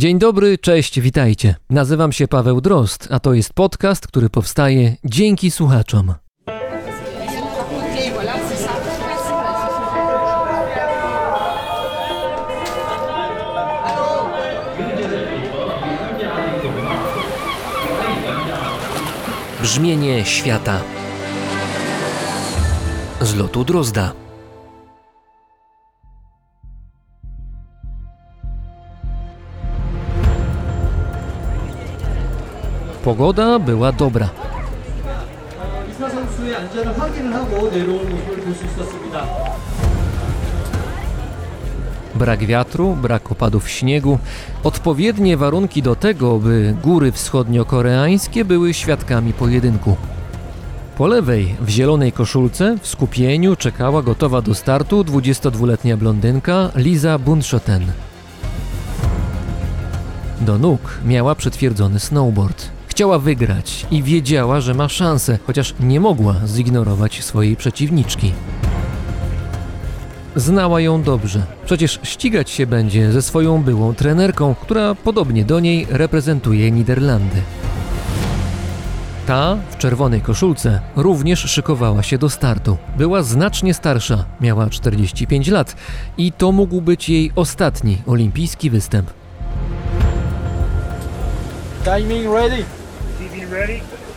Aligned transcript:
Dzień 0.00 0.18
dobry, 0.18 0.58
cześć, 0.58 1.00
witajcie. 1.00 1.54
Nazywam 1.70 2.12
się 2.12 2.28
Paweł 2.28 2.60
Drost, 2.60 3.08
a 3.10 3.20
to 3.20 3.34
jest 3.34 3.52
podcast, 3.54 4.06
który 4.06 4.30
powstaje 4.30 4.96
dzięki 5.04 5.50
słuchaczom. 5.50 6.14
Brzmienie 19.62 20.24
świata 20.24 20.80
z 23.20 23.34
lotu 23.34 23.64
Drozda. 23.64 24.29
Pogoda 33.04 33.58
była 33.58 33.92
dobra. 33.92 34.28
Brak 42.14 42.46
wiatru, 42.46 42.96
brak 43.02 43.32
opadów 43.32 43.68
śniegu, 43.68 44.18
odpowiednie 44.64 45.36
warunki 45.36 45.82
do 45.82 45.96
tego, 45.96 46.38
by 46.38 46.76
góry 46.82 47.12
wschodniokoreańskie 47.12 48.44
były 48.44 48.74
świadkami 48.74 49.32
pojedynku. 49.32 49.96
Po 50.96 51.06
lewej, 51.06 51.54
w 51.60 51.68
zielonej 51.68 52.12
koszulce, 52.12 52.76
w 52.82 52.86
skupieniu 52.86 53.56
czekała 53.56 54.02
gotowa 54.02 54.42
do 54.42 54.54
startu 54.54 55.02
22-letnia 55.02 55.96
blondynka 55.96 56.70
Liza 56.76 57.18
Bundschoten. 57.18 57.92
Do 60.40 60.58
nóg 60.58 60.98
miała 61.04 61.34
przytwierdzony 61.34 62.00
snowboard. 62.00 62.79
Chciała 63.00 63.18
wygrać 63.18 63.86
i 63.90 64.02
wiedziała, 64.02 64.60
że 64.60 64.74
ma 64.74 64.88
szansę, 64.88 65.38
chociaż 65.46 65.74
nie 65.80 66.00
mogła 66.00 66.34
zignorować 66.46 67.24
swojej 67.24 67.56
przeciwniczki. 67.56 68.32
Znała 70.36 70.80
ją 70.80 71.02
dobrze. 71.02 71.42
Przecież 71.64 72.00
ścigać 72.02 72.50
się 72.50 72.66
będzie 72.66 73.12
ze 73.12 73.22
swoją 73.22 73.62
byłą 73.62 73.94
trenerką, 73.94 74.54
która 74.54 74.94
podobnie 74.94 75.44
do 75.44 75.60
niej 75.60 75.86
reprezentuje 75.90 76.70
Niderlandy. 76.70 77.42
Ta 79.26 79.56
w 79.70 79.78
czerwonej 79.78 80.20
koszulce 80.20 80.80
również 80.96 81.40
szykowała 81.40 82.02
się 82.02 82.18
do 82.18 82.30
startu. 82.30 82.76
Była 82.96 83.22
znacznie 83.22 83.74
starsza, 83.74 84.24
miała 84.40 84.70
45 84.70 85.48
lat 85.48 85.76
i 86.18 86.32
to 86.32 86.52
mógł 86.52 86.80
być 86.80 87.08
jej 87.08 87.32
ostatni 87.36 87.98
olimpijski 88.06 88.70
występ. 88.70 89.10
Timing 91.84 92.32
ready. 92.32 92.79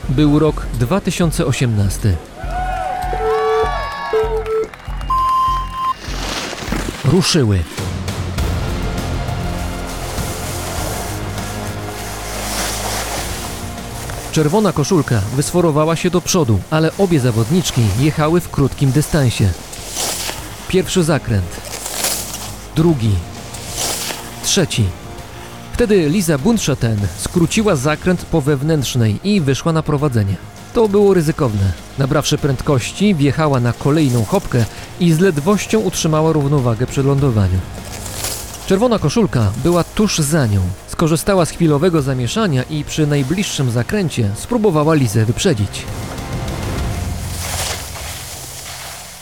Był 0.09 0.39
rok 0.39 0.65
2018. 0.73 2.17
Ruszyły. 7.05 7.59
Czerwona 14.31 14.73
koszulka 14.73 15.21
wysforowała 15.35 15.95
się 15.95 16.09
do 16.09 16.21
przodu, 16.21 16.59
ale 16.69 16.91
obie 16.97 17.19
zawodniczki 17.19 17.81
jechały 17.99 18.41
w 18.41 18.49
krótkim 18.49 18.91
dystansie. 18.91 19.49
Pierwszy 20.67 21.03
zakręt, 21.03 21.61
drugi, 22.75 23.15
trzeci. 24.43 25.02
Wtedy 25.73 26.09
Liza 26.09 26.37
Bundschaten 26.37 26.97
skróciła 27.17 27.75
zakręt 27.75 28.25
po 28.25 28.41
wewnętrznej 28.41 29.19
i 29.23 29.41
wyszła 29.41 29.73
na 29.73 29.83
prowadzenie. 29.83 30.35
To 30.73 30.87
było 30.87 31.13
ryzykowne. 31.13 31.71
Nabrawszy 31.97 32.37
prędkości, 32.37 33.15
wjechała 33.15 33.59
na 33.59 33.73
kolejną 33.73 34.25
chopkę 34.25 34.65
i 34.99 35.11
z 35.13 35.19
ledwością 35.19 35.79
utrzymała 35.79 36.33
równowagę 36.33 36.87
przy 36.87 37.03
lądowaniu. 37.03 37.59
Czerwona 38.67 38.99
koszulka 38.99 39.51
była 39.63 39.83
tuż 39.83 40.19
za 40.19 40.47
nią. 40.47 40.61
Skorzystała 40.87 41.45
z 41.45 41.49
chwilowego 41.51 42.01
zamieszania 42.01 42.63
i 42.63 42.83
przy 42.83 43.07
najbliższym 43.07 43.71
zakręcie 43.71 44.29
spróbowała 44.35 44.93
Lizę 44.93 45.25
wyprzedzić. 45.25 45.85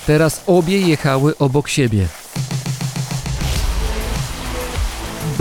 Teraz 0.07 0.41
obie 0.47 0.77
jechały 0.81 1.37
obok 1.37 1.69
siebie. 1.69 2.20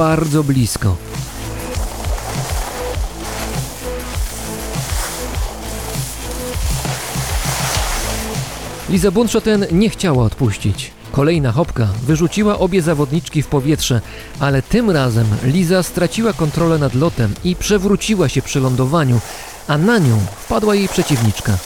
Bardzo 0.01 0.45
blisko. 0.45 0.97
Liza 8.89 9.11
Bunschoten 9.11 9.67
nie 9.73 9.91
chciała 9.91 10.25
odpuścić. 10.25 10.91
Kolejna 11.13 11.53
hopka 11.53 11.89
wyrzuciła 12.07 12.59
obie 12.59 12.83
zawodniczki 12.83 13.43
w 13.43 13.47
powietrze, 13.47 14.01
ale 14.41 14.63
tym 14.63 14.91
razem 14.91 15.27
Liza 15.45 15.83
straciła 15.83 16.33
kontrolę 16.33 16.79
nad 16.79 16.95
lotem 16.95 17.35
i 17.45 17.57
przewróciła 17.57 18.29
się 18.29 18.43
przy 18.43 18.61
lądowaniu, 18.61 19.21
a 19.69 19.79
na 19.79 19.99
nią 19.99 20.19
wpadła 20.37 20.75
jej 20.75 20.89
przeciwniczka. 20.89 21.59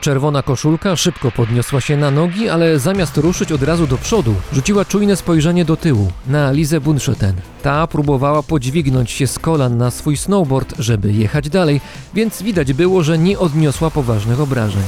Czerwona 0.00 0.42
koszulka 0.42 0.96
szybko 0.96 1.30
podniosła 1.30 1.80
się 1.80 1.96
na 1.96 2.10
nogi, 2.10 2.48
ale 2.48 2.78
zamiast 2.78 3.16
ruszyć 3.16 3.52
od 3.52 3.62
razu 3.62 3.86
do 3.86 3.98
przodu, 3.98 4.34
rzuciła 4.52 4.84
czujne 4.84 5.16
spojrzenie 5.16 5.64
do 5.64 5.76
tyłu, 5.76 6.12
na 6.26 6.52
Lizę 6.52 6.80
Bunschoten. 6.80 7.34
Ta 7.62 7.86
próbowała 7.86 8.42
podźwignąć 8.42 9.10
się 9.10 9.26
z 9.26 9.38
kolan 9.38 9.78
na 9.78 9.90
swój 9.90 10.16
snowboard, 10.16 10.74
żeby 10.78 11.12
jechać 11.12 11.48
dalej, 11.48 11.80
więc 12.14 12.42
widać 12.42 12.72
było, 12.72 13.02
że 13.02 13.18
nie 13.18 13.38
odniosła 13.38 13.90
poważnych 13.90 14.40
obrażeń. 14.40 14.82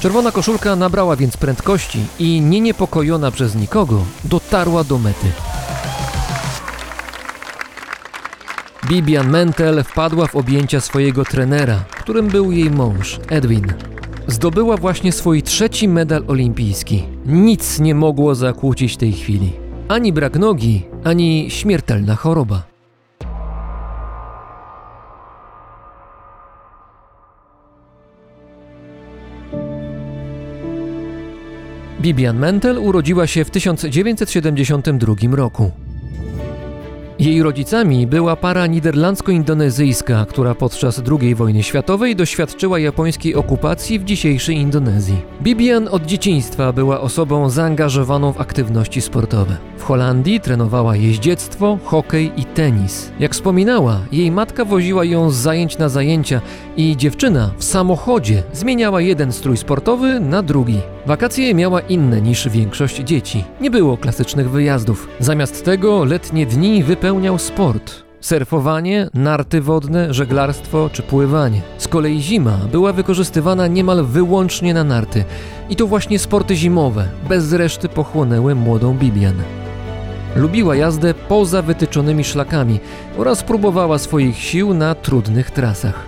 Czerwona 0.00 0.32
koszulka 0.32 0.76
nabrała 0.76 1.16
więc 1.16 1.36
prędkości 1.36 1.98
i 2.18 2.40
nie 2.40 2.60
niepokojona 2.60 3.30
przez 3.30 3.54
nikogo 3.54 4.04
dotarła 4.24 4.84
do 4.84 4.98
mety. 4.98 5.53
Bibian 8.88 9.30
Mentel 9.30 9.84
wpadła 9.84 10.26
w 10.26 10.36
objęcia 10.36 10.80
swojego 10.80 11.24
trenera, 11.24 11.84
którym 11.90 12.28
był 12.28 12.52
jej 12.52 12.70
mąż, 12.70 13.20
Edwin. 13.28 13.66
Zdobyła 14.26 14.76
właśnie 14.76 15.12
swój 15.12 15.42
trzeci 15.42 15.88
medal 15.88 16.24
olimpijski. 16.28 17.04
Nic 17.26 17.80
nie 17.80 17.94
mogło 17.94 18.34
zakłócić 18.34 18.96
tej 18.96 19.12
chwili. 19.12 19.52
Ani 19.88 20.12
brak 20.12 20.36
nogi, 20.36 20.82
ani 21.04 21.46
śmiertelna 21.50 22.16
choroba. 22.16 22.62
Bibian 32.00 32.38
Mentel 32.38 32.78
urodziła 32.78 33.26
się 33.26 33.44
w 33.44 33.50
1972 33.50 35.36
roku. 35.36 35.83
Jej 37.18 37.42
rodzicami 37.42 38.06
była 38.06 38.36
para 38.36 38.66
niderlandzko-indonezyjska, 38.66 40.26
która 40.26 40.54
podczas 40.54 41.02
II 41.20 41.34
wojny 41.34 41.62
światowej 41.62 42.16
doświadczyła 42.16 42.78
japońskiej 42.78 43.34
okupacji 43.34 43.98
w 43.98 44.04
dzisiejszej 44.04 44.56
Indonezji. 44.56 45.16
Bibian 45.42 45.88
od 45.90 46.06
dzieciństwa 46.06 46.72
była 46.72 47.00
osobą 47.00 47.50
zaangażowaną 47.50 48.32
w 48.32 48.40
aktywności 48.40 49.00
sportowe. 49.00 49.56
W 49.78 49.82
Holandii 49.84 50.40
trenowała 50.40 50.96
jeździectwo, 50.96 51.78
hokej 51.84 52.32
i 52.36 52.44
tenis. 52.44 53.10
Jak 53.20 53.32
wspominała, 53.32 54.00
jej 54.12 54.30
matka 54.30 54.64
woziła 54.64 55.04
ją 55.04 55.30
z 55.30 55.36
zajęć 55.36 55.78
na 55.78 55.88
zajęcia 55.88 56.40
i 56.76 56.96
dziewczyna 56.96 57.50
w 57.58 57.64
samochodzie 57.64 58.42
zmieniała 58.52 59.00
jeden 59.00 59.32
strój 59.32 59.56
sportowy 59.56 60.20
na 60.20 60.42
drugi. 60.42 60.78
Wakacje 61.06 61.54
miała 61.54 61.80
inne 61.80 62.20
niż 62.20 62.48
większość 62.48 62.96
dzieci. 62.96 63.44
Nie 63.60 63.70
było 63.70 63.96
klasycznych 63.96 64.50
wyjazdów. 64.50 65.08
Zamiast 65.20 65.64
tego 65.64 66.04
letnie 66.04 66.46
dni 66.46 66.82
wypełniał 67.14 67.38
sport. 67.38 68.02
Surfowanie, 68.20 69.08
narty 69.14 69.60
wodne, 69.60 70.14
żeglarstwo 70.14 70.90
czy 70.92 71.02
pływanie. 71.02 71.60
Z 71.78 71.88
kolei 71.88 72.20
zima 72.20 72.58
była 72.72 72.92
wykorzystywana 72.92 73.66
niemal 73.66 74.04
wyłącznie 74.04 74.74
na 74.74 74.84
narty. 74.84 75.24
I 75.68 75.76
to 75.76 75.86
właśnie 75.86 76.18
sporty 76.18 76.56
zimowe 76.56 77.08
bez 77.28 77.52
reszty 77.52 77.88
pochłonęły 77.88 78.54
młodą 78.54 78.94
Bibian. 78.94 79.34
Lubiła 80.36 80.76
jazdę 80.76 81.14
poza 81.14 81.62
wytyczonymi 81.62 82.24
szlakami 82.24 82.80
oraz 83.18 83.42
próbowała 83.42 83.98
swoich 83.98 84.38
sił 84.38 84.74
na 84.74 84.94
trudnych 84.94 85.50
trasach. 85.50 86.00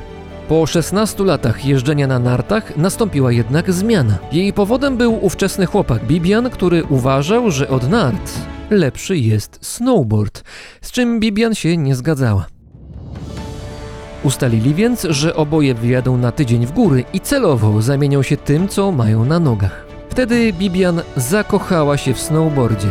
Po 0.49 0.67
16 0.67 1.25
latach 1.25 1.65
jeżdżenia 1.65 2.07
na 2.07 2.19
nartach 2.19 2.77
nastąpiła 2.77 3.33
jednak 3.33 3.73
zmiana. 3.73 4.19
Jej 4.33 4.53
powodem 4.53 4.97
był 4.97 5.25
ówczesny 5.25 5.67
chłopak 5.67 6.05
Bibian, 6.05 6.51
który 6.51 6.85
uważał, 6.85 7.51
że 7.51 7.69
od 7.69 7.91
nart 7.91 8.56
lepszy 8.71 9.17
jest 9.17 9.59
snowboard, 9.63 10.45
z 10.83 10.91
czym 10.91 11.21
Bibian 11.21 11.55
się 11.55 11.77
nie 11.77 11.95
zgadzała. 11.95 12.47
Ustalili 14.23 14.75
więc, 14.75 15.07
że 15.11 15.37
oboje 15.37 15.75
wyjadą 15.75 16.17
na 16.17 16.33
tydzień 16.33 16.67
w 16.67 16.73
góry 16.73 17.05
i 17.13 17.21
celowo 17.21 17.83
zamienią 17.83 18.23
się 18.23 18.37
tym, 18.37 18.69
co 18.69 18.93
mają 18.93 19.25
na 19.25 19.39
nogach. 19.39 19.87
Wtedy 20.09 20.53
Bibian 20.53 21.03
zakochała 21.17 21.97
się 21.97 22.15
w 22.15 22.21
snowboardzie. 22.21 22.89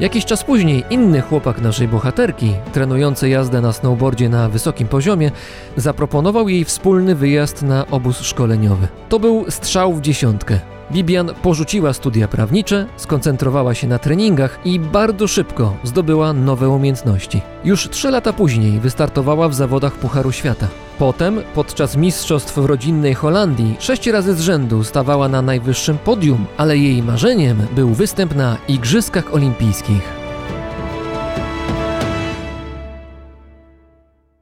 Jakiś 0.00 0.24
czas 0.24 0.44
później 0.44 0.84
inny 0.90 1.20
chłopak 1.20 1.60
naszej 1.60 1.88
bohaterki, 1.88 2.52
trenujący 2.72 3.28
jazdę 3.28 3.60
na 3.60 3.72
snowboardzie 3.72 4.28
na 4.28 4.48
wysokim 4.48 4.88
poziomie, 4.88 5.30
zaproponował 5.76 6.48
jej 6.48 6.64
wspólny 6.64 7.14
wyjazd 7.14 7.62
na 7.62 7.86
obóz 7.86 8.20
szkoleniowy. 8.20 8.88
To 9.08 9.18
był 9.18 9.44
strzał 9.50 9.94
w 9.94 10.00
dziesiątkę. 10.00 10.75
Bibian 10.92 11.30
porzuciła 11.42 11.92
studia 11.92 12.28
prawnicze, 12.28 12.86
skoncentrowała 12.96 13.74
się 13.74 13.86
na 13.86 13.98
treningach 13.98 14.58
i 14.64 14.80
bardzo 14.80 15.28
szybko 15.28 15.76
zdobyła 15.82 16.32
nowe 16.32 16.68
umiejętności. 16.68 17.40
Już 17.64 17.90
trzy 17.90 18.10
lata 18.10 18.32
później 18.32 18.80
wystartowała 18.80 19.48
w 19.48 19.54
zawodach 19.54 19.92
Pucharu 19.92 20.32
Świata. 20.32 20.68
Potem, 20.98 21.40
podczas 21.54 21.96
mistrzostw 21.96 22.58
w 22.58 22.64
rodzinnej 22.64 23.14
Holandii, 23.14 23.76
sześć 23.78 24.06
razy 24.06 24.34
z 24.34 24.40
rzędu 24.40 24.84
stawała 24.84 25.28
na 25.28 25.42
najwyższym 25.42 25.98
podium, 25.98 26.46
ale 26.56 26.78
jej 26.78 27.02
marzeniem 27.02 27.66
był 27.74 27.94
występ 27.94 28.34
na 28.34 28.56
Igrzyskach 28.68 29.34
Olimpijskich. 29.34 30.25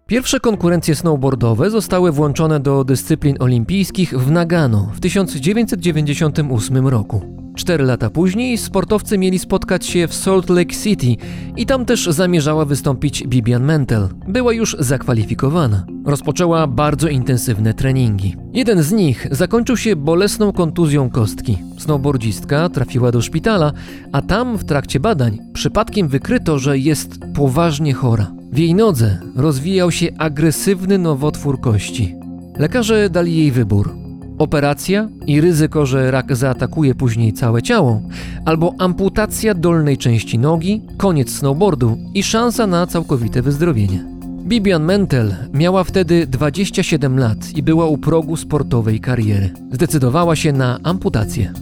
Pierwsze 0.07 0.41
konkurencje 0.41 0.95
snowboardowe 0.95 1.71
zostały 1.71 2.13
włączone 2.13 2.61
do 2.61 2.85
dyscyplin 2.85 3.37
olimpijskich 3.41 4.19
w 4.19 4.31
Nagano 4.31 4.91
w 4.95 5.01
1998 5.01 6.89
roku. 6.89 7.44
Cztery 7.57 7.85
lata 7.85 8.11
później 8.11 8.59
sportowcy 8.59 9.19
mieli 9.19 9.39
spotkać 9.39 9.87
się 9.87 10.09
w 10.09 10.15
Salt 10.15 10.51
Lake 10.51 10.75
City 10.75 11.17
i 11.57 11.67
tam 11.67 11.85
też 11.85 12.07
zamierzała 12.07 12.65
wystąpić 12.65 13.25
Bibian 13.27 13.65
Mentel. 13.65 14.09
Była 14.29 14.53
już 14.53 14.77
zakwalifikowana. 14.79 15.87
Rozpoczęła 16.05 16.67
bardzo 16.67 17.09
intensywne 17.09 17.75
treningi. 17.75 18.37
Jeden 18.53 18.83
z 18.83 18.93
nich 18.93 19.27
zakończył 19.31 19.77
się 19.77 19.97
bolesną 19.97 20.53
kontuzją 20.53 21.11
kostki. 21.11 21.59
Snowboardzistka 21.79 22.69
trafiła 22.69 23.13
do 23.13 23.23
szpitala, 23.23 23.73
a 24.13 24.23
tam 24.23 24.57
w 24.57 24.65
trakcie 24.65 25.01
badań 25.01 25.39
przypadkiem 25.53 26.09
wykryto, 26.09 26.59
że 26.59 26.79
jest 26.79 27.19
poważnie 27.35 27.95
chora. 27.95 28.33
W 28.53 28.59
jej 28.59 28.75
nodze 28.75 29.19
rozwijał 29.37 29.91
się 29.91 30.09
agresywny 30.19 30.99
nowotwór 30.99 31.61
kości. 31.61 32.15
Lekarze 32.59 33.11
dali 33.11 33.37
jej 33.37 33.53
wybór: 33.53 34.04
operacja 34.39 35.09
i 35.27 35.41
ryzyko, 35.41 35.87
że 35.87 36.11
rak 36.11 36.37
zaatakuje 36.37 36.95
później 36.95 37.33
całe 37.33 37.63
ciało, 37.63 38.03
albo 38.45 38.75
amputacja 38.79 39.55
dolnej 39.55 39.99
części 39.99 40.39
nogi, 40.39 40.83
koniec 40.97 41.31
snowboardu 41.31 41.99
i 42.15 42.23
szansa 42.23 42.67
na 42.67 42.87
całkowite 42.87 43.43
wyzdrowienie. 43.43 44.05
Bibian 44.45 44.85
Mentel 44.85 45.35
miała 45.53 45.85
wtedy 45.85 46.27
27 46.27 47.19
lat 47.19 47.57
i 47.57 47.63
była 47.63 47.87
u 47.87 47.99
progu 47.99 48.37
sportowej 48.37 49.01
kariery. 49.01 49.51
Zdecydowała 49.73 50.37
się 50.37 50.53
na 50.53 50.79
amputację. 50.83 51.53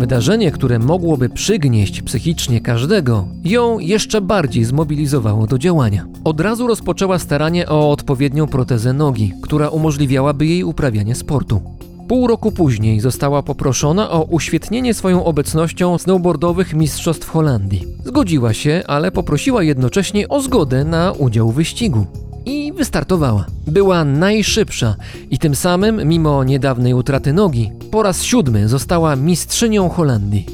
Wydarzenie, 0.00 0.50
które 0.50 0.78
mogłoby 0.78 1.28
przygnieść 1.28 2.02
psychicznie 2.02 2.60
każdego, 2.60 3.28
ją 3.44 3.78
jeszcze 3.78 4.20
bardziej 4.20 4.64
zmobilizowało 4.64 5.46
do 5.46 5.58
działania. 5.58 6.06
Od 6.24 6.40
razu 6.40 6.66
rozpoczęła 6.66 7.18
staranie 7.18 7.68
o 7.68 7.90
odpowiednią 7.90 8.46
protezę 8.46 8.92
nogi, 8.92 9.32
która 9.42 9.68
umożliwiałaby 9.68 10.46
jej 10.46 10.64
uprawianie 10.64 11.14
sportu. 11.14 11.60
Pół 12.08 12.26
roku 12.26 12.52
później 12.52 13.00
została 13.00 13.42
poproszona 13.42 14.10
o 14.10 14.22
uświetnienie 14.22 14.94
swoją 14.94 15.24
obecnością 15.24 15.98
snowboardowych 15.98 16.74
mistrzostw 16.74 17.28
Holandii. 17.30 17.86
Zgodziła 18.04 18.52
się, 18.52 18.82
ale 18.86 19.12
poprosiła 19.12 19.62
jednocześnie 19.62 20.28
o 20.28 20.40
zgodę 20.40 20.84
na 20.84 21.12
udział 21.12 21.50
w 21.50 21.54
wyścigu 21.54 22.06
i 22.50 22.72
wystartowała. 22.72 23.46
Była 23.66 24.04
najszybsza 24.04 24.96
i 25.30 25.38
tym 25.38 25.54
samym, 25.54 26.08
mimo 26.08 26.44
niedawnej 26.44 26.94
utraty 26.94 27.32
nogi, 27.32 27.72
po 27.90 28.02
raz 28.02 28.22
siódmy 28.22 28.68
została 28.68 29.16
mistrzynią 29.16 29.88
Holandii. 29.88 30.46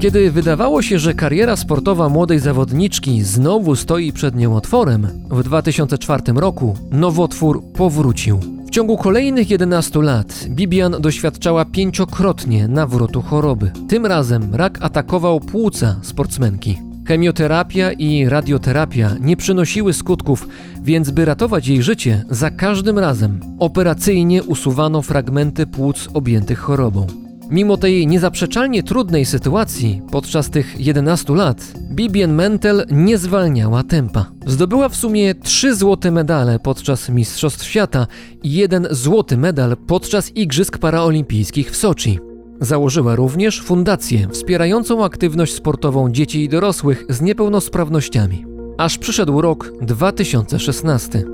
Kiedy 0.00 0.30
wydawało 0.30 0.82
się, 0.82 0.98
że 0.98 1.14
kariera 1.14 1.56
sportowa 1.56 2.08
młodej 2.08 2.38
zawodniczki 2.38 3.22
znowu 3.22 3.76
stoi 3.76 4.12
przed 4.12 4.36
nią 4.36 4.56
otworem, 4.56 5.08
w 5.30 5.42
2004 5.42 6.22
roku 6.36 6.76
nowotwór 6.90 7.62
powrócił. 7.76 8.40
W 8.66 8.70
ciągu 8.70 8.96
kolejnych 8.96 9.50
11 9.50 10.02
lat 10.02 10.46
Bibian 10.48 10.96
doświadczała 11.00 11.64
pięciokrotnie 11.64 12.68
nawrotu 12.68 13.22
choroby. 13.22 13.72
Tym 13.88 14.06
razem 14.06 14.54
rak 14.54 14.78
atakował 14.82 15.40
płuca 15.40 15.96
sportsmenki. 16.02 16.93
Chemioterapia 17.06 17.92
i 17.92 18.28
radioterapia 18.28 19.10
nie 19.20 19.36
przynosiły 19.36 19.92
skutków, 19.92 20.48
więc 20.82 21.10
by 21.10 21.24
ratować 21.24 21.66
jej 21.66 21.82
życie, 21.82 22.24
za 22.30 22.50
każdym 22.50 22.98
razem 22.98 23.40
operacyjnie 23.58 24.42
usuwano 24.42 25.02
fragmenty 25.02 25.66
płuc 25.66 26.08
objętych 26.14 26.58
chorobą. 26.58 27.06
Mimo 27.50 27.76
tej 27.76 28.06
niezaprzeczalnie 28.06 28.82
trudnej 28.82 29.24
sytuacji, 29.24 30.02
podczas 30.10 30.50
tych 30.50 30.80
11 30.80 31.34
lat, 31.34 31.72
Bibian 31.90 32.32
Mentel 32.32 32.86
nie 32.90 33.18
zwalniała 33.18 33.82
tempa. 33.82 34.26
Zdobyła 34.46 34.88
w 34.88 34.96
sumie 34.96 35.34
trzy 35.34 35.74
złote 35.74 36.10
medale 36.10 36.58
podczas 36.58 37.08
Mistrzostw 37.08 37.64
Świata 37.64 38.06
i 38.42 38.52
jeden 38.52 38.88
złoty 38.90 39.36
medal 39.36 39.76
podczas 39.76 40.36
Igrzysk 40.36 40.78
Paraolimpijskich 40.78 41.70
w 41.70 41.76
Soczi. 41.76 42.33
Założyła 42.60 43.16
również 43.16 43.62
fundację 43.62 44.28
wspierającą 44.30 45.04
aktywność 45.04 45.54
sportową 45.54 46.10
dzieci 46.10 46.44
i 46.44 46.48
dorosłych 46.48 47.04
z 47.08 47.20
niepełnosprawnościami. 47.20 48.46
Aż 48.78 48.98
przyszedł 48.98 49.40
rok 49.40 49.72
2016. 49.80 51.24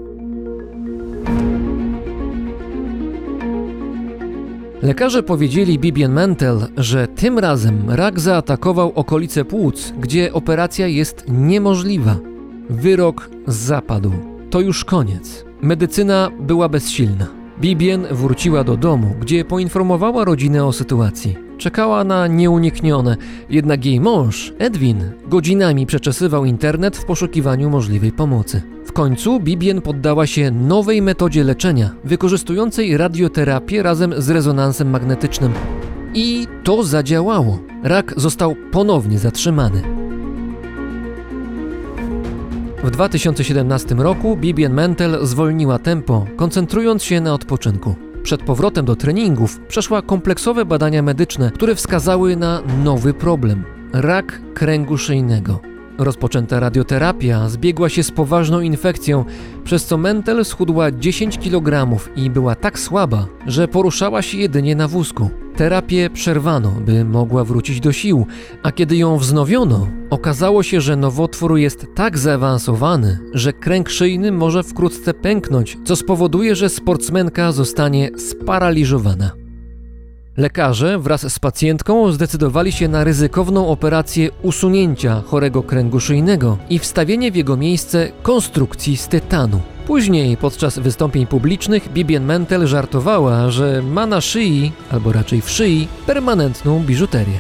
Lekarze 4.82 5.22
powiedzieli 5.22 5.78
Bibian 5.78 6.12
Mentel, 6.12 6.66
że 6.76 7.08
tym 7.08 7.38
razem 7.38 7.90
rak 7.90 8.20
zaatakował 8.20 8.92
okolice 8.94 9.44
płuc, 9.44 9.92
gdzie 9.98 10.32
operacja 10.32 10.86
jest 10.86 11.24
niemożliwa. 11.28 12.16
Wyrok 12.70 13.30
zapadł. 13.46 14.12
To 14.50 14.60
już 14.60 14.84
koniec. 14.84 15.44
Medycyna 15.62 16.30
była 16.40 16.68
bezsilna. 16.68 17.39
Bibien 17.60 18.06
wróciła 18.10 18.64
do 18.64 18.76
domu, 18.76 19.14
gdzie 19.20 19.44
poinformowała 19.44 20.24
rodzinę 20.24 20.64
o 20.64 20.72
sytuacji. 20.72 21.36
Czekała 21.58 22.04
na 22.04 22.26
nieuniknione, 22.26 23.16
jednak 23.50 23.84
jej 23.84 24.00
mąż, 24.00 24.52
Edwin, 24.58 25.10
godzinami 25.28 25.86
przeczesywał 25.86 26.44
internet 26.44 26.96
w 26.96 27.04
poszukiwaniu 27.04 27.70
możliwej 27.70 28.12
pomocy. 28.12 28.62
W 28.84 28.92
końcu 28.92 29.40
Bibien 29.40 29.80
poddała 29.80 30.26
się 30.26 30.50
nowej 30.50 31.02
metodzie 31.02 31.44
leczenia, 31.44 31.90
wykorzystującej 32.04 32.96
radioterapię 32.96 33.82
razem 33.82 34.14
z 34.18 34.30
rezonansem 34.30 34.90
magnetycznym. 34.90 35.52
I 36.14 36.46
to 36.64 36.82
zadziałało. 36.82 37.58
Rak 37.82 38.14
został 38.16 38.56
ponownie 38.72 39.18
zatrzymany. 39.18 39.99
W 42.84 42.90
2017 42.90 43.94
roku 43.94 44.36
Bibian 44.36 44.74
Mentel 44.74 45.26
zwolniła 45.26 45.78
tempo, 45.78 46.26
koncentrując 46.36 47.02
się 47.02 47.20
na 47.20 47.34
odpoczynku. 47.34 47.94
Przed 48.22 48.42
powrotem 48.42 48.84
do 48.84 48.96
treningów 48.96 49.60
przeszła 49.68 50.02
kompleksowe 50.02 50.64
badania 50.64 51.02
medyczne, 51.02 51.50
które 51.50 51.74
wskazały 51.74 52.36
na 52.36 52.62
nowy 52.84 53.14
problem 53.14 53.64
rak 53.92 54.40
kręgu 54.54 54.98
szyjnego. 54.98 55.69
Rozpoczęta 56.00 56.60
radioterapia 56.60 57.48
zbiegła 57.48 57.88
się 57.88 58.02
z 58.02 58.10
poważną 58.10 58.60
infekcją, 58.60 59.24
przez 59.64 59.84
co 59.84 59.98
Mentel 59.98 60.44
schudła 60.44 60.90
10 60.90 61.38
kg 61.38 61.98
i 62.16 62.30
była 62.30 62.54
tak 62.54 62.78
słaba, 62.78 63.26
że 63.46 63.68
poruszała 63.68 64.22
się 64.22 64.38
jedynie 64.38 64.76
na 64.76 64.88
wózku. 64.88 65.30
Terapię 65.56 66.10
przerwano, 66.10 66.70
by 66.70 67.04
mogła 67.04 67.44
wrócić 67.44 67.80
do 67.80 67.92
sił, 67.92 68.26
a 68.62 68.72
kiedy 68.72 68.96
ją 68.96 69.18
wznowiono, 69.18 69.88
okazało 70.10 70.62
się, 70.62 70.80
że 70.80 70.96
nowotwór 70.96 71.56
jest 71.56 71.86
tak 71.94 72.18
zaawansowany, 72.18 73.18
że 73.34 73.52
kręg 73.52 73.90
szyjny 73.90 74.32
może 74.32 74.62
wkrótce 74.62 75.14
pęknąć, 75.14 75.78
co 75.84 75.96
spowoduje, 75.96 76.56
że 76.56 76.68
sportsmenka 76.68 77.52
zostanie 77.52 78.10
sparaliżowana. 78.18 79.30
Lekarze 80.40 80.98
wraz 80.98 81.32
z 81.32 81.38
pacjentką 81.38 82.12
zdecydowali 82.12 82.72
się 82.72 82.88
na 82.88 83.04
ryzykowną 83.04 83.68
operację 83.68 84.30
usunięcia 84.42 85.22
chorego 85.26 85.62
kręgu 85.62 86.00
szyjnego 86.00 86.58
i 86.70 86.78
wstawienie 86.78 87.32
w 87.32 87.36
jego 87.36 87.56
miejsce 87.56 88.08
konstrukcji 88.22 88.96
z 88.96 89.08
tytanu. 89.08 89.60
Później, 89.86 90.36
podczas 90.36 90.78
wystąpień 90.78 91.26
publicznych, 91.26 91.92
Bibian 91.92 92.24
Mentel 92.24 92.66
żartowała, 92.66 93.50
że 93.50 93.82
ma 93.82 94.06
na 94.06 94.20
szyi, 94.20 94.72
albo 94.90 95.12
raczej 95.12 95.40
w 95.40 95.50
szyi, 95.50 95.88
permanentną 96.06 96.80
biżuterię. 96.80 97.38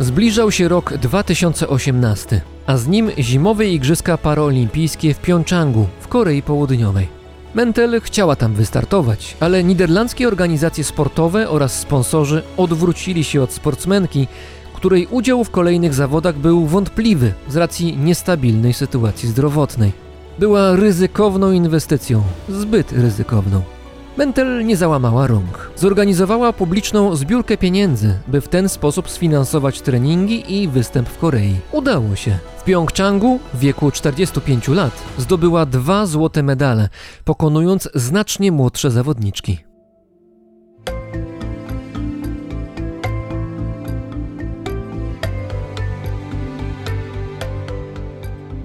Zbliżał 0.00 0.52
się 0.52 0.68
rok 0.68 0.94
2018, 0.94 2.40
a 2.66 2.76
z 2.76 2.88
nim 2.88 3.10
zimowe 3.18 3.66
Igrzyska 3.66 4.18
Paraolimpijskie 4.18 5.14
w 5.14 5.18
Pjongczangu 5.18 5.86
w 6.00 6.08
Korei 6.08 6.42
Południowej. 6.42 7.15
Mentel 7.56 8.00
chciała 8.00 8.36
tam 8.36 8.54
wystartować, 8.54 9.36
ale 9.40 9.64
niderlandzkie 9.64 10.28
organizacje 10.28 10.84
sportowe 10.84 11.50
oraz 11.50 11.80
sponsorzy 11.80 12.42
odwrócili 12.56 13.24
się 13.24 13.42
od 13.42 13.52
sportsmenki, 13.52 14.28
której 14.74 15.06
udział 15.10 15.44
w 15.44 15.50
kolejnych 15.50 15.94
zawodach 15.94 16.38
był 16.38 16.66
wątpliwy 16.66 17.32
z 17.48 17.56
racji 17.56 17.96
niestabilnej 17.96 18.72
sytuacji 18.72 19.28
zdrowotnej. 19.28 19.92
Była 20.38 20.76
ryzykowną 20.76 21.52
inwestycją, 21.52 22.22
zbyt 22.48 22.92
ryzykowną. 22.92 23.75
Mentel 24.16 24.66
nie 24.66 24.76
załamała 24.76 25.26
rąk. 25.26 25.70
Zorganizowała 25.76 26.52
publiczną 26.52 27.16
zbiórkę 27.16 27.56
pieniędzy, 27.56 28.18
by 28.28 28.40
w 28.40 28.48
ten 28.48 28.68
sposób 28.68 29.10
sfinansować 29.10 29.80
treningi 29.80 30.62
i 30.62 30.68
występ 30.68 31.08
w 31.08 31.18
Korei. 31.18 31.56
Udało 31.72 32.16
się. 32.16 32.38
W 32.58 32.62
Pjongczangu 32.62 33.40
w 33.54 33.58
wieku 33.58 33.90
45 33.90 34.68
lat 34.68 35.02
zdobyła 35.18 35.66
dwa 35.66 36.06
złote 36.06 36.42
medale, 36.42 36.88
pokonując 37.24 37.88
znacznie 37.94 38.52
młodsze 38.52 38.90
zawodniczki. 38.90 39.75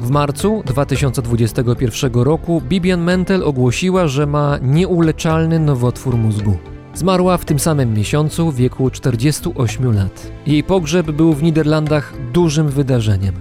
W 0.02 0.10
marcu 0.10 0.64
2021 0.66 2.14
roku 2.14 2.62
Bibian 2.62 3.02
Mentel 3.02 3.44
ogłosiła, 3.44 4.08
że 4.08 4.26
ma 4.26 4.58
nieuleczalny 4.62 5.60
nowotwór 5.60 6.18
mózgu. 6.18 6.58
Zmarła 6.94 7.38
w 7.38 7.46
tym 7.46 7.60
samym 7.60 7.94
miesiącu 7.94 8.52
w 8.52 8.56
wieku 8.56 8.90
48 8.90 9.96
lat. 9.96 10.32
Jej 10.48 10.64
pogrzeb 10.64 11.12
był 11.12 11.34
w 11.34 11.44
Niderlandach 11.44 12.14
dużym 12.34 12.70
wydarzeniem. 12.70 13.34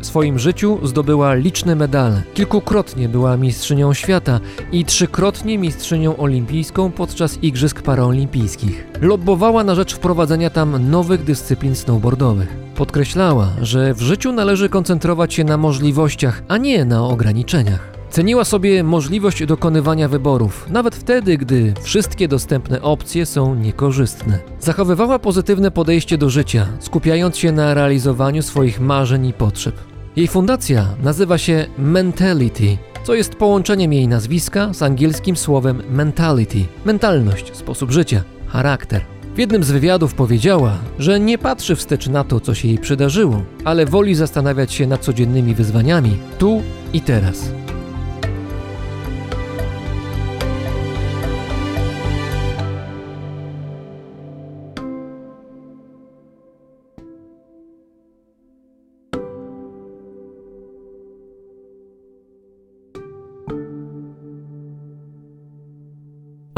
W 0.00 0.06
swoim 0.06 0.38
życiu 0.38 0.78
zdobyła 0.82 1.34
liczne 1.34 1.76
medale. 1.76 2.22
Kilkukrotnie 2.34 3.08
była 3.08 3.36
mistrzynią 3.36 3.94
świata 3.94 4.40
i 4.72 4.84
trzykrotnie 4.84 5.58
mistrzynią 5.58 6.16
olimpijską 6.16 6.90
podczas 6.90 7.42
Igrzysk 7.42 7.82
Paraolimpijskich. 7.82 8.86
Lobbowała 9.00 9.64
na 9.64 9.74
rzecz 9.74 9.94
wprowadzenia 9.94 10.50
tam 10.50 10.90
nowych 10.90 11.24
dyscyplin 11.24 11.74
snowboardowych. 11.74 12.67
Podkreślała, 12.78 13.52
że 13.62 13.94
w 13.94 14.00
życiu 14.00 14.32
należy 14.32 14.68
koncentrować 14.68 15.34
się 15.34 15.44
na 15.44 15.56
możliwościach, 15.56 16.42
a 16.48 16.56
nie 16.56 16.84
na 16.84 17.04
ograniczeniach. 17.06 17.92
Ceniła 18.10 18.44
sobie 18.44 18.82
możliwość 18.82 19.46
dokonywania 19.46 20.08
wyborów, 20.08 20.66
nawet 20.70 20.96
wtedy, 20.96 21.38
gdy 21.38 21.74
wszystkie 21.82 22.28
dostępne 22.28 22.82
opcje 22.82 23.26
są 23.26 23.54
niekorzystne. 23.54 24.38
Zachowywała 24.60 25.18
pozytywne 25.18 25.70
podejście 25.70 26.18
do 26.18 26.30
życia, 26.30 26.66
skupiając 26.80 27.38
się 27.38 27.52
na 27.52 27.74
realizowaniu 27.74 28.42
swoich 28.42 28.80
marzeń 28.80 29.26
i 29.26 29.32
potrzeb. 29.32 29.74
Jej 30.16 30.28
fundacja 30.28 30.86
nazywa 31.02 31.38
się 31.38 31.66
Mentality, 31.78 32.78
co 33.04 33.14
jest 33.14 33.34
połączeniem 33.34 33.92
jej 33.92 34.08
nazwiska 34.08 34.74
z 34.74 34.82
angielskim 34.82 35.36
słowem 35.36 35.82
mentality 35.90 36.64
mentalność, 36.84 37.56
sposób 37.56 37.90
życia, 37.90 38.22
charakter. 38.46 39.17
W 39.38 39.40
jednym 39.40 39.64
z 39.64 39.70
wywiadów 39.70 40.14
powiedziała, 40.14 40.78
że 40.98 41.20
nie 41.20 41.38
patrzy 41.38 41.76
wstecz 41.76 42.08
na 42.08 42.24
to, 42.24 42.40
co 42.40 42.54
się 42.54 42.68
jej 42.68 42.78
przydarzyło, 42.78 43.42
ale 43.64 43.86
woli 43.86 44.14
zastanawiać 44.14 44.72
się 44.72 44.86
nad 44.86 45.00
codziennymi 45.00 45.54
wyzwaniami 45.54 46.16
tu 46.38 46.62
i 46.92 47.00
teraz. 47.00 47.50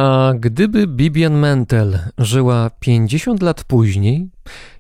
A 0.00 0.32
gdyby 0.38 0.86
Bibian 0.86 1.38
Mentel 1.38 1.98
żyła 2.18 2.70
50 2.80 3.42
lat 3.42 3.64
później, 3.64 4.30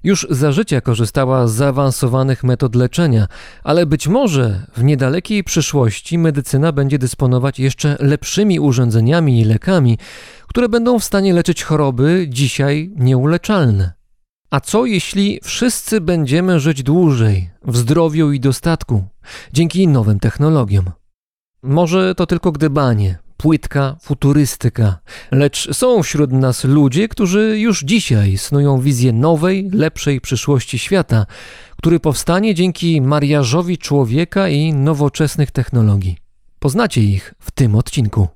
już 0.04 0.26
za 0.30 0.52
życia 0.52 0.80
korzystała 0.80 1.46
z 1.46 1.52
zaawansowanych 1.52 2.44
metod 2.44 2.74
leczenia, 2.74 3.26
ale 3.64 3.86
być 3.86 4.08
może 4.08 4.66
w 4.76 4.84
niedalekiej 4.84 5.44
przyszłości 5.44 6.18
medycyna 6.18 6.72
będzie 6.72 6.98
dysponować 6.98 7.58
jeszcze 7.58 7.96
lepszymi 8.00 8.60
urządzeniami 8.60 9.40
i 9.40 9.44
lekami, 9.44 9.98
które 10.46 10.68
będą 10.68 10.98
w 10.98 11.04
stanie 11.04 11.34
leczyć 11.34 11.62
choroby 11.62 12.26
dzisiaj 12.28 12.90
nieuleczalne. 12.96 13.92
A 14.50 14.60
co 14.60 14.86
jeśli 14.86 15.40
wszyscy 15.42 16.00
będziemy 16.00 16.60
żyć 16.60 16.82
dłużej, 16.82 17.50
w 17.64 17.76
zdrowiu 17.76 18.32
i 18.32 18.40
dostatku, 18.40 19.04
dzięki 19.52 19.88
nowym 19.88 20.20
technologiom? 20.20 20.90
Może 21.62 22.14
to 22.14 22.26
tylko 22.26 22.52
gdybanie, 22.52 23.18
płytka 23.40 23.96
futurystyka, 24.00 24.98
lecz 25.30 25.74
są 25.74 26.02
wśród 26.02 26.32
nas 26.32 26.64
ludzie, 26.64 27.08
którzy 27.08 27.58
już 27.58 27.80
dzisiaj 27.84 28.38
snują 28.38 28.80
wizję 28.80 29.12
nowej, 29.12 29.70
lepszej 29.72 30.20
przyszłości 30.20 30.78
świata, 30.78 31.26
który 31.76 32.00
powstanie 32.00 32.54
dzięki 32.54 33.00
mariażowi 33.00 33.78
człowieka 33.78 34.48
i 34.48 34.72
nowoczesnych 34.72 35.50
technologii. 35.50 36.16
Poznacie 36.58 37.00
ich 37.02 37.34
w 37.38 37.50
tym 37.50 37.74
odcinku. 37.74 38.28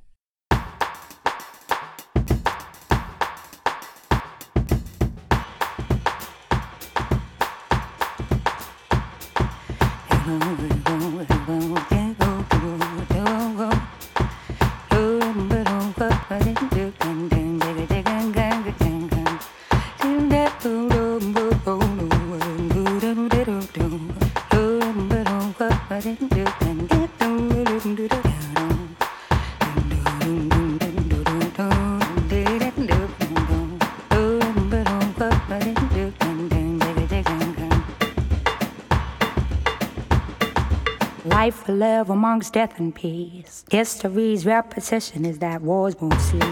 Death 42.43 42.79
and 42.79 42.93
peace. 42.93 43.63
History's 43.71 44.45
repetition 44.45 45.25
is 45.25 45.39
that 45.39 45.61
wars 45.61 45.95
won't 45.99 46.19
cease. 46.19 46.43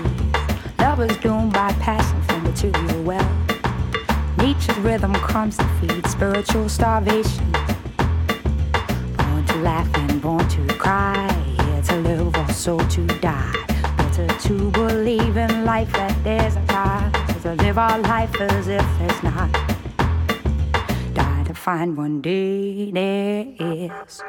Love 0.79 1.01
is 1.01 1.15
doomed 1.17 1.51
by 1.51 1.73
passion 1.73 2.21
for 2.23 2.37
material 2.39 3.03
wealth. 3.03 4.37
Nature's 4.37 4.77
rhythm 4.77 5.13
comes 5.15 5.57
to 5.57 5.65
feed 5.79 6.05
spiritual 6.07 6.69
starvation. 6.69 7.51
Born 9.17 9.45
to 9.45 9.57
laugh 9.57 9.89
and 9.95 10.21
born 10.21 10.47
to 10.49 10.65
cry. 10.75 11.31
Here 11.57 11.81
to 11.83 11.95
live, 11.97 12.35
also 12.35 12.79
to 12.79 13.07
die. 13.19 13.53
Better 13.97 14.27
to 14.27 14.71
believe 14.71 15.35
in 15.35 15.65
life 15.65 15.91
that 15.93 16.15
there's 16.23 16.55
a 16.55 16.61
God. 16.67 17.13
To 17.43 17.55
live 17.55 17.77
our 17.77 17.99
life 17.99 18.33
as 18.39 18.67
if 18.69 18.85
there's 18.99 19.23
not. 19.23 19.51
Die 21.13 21.43
to 21.45 21.53
find 21.53 21.97
one 21.97 22.21
day 22.21 22.91
there 22.91 23.45
is. 23.59 24.23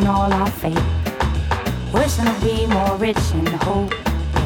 And 0.00 0.06
cursing 0.06 0.06
all 0.06 0.32
our 0.32 0.50
fate. 0.50 1.92
Wishing 1.92 2.24
to 2.24 2.40
be 2.40 2.66
more 2.66 2.96
rich 2.96 3.18
in 3.34 3.46
hope. 3.46 3.94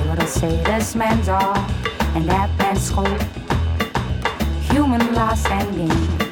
Able 0.02 0.16
to 0.16 0.26
say 0.26 0.62
this 0.64 0.94
man's 0.94 1.28
all, 1.28 1.56
and 2.14 2.28
that 2.28 2.50
man's 2.58 2.82
scope. 2.82 3.22
Human 4.70 5.14
loss 5.14 5.44
and 5.46 5.76
gain. 5.76 6.23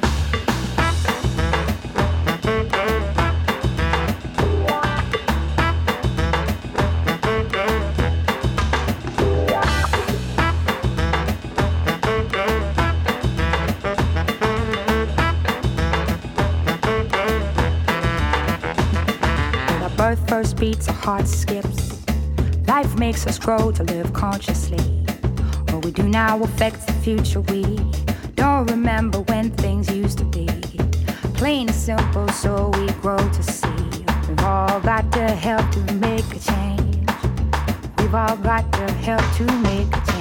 Beats, 20.62 20.86
our 20.86 20.94
heart 20.94 21.26
skips. 21.26 22.06
Life 22.68 22.96
makes 22.96 23.26
us 23.26 23.36
grow 23.36 23.72
to 23.72 23.82
live 23.82 24.12
consciously. 24.12 24.78
What 25.70 25.84
we 25.84 25.90
do 25.90 26.04
now 26.04 26.40
affects 26.40 26.84
the 26.84 26.92
future 26.92 27.40
we 27.40 27.64
don't 28.36 28.70
remember 28.70 29.22
when 29.22 29.50
things 29.50 29.92
used 29.92 30.18
to 30.18 30.24
be. 30.24 30.46
Plain 31.34 31.66
and 31.66 31.74
simple, 31.74 32.28
so 32.28 32.70
we 32.78 32.86
grow 33.02 33.18
to 33.18 33.42
see. 33.42 34.04
We've 34.28 34.44
all 34.44 34.78
got 34.82 35.10
to 35.14 35.26
help 35.46 35.68
to 35.72 35.94
make 35.94 36.28
a 36.30 36.38
change. 36.38 37.08
We've 37.98 38.14
all 38.14 38.36
got 38.36 38.72
to 38.74 38.92
help 39.08 39.24
to 39.38 39.44
make 39.62 39.88
a 39.88 40.00
change. 40.06 40.11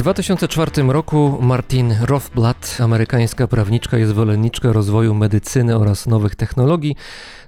2004 0.00 0.82
roku 0.88 1.38
Martin 1.40 1.94
Rothblatt, 2.02 2.80
amerykańska 2.80 3.46
prawniczka 3.46 3.98
i 3.98 4.04
zwolenniczka 4.04 4.72
rozwoju 4.72 5.14
medycyny 5.14 5.76
oraz 5.76 6.06
nowych 6.06 6.36
technologii, 6.36 6.96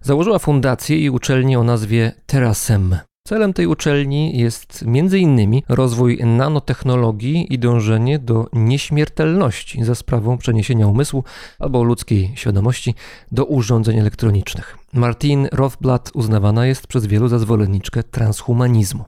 założyła 0.03 0.39
fundację 0.39 0.99
i 0.99 1.11
uczelnię 1.11 1.61
o 1.61 1.65
nazwie 1.65 2.13
Terasem. 2.27 2.97
Celem 3.29 3.53
tej 3.53 3.67
uczelni 3.67 4.39
jest 4.39 4.85
m.in. 4.87 5.61
rozwój 5.69 6.19
nanotechnologii 6.25 7.55
i 7.55 7.59
dążenie 7.59 8.19
do 8.19 8.47
nieśmiertelności 8.53 9.85
za 9.85 9.95
sprawą 9.95 10.39
przeniesienia 10.39 10.87
umysłu 10.87 11.25
albo 11.59 11.83
ludzkiej 11.83 12.33
świadomości 12.35 12.95
do 13.33 13.45
urządzeń 13.45 13.99
elektronicznych. 13.99 14.82
Martin 14.95 15.49
Rothblatt 15.53 16.11
uznawana 16.15 16.67
jest 16.67 16.87
przez 16.87 17.07
wielu 17.07 17.29
za 17.29 17.39
zwolenniczkę 17.39 18.03
transhumanizmu. 18.03 19.05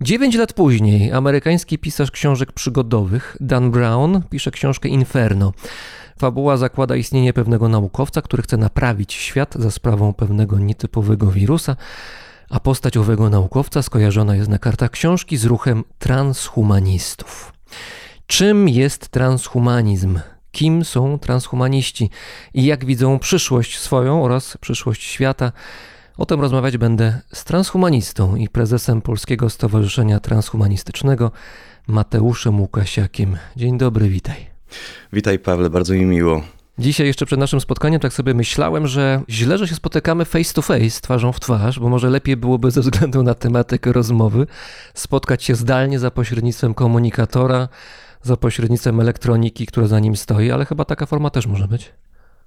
Dziewięć 0.00 0.34
lat 0.34 0.52
później 0.52 1.12
amerykański 1.12 1.78
pisarz 1.78 2.10
książek 2.10 2.52
przygodowych 2.52 3.36
Dan 3.40 3.70
Brown 3.70 4.22
pisze 4.30 4.50
książkę 4.50 4.88
Inferno. 4.88 5.52
Fabuła 6.18 6.56
zakłada 6.56 6.96
istnienie 6.96 7.32
pewnego 7.32 7.68
naukowca, 7.68 8.22
który 8.22 8.42
chce 8.42 8.56
naprawić 8.56 9.12
świat 9.12 9.54
za 9.54 9.70
sprawą 9.70 10.14
pewnego 10.14 10.58
nietypowego 10.58 11.26
wirusa, 11.26 11.76
a 12.50 12.60
postać 12.60 12.96
owego 12.96 13.30
naukowca 13.30 13.82
skojarzona 13.82 14.36
jest 14.36 14.50
na 14.50 14.58
kartach 14.58 14.90
książki 14.90 15.36
z 15.36 15.44
ruchem 15.44 15.84
transhumanistów. 15.98 17.52
Czym 18.26 18.68
jest 18.68 19.08
transhumanizm? 19.08 20.18
Kim 20.56 20.84
są 20.84 21.18
transhumaniści 21.18 22.10
i 22.54 22.64
jak 22.64 22.84
widzą 22.84 23.18
przyszłość 23.18 23.78
swoją 23.78 24.24
oraz 24.24 24.58
przyszłość 24.60 25.02
świata? 25.02 25.52
O 26.16 26.26
tym 26.26 26.40
rozmawiać 26.40 26.78
będę 26.78 27.20
z 27.32 27.44
transhumanistą 27.44 28.36
i 28.36 28.48
prezesem 28.48 29.02
Polskiego 29.02 29.50
Stowarzyszenia 29.50 30.20
Transhumanistycznego 30.20 31.30
Mateuszem 31.86 32.60
Łukasiakiem. 32.60 33.36
Dzień 33.56 33.78
dobry, 33.78 34.08
witaj. 34.08 34.46
Witaj 35.12 35.38
Pawle, 35.38 35.70
bardzo 35.70 35.94
mi 35.94 36.04
miło. 36.04 36.42
Dzisiaj 36.78 37.06
jeszcze 37.06 37.26
przed 37.26 37.38
naszym 37.40 37.60
spotkaniem 37.60 38.00
tak 38.00 38.12
sobie 38.12 38.34
myślałem, 38.34 38.86
że 38.86 39.22
źle, 39.28 39.58
że 39.58 39.68
się 39.68 39.74
spotykamy 39.74 40.24
face 40.24 40.54
to 40.54 40.62
face, 40.62 41.00
twarzą 41.00 41.32
w 41.32 41.40
twarz, 41.40 41.78
bo 41.80 41.88
może 41.88 42.10
lepiej 42.10 42.36
byłoby 42.36 42.70
ze 42.70 42.80
względu 42.80 43.22
na 43.22 43.34
tematykę 43.34 43.92
rozmowy 43.92 44.46
spotkać 44.94 45.44
się 45.44 45.54
zdalnie 45.54 45.98
za 45.98 46.10
pośrednictwem 46.10 46.74
komunikatora, 46.74 47.68
za 48.26 48.36
pośrednictwem 48.36 49.00
elektroniki, 49.00 49.66
która 49.66 49.86
za 49.86 50.00
nim 50.00 50.16
stoi, 50.16 50.50
ale 50.50 50.64
chyba 50.64 50.84
taka 50.84 51.06
forma 51.06 51.30
też 51.30 51.46
może 51.46 51.68
być. 51.68 51.92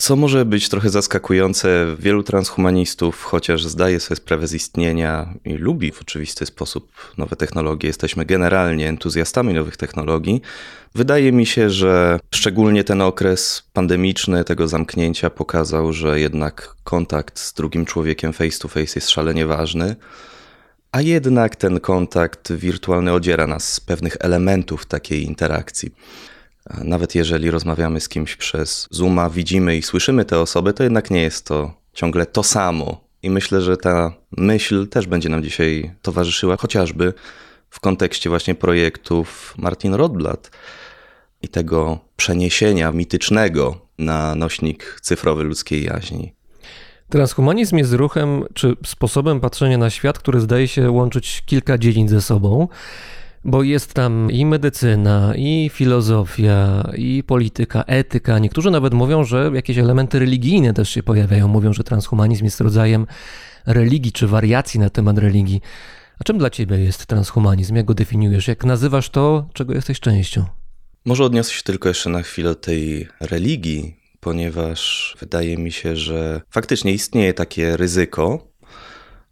Co 0.01 0.15
może 0.15 0.45
być 0.45 0.69
trochę 0.69 0.89
zaskakujące, 0.89 1.95
wielu 1.99 2.23
transhumanistów, 2.23 3.23
chociaż 3.23 3.65
zdaje 3.65 3.99
sobie 3.99 4.15
sprawę 4.15 4.47
z 4.47 4.53
istnienia 4.53 5.33
i 5.45 5.53
lubi 5.53 5.91
w 5.91 6.01
oczywisty 6.01 6.45
sposób 6.45 6.91
nowe 7.17 7.35
technologie, 7.35 7.87
jesteśmy 7.87 8.25
generalnie 8.25 8.89
entuzjastami 8.89 9.53
nowych 9.53 9.77
technologii. 9.77 10.41
Wydaje 10.95 11.31
mi 11.31 11.45
się, 11.45 11.69
że 11.69 12.19
szczególnie 12.35 12.83
ten 12.83 13.01
okres 13.01 13.63
pandemiczny, 13.73 14.43
tego 14.43 14.67
zamknięcia, 14.67 15.29
pokazał, 15.29 15.93
że 15.93 16.19
jednak 16.19 16.75
kontakt 16.83 17.39
z 17.39 17.53
drugim 17.53 17.85
człowiekiem 17.85 18.33
face 18.33 18.59
to 18.59 18.67
face 18.67 18.93
jest 18.95 19.09
szalenie 19.09 19.47
ważny. 19.47 19.95
A 20.91 21.01
jednak 21.01 21.55
ten 21.55 21.79
kontakt 21.79 22.53
wirtualny 22.53 23.13
odziera 23.13 23.47
nas 23.47 23.73
z 23.73 23.79
pewnych 23.79 24.17
elementów 24.19 24.85
takiej 24.85 25.23
interakcji. 25.23 25.91
Nawet 26.83 27.15
jeżeli 27.15 27.51
rozmawiamy 27.51 28.01
z 28.01 28.09
kimś 28.09 28.35
przez 28.35 28.87
Zooma, 28.91 29.29
widzimy 29.29 29.77
i 29.77 29.81
słyszymy 29.81 30.25
tę 30.25 30.39
osobę, 30.39 30.73
to 30.73 30.83
jednak 30.83 31.11
nie 31.11 31.21
jest 31.21 31.45
to 31.45 31.73
ciągle 31.93 32.25
to 32.25 32.43
samo. 32.43 33.01
I 33.23 33.29
myślę, 33.29 33.61
że 33.61 33.77
ta 33.77 34.13
myśl 34.37 34.87
też 34.87 35.07
będzie 35.07 35.29
nam 35.29 35.43
dzisiaj 35.43 35.91
towarzyszyła, 36.01 36.57
chociażby 36.57 37.13
w 37.69 37.79
kontekście 37.79 38.29
właśnie 38.29 38.55
projektów 38.55 39.53
Martin 39.57 39.93
Rothblatt 39.93 40.51
i 41.41 41.47
tego 41.47 41.99
przeniesienia 42.15 42.91
mitycznego 42.91 43.77
na 43.97 44.35
nośnik 44.35 44.99
cyfrowy 45.01 45.43
ludzkiej 45.43 45.83
jaźni. 45.83 46.38
Transhumanizm 47.09 47.77
jest 47.77 47.93
ruchem 47.93 48.43
czy 48.53 48.75
sposobem 48.85 49.39
patrzenia 49.39 49.77
na 49.77 49.89
świat, 49.89 50.19
który 50.19 50.39
zdaje 50.39 50.67
się 50.67 50.91
łączyć 50.91 51.43
kilka 51.45 51.77
dziedzin 51.77 52.07
ze 52.07 52.21
sobą, 52.21 52.67
bo 53.45 53.63
jest 53.63 53.93
tam 53.93 54.31
i 54.31 54.45
medycyna, 54.45 55.33
i 55.35 55.69
filozofia, 55.73 56.89
i 56.97 57.23
polityka, 57.27 57.83
etyka. 57.83 58.39
Niektórzy 58.39 58.71
nawet 58.71 58.93
mówią, 58.93 59.23
że 59.23 59.51
jakieś 59.53 59.77
elementy 59.77 60.19
religijne 60.19 60.73
też 60.73 60.89
się 60.89 61.03
pojawiają. 61.03 61.47
Mówią, 61.47 61.73
że 61.73 61.83
transhumanizm 61.83 62.45
jest 62.45 62.61
rodzajem 62.61 63.07
religii 63.65 64.11
czy 64.11 64.27
wariacji 64.27 64.79
na 64.79 64.89
temat 64.89 65.17
religii. 65.17 65.61
A 66.19 66.23
czym 66.23 66.37
dla 66.37 66.49
ciebie 66.49 66.77
jest 66.77 67.05
transhumanizm? 67.05 67.75
Jak 67.75 67.85
go 67.85 67.93
definiujesz? 67.93 68.47
Jak 68.47 68.65
nazywasz 68.65 69.09
to, 69.09 69.49
czego 69.53 69.73
jesteś 69.73 69.99
częścią? 69.99 70.45
Może 71.05 71.23
odniosę 71.23 71.53
się 71.53 71.63
tylko 71.63 71.89
jeszcze 71.89 72.09
na 72.09 72.21
chwilę 72.21 72.55
tej 72.55 73.07
religii, 73.19 73.98
ponieważ 74.19 75.15
wydaje 75.19 75.57
mi 75.57 75.71
się, 75.71 75.95
że 75.95 76.41
faktycznie 76.49 76.93
istnieje 76.93 77.33
takie 77.33 77.77
ryzyko. 77.77 78.49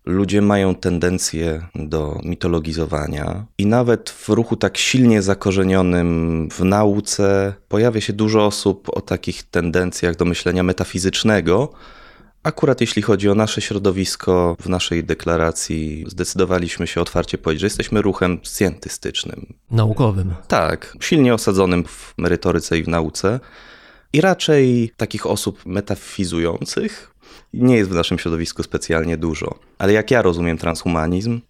Ludzie 0.05 0.41
mają 0.41 0.75
tendencję 0.75 1.67
do 1.75 2.19
mitologizowania, 2.23 3.45
i 3.57 3.65
nawet 3.65 4.09
w 4.09 4.29
ruchu 4.29 4.55
tak 4.55 4.77
silnie 4.77 5.21
zakorzenionym 5.21 6.49
w 6.51 6.63
nauce 6.63 7.53
pojawia 7.67 8.01
się 8.01 8.13
dużo 8.13 8.45
osób 8.45 8.89
o 8.89 9.01
takich 9.01 9.43
tendencjach 9.43 10.15
do 10.15 10.25
myślenia 10.25 10.63
metafizycznego. 10.63 11.73
Akurat 12.43 12.81
jeśli 12.81 13.01
chodzi 13.01 13.29
o 13.29 13.35
nasze 13.35 13.61
środowisko, 13.61 14.57
w 14.59 14.69
naszej 14.69 15.03
deklaracji 15.03 16.05
zdecydowaliśmy 16.07 16.87
się 16.87 17.01
otwarcie 17.01 17.37
powiedzieć, 17.37 17.61
że 17.61 17.65
jesteśmy 17.65 18.01
ruchem 18.01 18.39
scjentystycznym. 18.43 19.53
Naukowym. 19.71 20.33
Tak, 20.47 20.97
silnie 20.99 21.33
osadzonym 21.33 21.83
w 21.83 22.13
merytoryce 22.17 22.77
i 22.77 22.83
w 22.83 22.87
nauce. 22.87 23.39
I 24.13 24.21
raczej 24.21 24.91
takich 24.97 25.25
osób 25.25 25.65
metafizujących 25.65 27.13
nie 27.53 27.77
jest 27.77 27.89
w 27.89 27.93
naszym 27.93 28.19
środowisku 28.19 28.63
specjalnie 28.63 29.17
dużo. 29.17 29.59
Ale 29.77 29.93
jak 29.93 30.11
ja 30.11 30.21
rozumiem 30.21 30.57
transhumanizm, 30.57 31.41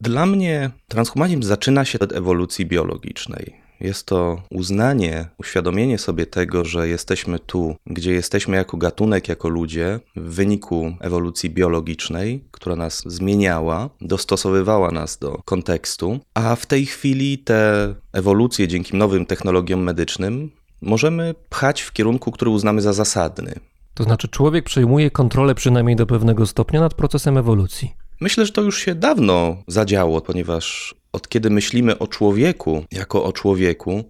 dla 0.00 0.26
mnie 0.26 0.70
transhumanizm 0.88 1.42
zaczyna 1.42 1.84
się 1.84 1.98
od 1.98 2.12
ewolucji 2.12 2.66
biologicznej. 2.66 3.64
Jest 3.80 4.06
to 4.06 4.42
uznanie, 4.50 5.28
uświadomienie 5.38 5.98
sobie 5.98 6.26
tego, 6.26 6.64
że 6.64 6.88
jesteśmy 6.88 7.38
tu, 7.38 7.76
gdzie 7.86 8.12
jesteśmy 8.12 8.56
jako 8.56 8.76
gatunek, 8.76 9.28
jako 9.28 9.48
ludzie, 9.48 10.00
w 10.16 10.34
wyniku 10.34 10.96
ewolucji 11.00 11.50
biologicznej, 11.50 12.44
która 12.50 12.76
nas 12.76 13.02
zmieniała, 13.06 13.90
dostosowywała 14.00 14.90
nas 14.90 15.18
do 15.18 15.42
kontekstu, 15.44 16.20
a 16.34 16.56
w 16.56 16.66
tej 16.66 16.86
chwili 16.86 17.38
te 17.38 17.94
ewolucje 18.12 18.68
dzięki 18.68 18.96
nowym 18.96 19.26
technologiom 19.26 19.82
medycznym 19.82 20.50
możemy 20.82 21.34
pchać 21.48 21.80
w 21.80 21.92
kierunku, 21.92 22.30
który 22.30 22.50
uznamy 22.50 22.82
za 22.82 22.92
zasadny. 22.92 23.54
To 23.94 24.04
znaczy, 24.04 24.28
człowiek 24.28 24.64
przejmuje 24.64 25.10
kontrolę 25.10 25.54
przynajmniej 25.54 25.96
do 25.96 26.06
pewnego 26.06 26.46
stopnia 26.46 26.80
nad 26.80 26.94
procesem 26.94 27.38
ewolucji. 27.38 27.94
Myślę, 28.20 28.46
że 28.46 28.52
to 28.52 28.62
już 28.62 28.78
się 28.78 28.94
dawno 28.94 29.56
zadziało, 29.66 30.20
ponieważ 30.20 30.94
od 31.12 31.28
kiedy 31.28 31.50
myślimy 31.50 31.98
o 31.98 32.06
człowieku 32.06 32.84
jako 32.92 33.24
o 33.24 33.32
człowieku, 33.32 34.04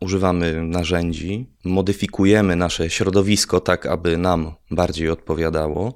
używamy 0.00 0.62
narzędzi, 0.62 1.46
modyfikujemy 1.64 2.56
nasze 2.56 2.90
środowisko 2.90 3.60
tak, 3.60 3.86
aby 3.86 4.18
nam 4.18 4.52
bardziej 4.70 5.10
odpowiadało. 5.10 5.92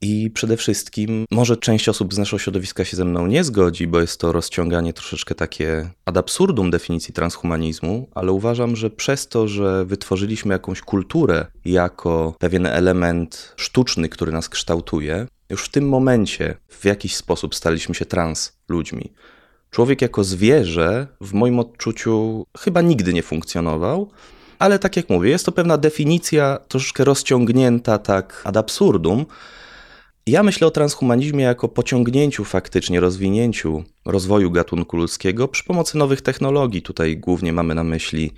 I 0.00 0.30
przede 0.30 0.56
wszystkim, 0.56 1.24
może 1.30 1.56
część 1.56 1.88
osób 1.88 2.14
z 2.14 2.18
naszego 2.18 2.38
środowiska 2.38 2.84
się 2.84 2.96
ze 2.96 3.04
mną 3.04 3.26
nie 3.26 3.44
zgodzi, 3.44 3.86
bo 3.86 4.00
jest 4.00 4.20
to 4.20 4.32
rozciąganie 4.32 4.92
troszeczkę 4.92 5.34
takie 5.34 5.90
ad 6.04 6.16
absurdum 6.16 6.70
definicji 6.70 7.14
transhumanizmu, 7.14 8.08
ale 8.14 8.32
uważam, 8.32 8.76
że 8.76 8.90
przez 8.90 9.28
to, 9.28 9.48
że 9.48 9.84
wytworzyliśmy 9.84 10.52
jakąś 10.52 10.80
kulturę 10.80 11.46
jako 11.64 12.34
pewien 12.38 12.66
element 12.66 13.52
sztuczny, 13.56 14.08
który 14.08 14.32
nas 14.32 14.48
kształtuje, 14.48 15.26
już 15.50 15.64
w 15.64 15.68
tym 15.68 15.88
momencie 15.88 16.56
w 16.68 16.84
jakiś 16.84 17.16
sposób 17.16 17.54
staliśmy 17.54 17.94
się 17.94 18.04
trans 18.04 18.52
ludźmi. 18.68 19.12
Człowiek 19.70 20.02
jako 20.02 20.24
zwierzę, 20.24 21.06
w 21.20 21.32
moim 21.32 21.58
odczuciu, 21.58 22.46
chyba 22.58 22.82
nigdy 22.82 23.12
nie 23.12 23.22
funkcjonował, 23.22 24.10
ale 24.58 24.78
tak 24.78 24.96
jak 24.96 25.10
mówię, 25.10 25.30
jest 25.30 25.46
to 25.46 25.52
pewna 25.52 25.78
definicja 25.78 26.58
troszeczkę 26.68 27.04
rozciągnięta 27.04 27.98
tak 27.98 28.42
ad 28.44 28.56
absurdum. 28.56 29.26
Ja 30.28 30.42
myślę 30.42 30.66
o 30.66 30.70
transhumanizmie 30.70 31.44
jako 31.44 31.68
pociągnięciu 31.68 32.44
faktycznie, 32.44 33.00
rozwinięciu 33.00 33.84
rozwoju 34.04 34.50
gatunku 34.50 34.96
ludzkiego 34.96 35.48
przy 35.48 35.64
pomocy 35.64 35.98
nowych 35.98 36.22
technologii. 36.22 36.82
Tutaj 36.82 37.16
głównie 37.16 37.52
mamy 37.52 37.74
na 37.74 37.84
myśli 37.84 38.32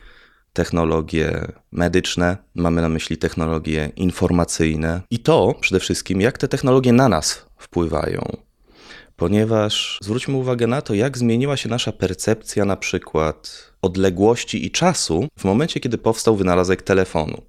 technologie 0.53 1.53
medyczne, 1.73 2.37
mamy 2.55 2.83
na 2.83 2.89
myśli 2.89 3.17
technologie 3.17 3.91
informacyjne 3.97 5.01
i 5.11 5.19
to 5.19 5.55
przede 5.61 5.81
wszystkim, 5.81 6.21
jak 6.21 6.39
te 6.39 6.49
technologie 6.49 6.93
na 6.93 7.09
nas 7.09 7.47
wpływają. 7.59 8.37
Ponieważ 9.17 9.99
zwróćmy 10.03 10.37
uwagę 10.37 10.67
na 10.67 10.83
to, 10.83 10.95
jak 10.95 11.19
zmieniła 11.19 11.57
się 11.57 11.69
nasza 11.69 11.93
percepcja 11.93 12.65
na 12.65 12.77
przykład 12.77 13.68
odległości 13.83 14.67
i 14.67 14.71
czasu 14.71 15.29
w 15.39 15.45
momencie, 15.45 15.81
kiedy 15.81 15.99
powstał 15.99 16.37
wynalazek 16.37 16.83
telefonu. 16.83 17.43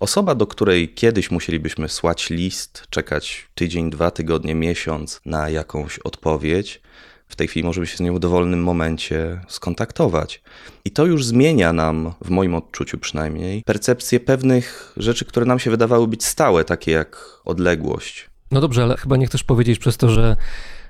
Osoba, 0.00 0.34
do 0.34 0.46
której 0.46 0.94
kiedyś 0.94 1.30
musielibyśmy 1.30 1.88
słać 1.88 2.30
list, 2.30 2.84
czekać 2.90 3.46
tydzień, 3.54 3.90
dwa 3.90 4.10
tygodnie, 4.10 4.54
miesiąc 4.54 5.20
na 5.24 5.50
jakąś 5.50 5.98
odpowiedź, 5.98 6.80
w 7.28 7.36
tej 7.36 7.48
chwili 7.48 7.66
możemy 7.66 7.86
się 7.86 7.96
z 7.96 8.00
nią 8.00 8.14
w 8.14 8.18
dowolnym 8.18 8.62
momencie 8.62 9.40
skontaktować. 9.48 10.42
I 10.84 10.90
to 10.90 11.06
już 11.06 11.24
zmienia 11.24 11.72
nam, 11.72 12.12
w 12.24 12.30
moim 12.30 12.54
odczuciu 12.54 12.98
przynajmniej, 12.98 13.62
percepcję 13.62 14.20
pewnych 14.20 14.92
rzeczy, 14.96 15.24
które 15.24 15.46
nam 15.46 15.58
się 15.58 15.70
wydawały 15.70 16.08
być 16.08 16.24
stałe, 16.24 16.64
takie 16.64 16.90
jak 16.90 17.40
odległość. 17.44 18.30
No 18.50 18.60
dobrze, 18.60 18.82
ale 18.82 18.96
chyba 18.96 19.16
nie 19.16 19.26
chcesz 19.26 19.44
powiedzieć 19.44 19.78
przez 19.78 19.96
to, 19.96 20.08
że 20.08 20.36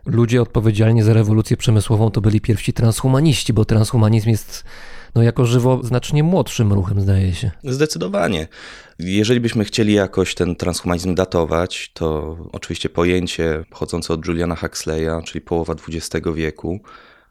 ludzie 0.07 0.43
odpowiedzialni 0.43 1.03
za 1.03 1.13
rewolucję 1.13 1.57
przemysłową 1.57 2.11
to 2.11 2.21
byli 2.21 2.41
pierwsi 2.41 2.73
transhumaniści, 2.73 3.53
bo 3.53 3.65
transhumanizm 3.65 4.29
jest 4.29 4.65
no 5.15 5.23
jako 5.23 5.45
żywo 5.45 5.81
znacznie 5.83 6.23
młodszym 6.23 6.73
ruchem, 6.73 7.01
zdaje 7.01 7.35
się. 7.35 7.51
Zdecydowanie. 7.65 8.49
Jeżeli 8.99 9.41
byśmy 9.41 9.65
chcieli 9.65 9.93
jakoś 9.93 10.35
ten 10.35 10.57
transhumanizm 10.57 11.15
datować, 11.15 11.91
to 11.95 12.37
oczywiście 12.53 12.89
pojęcie 12.89 13.65
pochodzące 13.71 14.15
od 14.15 14.27
Juliana 14.27 14.57
Huxleya, 14.57 15.23
czyli 15.25 15.41
połowa 15.41 15.75
XX 15.89 16.27
wieku. 16.35 16.81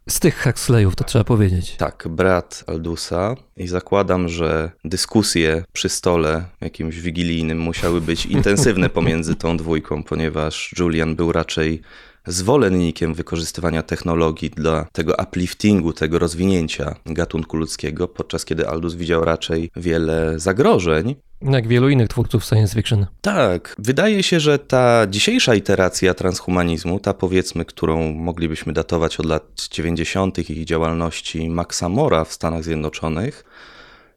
Z 0.09 0.19
tych 0.19 0.43
Huxleyów, 0.43 0.95
to 0.95 1.03
trzeba 1.03 1.23
powiedzieć. 1.23 1.75
Tak, 1.75 2.07
brat 2.09 2.63
Aldusa. 2.67 3.35
I 3.57 3.67
zakładam, 3.67 4.29
że 4.29 4.71
dyskusje 4.85 5.63
przy 5.73 5.89
stole 5.89 6.45
jakimś 6.61 6.99
wigilijnym 6.99 7.59
musiały 7.59 8.01
być 8.01 8.25
intensywne 8.25 8.89
pomiędzy 8.89 9.35
tą 9.35 9.57
dwójką, 9.57 10.03
ponieważ 10.03 10.73
Julian 10.79 11.15
był 11.15 11.31
raczej 11.31 11.81
zwolennikiem 12.29 13.13
wykorzystywania 13.13 13.83
technologii 13.83 14.49
dla 14.49 14.85
tego 14.91 15.15
upliftingu, 15.23 15.93
tego 15.93 16.19
rozwinięcia 16.19 16.95
gatunku 17.05 17.57
ludzkiego, 17.57 18.07
podczas 18.07 18.45
kiedy 18.45 18.67
Aldous 18.67 18.95
widział 18.95 19.25
raczej 19.25 19.71
wiele 19.75 20.39
zagrożeń. 20.39 21.15
Jak 21.41 21.67
wielu 21.67 21.89
innych 21.89 22.07
twórców 22.07 22.45
science 22.45 22.75
fiction. 22.75 23.05
Tak, 23.21 23.75
wydaje 23.79 24.23
się, 24.23 24.39
że 24.39 24.59
ta 24.59 25.07
dzisiejsza 25.07 25.55
iteracja 25.55 26.13
transhumanizmu, 26.13 26.99
ta 26.99 27.13
powiedzmy, 27.13 27.65
którą 27.65 28.13
moglibyśmy 28.13 28.73
datować 28.73 29.19
od 29.19 29.25
lat 29.25 29.67
90. 29.71 30.49
ich 30.49 30.65
działalności 30.65 31.49
Maxa 31.49 31.89
Mora 31.89 32.25
w 32.25 32.33
Stanach 32.33 32.63
Zjednoczonych, 32.63 33.43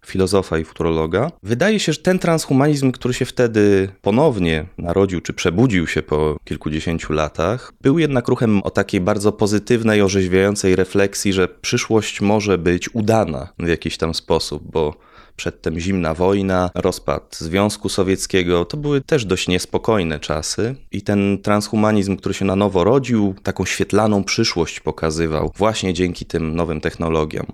filozofa 0.07 0.59
i 0.59 0.65
futurologa. 0.65 1.31
Wydaje 1.43 1.81
się, 1.81 1.93
że 1.93 1.99
ten 1.99 2.19
transhumanizm, 2.19 2.93
który 2.93 3.15
się 3.15 3.25
wtedy 3.25 3.88
ponownie 4.03 4.67
narodził, 4.79 5.21
czy 5.21 5.33
przebudził 5.33 5.87
się 5.87 6.03
po 6.03 6.37
kilkudziesięciu 6.45 7.12
latach, 7.12 7.73
był 7.81 7.99
jednak 7.99 8.29
ruchem 8.29 8.62
o 8.62 8.71
takiej 8.71 9.01
bardzo 9.01 9.33
pozytywnej, 9.33 10.03
orzeźwiającej 10.03 10.77
refleksji, 10.77 11.33
że 11.33 11.49
przyszłość 11.49 12.21
może 12.21 12.59
być 12.59 12.95
udana 12.95 13.49
w 13.59 13.69
jakiś 13.69 13.97
tam 13.97 14.15
sposób, 14.15 14.71
bo 14.73 14.95
przedtem 15.37 15.81
zimna 15.81 16.15
wojna, 16.15 16.71
rozpad 16.75 17.37
Związku 17.41 17.88
Sowieckiego, 17.88 18.65
to 18.65 18.77
były 18.77 19.01
też 19.01 19.25
dość 19.25 19.49
niespokojne 19.49 20.21
czasy 20.21 20.75
i 20.93 21.03
ten 21.03 21.38
transhumanizm, 21.43 22.17
który 22.17 22.35
się 22.35 22.45
na 22.45 22.57
nowo 22.57 22.85
rodził, 22.85 23.35
taką 23.43 23.65
świetlaną 23.65 24.25
przyszłość 24.25 24.81
pokazywał 24.81 25.53
właśnie 25.57 25.95
dzięki 25.95 26.27
tym 26.27 26.57
nowym 26.57 26.81
technologiom. 26.81 27.47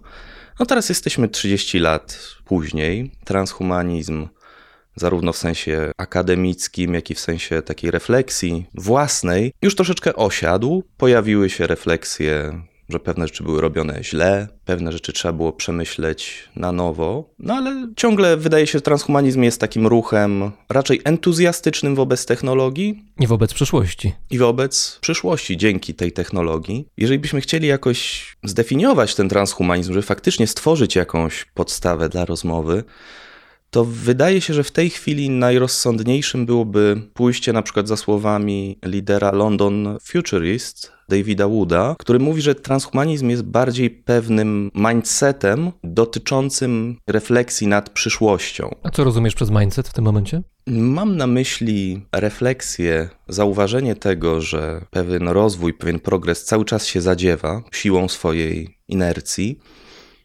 No 0.60 0.66
teraz 0.66 0.88
jesteśmy 0.88 1.28
30 1.28 1.78
lat 1.78 2.34
później. 2.44 3.10
Transhumanizm, 3.24 4.28
zarówno 4.96 5.32
w 5.32 5.36
sensie 5.36 5.92
akademickim, 5.96 6.94
jak 6.94 7.10
i 7.10 7.14
w 7.14 7.20
sensie 7.20 7.62
takiej 7.62 7.90
refleksji 7.90 8.66
własnej, 8.74 9.52
już 9.62 9.76
troszeczkę 9.76 10.14
osiadł. 10.16 10.84
Pojawiły 10.96 11.50
się 11.50 11.66
refleksje 11.66 12.62
że 12.88 13.00
pewne 13.00 13.26
rzeczy 13.26 13.44
były 13.44 13.60
robione 13.60 14.04
źle, 14.04 14.48
pewne 14.64 14.92
rzeczy 14.92 15.12
trzeba 15.12 15.32
było 15.32 15.52
przemyśleć 15.52 16.48
na 16.56 16.72
nowo, 16.72 17.30
no 17.38 17.54
ale 17.54 17.88
ciągle 17.96 18.36
wydaje 18.36 18.66
się, 18.66 18.72
że 18.72 18.82
transhumanizm 18.82 19.42
jest 19.42 19.60
takim 19.60 19.86
ruchem 19.86 20.50
raczej 20.68 21.00
entuzjastycznym 21.04 21.94
wobec 21.94 22.26
technologii. 22.26 23.04
I 23.20 23.26
wobec 23.26 23.54
przyszłości. 23.54 24.12
I 24.30 24.38
wobec 24.38 24.98
przyszłości 25.00 25.56
dzięki 25.56 25.94
tej 25.94 26.12
technologii. 26.12 26.88
Jeżeli 26.96 27.18
byśmy 27.18 27.40
chcieli 27.40 27.68
jakoś 27.68 28.26
zdefiniować 28.44 29.14
ten 29.14 29.28
transhumanizm, 29.28 29.92
żeby 29.92 30.02
faktycznie 30.02 30.46
stworzyć 30.46 30.96
jakąś 30.96 31.44
podstawę 31.44 32.08
dla 32.08 32.24
rozmowy, 32.24 32.84
to 33.70 33.84
wydaje 33.84 34.40
się, 34.40 34.54
że 34.54 34.64
w 34.64 34.70
tej 34.70 34.90
chwili 34.90 35.30
najrozsądniejszym 35.30 36.46
byłoby 36.46 37.02
pójście 37.14 37.52
na 37.52 37.62
przykład 37.62 37.88
za 37.88 37.96
słowami 37.96 38.78
lidera 38.84 39.32
London 39.32 39.98
Futurist, 40.02 40.92
Davida 41.08 41.48
Wooda, 41.48 41.96
który 41.98 42.18
mówi, 42.18 42.42
że 42.42 42.54
transhumanizm 42.54 43.28
jest 43.28 43.42
bardziej 43.42 43.90
pewnym 43.90 44.70
mindsetem 44.74 45.72
dotyczącym 45.84 46.96
refleksji 47.06 47.66
nad 47.66 47.90
przyszłością. 47.90 48.74
A 48.82 48.90
co 48.90 49.04
rozumiesz 49.04 49.34
przez 49.34 49.50
mindset 49.50 49.88
w 49.88 49.92
tym 49.92 50.04
momencie? 50.04 50.42
Mam 50.66 51.16
na 51.16 51.26
myśli 51.26 52.06
refleksję, 52.12 53.08
zauważenie 53.28 53.94
tego, 53.96 54.40
że 54.40 54.84
pewien 54.90 55.28
rozwój, 55.28 55.74
pewien 55.74 56.00
progres 56.00 56.44
cały 56.44 56.64
czas 56.64 56.86
się 56.86 57.00
zadziewa 57.00 57.62
siłą 57.72 58.08
swojej 58.08 58.78
inercji 58.88 59.58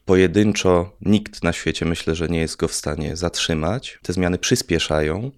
pojedynczo 0.04 0.96
nikt 1.00 1.42
na 1.42 1.52
świecie 1.52 1.86
myślę, 1.86 2.14
że 2.14 2.28
nie 2.28 2.38
jest 2.38 2.56
go 2.56 2.68
w 2.68 2.74
stanie 2.74 3.16
zatrzymać. 3.16 3.98
Te 4.02 4.12
zmiany 4.12 4.38
przyspieszają, 4.38 5.30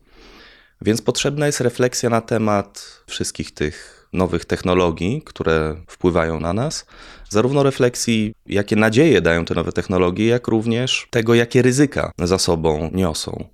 więc 0.82 1.02
potrzebna 1.02 1.46
jest 1.46 1.60
refleksja 1.60 2.10
na 2.10 2.20
temat 2.20 3.02
wszystkich 3.06 3.54
tych 3.54 3.96
nowych 4.12 4.44
technologii, 4.44 5.22
które 5.24 5.76
wpływają 5.88 6.40
na 6.40 6.52
nas, 6.52 6.86
zarówno 7.28 7.62
refleksji, 7.62 8.34
jakie 8.46 8.76
nadzieje 8.76 9.20
dają 9.20 9.44
te 9.44 9.54
nowe 9.54 9.72
technologie, 9.72 10.26
jak 10.26 10.48
również 10.48 11.06
tego, 11.10 11.34
jakie 11.34 11.62
ryzyka 11.62 12.12
za 12.18 12.38
sobą 12.38 12.90
niosą. 12.92 13.44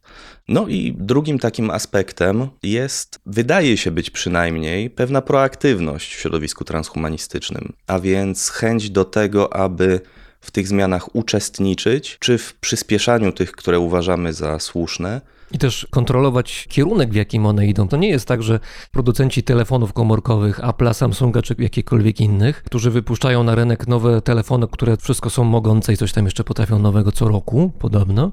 No 0.48 0.68
i 0.68 0.94
drugim 0.98 1.38
takim 1.38 1.70
aspektem 1.70 2.48
jest, 2.62 3.20
wydaje 3.26 3.76
się 3.76 3.90
być 3.90 4.10
przynajmniej, 4.10 4.90
pewna 4.90 5.22
proaktywność 5.22 6.14
w 6.14 6.20
środowisku 6.20 6.64
transhumanistycznym, 6.64 7.72
a 7.86 8.00
więc 8.00 8.50
chęć 8.50 8.90
do 8.90 9.04
tego, 9.04 9.56
aby 9.56 10.00
w 10.42 10.50
tych 10.50 10.68
zmianach 10.68 11.16
uczestniczyć, 11.16 12.16
czy 12.20 12.38
w 12.38 12.54
przyspieszaniu 12.54 13.32
tych, 13.32 13.52
które 13.52 13.78
uważamy 13.78 14.32
za 14.32 14.58
słuszne. 14.58 15.20
I 15.52 15.58
też 15.58 15.86
kontrolować 15.90 16.66
kierunek, 16.68 17.10
w 17.10 17.14
jakim 17.14 17.46
one 17.46 17.66
idą. 17.66 17.88
To 17.88 17.96
nie 17.96 18.08
jest 18.08 18.28
tak, 18.28 18.42
że 18.42 18.60
producenci 18.92 19.42
telefonów 19.42 19.92
komórkowych, 19.92 20.60
Apple'a, 20.60 20.94
Samsunga 20.94 21.42
czy 21.42 21.54
jakichkolwiek 21.58 22.20
innych, 22.20 22.62
którzy 22.62 22.90
wypuszczają 22.90 23.44
na 23.44 23.54
rynek 23.54 23.88
nowe 23.88 24.22
telefony, 24.22 24.66
które 24.72 24.96
wszystko 24.96 25.30
są 25.30 25.44
mogące 25.44 25.92
i 25.92 25.96
coś 25.96 26.12
tam 26.12 26.24
jeszcze 26.24 26.44
potrafią 26.44 26.78
nowego 26.78 27.12
co 27.12 27.28
roku, 27.28 27.72
podobno, 27.78 28.32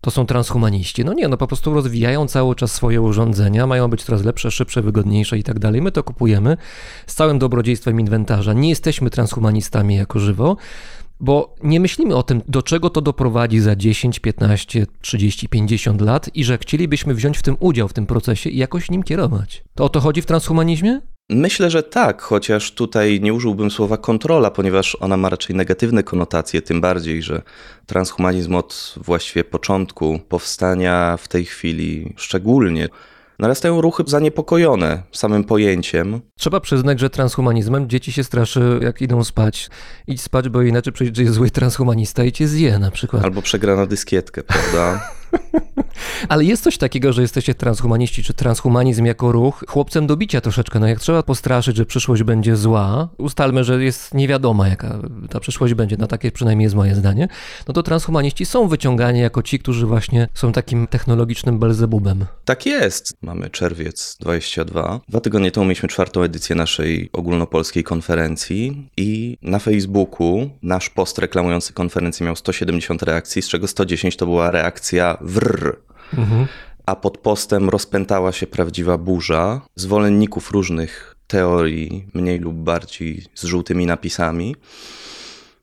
to 0.00 0.10
są 0.10 0.26
transhumaniści. 0.26 1.04
No 1.04 1.12
nie, 1.12 1.28
no 1.28 1.36
po 1.36 1.46
prostu 1.46 1.74
rozwijają 1.74 2.26
cały 2.26 2.54
czas 2.54 2.72
swoje 2.72 3.00
urządzenia, 3.00 3.66
mają 3.66 3.88
być 3.88 4.04
coraz 4.04 4.24
lepsze, 4.24 4.50
szybsze, 4.50 4.82
wygodniejsze 4.82 5.38
i 5.38 5.42
tak 5.42 5.58
dalej. 5.58 5.82
My 5.82 5.92
to 5.92 6.02
kupujemy 6.02 6.56
z 7.06 7.14
całym 7.14 7.38
dobrodziejstwem 7.38 8.00
inwentarza. 8.00 8.52
Nie 8.52 8.68
jesteśmy 8.68 9.10
transhumanistami 9.10 9.96
jako 9.96 10.18
żywo, 10.18 10.56
bo 11.20 11.54
nie 11.62 11.80
myślimy 11.80 12.16
o 12.16 12.22
tym, 12.22 12.42
do 12.48 12.62
czego 12.62 12.90
to 12.90 13.00
doprowadzi 13.00 13.60
za 13.60 13.76
10, 13.76 14.18
15, 14.18 14.86
30, 15.00 15.48
50 15.48 16.00
lat 16.00 16.30
i 16.34 16.44
że 16.44 16.58
chcielibyśmy 16.58 17.14
wziąć 17.14 17.38
w 17.38 17.42
tym 17.42 17.56
udział 17.60 17.88
w 17.88 17.92
tym 17.92 18.06
procesie 18.06 18.50
i 18.50 18.56
jakoś 18.56 18.90
nim 18.90 19.02
kierować. 19.02 19.64
To 19.74 19.84
o 19.84 19.88
to 19.88 20.00
chodzi 20.00 20.22
w 20.22 20.26
transhumanizmie? 20.26 21.00
Myślę, 21.30 21.70
że 21.70 21.82
tak, 21.82 22.22
chociaż 22.22 22.72
tutaj 22.72 23.20
nie 23.20 23.34
użyłbym 23.34 23.70
słowa 23.70 23.96
kontrola, 23.96 24.50
ponieważ 24.50 24.96
ona 25.00 25.16
ma 25.16 25.28
raczej 25.28 25.56
negatywne 25.56 26.02
konotacje, 26.02 26.62
tym 26.62 26.80
bardziej, 26.80 27.22
że 27.22 27.42
transhumanizm 27.86 28.54
od 28.54 28.94
właściwie 28.96 29.44
początku 29.44 30.20
powstania 30.28 31.16
w 31.16 31.28
tej 31.28 31.44
chwili 31.44 32.14
szczególnie 32.16 32.88
Narastają 33.38 33.80
ruchy 33.80 34.02
zaniepokojone 34.06 35.02
samym 35.12 35.44
pojęciem. 35.44 36.20
Trzeba 36.38 36.60
przyznać, 36.60 37.00
że 37.00 37.10
transhumanizmem 37.10 37.88
dzieci 37.88 38.12
się 38.12 38.24
straszy, 38.24 38.80
jak 38.82 39.02
idą 39.02 39.24
spać. 39.24 39.70
Idź 40.06 40.22
spać, 40.22 40.48
bo 40.48 40.62
inaczej 40.62 40.92
przyjdzie 40.92 41.32
zły 41.32 41.50
transhumanista 41.50 42.24
i 42.24 42.32
cię 42.32 42.48
zje 42.48 42.78
na 42.78 42.90
przykład. 42.90 43.24
Albo 43.24 43.42
przegra 43.42 43.76
na 43.76 43.86
dyskietkę, 43.86 44.42
prawda? 44.42 45.00
Ale 46.28 46.44
jest 46.44 46.62
coś 46.62 46.78
takiego, 46.78 47.12
że 47.12 47.22
jesteście 47.22 47.54
transhumaniści, 47.54 48.22
czy 48.22 48.34
transhumanizm 48.34 49.04
jako 49.04 49.32
ruch 49.32 49.64
chłopcem 49.68 50.06
do 50.06 50.16
bicia 50.16 50.40
troszeczkę. 50.40 50.80
No 50.80 50.86
jak 50.88 51.00
trzeba 51.00 51.22
postraszyć, 51.22 51.76
że 51.76 51.86
przyszłość 51.86 52.22
będzie 52.22 52.56
zła, 52.56 53.08
ustalmy, 53.18 53.64
że 53.64 53.84
jest 53.84 54.14
niewiadoma, 54.14 54.68
jaka 54.68 54.98
ta 55.30 55.40
przyszłość 55.40 55.74
będzie, 55.74 55.96
no 55.98 56.06
takie 56.06 56.32
przynajmniej 56.32 56.64
jest 56.64 56.76
moje 56.76 56.94
zdanie, 56.94 57.28
no 57.68 57.74
to 57.74 57.82
transhumaniści 57.82 58.46
są 58.46 58.68
wyciągani 58.68 59.20
jako 59.20 59.42
ci, 59.42 59.58
którzy 59.58 59.86
właśnie 59.86 60.28
są 60.34 60.52
takim 60.52 60.86
technologicznym 60.86 61.58
belzebubem. 61.58 62.24
Tak 62.44 62.66
jest. 62.66 63.16
Mamy 63.22 63.50
czerwiec 63.50 64.16
22. 64.20 65.00
Dwa 65.08 65.20
tygodnie 65.20 65.50
temu 65.50 65.66
mieliśmy 65.66 65.88
czwartą 65.88 66.22
edycję 66.22 66.56
naszej 66.56 67.10
ogólnopolskiej 67.12 67.84
konferencji 67.84 68.90
i 68.96 69.38
na 69.42 69.58
Facebooku 69.58 70.50
nasz 70.62 70.90
post 70.90 71.18
reklamujący 71.18 71.72
konferencję 71.72 72.26
miał 72.26 72.36
170 72.36 73.02
reakcji, 73.02 73.42
z 73.42 73.48
czego 73.48 73.68
110 73.68 74.16
to 74.16 74.26
była 74.26 74.50
reakcja 74.50 75.18
wrr. 75.20 75.85
A 76.86 76.96
pod 76.96 77.18
postem 77.18 77.68
rozpętała 77.68 78.32
się 78.32 78.46
prawdziwa 78.46 78.98
burza 78.98 79.60
zwolenników 79.74 80.50
różnych 80.50 81.16
teorii, 81.26 82.06
mniej 82.14 82.38
lub 82.38 82.54
bardziej 82.54 83.24
z 83.34 83.44
żółtymi 83.44 83.86
napisami. 83.86 84.56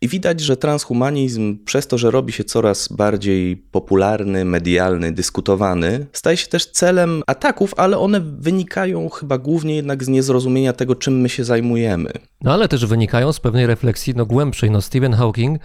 I 0.02 0.08
widać, 0.08 0.40
że 0.42 0.58
transhumanizm, 0.58 1.58
przez 1.66 1.88
to, 1.88 1.98
że 1.98 2.12
robi 2.12 2.34
się 2.34 2.44
coraz 2.44 2.88
bardziej 2.88 3.58
popularny, 3.58 4.46
medialny, 4.46 5.12
dyskutowany, 5.12 6.06
staje 6.14 6.38
się 6.38 6.48
też 6.48 6.72
celem 6.72 7.24
ataków, 7.28 7.74
ale 7.78 7.98
one 7.98 8.20
wynikają 8.20 9.10
chyba 9.10 9.38
głównie 9.38 9.76
jednak 9.76 10.04
z 10.04 10.08
niezrozumienia 10.08 10.74
tego, 10.74 10.96
czym 10.96 11.22
my 11.22 11.30
się 11.30 11.44
zajmujemy. 11.44 12.12
No 12.42 12.54
ale 12.54 12.68
też 12.68 12.86
wynikają 12.86 13.34
z 13.34 13.40
pewnej 13.40 13.68
refleksji 13.68 14.14
no, 14.16 14.26
głębszej. 14.26 14.72
No, 14.72 14.82
Stephen 14.82 15.14
Hawking, 15.14 15.60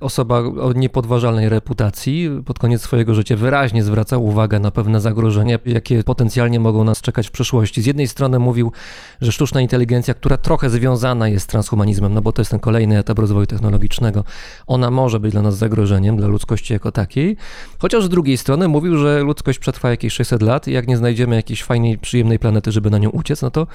osoba 0.00 0.38
o 0.38 0.72
niepodważalnej 0.72 1.48
reputacji, 1.48 2.30
pod 2.44 2.58
koniec 2.58 2.82
swojego 2.82 3.14
życia 3.14 3.36
wyraźnie 3.36 3.82
zwracał 3.82 4.24
uwagę 4.24 4.60
na 4.60 4.70
pewne 4.70 5.00
zagrożenia, 5.00 5.58
jakie 5.66 6.04
potencjalnie 6.04 6.60
mogą 6.60 6.84
nas 6.84 7.00
czekać 7.00 7.28
w 7.28 7.30
przyszłości. 7.30 7.82
Z 7.82 7.86
jednej 7.86 8.08
strony 8.08 8.38
mówił, 8.38 8.72
że 9.20 9.32
sztuczna 9.32 9.60
inteligencja, 9.60 10.14
która 10.14 10.36
trochę 10.36 10.70
związana 10.70 11.28
jest 11.28 11.44
z 11.44 11.46
transhumanizmem, 11.46 12.14
no 12.14 12.22
bo 12.22 12.32
to 12.32 12.40
jest 12.40 12.50
ten 12.50 12.60
kolejny 12.60 12.98
etap 12.98 13.18
rozwoju 13.18 13.46
technologicznego, 13.46 14.24
ona 14.66 14.90
może 14.90 15.20
być 15.20 15.32
dla 15.32 15.42
nas 15.42 15.56
zagrożeniem, 15.56 16.16
dla 16.16 16.28
ludzkości 16.28 16.72
jako 16.72 16.92
takiej. 16.92 17.36
Chociaż 17.78 18.04
z 18.04 18.08
drugiej 18.08 18.36
strony 18.36 18.68
mówił, 18.68 18.98
że 18.98 19.20
ludzkość 19.22 19.58
przetrwa 19.58 19.90
jakieś 19.90 20.12
600 20.12 20.42
lat 20.42 20.68
i 20.68 20.72
jak 20.72 20.88
nie 20.88 20.96
znajdziemy 20.96 21.36
jakiejś 21.36 21.62
fajnej, 21.62 21.98
przyjemnej 21.98 22.38
planety, 22.38 22.72
żeby 22.72 22.90
na 22.90 22.98
nią 22.98 23.10
uciec, 23.10 23.42
no 23.42 23.50
to 23.50 23.66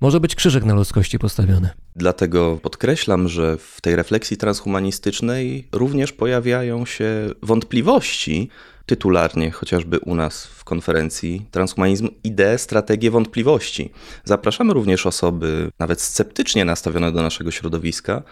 może 0.00 0.20
być 0.20 0.34
krzyżyk 0.34 0.64
na 0.64 0.74
ludzkości 0.74 1.18
postawiony. 1.18 1.70
Dlatego 1.96 2.58
podkreślam, 2.62 3.28
że 3.28 3.56
w 3.58 3.80
tej 3.80 3.96
refleksji 3.96 4.36
transhumanistycznej 4.36 5.68
również 5.72 6.12
pojawiają 6.12 6.86
się 6.86 7.30
wątpliwości, 7.42 8.48
tytularnie 8.86 9.50
chociażby 9.50 9.98
u 9.98 10.14
nas 10.14 10.46
w 10.46 10.64
konferencji 10.64 11.46
Transhumanizm 11.50 12.08
idee, 12.24 12.58
strategie 12.58 13.10
wątpliwości. 13.10 13.90
Zapraszamy 14.24 14.72
również 14.72 15.06
osoby 15.06 15.70
nawet 15.78 16.00
sceptycznie 16.00 16.64
nastawione 16.64 17.12
do 17.12 17.22
naszego 17.22 17.50
środowiska, 17.50 18.22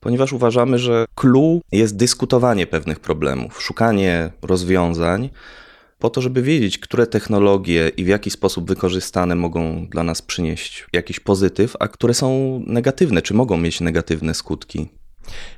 ponieważ 0.00 0.32
uważamy, 0.32 0.78
że 0.78 1.06
clue 1.14 1.60
jest 1.72 1.96
dyskutowanie 1.96 2.66
pewnych 2.66 3.00
problemów, 3.00 3.62
szukanie 3.62 4.30
rozwiązań, 4.42 5.30
po 6.00 6.10
to, 6.10 6.20
żeby 6.20 6.42
wiedzieć, 6.42 6.78
które 6.78 7.06
technologie 7.06 7.90
i 7.96 8.04
w 8.04 8.08
jaki 8.08 8.30
sposób 8.30 8.68
wykorzystane 8.68 9.34
mogą 9.34 9.86
dla 9.86 10.02
nas 10.02 10.22
przynieść 10.22 10.86
jakiś 10.92 11.20
pozytyw, 11.20 11.76
a 11.80 11.88
które 11.88 12.14
są 12.14 12.60
negatywne, 12.66 13.22
czy 13.22 13.34
mogą 13.34 13.56
mieć 13.56 13.80
negatywne 13.80 14.34
skutki. 14.34 14.88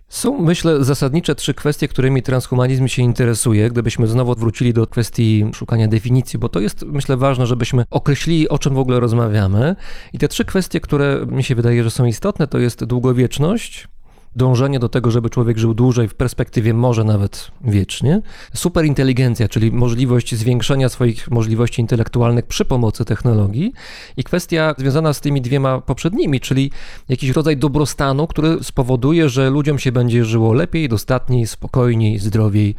Są, 0.08 0.38
myślę, 0.38 0.84
zasadnicze 0.84 1.34
trzy 1.34 1.54
kwestie, 1.54 1.88
którymi 1.88 2.22
transhumanizm 2.22 2.88
się 2.88 3.02
interesuje. 3.02 3.70
Gdybyśmy 3.70 4.06
znowu 4.06 4.34
wrócili 4.34 4.72
do 4.72 4.86
kwestii 4.86 5.44
szukania 5.54 5.88
definicji, 5.88 6.38
bo 6.38 6.48
to 6.48 6.60
jest, 6.60 6.82
myślę, 6.86 7.16
ważne, 7.16 7.46
żebyśmy 7.46 7.84
określili, 7.90 8.48
o 8.48 8.58
czym 8.58 8.74
w 8.74 8.78
ogóle 8.78 9.00
rozmawiamy. 9.00 9.76
I 10.12 10.18
te 10.18 10.28
trzy 10.28 10.44
kwestie, 10.44 10.80
które 10.80 11.26
mi 11.26 11.44
się 11.44 11.54
wydaje, 11.54 11.84
że 11.84 11.90
są 11.90 12.04
istotne, 12.04 12.46
to 12.46 12.58
jest 12.58 12.84
długowieczność, 12.84 13.88
dążenie 14.36 14.78
do 14.78 14.88
tego, 14.88 15.10
żeby 15.10 15.30
człowiek 15.30 15.58
żył 15.58 15.74
dłużej, 15.74 16.08
w 16.08 16.14
perspektywie 16.14 16.74
może 16.74 17.04
nawet 17.04 17.50
wiecznie. 17.64 18.22
Superinteligencja, 18.54 19.48
czyli 19.48 19.72
możliwość 19.72 20.34
zwiększenia 20.34 20.88
swoich 20.88 21.30
możliwości 21.30 21.80
intelektualnych 21.80 22.46
przy 22.46 22.64
pomocy 22.64 23.04
technologii. 23.04 23.72
I 24.16 24.24
kwestia 24.24 24.74
związana 24.78 25.12
z 25.12 25.20
tymi 25.20 25.40
dwiema 25.40 25.80
poprzednimi, 25.80 26.40
czyli 26.40 26.70
jakiś 27.08 27.30
rodzaj 27.30 27.56
dobrostanu, 27.56 28.26
który 28.26 28.64
spowoduje, 28.64 29.28
że 29.28 29.50
ludziom 29.50 29.78
się 29.78 29.92
będzie 29.92 30.24
żyło 30.24 30.52
lepiej, 30.52 30.88
dostatniej, 30.88 31.46
spokojniej, 31.46 32.18
zdrowiej. 32.18 32.74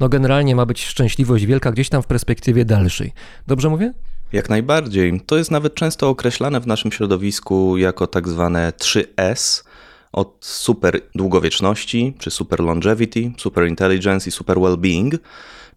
No 0.00 0.08
generalnie 0.08 0.56
ma 0.56 0.66
być 0.66 0.84
szczęśliwość 0.84 1.46
wielka 1.46 1.72
gdzieś 1.72 1.88
tam 1.88 2.02
w 2.02 2.06
perspektywie 2.06 2.64
dalszej. 2.64 3.12
Dobrze 3.46 3.68
mówię? 3.68 3.92
Jak 4.32 4.48
najbardziej. 4.48 5.20
To 5.26 5.36
jest 5.36 5.50
nawet 5.50 5.74
często 5.74 6.08
określane 6.08 6.60
w 6.60 6.66
naszym 6.66 6.92
środowisku 6.92 7.76
jako 7.76 8.06
tak 8.06 8.28
zwane 8.28 8.72
3S, 8.78 9.64
od 10.12 10.36
super 10.40 11.00
długowieczności, 11.14 12.14
czy 12.18 12.30
super 12.30 12.60
longevity, 12.60 13.32
super 13.38 13.68
intelligence 13.68 14.28
i 14.28 14.32
super 14.32 14.56
well-being. 14.56 15.18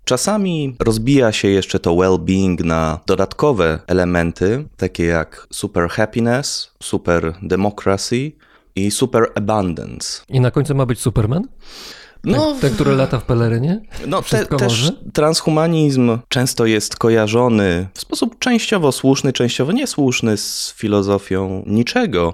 Czasami 0.06 0.76
rozbija 0.80 1.32
się 1.32 1.48
jeszcze 1.48 1.80
to 1.80 1.92
well-being 1.92 2.64
na 2.64 3.00
dodatkowe 3.06 3.80
elementy, 3.88 4.68
takie 4.78 5.06
jak 5.06 5.48
super 5.52 5.90
happiness, 5.90 6.72
super 6.84 7.34
democracy 7.42 8.32
i 8.76 8.92
super 8.92 9.32
abundance. 9.36 10.22
I 10.30 10.40
na 10.40 10.52
końcu 10.52 10.76
ma 10.76 10.86
być 10.86 11.00
Superman? 11.00 11.48
No, 12.24 12.56
ten, 12.62 12.74
który 12.74 12.96
lata 12.96 13.20
w 13.20 13.24
pelerynie? 13.24 13.82
No, 14.08 14.22
te, 14.22 14.46
też 14.46 14.92
transhumanizm 15.14 16.18
często 16.30 16.66
jest 16.66 16.96
kojarzony 16.96 17.88
w 17.94 18.02
sposób 18.02 18.40
częściowo 18.40 18.92
słuszny, 18.92 19.34
częściowo 19.34 19.72
niesłuszny 19.72 20.38
z 20.38 20.74
filozofią 20.78 21.64
niczego 21.66 22.34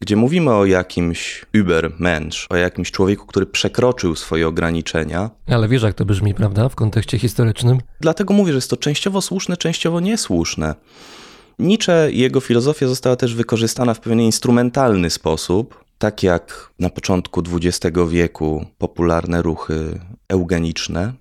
gdzie 0.00 0.16
mówimy 0.16 0.50
o 0.54 0.64
jakimś 0.64 1.46
Übermensch, 1.52 2.46
o 2.50 2.56
jakimś 2.56 2.90
człowieku, 2.90 3.26
który 3.26 3.46
przekroczył 3.46 4.16
swoje 4.16 4.48
ograniczenia. 4.48 5.30
Ale 5.46 5.68
wiesz, 5.68 5.82
jak 5.82 5.94
to 5.94 6.04
brzmi, 6.04 6.34
prawda, 6.34 6.68
w 6.68 6.74
kontekście 6.74 7.18
historycznym? 7.18 7.78
Dlatego 8.00 8.34
mówię, 8.34 8.52
że 8.52 8.56
jest 8.56 8.70
to 8.70 8.76
częściowo 8.76 9.20
słuszne, 9.20 9.56
częściowo 9.56 10.00
niesłuszne. 10.00 10.74
Nietzsche 11.58 12.10
i 12.10 12.18
jego 12.18 12.40
filozofia 12.40 12.88
została 12.88 13.16
też 13.16 13.34
wykorzystana 13.34 13.94
w 13.94 14.00
pewien 14.00 14.20
instrumentalny 14.20 15.10
sposób, 15.10 15.84
tak 15.98 16.22
jak 16.22 16.70
na 16.78 16.90
początku 16.90 17.42
XX 17.52 17.96
wieku 18.08 18.66
popularne 18.78 19.42
ruchy 19.42 20.00
eugeniczne. 20.28 21.12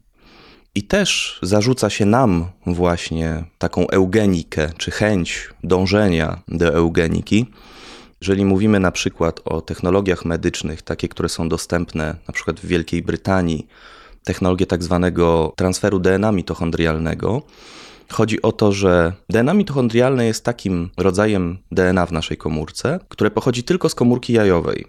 I 0.75 0.83
też 0.83 1.39
zarzuca 1.41 1.89
się 1.89 2.05
nam 2.05 2.45
właśnie 2.65 3.43
taką 3.57 3.87
eugenikę, 3.87 4.69
czy 4.77 4.91
chęć 4.91 5.49
dążenia 5.63 6.41
do 6.47 6.73
eugeniki, 6.73 7.45
jeżeli 8.21 8.45
mówimy 8.45 8.79
na 8.79 8.91
przykład 8.91 9.41
o 9.45 9.61
technologiach 9.61 10.25
medycznych, 10.25 10.81
takie, 10.81 11.07
które 11.07 11.29
są 11.29 11.49
dostępne 11.49 12.15
na 12.27 12.33
przykład 12.33 12.59
w 12.59 12.65
Wielkiej 12.65 13.01
Brytanii, 13.01 13.67
technologie 14.23 14.65
tak 14.65 14.83
zwanego 14.83 15.53
transferu 15.55 15.99
DNA 15.99 16.31
mitochondrialnego, 16.31 17.41
Chodzi 18.11 18.41
o 18.41 18.51
to, 18.51 18.71
że 18.71 19.13
DNA 19.29 19.53
mitochondrialne 19.53 20.25
jest 20.25 20.43
takim 20.43 20.89
rodzajem 20.97 21.57
DNA 21.71 22.05
w 22.05 22.11
naszej 22.11 22.37
komórce, 22.37 22.99
które 23.09 23.31
pochodzi 23.31 23.63
tylko 23.63 23.89
z 23.89 23.95
komórki 23.95 24.33
jajowej. 24.33 24.85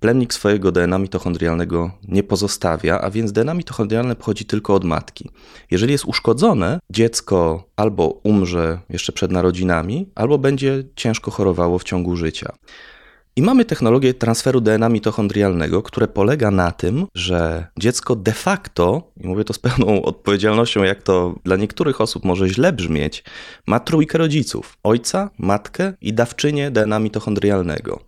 Plemnik 0.00 0.34
swojego 0.34 0.72
DNA 0.72 0.98
mitochondrialnego 0.98 1.90
nie 2.08 2.22
pozostawia, 2.22 3.00
a 3.00 3.10
więc 3.10 3.32
DNA 3.32 3.54
mitochondrialne 3.54 4.16
pochodzi 4.16 4.44
tylko 4.44 4.74
od 4.74 4.84
matki. 4.84 5.30
Jeżeli 5.70 5.92
jest 5.92 6.04
uszkodzone, 6.04 6.78
dziecko 6.90 7.64
albo 7.76 8.06
umrze 8.06 8.78
jeszcze 8.88 9.12
przed 9.12 9.30
narodzinami, 9.30 10.08
albo 10.14 10.38
będzie 10.38 10.84
ciężko 10.96 11.30
chorowało 11.30 11.78
w 11.78 11.84
ciągu 11.84 12.16
życia. 12.16 12.52
I 13.38 13.42
mamy 13.42 13.64
technologię 13.64 14.14
transferu 14.14 14.60
DNA 14.60 14.88
mitochondrialnego, 14.88 15.82
które 15.82 16.08
polega 16.08 16.50
na 16.50 16.72
tym, 16.72 17.06
że 17.14 17.66
dziecko 17.78 18.16
de 18.16 18.32
facto, 18.32 19.12
i 19.16 19.26
mówię 19.26 19.44
to 19.44 19.52
z 19.52 19.58
pełną 19.58 20.02
odpowiedzialnością, 20.02 20.82
jak 20.82 21.02
to 21.02 21.34
dla 21.44 21.56
niektórych 21.56 22.00
osób 22.00 22.24
może 22.24 22.48
źle 22.48 22.72
brzmieć, 22.72 23.24
ma 23.66 23.80
trójkę 23.80 24.18
rodziców: 24.18 24.78
ojca, 24.82 25.30
matkę 25.38 25.92
i 26.00 26.12
dawczynię 26.12 26.70
DNA 26.70 26.98
mitochondrialnego. 26.98 28.05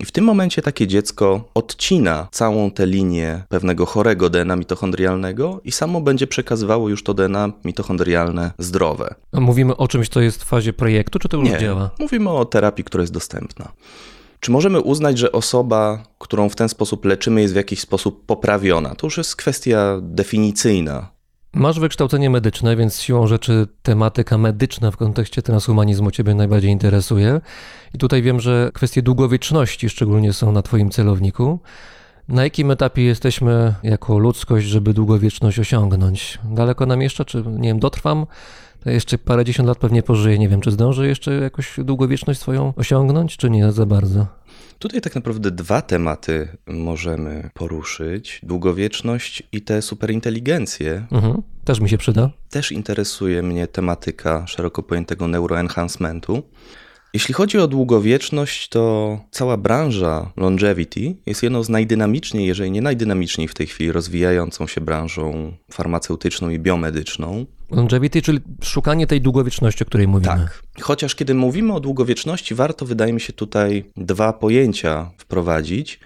I 0.00 0.04
w 0.04 0.12
tym 0.12 0.24
momencie 0.24 0.62
takie 0.62 0.86
dziecko 0.86 1.44
odcina 1.54 2.28
całą 2.32 2.70
tę 2.70 2.86
linię 2.86 3.42
pewnego 3.48 3.86
chorego 3.86 4.30
DNA 4.30 4.56
mitochondrialnego 4.56 5.60
i 5.64 5.72
samo 5.72 6.00
będzie 6.00 6.26
przekazywało 6.26 6.88
już 6.88 7.02
to 7.02 7.14
DNA 7.14 7.52
mitochondrialne 7.64 8.50
zdrowe. 8.58 9.14
A 9.32 9.40
mówimy 9.40 9.76
o 9.76 9.88
czymś, 9.88 10.08
co 10.08 10.20
jest 10.20 10.44
w 10.44 10.46
fazie 10.46 10.72
projektu, 10.72 11.18
czy 11.18 11.28
to 11.28 11.36
już 11.36 11.50
Nie, 11.50 11.58
działa? 11.58 11.90
Mówimy 11.98 12.30
o 12.30 12.44
terapii, 12.44 12.84
która 12.84 13.00
jest 13.02 13.12
dostępna. 13.12 13.72
Czy 14.40 14.50
możemy 14.50 14.80
uznać, 14.80 15.18
że 15.18 15.32
osoba, 15.32 16.02
którą 16.18 16.48
w 16.48 16.56
ten 16.56 16.68
sposób 16.68 17.04
leczymy, 17.04 17.40
jest 17.40 17.54
w 17.54 17.56
jakiś 17.56 17.80
sposób 17.80 18.26
poprawiona? 18.26 18.94
To 18.94 19.06
już 19.06 19.18
jest 19.18 19.36
kwestia 19.36 19.98
definicyjna. 20.02 21.08
Masz 21.58 21.80
wykształcenie 21.80 22.30
medyczne, 22.30 22.76
więc 22.76 23.00
siłą 23.00 23.26
rzeczy 23.26 23.66
tematyka 23.82 24.38
medyczna 24.38 24.90
w 24.90 24.96
kontekście 24.96 25.42
transhumanizmu 25.42 26.10
Ciebie 26.10 26.34
najbardziej 26.34 26.70
interesuje. 26.70 27.40
I 27.94 27.98
tutaj 27.98 28.22
wiem, 28.22 28.40
że 28.40 28.70
kwestie 28.74 29.02
długowieczności 29.02 29.88
szczególnie 29.88 30.32
są 30.32 30.52
na 30.52 30.62
Twoim 30.62 30.90
celowniku. 30.90 31.58
Na 32.28 32.44
jakim 32.44 32.70
etapie 32.70 33.02
jesteśmy 33.02 33.74
jako 33.82 34.18
ludzkość, 34.18 34.66
żeby 34.66 34.94
długowieczność 34.94 35.58
osiągnąć? 35.58 36.38
Daleko 36.44 36.86
nam 36.86 37.02
jeszcze, 37.02 37.24
czy 37.24 37.44
nie 37.46 37.68
wiem, 37.68 37.78
dotrwam? 37.78 38.26
Jeszcze 38.86 39.18
parę 39.18 39.44
dziesiąt 39.44 39.68
lat 39.68 39.78
pewnie 39.78 40.02
pożyję. 40.02 40.38
Nie 40.38 40.48
wiem, 40.48 40.60
czy 40.60 40.70
zdążę 40.70 41.08
jeszcze 41.08 41.32
jakoś 41.34 41.74
długowieczność 41.78 42.40
swoją 42.40 42.72
osiągnąć, 42.76 43.36
czy 43.36 43.50
nie 43.50 43.72
za 43.72 43.86
bardzo? 43.86 44.37
Tutaj 44.78 45.00
tak 45.00 45.14
naprawdę 45.14 45.50
dwa 45.50 45.82
tematy 45.82 46.48
możemy 46.66 47.50
poruszyć: 47.54 48.40
długowieczność 48.42 49.42
i 49.52 49.62
te 49.62 49.82
superinteligencje. 49.82 51.06
Mhm. 51.12 51.42
Też 51.64 51.80
mi 51.80 51.88
się 51.88 51.98
przyda. 51.98 52.30
Też 52.50 52.72
interesuje 52.72 53.42
mnie 53.42 53.66
tematyka 53.66 54.46
szeroko 54.46 54.82
pojętego 54.82 55.28
neuroenhancementu. 55.28 56.42
Jeśli 57.14 57.34
chodzi 57.34 57.58
o 57.58 57.68
długowieczność, 57.68 58.68
to 58.68 59.20
cała 59.30 59.56
branża 59.56 60.32
longevity 60.36 61.14
jest 61.26 61.42
jedną 61.42 61.62
z 61.62 61.68
najdynamiczniej, 61.68 62.46
jeżeli 62.46 62.70
nie 62.70 62.82
najdynamiczniej 62.82 63.48
w 63.48 63.54
tej 63.54 63.66
chwili 63.66 63.92
rozwijającą 63.92 64.66
się 64.66 64.80
branżą 64.80 65.52
farmaceutyczną 65.72 66.50
i 66.50 66.58
biomedyczną. 66.58 67.46
Longevity, 67.70 68.22
czyli 68.22 68.40
szukanie 68.62 69.06
tej 69.06 69.20
długowieczności, 69.20 69.84
o 69.84 69.86
której 69.86 70.08
mówimy. 70.08 70.34
Tak. 70.36 70.62
Chociaż 70.80 71.14
kiedy 71.14 71.34
mówimy 71.34 71.72
o 71.74 71.80
długowieczności, 71.80 72.54
warto, 72.54 72.86
wydaje 72.86 73.12
mi 73.12 73.20
się, 73.20 73.32
tutaj 73.32 73.84
dwa 73.96 74.32
pojęcia 74.32 75.10
wprowadzić: 75.18 76.00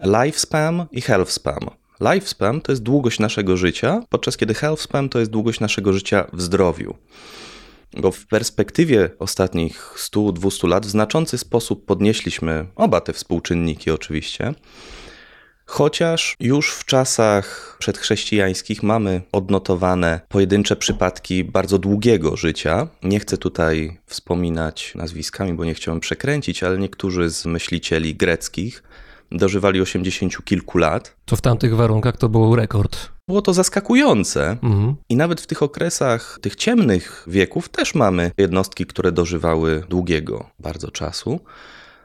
lifespan 0.00 0.86
i 0.90 1.00
healthspan. 1.00 1.70
Lifespan 2.00 2.60
to 2.60 2.72
jest 2.72 2.82
długość 2.82 3.18
naszego 3.18 3.56
życia, 3.56 4.00
podczas 4.08 4.36
kiedy 4.36 4.54
healthspan 4.54 5.08
to 5.08 5.18
jest 5.18 5.30
długość 5.30 5.60
naszego 5.60 5.92
życia 5.92 6.26
w 6.32 6.42
zdrowiu. 6.42 6.94
Bo 7.96 8.10
w 8.10 8.26
perspektywie 8.26 9.10
ostatnich 9.18 9.94
100-200 9.98 10.68
lat 10.68 10.86
w 10.86 10.90
znaczący 10.90 11.38
sposób 11.38 11.86
podnieśliśmy 11.86 12.66
oba 12.76 13.00
te 13.00 13.12
współczynniki, 13.12 13.90
oczywiście. 13.90 14.54
Chociaż 15.72 16.36
już 16.40 16.72
w 16.72 16.84
czasach 16.84 17.76
przedchrześcijańskich 17.78 18.82
mamy 18.82 19.22
odnotowane 19.32 20.20
pojedyncze 20.28 20.76
przypadki 20.76 21.44
bardzo 21.44 21.78
długiego 21.78 22.36
życia. 22.36 22.88
Nie 23.02 23.20
chcę 23.20 23.38
tutaj 23.38 23.98
wspominać 24.06 24.94
nazwiskami, 24.94 25.54
bo 25.54 25.64
nie 25.64 25.74
chciałem 25.74 26.00
przekręcić, 26.00 26.62
ale 26.62 26.78
niektórzy 26.78 27.30
z 27.30 27.46
myślicieli 27.46 28.14
greckich 28.14 28.82
dożywali 29.30 29.80
80 29.80 30.44
kilku 30.44 30.78
lat. 30.78 31.16
To 31.24 31.36
w 31.36 31.40
tamtych 31.40 31.76
warunkach 31.76 32.16
to 32.16 32.28
był 32.28 32.56
rekord. 32.56 33.08
Było 33.28 33.42
to 33.42 33.52
zaskakujące. 33.52 34.50
Mhm. 34.62 34.94
I 35.08 35.16
nawet 35.16 35.40
w 35.40 35.46
tych 35.46 35.62
okresach 35.62 36.38
tych 36.42 36.56
ciemnych 36.56 37.24
wieków 37.26 37.68
też 37.68 37.94
mamy 37.94 38.30
jednostki, 38.38 38.86
które 38.86 39.12
dożywały 39.12 39.84
długiego 39.88 40.50
bardzo 40.58 40.90
czasu. 40.90 41.40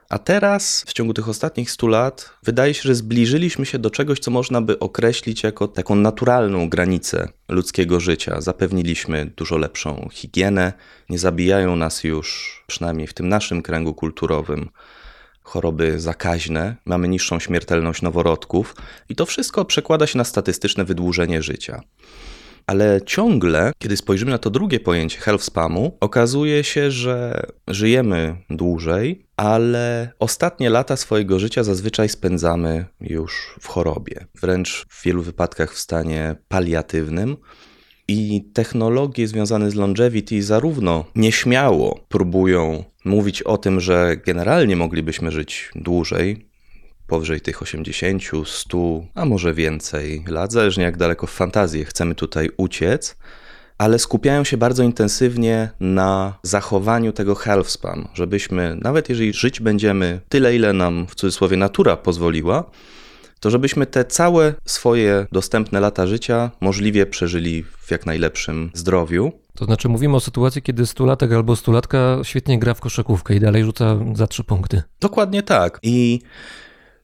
A 0.09 0.19
teraz, 0.19 0.83
w 0.87 0.93
ciągu 0.93 1.13
tych 1.13 1.29
ostatnich 1.29 1.71
100 1.71 1.87
lat, 1.87 2.29
wydaje 2.43 2.73
się, 2.73 2.81
że 2.83 2.95
zbliżyliśmy 2.95 3.65
się 3.65 3.79
do 3.79 3.89
czegoś, 3.89 4.19
co 4.19 4.31
można 4.31 4.61
by 4.61 4.79
określić 4.79 5.43
jako 5.43 5.67
taką 5.67 5.95
naturalną 5.95 6.69
granicę 6.69 7.27
ludzkiego 7.49 7.99
życia. 7.99 8.41
Zapewniliśmy 8.41 9.25
dużo 9.25 9.57
lepszą 9.57 10.09
higienę, 10.11 10.73
nie 11.09 11.19
zabijają 11.19 11.75
nas 11.75 12.03
już, 12.03 12.63
przynajmniej 12.67 13.07
w 13.07 13.13
tym 13.13 13.29
naszym 13.29 13.61
kręgu 13.61 13.93
kulturowym, 13.93 14.69
choroby 15.43 15.99
zakaźne, 15.99 16.75
mamy 16.85 17.07
niższą 17.07 17.39
śmiertelność 17.39 18.01
noworodków 18.01 18.75
i 19.09 19.15
to 19.15 19.25
wszystko 19.25 19.65
przekłada 19.65 20.07
się 20.07 20.17
na 20.17 20.23
statystyczne 20.23 20.85
wydłużenie 20.85 21.41
życia. 21.41 21.81
Ale 22.67 23.01
ciągle, 23.05 23.71
kiedy 23.79 23.97
spojrzymy 23.97 24.31
na 24.31 24.37
to 24.37 24.49
drugie 24.49 24.79
pojęcie 24.79 25.19
health 25.19 25.43
spamu, 25.43 25.97
okazuje 25.99 26.63
się, 26.63 26.91
że 26.91 27.43
żyjemy 27.67 28.35
dłużej, 28.49 29.26
ale 29.37 30.11
ostatnie 30.19 30.69
lata 30.69 30.97
swojego 30.97 31.39
życia 31.39 31.63
zazwyczaj 31.63 32.09
spędzamy 32.09 32.85
już 33.01 33.55
w 33.61 33.67
chorobie, 33.67 34.25
wręcz 34.41 34.85
w 34.89 35.03
wielu 35.03 35.21
wypadkach 35.21 35.73
w 35.73 35.79
stanie 35.79 36.35
paliatywnym. 36.47 37.37
I 38.07 38.49
technologie 38.53 39.27
związane 39.27 39.71
z 39.71 39.75
longevity 39.75 40.43
zarówno 40.43 41.05
nieśmiało 41.15 41.99
próbują 42.07 42.83
mówić 43.05 43.41
o 43.41 43.57
tym, 43.57 43.79
że 43.79 44.17
generalnie 44.25 44.75
moglibyśmy 44.75 45.31
żyć 45.31 45.71
dłużej, 45.75 46.47
powyżej 47.07 47.41
tych 47.41 47.61
80, 47.61 48.23
100, 48.45 48.77
a 49.15 49.25
może 49.25 49.53
więcej 49.53 50.23
lat, 50.27 50.51
zależnie 50.51 50.83
jak 50.83 50.97
daleko 50.97 51.27
w 51.27 51.31
fantazję 51.31 51.85
chcemy 51.85 52.15
tutaj 52.15 52.49
uciec, 52.57 53.17
ale 53.77 53.99
skupiają 53.99 54.43
się 54.43 54.57
bardzo 54.57 54.83
intensywnie 54.83 55.69
na 55.79 56.33
zachowaniu 56.43 57.13
tego 57.13 57.35
health 57.35 57.69
span, 57.69 58.07
żebyśmy, 58.13 58.77
nawet 58.81 59.09
jeżeli 59.09 59.33
żyć 59.33 59.59
będziemy 59.59 60.19
tyle, 60.29 60.55
ile 60.55 60.73
nam 60.73 61.07
w 61.07 61.15
cudzysłowie 61.15 61.57
natura 61.57 61.97
pozwoliła, 61.97 62.63
to 63.39 63.49
żebyśmy 63.49 63.85
te 63.85 64.05
całe 64.05 64.53
swoje 64.65 65.25
dostępne 65.31 65.79
lata 65.79 66.07
życia 66.07 66.51
możliwie 66.61 67.05
przeżyli 67.05 67.63
w 67.63 67.91
jak 67.91 68.05
najlepszym 68.05 68.71
zdrowiu. 68.73 69.31
To 69.55 69.65
znaczy 69.65 69.89
mówimy 69.89 70.15
o 70.15 70.19
sytuacji, 70.19 70.61
kiedy 70.61 70.85
stulatek 70.85 71.31
albo 71.31 71.55
stulatka 71.55 72.17
świetnie 72.23 72.59
gra 72.59 72.73
w 72.73 72.79
koszykówkę 72.79 73.35
i 73.35 73.39
dalej 73.39 73.63
rzuca 73.63 73.99
za 74.15 74.27
trzy 74.27 74.43
punkty. 74.43 74.83
Dokładnie 74.99 75.43
tak. 75.43 75.79
I 75.83 76.19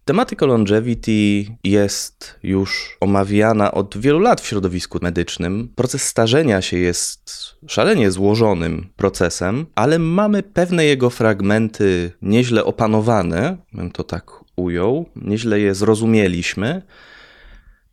tematyka 0.05 0.45
longevity 0.45 1.45
jest 1.63 2.39
już 2.43 2.97
omawiana 2.99 3.71
od 3.71 3.97
wielu 3.97 4.19
lat 4.19 4.41
w 4.41 4.47
środowisku 4.47 4.99
medycznym. 5.01 5.69
Proces 5.75 6.03
starzenia 6.03 6.61
się 6.61 6.77
jest 6.77 7.55
szalenie 7.67 8.11
złożonym 8.11 8.89
procesem, 8.95 9.65
ale 9.75 9.99
mamy 9.99 10.43
pewne 10.43 10.85
jego 10.85 11.09
fragmenty 11.09 12.11
nieźle 12.21 12.65
opanowane, 12.65 13.57
bym 13.73 13.91
to 13.91 14.03
tak 14.03 14.31
ujął, 14.55 15.05
nieźle 15.15 15.59
je 15.59 15.75
zrozumieliśmy. 15.75 16.81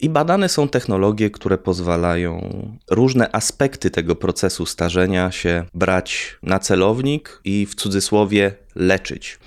I 0.03 0.09
badane 0.09 0.49
są 0.49 0.68
technologie, 0.68 1.31
które 1.31 1.59
pozwalają 1.59 2.51
różne 2.90 3.35
aspekty 3.35 3.90
tego 3.90 4.16
procesu 4.16 4.66
starzenia 4.66 5.31
się 5.31 5.64
brać 5.75 6.38
na 6.42 6.59
celownik 6.59 7.40
i 7.44 7.66
w 7.66 7.75
cudzysłowie 7.75 8.55
leczyć. 8.75 9.38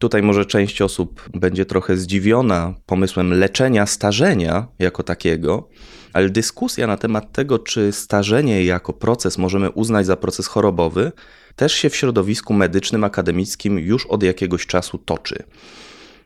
Tutaj 0.00 0.22
może 0.22 0.46
część 0.46 0.82
osób 0.82 1.28
będzie 1.34 1.64
trochę 1.66 1.96
zdziwiona 1.96 2.74
pomysłem 2.86 3.34
leczenia 3.34 3.86
starzenia 3.86 4.66
jako 4.78 5.02
takiego, 5.02 5.68
ale 6.12 6.30
dyskusja 6.30 6.86
na 6.86 6.96
temat 6.96 7.32
tego, 7.32 7.58
czy 7.58 7.92
starzenie 7.92 8.64
jako 8.64 8.92
proces 8.92 9.38
możemy 9.38 9.70
uznać 9.70 10.06
za 10.06 10.16
proces 10.16 10.46
chorobowy, 10.46 11.12
też 11.56 11.72
się 11.72 11.90
w 11.90 11.96
środowisku 11.96 12.54
medycznym, 12.54 13.04
akademickim 13.04 13.78
już 13.78 14.06
od 14.06 14.22
jakiegoś 14.22 14.66
czasu 14.66 14.98
toczy. 14.98 15.42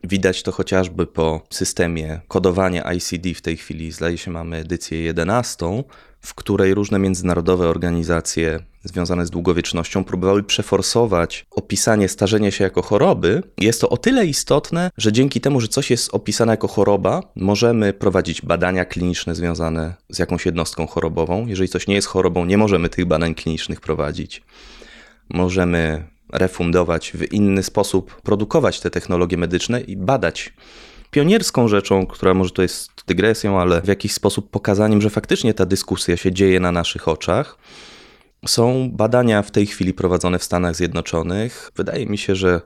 Widać 0.04 0.42
to 0.42 0.52
chociażby 0.52 1.06
po 1.06 1.46
systemie 1.50 2.20
kodowania 2.28 2.92
ICD. 2.94 3.34
W 3.34 3.40
tej 3.40 3.56
chwili, 3.56 3.92
zdaje 3.92 4.18
się, 4.18 4.30
mamy 4.30 4.56
edycję 4.56 5.02
11, 5.02 5.82
w 6.24 6.34
której 6.34 6.74
różne 6.74 6.98
międzynarodowe 6.98 7.68
organizacje 7.68 8.60
związane 8.84 9.26
z 9.26 9.30
długowiecznością 9.30 10.04
próbowały 10.04 10.42
przeforsować 10.42 11.46
opisanie 11.50 12.08
starzenia 12.08 12.50
się 12.50 12.64
jako 12.64 12.82
choroby. 12.82 13.42
Jest 13.58 13.80
to 13.80 13.88
o 13.88 13.96
tyle 13.96 14.26
istotne, 14.26 14.90
że 14.98 15.12
dzięki 15.12 15.40
temu, 15.40 15.60
że 15.60 15.68
coś 15.68 15.90
jest 15.90 16.14
opisane 16.14 16.52
jako 16.52 16.68
choroba, 16.68 17.22
możemy 17.36 17.92
prowadzić 17.92 18.42
badania 18.42 18.84
kliniczne 18.84 19.34
związane 19.34 19.94
z 20.10 20.18
jakąś 20.18 20.46
jednostką 20.46 20.86
chorobową. 20.86 21.46
Jeżeli 21.46 21.68
coś 21.68 21.86
nie 21.86 21.94
jest 21.94 22.08
chorobą, 22.08 22.44
nie 22.44 22.58
możemy 22.58 22.88
tych 22.88 23.06
badań 23.06 23.34
klinicznych 23.34 23.80
prowadzić. 23.80 24.42
Możemy 25.28 26.04
refundować, 26.32 27.12
w 27.14 27.32
inny 27.32 27.62
sposób 27.62 28.20
produkować 28.22 28.80
te 28.80 28.90
technologie 28.90 29.36
medyczne 29.36 29.80
i 29.80 29.96
badać. 29.96 30.52
Pionierską 31.14 31.68
rzeczą, 31.68 32.06
która 32.06 32.34
może 32.34 32.50
to 32.50 32.62
jest 32.62 32.90
dygresją, 33.06 33.60
ale 33.60 33.82
w 33.82 33.88
jakiś 33.88 34.12
sposób 34.12 34.50
pokazaniem, 34.50 35.00
że 35.00 35.10
faktycznie 35.10 35.54
ta 35.54 35.66
dyskusja 35.66 36.16
się 36.16 36.32
dzieje 36.32 36.60
na 36.60 36.72
naszych 36.72 37.08
oczach, 37.08 37.58
są 38.46 38.90
badania 38.92 39.42
w 39.42 39.50
tej 39.50 39.66
chwili 39.66 39.94
prowadzone 39.94 40.38
w 40.38 40.44
Stanach 40.44 40.76
Zjednoczonych. 40.76 41.70
Wydaje 41.76 42.06
mi 42.06 42.18
się, 42.18 42.34
że 42.34 42.60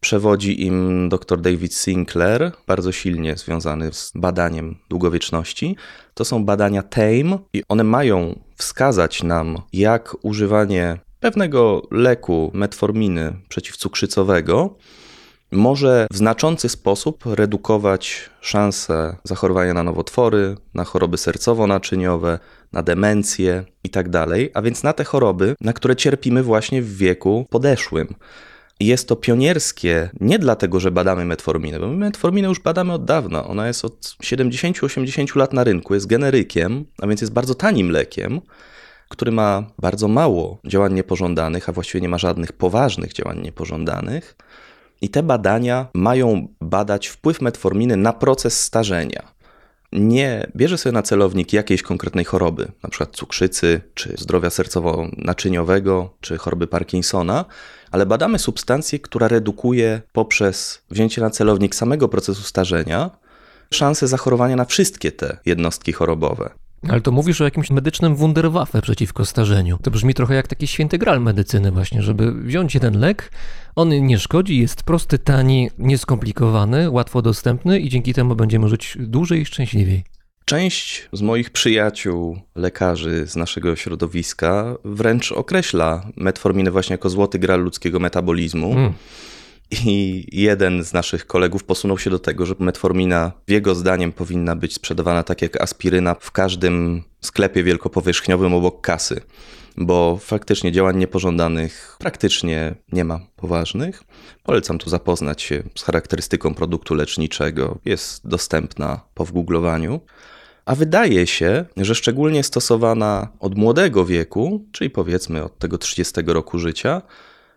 przewodzi 0.00 0.66
im 0.66 1.08
dr 1.08 1.40
David 1.40 1.74
Sinclair, 1.74 2.52
bardzo 2.66 2.92
silnie 2.92 3.36
związany 3.36 3.92
z 3.92 4.12
badaniem 4.14 4.76
długowieczności. 4.88 5.76
To 6.14 6.24
są 6.24 6.44
badania 6.44 6.82
TAME 6.82 7.38
i 7.52 7.62
one 7.68 7.84
mają 7.84 8.40
wskazać 8.56 9.22
nam, 9.22 9.58
jak 9.72 10.16
używanie 10.22 10.98
pewnego 11.20 11.82
leku, 11.90 12.50
metforminy 12.54 13.36
przeciwcukrzycowego, 13.48 14.76
może 15.56 16.06
w 16.12 16.16
znaczący 16.16 16.68
sposób 16.68 17.24
redukować 17.26 18.30
szanse 18.40 19.16
zachorowania 19.24 19.74
na 19.74 19.82
nowotwory, 19.82 20.56
na 20.74 20.84
choroby 20.84 21.16
sercowo-naczyniowe, 21.16 22.38
na 22.72 22.82
demencję 22.82 23.64
itd., 23.84 24.26
a 24.54 24.62
więc 24.62 24.82
na 24.82 24.92
te 24.92 25.04
choroby, 25.04 25.54
na 25.60 25.72
które 25.72 25.96
cierpimy 25.96 26.42
właśnie 26.42 26.82
w 26.82 26.96
wieku 26.96 27.46
podeszłym. 27.50 28.14
Jest 28.80 29.08
to 29.08 29.16
pionierskie 29.16 30.10
nie 30.20 30.38
dlatego, 30.38 30.80
że 30.80 30.90
badamy 30.90 31.24
metforminę, 31.24 31.80
bo 31.80 31.86
my 31.88 31.96
metforminę 31.96 32.48
już 32.48 32.60
badamy 32.60 32.92
od 32.92 33.04
dawna. 33.04 33.46
Ona 33.46 33.66
jest 33.66 33.84
od 33.84 34.16
70-80 34.22 35.36
lat 35.36 35.52
na 35.52 35.64
rynku, 35.64 35.94
jest 35.94 36.06
generykiem, 36.06 36.84
a 37.02 37.06
więc 37.06 37.20
jest 37.20 37.32
bardzo 37.32 37.54
tanim 37.54 37.90
lekiem, 37.90 38.40
który 39.08 39.32
ma 39.32 39.64
bardzo 39.78 40.08
mało 40.08 40.58
działań 40.66 40.94
niepożądanych, 40.94 41.68
a 41.68 41.72
właściwie 41.72 42.00
nie 42.00 42.08
ma 42.08 42.18
żadnych 42.18 42.52
poważnych 42.52 43.12
działań 43.12 43.40
niepożądanych. 43.40 44.36
I 45.00 45.08
te 45.08 45.22
badania 45.22 45.86
mają 45.94 46.48
badać 46.60 47.06
wpływ 47.06 47.40
metforminy 47.40 47.96
na 47.96 48.12
proces 48.12 48.60
starzenia 48.60 49.36
nie 49.92 50.46
bierze 50.56 50.78
sobie 50.78 50.92
na 50.92 51.02
celownik 51.02 51.52
jakiejś 51.52 51.82
konkretnej 51.82 52.24
choroby, 52.24 52.72
przykład 52.90 53.16
cukrzycy, 53.16 53.80
czy 53.94 54.14
zdrowia 54.18 54.48
sercowo-naczyniowego, 54.48 56.08
czy 56.20 56.38
choroby 56.38 56.66
Parkinsona, 56.66 57.44
ale 57.90 58.06
badamy 58.06 58.38
substancję, 58.38 58.98
która 58.98 59.28
redukuje 59.28 60.02
poprzez 60.12 60.82
wzięcie 60.90 61.20
na 61.20 61.30
celownik 61.30 61.74
samego 61.74 62.08
procesu 62.08 62.42
starzenia 62.42 63.10
szanse 63.74 64.08
zachorowania 64.08 64.56
na 64.56 64.64
wszystkie 64.64 65.12
te 65.12 65.38
jednostki 65.46 65.92
chorobowe. 65.92 66.50
Ale 66.88 67.00
to 67.00 67.12
mówisz 67.12 67.40
o 67.40 67.44
jakimś 67.44 67.70
medycznym 67.70 68.16
wunderwaffe 68.16 68.82
przeciwko 68.82 69.24
starzeniu. 69.24 69.78
To 69.82 69.90
brzmi 69.90 70.14
trochę 70.14 70.34
jak 70.34 70.48
taki 70.48 70.66
święty 70.66 70.98
gral 70.98 71.20
medycyny 71.20 71.72
właśnie, 71.72 72.02
żeby 72.02 72.32
wziąć 72.32 72.74
jeden 72.74 72.98
lek, 73.00 73.30
on 73.76 74.06
nie 74.06 74.18
szkodzi, 74.18 74.58
jest 74.58 74.82
prosty, 74.82 75.18
tani, 75.18 75.70
nieskomplikowany, 75.78 76.90
łatwo 76.90 77.22
dostępny 77.22 77.80
i 77.80 77.88
dzięki 77.88 78.14
temu 78.14 78.36
będziemy 78.36 78.68
żyć 78.68 78.96
dłużej 79.00 79.40
i 79.40 79.46
szczęśliwiej. 79.46 80.04
Część 80.44 81.08
z 81.12 81.22
moich 81.22 81.50
przyjaciół, 81.50 82.38
lekarzy 82.54 83.26
z 83.26 83.36
naszego 83.36 83.76
środowiska 83.76 84.76
wręcz 84.84 85.32
określa 85.32 86.06
metforminę 86.16 86.70
właśnie 86.70 86.94
jako 86.94 87.10
złoty 87.10 87.38
gral 87.38 87.60
ludzkiego 87.60 87.98
metabolizmu. 87.98 88.72
Mm. 88.72 88.92
I 89.70 90.24
jeden 90.32 90.84
z 90.84 90.92
naszych 90.92 91.26
kolegów 91.26 91.64
posunął 91.64 91.98
się 91.98 92.10
do 92.10 92.18
tego, 92.18 92.46
że 92.46 92.54
metformina, 92.58 93.32
jego 93.48 93.74
zdaniem, 93.74 94.12
powinna 94.12 94.56
być 94.56 94.74
sprzedawana 94.74 95.22
tak 95.22 95.42
jak 95.42 95.60
aspiryna 95.60 96.14
w 96.20 96.32
każdym 96.32 97.02
sklepie 97.20 97.62
wielkopowierzchniowym 97.62 98.54
obok 98.54 98.80
kasy, 98.80 99.20
bo 99.76 100.18
faktycznie 100.20 100.72
działań 100.72 100.96
niepożądanych 100.96 101.96
praktycznie 101.98 102.74
nie 102.92 103.04
ma 103.04 103.20
poważnych. 103.36 104.02
Polecam 104.42 104.78
tu 104.78 104.90
zapoznać 104.90 105.42
się 105.42 105.62
z 105.74 105.82
charakterystyką 105.82 106.54
produktu 106.54 106.94
leczniczego, 106.94 107.78
jest 107.84 108.28
dostępna 108.28 109.00
po 109.14 109.24
wgooglowaniu. 109.24 110.00
A 110.64 110.74
wydaje 110.74 111.26
się, 111.26 111.64
że 111.76 111.94
szczególnie 111.94 112.42
stosowana 112.42 113.28
od 113.40 113.54
młodego 113.54 114.04
wieku, 114.04 114.64
czyli 114.72 114.90
powiedzmy 114.90 115.44
od 115.44 115.58
tego 115.58 115.78
30 115.78 116.14
roku 116.26 116.58
życia, 116.58 117.02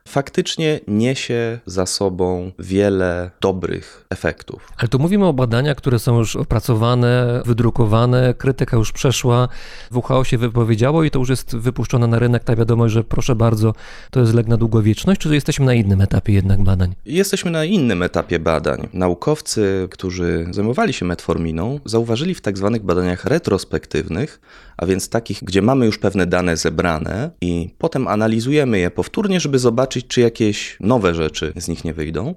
faktycznie 0.09 0.79
niesie 0.87 1.59
za 1.65 1.85
sobą 1.85 2.51
wiele 2.59 3.31
dobrych 3.41 4.05
efektów. 4.09 4.73
Ale 4.77 4.87
tu 4.87 4.99
mówimy 4.99 5.25
o 5.25 5.33
badaniach, 5.33 5.77
które 5.77 5.99
są 5.99 6.17
już 6.17 6.35
opracowane, 6.35 7.41
wydrukowane, 7.45 8.33
krytyka 8.33 8.77
już 8.77 8.91
przeszła, 8.91 9.47
WHO 9.91 10.23
się 10.23 10.37
wypowiedziało 10.37 11.03
i 11.03 11.11
to 11.11 11.19
już 11.19 11.29
jest 11.29 11.55
wypuszczone 11.55 12.07
na 12.07 12.19
rynek, 12.19 12.43
ta 12.43 12.55
wiadomość, 12.55 12.93
że 12.93 13.03
proszę 13.03 13.35
bardzo, 13.35 13.73
to 14.11 14.19
jest 14.19 14.33
lek 14.33 14.47
na 14.47 14.57
długowieczność, 14.57 15.21
czy 15.21 15.33
jesteśmy 15.33 15.65
na 15.65 15.73
innym 15.73 16.01
etapie 16.01 16.33
jednak 16.33 16.63
badań? 16.63 16.95
Jesteśmy 17.05 17.51
na 17.51 17.65
innym 17.65 18.03
etapie 18.03 18.39
badań. 18.39 18.87
Naukowcy, 18.93 19.87
którzy 19.91 20.47
zajmowali 20.51 20.93
się 20.93 21.05
metforminą, 21.05 21.79
zauważyli 21.85 22.35
w 22.35 22.41
tak 22.41 22.57
zwanych 22.57 22.83
badaniach 22.83 23.25
retrospektywnych, 23.25 24.41
a 24.77 24.85
więc 24.85 25.09
takich, 25.09 25.43
gdzie 25.43 25.61
mamy 25.61 25.85
już 25.85 25.97
pewne 25.97 26.25
dane 26.25 26.57
zebrane 26.57 27.31
i 27.41 27.69
potem 27.77 28.07
analizujemy 28.07 28.79
je 28.79 28.91
powtórnie, 28.91 29.39
żeby 29.39 29.59
zobaczyć, 29.59 29.98
czy 30.03 30.21
jakieś 30.21 30.77
nowe 30.79 31.15
rzeczy 31.15 31.53
z 31.55 31.67
nich 31.67 31.83
nie 31.83 31.93
wyjdą. 31.93 32.35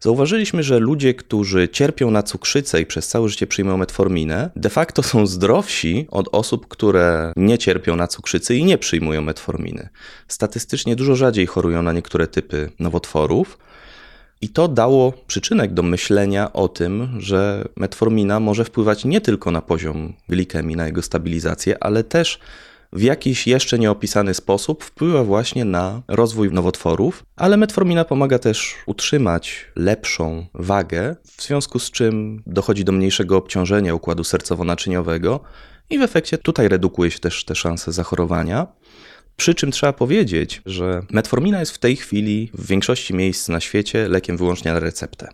Zauważyliśmy, 0.00 0.62
że 0.62 0.78
ludzie, 0.78 1.14
którzy 1.14 1.68
cierpią 1.68 2.10
na 2.10 2.22
cukrzycę 2.22 2.80
i 2.80 2.86
przez 2.86 3.08
całe 3.08 3.28
życie 3.28 3.46
przyjmują 3.46 3.76
metforminę, 3.76 4.50
de 4.56 4.70
facto 4.70 5.02
są 5.02 5.26
zdrowsi 5.26 6.06
od 6.10 6.28
osób, 6.32 6.68
które 6.68 7.32
nie 7.36 7.58
cierpią 7.58 7.96
na 7.96 8.06
cukrzycę 8.06 8.54
i 8.54 8.64
nie 8.64 8.78
przyjmują 8.78 9.20
metforminy. 9.20 9.88
Statystycznie 10.28 10.96
dużo 10.96 11.16
rzadziej 11.16 11.46
chorują 11.46 11.82
na 11.82 11.92
niektóre 11.92 12.26
typy 12.26 12.70
nowotworów. 12.78 13.58
I 14.42 14.48
to 14.48 14.68
dało 14.68 15.12
przyczynek 15.26 15.74
do 15.74 15.82
myślenia 15.82 16.52
o 16.52 16.68
tym, 16.68 17.08
że 17.18 17.68
metformina 17.76 18.40
może 18.40 18.64
wpływać 18.64 19.04
nie 19.04 19.20
tylko 19.20 19.50
na 19.50 19.62
poziom 19.62 20.12
glikemii, 20.28 20.76
na 20.76 20.86
jego 20.86 21.02
stabilizację, 21.02 21.84
ale 21.84 22.04
też 22.04 22.38
w 22.92 23.02
jakiś 23.02 23.46
jeszcze 23.46 23.78
nieopisany 23.78 24.34
sposób 24.34 24.84
wpływa 24.84 25.24
właśnie 25.24 25.64
na 25.64 26.02
rozwój 26.08 26.52
nowotworów, 26.52 27.24
ale 27.36 27.56
metformina 27.56 28.04
pomaga 28.04 28.38
też 28.38 28.74
utrzymać 28.86 29.66
lepszą 29.76 30.46
wagę, 30.54 31.16
w 31.36 31.42
związku 31.42 31.78
z 31.78 31.90
czym 31.90 32.42
dochodzi 32.46 32.84
do 32.84 32.92
mniejszego 32.92 33.36
obciążenia 33.36 33.94
układu 33.94 34.22
sercowo-naczyniowego 34.22 35.40
i 35.90 35.98
w 35.98 36.02
efekcie 36.02 36.38
tutaj 36.38 36.68
redukuje 36.68 37.10
się 37.10 37.18
też 37.18 37.44
te 37.44 37.54
szanse 37.54 37.92
zachorowania. 37.92 38.66
Przy 39.36 39.54
czym 39.54 39.70
trzeba 39.70 39.92
powiedzieć, 39.92 40.62
że 40.66 41.02
metformina 41.10 41.60
jest 41.60 41.72
w 41.72 41.78
tej 41.78 41.96
chwili 41.96 42.50
w 42.54 42.66
większości 42.66 43.14
miejsc 43.14 43.48
na 43.48 43.60
świecie 43.60 44.08
lekiem 44.08 44.36
wyłącznie 44.36 44.72
na 44.72 44.80
receptę. 44.80 45.28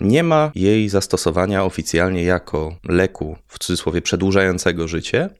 Nie 0.00 0.22
ma 0.22 0.52
jej 0.54 0.88
zastosowania 0.88 1.64
oficjalnie 1.64 2.22
jako 2.22 2.76
leku, 2.84 3.36
w 3.48 3.58
cudzysłowie 3.58 4.02
przedłużającego 4.02 4.88
życie. 4.88 5.30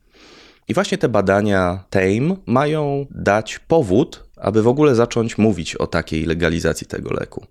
I 0.69 0.75
właśnie 0.75 0.99
te 0.99 1.09
badania 1.09 1.85
TAME 1.91 2.37
mają 2.47 3.07
dać 3.11 3.59
powód, 3.59 4.25
aby 4.37 4.63
w 4.63 4.69
ogóle 4.69 4.95
zacząć 4.95 5.39
mówić 5.39 5.75
o 5.75 5.87
takiej 5.87 6.25
legalizacji 6.25 6.87
tego 6.87 7.11
leku. 7.11 7.47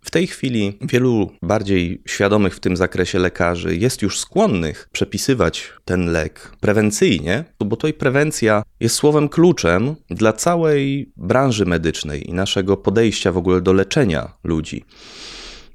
W 0.00 0.10
tej 0.10 0.26
chwili 0.26 0.78
wielu 0.80 1.30
bardziej 1.42 2.02
świadomych 2.06 2.56
w 2.56 2.60
tym 2.60 2.76
zakresie 2.76 3.18
lekarzy 3.18 3.76
jest 3.76 4.02
już 4.02 4.20
skłonnych 4.20 4.88
przepisywać 4.92 5.72
ten 5.84 6.12
lek 6.12 6.52
prewencyjnie, 6.60 7.44
bo 7.60 7.88
i 7.88 7.92
prewencja 7.92 8.62
jest 8.80 8.94
słowem 8.94 9.28
kluczem 9.28 9.94
dla 10.10 10.32
całej 10.32 11.12
branży 11.16 11.66
medycznej 11.66 12.30
i 12.30 12.32
naszego 12.32 12.76
podejścia 12.76 13.32
w 13.32 13.36
ogóle 13.36 13.60
do 13.60 13.72
leczenia 13.72 14.32
ludzi. 14.44 14.84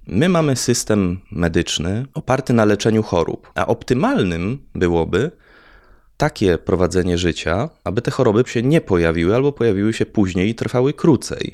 My 0.07 0.29
mamy 0.29 0.55
system 0.55 1.19
medyczny 1.31 2.05
oparty 2.13 2.53
na 2.53 2.65
leczeniu 2.65 3.03
chorób, 3.03 3.51
a 3.55 3.67
optymalnym 3.67 4.59
byłoby 4.75 5.31
takie 6.19 6.57
prowadzenie 6.57 7.17
życia, 7.17 7.69
aby 7.83 8.01
te 8.01 8.11
choroby 8.11 8.43
się 8.47 8.63
nie 8.63 8.81
pojawiły 8.81 9.35
albo 9.35 9.51
pojawiły 9.51 9.93
się 9.93 10.05
później 10.05 10.49
i 10.49 10.55
trwały 10.55 10.93
krócej. 10.93 11.53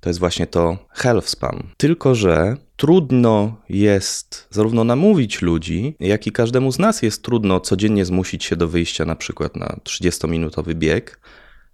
To 0.00 0.10
jest 0.10 0.20
właśnie 0.20 0.46
to 0.46 0.78
health 0.90 1.28
span. 1.28 1.62
Tylko, 1.76 2.14
że 2.14 2.56
trudno 2.76 3.56
jest 3.68 4.46
zarówno 4.50 4.84
namówić 4.84 5.42
ludzi, 5.42 5.96
jak 6.00 6.26
i 6.26 6.32
każdemu 6.32 6.72
z 6.72 6.78
nas 6.78 7.02
jest 7.02 7.22
trudno 7.22 7.60
codziennie 7.60 8.04
zmusić 8.04 8.44
się 8.44 8.56
do 8.56 8.68
wyjścia 8.68 9.04
na 9.04 9.16
przykład 9.16 9.56
na 9.56 9.76
30-minutowy 9.84 10.74
bieg, 10.74 11.20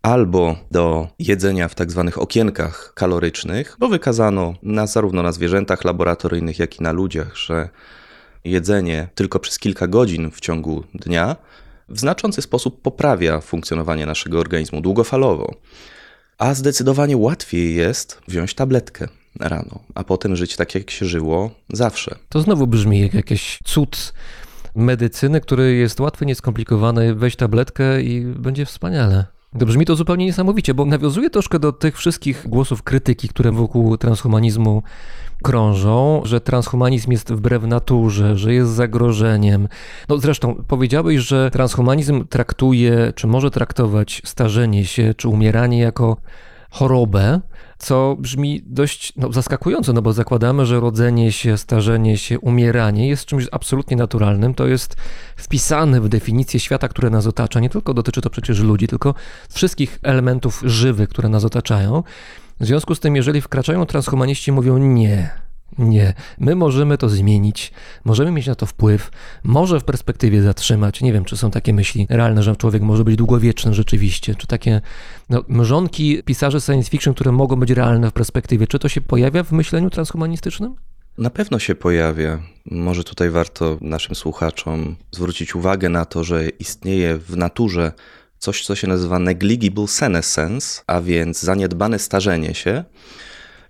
albo 0.03 0.57
do 0.71 1.09
jedzenia 1.19 1.69
w 1.69 1.75
tak 1.75 1.91
zwanych 1.91 2.19
okienkach 2.19 2.93
kalorycznych, 2.95 3.77
bo 3.79 3.89
wykazano 3.89 4.55
na, 4.63 4.87
zarówno 4.87 5.23
na 5.23 5.33
zwierzętach 5.33 5.85
laboratoryjnych, 5.85 6.59
jak 6.59 6.81
i 6.81 6.83
na 6.83 6.93
ludziach, 6.93 7.37
że 7.37 7.69
jedzenie 8.45 9.09
tylko 9.15 9.41
przez 9.41 9.59
kilka 9.59 9.87
godzin 9.87 10.31
w 10.31 10.41
ciągu 10.41 10.85
dnia 10.95 11.37
w 11.89 12.01
znaczący 12.01 12.43
sposób 12.43 12.83
poprawia 12.83 13.41
funkcjonowanie 13.41 14.07
naszego 14.07 14.39
organizmu 14.39 14.81
długofalowo. 14.81 15.55
A 16.39 16.55
zdecydowanie 16.55 17.17
łatwiej 17.17 17.75
jest 17.75 18.21
wziąć 18.29 18.55
tabletkę 18.55 19.09
rano, 19.41 19.81
a 19.95 20.05
potem 20.05 20.37
żyć 20.37 20.57
tak, 20.57 20.75
jak 20.75 20.91
się 20.91 21.07
żyło 21.07 21.51
zawsze. 21.73 22.17
To 22.29 22.41
znowu 22.41 22.67
brzmi 22.67 23.01
jak 23.01 23.15
jakiś 23.15 23.59
cud 23.65 24.13
medycyny, 24.75 25.41
który 25.41 25.75
jest 25.75 26.01
łatwy, 26.01 26.27
nieskomplikowany. 26.27 27.15
Weź 27.15 27.37
tabletkę 27.37 28.03
i 28.03 28.21
będzie 28.21 28.67
wspaniale. 28.67 29.25
To 29.59 29.67
brzmi 29.67 29.87
to 29.87 29.97
zupełnie 29.97 30.25
niesamowicie, 30.25 30.75
bo 30.75 30.85
nawiązuje 30.85 31.31
troszkę 31.31 31.59
do 31.59 31.73
tych 31.73 31.99
wszystkich 31.99 32.49
głosów 32.49 32.83
krytyki, 32.83 33.29
które 33.29 33.53
wokół 33.53 33.97
transhumanizmu 33.97 34.83
krążą, 35.43 36.23
że 36.25 36.41
transhumanizm 36.41 37.11
jest 37.11 37.33
wbrew 37.33 37.63
naturze, 37.63 38.37
że 38.37 38.55
jest 38.55 38.71
zagrożeniem. 38.71 39.69
No 40.09 40.19
zresztą 40.19 40.65
powiedziałeś, 40.69 41.21
że 41.21 41.51
transhumanizm 41.51 42.27
traktuje, 42.27 43.13
czy 43.17 43.27
może 43.27 43.51
traktować 43.51 44.23
starzenie 44.25 44.85
się, 44.87 45.15
czy 45.15 45.29
umieranie 45.29 45.79
jako 45.79 46.17
chorobę, 46.71 47.41
co 47.79 48.17
brzmi 48.19 48.63
dość 48.67 49.13
no, 49.17 49.33
zaskakująco, 49.33 49.93
no 49.93 50.03
bo 50.03 50.13
zakładamy, 50.13 50.67
że 50.67 50.81
rodzenie 50.81 51.33
się, 51.33 51.59
starzenie 51.59 52.19
się, 52.19 52.39
umieranie 52.39 53.09
jest 53.09 53.25
czymś 53.25 53.47
absolutnie 53.53 53.97
naturalnym. 53.97 54.55
To 54.55 54.67
jest 54.67 54.97
wpisane 55.37 56.01
w 56.01 56.09
definicję 56.09 56.61
świata, 56.61 56.89
które 56.89 57.11
nas 57.11 57.27
otacza. 57.27 57.61
Nie 57.61 57.71
tylko 57.71 57.95
dotyczy 57.95 58.21
to 58.21 58.31
przecież 58.31 58.61
ludzi, 58.61 58.89
tylko 58.89 59.15
wszystkich 59.51 59.99
elementów 60.03 60.63
żywych, 60.65 61.09
które 61.09 61.29
nas 61.29 61.45
otaczają. 61.45 62.03
W 62.61 62.67
związku 62.67 62.95
z 62.95 63.01
tym, 63.01 63.17
jeżeli 63.17 63.41
wkraczają 63.41 63.87
transhumaniści, 63.87 64.53
mówią 64.53 64.79
nie, 64.79 65.31
Nie, 65.79 66.15
my 66.39 66.55
możemy 66.55 66.99
to 66.99 67.09
zmienić, 67.09 67.73
możemy 68.05 68.31
mieć 68.31 68.47
na 68.47 68.55
to 68.55 68.67
wpływ, 68.67 69.11
może 69.45 69.81
w 69.81 69.85
perspektywie 69.85 70.43
zatrzymać. 70.43 71.01
Nie 71.01 71.13
wiem, 71.13 71.25
czy 71.25 71.37
są 71.37 71.51
takie 71.51 71.73
myśli 71.73 72.07
realne, 72.11 72.43
że 72.43 72.57
człowiek 72.57 72.83
może 72.83 73.05
być 73.05 73.17
długowieczny 73.17 73.75
rzeczywiście, 73.75 74.35
czy 74.35 74.47
takie 74.47 74.81
no, 75.31 75.45
mrzonki 75.49 76.23
pisarzy 76.23 76.61
science 76.61 76.91
fiction, 76.91 77.15
które 77.15 77.33
mogą 77.33 77.57
być 77.57 77.71
realne 77.71 78.11
w 78.11 78.13
perspektywie. 78.13 78.67
Czy 78.67 78.79
to 78.79 78.89
się 78.89 79.01
pojawia 79.01 79.43
w 79.43 79.53
myśleniu 79.53 79.91
transhumanistycznym? 79.91 80.75
Na 81.19 81.31
pewno 81.31 81.59
się 81.59 81.75
pojawia. 81.75 82.39
Może 82.71 83.05
tutaj 83.05 83.31
warto 83.31 83.79
naszym 83.81 84.15
słuchaczom 84.15 84.97
zwrócić 85.13 85.55
uwagę 85.55 85.89
na 85.89 86.05
to, 86.05 86.25
że 86.25 86.49
istnieje 86.49 87.19
w 87.19 87.37
naturze 87.37 87.93
coś, 88.39 88.65
co 88.67 88.75
się 88.75 88.87
nazywa 88.87 89.19
negligible 89.19 89.89
senescence, 89.89 90.83
a 90.87 91.01
więc 91.01 91.41
zaniedbane 91.41 91.99
starzenie 91.99 92.55
się. 92.55 92.85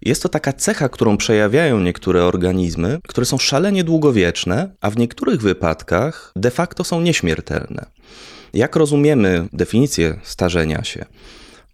Jest 0.03 0.23
to 0.23 0.29
taka 0.29 0.53
cecha, 0.53 0.89
którą 0.89 1.17
przejawiają 1.17 1.81
niektóre 1.81 2.25
organizmy, 2.25 2.99
które 3.09 3.27
są 3.27 3.39
szalenie 3.39 3.85
długowieczne, 3.85 4.71
a 4.81 4.91
w 4.91 4.97
niektórych 4.97 5.41
wypadkach 5.41 6.33
de 6.37 6.51
facto 6.51 6.85
są 6.85 7.01
nieśmiertelne. 7.01 7.87
Jak 8.55 8.77
rozumiemy 8.77 9.49
definicję 9.53 10.21
starzenia 10.23 10.85
się? 10.85 11.05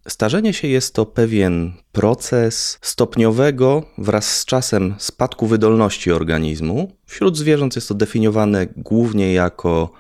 Starzenie 0.09 0.53
się 0.53 0.68
jest 0.68 0.95
to 0.95 1.07
pewien 1.07 1.72
proces 1.92 2.78
stopniowego 2.82 3.82
wraz 3.99 4.38
z 4.38 4.45
czasem 4.45 4.95
spadku 4.99 5.47
wydolności 5.47 6.12
organizmu. 6.12 6.97
Wśród 7.07 7.36
zwierząt 7.36 7.76
jest 7.76 7.88
to 7.88 7.95
definiowane 7.95 8.66
głównie 8.76 9.32
jako 9.32 9.90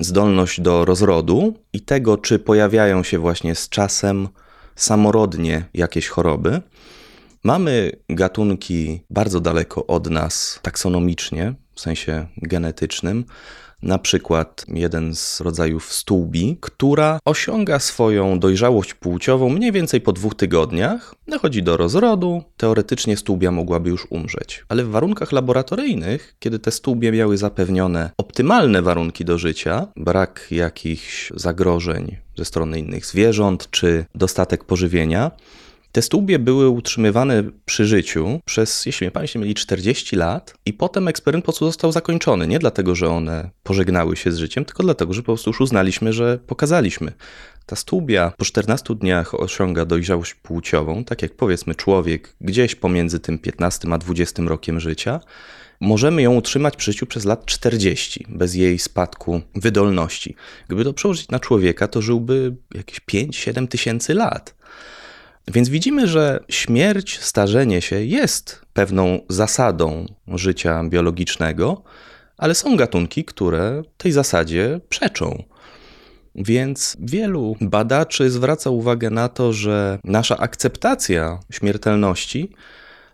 zdolność 0.00 0.60
do 0.60 0.84
rozrodu 0.84 1.54
i 1.72 1.80
tego, 1.80 2.16
czy 2.16 2.38
pojawiają 2.38 3.02
się 3.02 3.18
właśnie 3.18 3.54
z 3.54 3.68
czasem 3.68 4.28
samorodnie 4.76 5.64
jakieś 5.74 6.08
choroby. 6.08 6.62
Mamy 7.44 7.92
gatunki 8.08 9.00
bardzo 9.10 9.40
daleko 9.40 9.86
od 9.86 10.10
nas 10.10 10.60
taksonomicznie, 10.62 11.54
w 11.74 11.80
sensie 11.80 12.26
genetycznym, 12.36 13.24
na 13.82 13.98
przykład 13.98 14.64
jeden 14.68 15.14
z 15.14 15.40
rodzajów 15.40 15.92
stłubi, 15.92 16.58
która 16.60 17.18
osiąga 17.24 17.78
swoją 17.78 18.38
dojrzałość 18.38 18.94
płciową 18.94 19.48
mniej 19.48 19.72
więcej 19.72 20.00
po 20.00 20.12
dwóch 20.12 20.34
tygodniach, 20.34 21.14
dochodzi 21.28 21.62
do 21.62 21.76
rozrodu, 21.76 22.42
teoretycznie 22.56 23.16
stłubia 23.16 23.50
mogłaby 23.50 23.90
już 23.90 24.06
umrzeć. 24.10 24.64
Ale 24.68 24.84
w 24.84 24.90
warunkach 24.90 25.32
laboratoryjnych, 25.32 26.36
kiedy 26.38 26.58
te 26.58 26.70
stłubie 26.70 27.12
miały 27.12 27.36
zapewnione 27.36 28.10
optymalne 28.18 28.82
warunki 28.82 29.24
do 29.24 29.38
życia, 29.38 29.86
brak 29.96 30.46
jakichś 30.50 31.32
zagrożeń 31.34 32.16
ze 32.36 32.44
strony 32.44 32.78
innych 32.78 33.06
zwierząt 33.06 33.70
czy 33.70 34.04
dostatek 34.14 34.64
pożywienia, 34.64 35.30
te 35.92 36.02
stłubie 36.02 36.38
były 36.38 36.68
utrzymywane 36.68 37.44
przy 37.64 37.86
życiu 37.86 38.40
przez, 38.44 38.86
jeśli 38.86 39.04
mnie 39.04 39.10
pamięć 39.10 39.34
mieli 39.34 39.54
40 39.54 40.16
lat 40.16 40.54
i 40.66 40.72
potem 40.72 41.08
eksperyment 41.08 41.44
po 41.44 41.52
prostu 41.52 41.66
został 41.66 41.92
zakończony. 41.92 42.48
Nie 42.48 42.58
dlatego, 42.58 42.94
że 42.94 43.08
one 43.08 43.50
pożegnały 43.62 44.16
się 44.16 44.32
z 44.32 44.38
życiem, 44.38 44.64
tylko 44.64 44.82
dlatego, 44.82 45.12
że 45.12 45.22
po 45.22 45.26
prostu 45.26 45.50
już 45.50 45.60
uznaliśmy, 45.60 46.12
że 46.12 46.38
pokazaliśmy. 46.46 47.12
Ta 47.66 47.76
stłubia 47.76 48.32
po 48.36 48.44
14 48.44 48.94
dniach 48.94 49.34
osiąga 49.34 49.84
dojrzałość 49.84 50.34
płciową, 50.34 51.04
tak 51.04 51.22
jak 51.22 51.36
powiedzmy 51.36 51.74
człowiek 51.74 52.34
gdzieś 52.40 52.74
pomiędzy 52.74 53.20
tym 53.20 53.38
15 53.38 53.88
a 53.92 53.98
20 53.98 54.42
rokiem 54.42 54.80
życia. 54.80 55.20
Możemy 55.80 56.22
ją 56.22 56.34
utrzymać 56.34 56.76
przy 56.76 56.92
życiu 56.92 57.06
przez 57.06 57.24
lat 57.24 57.46
40, 57.46 58.26
bez 58.28 58.54
jej 58.54 58.78
spadku 58.78 59.40
wydolności. 59.54 60.34
Gdyby 60.66 60.84
to 60.84 60.92
przełożyć 60.92 61.28
na 61.28 61.40
człowieka, 61.40 61.88
to 61.88 62.02
żyłby 62.02 62.56
jakieś 62.74 63.00
5-7 63.00 63.68
tysięcy 63.68 64.14
lat. 64.14 64.59
Więc 65.48 65.68
widzimy, 65.68 66.06
że 66.06 66.40
śmierć, 66.48 67.20
starzenie 67.20 67.82
się 67.82 68.04
jest 68.04 68.62
pewną 68.72 69.20
zasadą 69.28 70.06
życia 70.28 70.84
biologicznego, 70.84 71.82
ale 72.38 72.54
są 72.54 72.76
gatunki, 72.76 73.24
które 73.24 73.82
tej 73.96 74.12
zasadzie 74.12 74.80
przeczą. 74.88 75.44
Więc 76.34 76.96
wielu 77.00 77.56
badaczy 77.60 78.30
zwraca 78.30 78.70
uwagę 78.70 79.10
na 79.10 79.28
to, 79.28 79.52
że 79.52 79.98
nasza 80.04 80.38
akceptacja 80.38 81.40
śmiertelności 81.52 82.50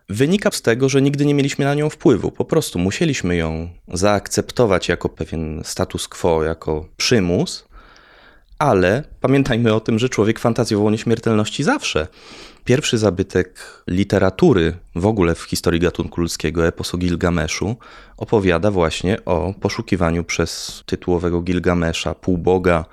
wynika 0.09 0.51
z 0.51 0.63
tego, 0.63 0.89
że 0.89 1.03
nigdy 1.03 1.27
nie 1.27 1.35
mieliśmy 1.35 1.65
na 1.65 1.75
nią 1.75 1.91
wpływu. 1.91 2.31
Po 2.31 2.45
prostu 2.45 2.79
musieliśmy 2.79 3.37
ją 3.37 3.69
zaakceptować 3.93 4.89
jako 4.89 5.09
pewien 5.09 5.63
status 5.65 6.09
quo, 6.09 6.45
jako 6.45 6.89
przymus, 6.97 7.66
ale 8.59 9.05
pamiętajmy 9.21 9.75
o 9.75 9.81
tym, 9.81 9.99
że 9.99 10.09
człowiek 10.09 10.39
fantazjował 10.39 10.87
o 10.87 10.91
nieśmiertelności 10.91 11.65
zawsze. 11.65 12.07
Pierwszy 12.65 12.99
zabytek 12.99 13.83
literatury 13.87 14.77
w 14.95 15.07
ogóle 15.07 15.35
w 15.35 15.43
historii 15.43 15.81
gatunku 15.81 16.21
ludzkiego, 16.21 16.67
eposu 16.67 16.99
Gilgameszu, 16.99 17.77
opowiada 18.17 18.71
właśnie 18.71 19.25
o 19.25 19.55
poszukiwaniu 19.61 20.25
przez 20.25 20.83
tytułowego 20.87 21.41
Gilgamesza, 21.41 22.15
półboga, 22.15 22.85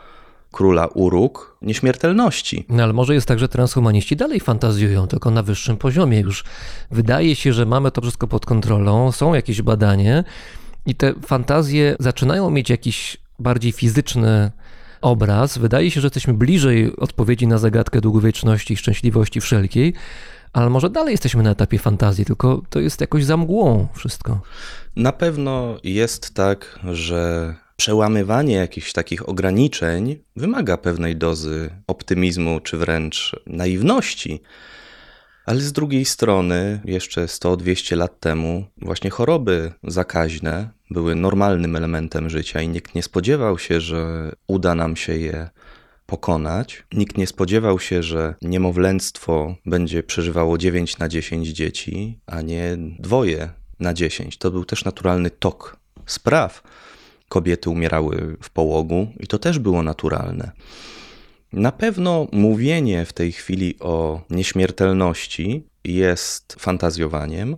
króla 0.51 0.87
Uruk, 0.87 1.57
nieśmiertelności. 1.61 2.65
No 2.69 2.83
ale 2.83 2.93
może 2.93 3.13
jest 3.13 3.27
tak, 3.27 3.39
że 3.39 3.49
transhumaniści 3.49 4.15
dalej 4.15 4.39
fantazjują, 4.39 5.07
tylko 5.07 5.31
na 5.31 5.43
wyższym 5.43 5.77
poziomie. 5.77 6.19
Już 6.19 6.43
wydaje 6.91 7.35
się, 7.35 7.53
że 7.53 7.65
mamy 7.65 7.91
to 7.91 8.01
wszystko 8.01 8.27
pod 8.27 8.45
kontrolą, 8.45 9.11
są 9.11 9.33
jakieś 9.33 9.61
badania 9.61 10.23
i 10.85 10.95
te 10.95 11.13
fantazje 11.25 11.95
zaczynają 11.99 12.49
mieć 12.49 12.69
jakiś 12.69 13.17
bardziej 13.39 13.71
fizyczny 13.71 14.51
obraz. 15.03 15.57
Wydaje 15.57 15.91
się, 15.91 16.01
że 16.01 16.05
jesteśmy 16.05 16.33
bliżej 16.33 16.95
odpowiedzi 16.97 17.47
na 17.47 17.57
zagadkę 17.57 18.01
długowieczności 18.01 18.73
i 18.73 18.77
szczęśliwości 18.77 19.41
wszelkiej, 19.41 19.93
ale 20.53 20.69
może 20.69 20.89
dalej 20.89 21.11
jesteśmy 21.11 21.43
na 21.43 21.51
etapie 21.51 21.79
fantazji, 21.79 22.25
tylko 22.25 22.61
to 22.69 22.79
jest 22.79 23.01
jakoś 23.01 23.25
za 23.25 23.37
mgłą 23.37 23.87
wszystko. 23.93 24.41
Na 24.95 25.11
pewno 25.11 25.77
jest 25.83 26.33
tak, 26.33 26.79
że 26.91 27.55
przełamywanie 27.75 28.55
jakichś 28.55 28.93
takich 28.93 29.29
ograniczeń 29.29 30.15
wymaga 30.35 30.77
pewnej 30.77 31.15
dozy 31.15 31.69
optymizmu 31.87 32.59
czy 32.59 32.77
wręcz 32.77 33.35
naiwności. 33.47 34.41
Ale 35.45 35.61
z 35.61 35.71
drugiej 35.71 36.05
strony, 36.05 36.81
jeszcze 36.85 37.25
100-200 37.25 37.97
lat 37.97 38.19
temu, 38.19 38.65
właśnie 38.77 39.09
choroby 39.09 39.73
zakaźne 39.83 40.69
były 40.89 41.15
normalnym 41.15 41.75
elementem 41.75 42.29
życia 42.29 42.61
i 42.61 42.67
nikt 42.67 42.95
nie 42.95 43.03
spodziewał 43.03 43.59
się, 43.59 43.81
że 43.81 44.31
uda 44.47 44.75
nam 44.75 44.95
się 44.95 45.17
je 45.17 45.49
pokonać. 46.05 46.83
Nikt 46.93 47.17
nie 47.17 47.27
spodziewał 47.27 47.79
się, 47.79 48.03
że 48.03 48.35
niemowlęctwo 48.41 49.55
będzie 49.65 50.03
przeżywało 50.03 50.57
9 50.57 50.97
na 50.97 51.09
10 51.09 51.47
dzieci, 51.47 52.19
a 52.25 52.41
nie 52.41 52.77
dwoje 52.99 53.49
na 53.79 53.93
10. 53.93 54.37
To 54.37 54.51
był 54.51 54.65
też 54.65 54.85
naturalny 54.85 55.29
tok 55.29 55.77
spraw. 56.05 56.63
Kobiety 57.29 57.69
umierały 57.69 58.37
w 58.41 58.49
połogu 58.49 59.07
i 59.19 59.27
to 59.27 59.39
też 59.39 59.59
było 59.59 59.83
naturalne. 59.83 60.51
Na 61.53 61.71
pewno 61.71 62.27
mówienie 62.31 63.05
w 63.05 63.13
tej 63.13 63.31
chwili 63.31 63.75
o 63.79 64.21
nieśmiertelności 64.29 65.63
jest 65.83 66.55
fantazjowaniem. 66.59 67.57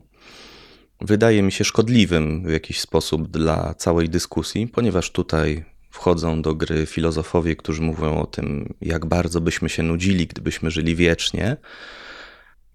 Wydaje 1.01 1.41
mi 1.43 1.51
się 1.51 1.63
szkodliwym 1.63 2.43
w 2.47 2.51
jakiś 2.51 2.79
sposób 2.79 3.27
dla 3.27 3.73
całej 3.73 4.09
dyskusji, 4.09 4.67
ponieważ 4.67 5.11
tutaj 5.11 5.65
wchodzą 5.89 6.41
do 6.41 6.55
gry 6.55 6.85
filozofowie, 6.85 7.55
którzy 7.55 7.81
mówią 7.81 8.21
o 8.21 8.25
tym, 8.25 8.73
jak 8.81 9.05
bardzo 9.05 9.41
byśmy 9.41 9.69
się 9.69 9.83
nudzili, 9.83 10.27
gdybyśmy 10.27 10.71
żyli 10.71 10.95
wiecznie. 10.95 11.57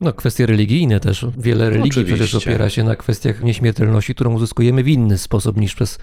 No, 0.00 0.12
kwestie 0.12 0.46
religijne 0.46 1.00
też. 1.00 1.26
Wiele 1.38 1.70
religii 1.70 1.90
Oczywiście. 1.90 2.14
przecież 2.14 2.34
opiera 2.34 2.70
się 2.70 2.84
na 2.84 2.96
kwestiach 2.96 3.42
nieśmiertelności, 3.42 4.14
którą 4.14 4.34
uzyskujemy 4.34 4.82
w 4.82 4.88
inny 4.88 5.18
sposób 5.18 5.56
niż 5.56 5.74
przez 5.74 5.98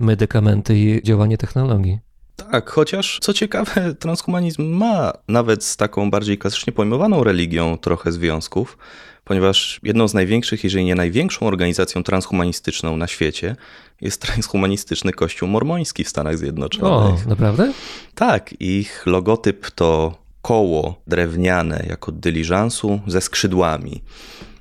medykamenty 0.00 0.78
i 0.78 1.02
działanie 1.02 1.38
technologii. 1.38 2.05
Tak, 2.36 2.70
chociaż 2.70 3.18
co 3.22 3.32
ciekawe, 3.32 3.94
transhumanizm 3.94 4.72
ma 4.72 5.12
nawet 5.28 5.64
z 5.64 5.76
taką 5.76 6.10
bardziej 6.10 6.38
klasycznie 6.38 6.72
pojmowaną 6.72 7.24
religią 7.24 7.78
trochę 7.78 8.12
związków, 8.12 8.78
ponieważ 9.24 9.80
jedną 9.82 10.08
z 10.08 10.14
największych, 10.14 10.64
jeżeli 10.64 10.84
nie 10.84 10.94
największą 10.94 11.46
organizacją 11.46 12.02
transhumanistyczną 12.02 12.96
na 12.96 13.06
świecie 13.06 13.56
jest 14.00 14.22
transhumanistyczny 14.22 15.12
Kościół 15.12 15.48
Mormoński 15.48 16.04
w 16.04 16.08
Stanach 16.08 16.38
Zjednoczonych. 16.38 17.26
O, 17.26 17.28
naprawdę? 17.28 17.72
Tak, 18.14 18.60
ich 18.60 19.06
logotyp 19.06 19.70
to 19.70 20.14
koło 20.42 21.00
drewniane 21.06 21.84
jako 21.88 22.12
dyliżansu 22.12 23.00
ze 23.06 23.20
skrzydłami. 23.20 24.02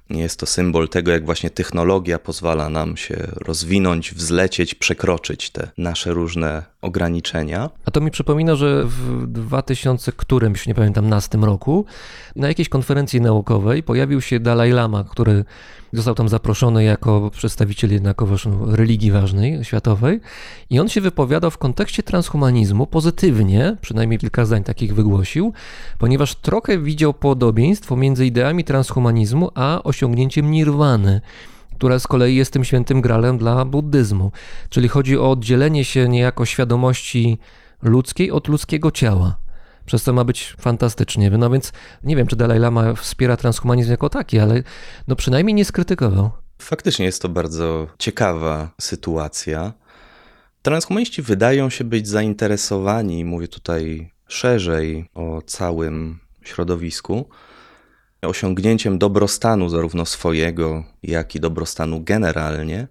Jest 0.10 0.39
to 0.39 0.45
symbol 0.45 0.89
tego, 0.89 1.12
jak 1.12 1.26
właśnie 1.26 1.49
technologia 1.49 2.20
pozwala 2.20 2.70
nam 2.70 2.97
się 2.97 3.16
rozwinąć, 3.36 4.14
wzlecieć, 4.14 4.76
przekroczyć 4.76 5.49
te 5.49 5.72
nasze 5.78 6.14
różne 6.14 6.64
ograniczenia. 6.82 7.70
A 7.86 7.91
to 7.91 8.01
mi 8.01 8.12
przypomina, 8.12 8.56
że 8.56 8.84
w 8.86 9.28
2000 9.28 10.12
którymś, 10.12 10.68
nie 10.68 10.76
pamiętam, 10.76 11.10
na 11.10 11.22
tym 11.22 11.43
roku, 11.43 11.86
na 12.36 12.47
jakiejś 12.47 12.70
konferencji 12.70 13.22
naukowej 13.22 13.84
pojawił 13.84 14.22
się 14.22 14.39
Dalaj 14.39 14.72
Lama, 14.72 15.03
który 15.03 15.45
Został 15.96 16.16
tam 16.16 16.30
zaproszony 16.30 16.84
jako 16.84 17.32
przedstawiciel 17.32 17.91
jednakowoż 17.91 18.48
religii 18.68 19.12
ważnej, 19.12 19.66
światowej 19.66 20.20
i 20.70 20.80
on 20.80 20.89
się 20.89 21.02
wypowiadał 21.02 21.52
w 21.52 21.58
kontekście 21.58 22.04
transhumanizmu 22.04 22.88
pozytywnie, 22.88 23.78
przynajmniej 23.82 24.20
kilka 24.20 24.46
zdań 24.46 24.64
takich 24.64 24.96
wygłosił, 24.96 25.54
ponieważ 25.98 26.36
trochę 26.36 26.80
widział 26.80 27.14
podobieństwo 27.14 27.96
między 27.96 28.26
ideami 28.26 28.64
transhumanizmu 28.64 29.52
a 29.56 29.84
osiągnięciem 29.84 30.52
nirwany. 30.52 31.22
która 31.76 32.00
z 32.00 32.08
kolei 32.08 32.36
jest 32.36 32.54
tym 32.54 32.64
świętym 32.64 33.02
gralem 33.02 33.38
dla 33.38 33.66
buddyzmu. 33.66 34.32
Czyli 34.70 34.88
chodzi 34.88 35.18
o 35.18 35.32
oddzielenie 35.32 35.86
się 35.86 36.10
niejako 36.10 36.46
świadomości 36.46 37.38
ludzkiej 37.82 38.32
od 38.32 38.48
ludzkiego 38.48 38.91
ciała. 38.91 39.45
Przez 39.86 40.04
co 40.04 40.14
ma 40.14 40.24
być 40.24 40.56
fantastycznie. 40.60 41.30
No 41.30 41.50
więc 41.50 41.72
nie 42.04 42.16
wiem, 42.16 42.28
czy 42.28 42.36
Dalai 42.36 42.60
Lama 42.60 42.94
wspiera 42.94 43.38
transhumanizm 43.38 43.92
jako 43.92 44.10
taki, 44.10 44.40
ale 44.40 44.64
no 45.08 45.16
przynajmniej 45.16 45.54
nie 45.54 45.66
skrytykował. 45.66 46.32
Faktycznie 46.62 47.06
jest 47.06 47.22
to 47.22 47.30
bardzo 47.30 47.88
ciekawa 48.00 48.70
sytuacja. 48.82 49.74
Transhumaniści 50.62 51.22
wydają 51.22 51.70
się 51.70 51.84
być 51.84 52.08
zainteresowani, 52.08 53.26
mówię 53.26 53.48
tutaj 53.48 54.12
szerzej 54.28 55.10
o 55.14 55.42
całym 55.46 56.20
środowisku, 56.44 57.30
osiągnięciem 58.22 59.00
dobrostanu 59.00 59.70
zarówno 59.70 60.06
swojego, 60.06 60.84
jak 61.04 61.36
i 61.36 61.40
dobrostanu 61.40 62.04
generalnie. 62.04 62.88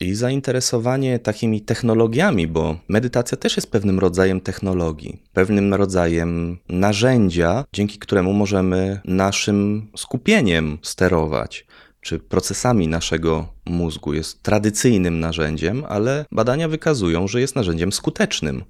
I 0.00 0.14
zainteresowanie 0.14 1.18
takimi 1.18 1.60
technologiami, 1.60 2.46
bo 2.46 2.78
medytacja 2.88 3.36
też 3.38 3.56
jest 3.56 3.70
pewnym 3.70 3.98
rodzajem 3.98 4.40
technologii, 4.40 5.22
pewnym 5.32 5.74
rodzajem 5.74 6.58
narzędzia, 6.68 7.64
dzięki 7.72 7.98
któremu 7.98 8.32
możemy 8.32 9.00
naszym 9.04 9.90
skupieniem 9.96 10.78
sterować 10.82 11.66
czy 12.00 12.18
procesami 12.18 12.88
naszego 12.88 13.48
mózgu. 13.66 14.14
Jest 14.14 14.42
tradycyjnym 14.42 15.20
narzędziem, 15.20 15.84
ale 15.88 16.24
badania 16.32 16.68
wykazują, 16.68 17.28
że 17.28 17.40
jest 17.40 17.56
narzędziem 17.56 17.92
skutecznym. 17.92 18.64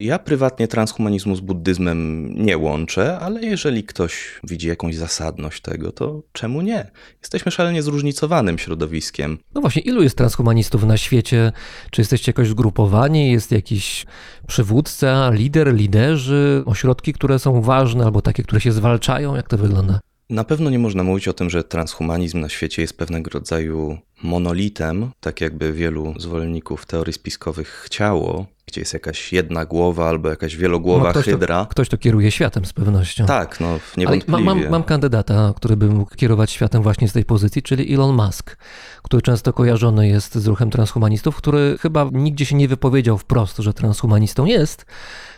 Ja 0.00 0.18
prywatnie 0.18 0.68
transhumanizmu 0.68 1.36
z 1.36 1.40
buddyzmem 1.40 2.28
nie 2.44 2.58
łączę, 2.58 3.18
ale 3.18 3.42
jeżeli 3.42 3.84
ktoś 3.84 4.40
widzi 4.44 4.68
jakąś 4.68 4.96
zasadność 4.96 5.62
tego, 5.62 5.92
to 5.92 6.22
czemu 6.32 6.62
nie? 6.62 6.90
Jesteśmy 7.20 7.52
szalenie 7.52 7.82
zróżnicowanym 7.82 8.58
środowiskiem. 8.58 9.38
No 9.54 9.60
właśnie, 9.60 9.82
ilu 9.82 10.02
jest 10.02 10.16
transhumanistów 10.16 10.84
na 10.84 10.96
świecie? 10.96 11.52
Czy 11.90 12.00
jesteście 12.00 12.30
jakoś 12.30 12.48
zgrupowani? 12.48 13.32
Jest 13.32 13.52
jakiś 13.52 14.06
przywódca, 14.46 15.30
lider, 15.30 15.74
liderzy, 15.74 16.62
ośrodki, 16.66 17.12
które 17.12 17.38
są 17.38 17.62
ważne 17.62 18.04
albo 18.04 18.22
takie, 18.22 18.42
które 18.42 18.60
się 18.60 18.72
zwalczają? 18.72 19.36
Jak 19.36 19.48
to 19.48 19.58
wygląda? 19.58 20.00
Na 20.30 20.44
pewno 20.44 20.70
nie 20.70 20.78
można 20.78 21.02
mówić 21.02 21.28
o 21.28 21.32
tym, 21.32 21.50
że 21.50 21.64
transhumanizm 21.64 22.40
na 22.40 22.48
świecie 22.48 22.82
jest 22.82 22.98
pewnego 22.98 23.30
rodzaju 23.30 23.98
monolitem, 24.22 25.10
tak 25.20 25.40
jakby 25.40 25.72
wielu 25.72 26.14
zwolenników 26.18 26.86
teorii 26.86 27.12
spiskowych 27.12 27.68
chciało, 27.68 28.46
gdzie 28.66 28.80
jest 28.80 28.92
jakaś 28.92 29.32
jedna 29.32 29.64
głowa 29.64 30.08
albo 30.08 30.28
jakaś 30.28 30.56
wielogłowa 30.56 31.04
no, 31.04 31.10
ktoś 31.10 31.24
hydra. 31.24 31.64
To, 31.64 31.70
ktoś 31.70 31.88
to 31.88 31.98
kieruje 31.98 32.30
światem 32.30 32.64
z 32.64 32.72
pewnością. 32.72 33.26
Tak, 33.26 33.60
no 33.60 33.68
Ale 33.68 33.78
niewątpliwie. 33.96 34.44
ma, 34.44 34.54
mam, 34.54 34.70
mam 34.70 34.82
kandydata, 34.82 35.52
który 35.56 35.76
by 35.76 35.88
mógł 35.88 36.14
kierować 36.16 36.50
światem 36.50 36.82
właśnie 36.82 37.08
z 37.08 37.12
tej 37.12 37.24
pozycji, 37.24 37.62
czyli 37.62 37.94
Elon 37.94 38.16
Musk, 38.16 38.56
który 39.02 39.22
często 39.22 39.52
kojarzony 39.52 40.08
jest 40.08 40.34
z 40.34 40.46
ruchem 40.46 40.70
transhumanistów, 40.70 41.36
który 41.36 41.78
chyba 41.80 42.08
nigdzie 42.12 42.46
się 42.46 42.56
nie 42.56 42.68
wypowiedział 42.68 43.18
wprost, 43.18 43.58
że 43.58 43.74
transhumanistą 43.74 44.44
jest, 44.44 44.86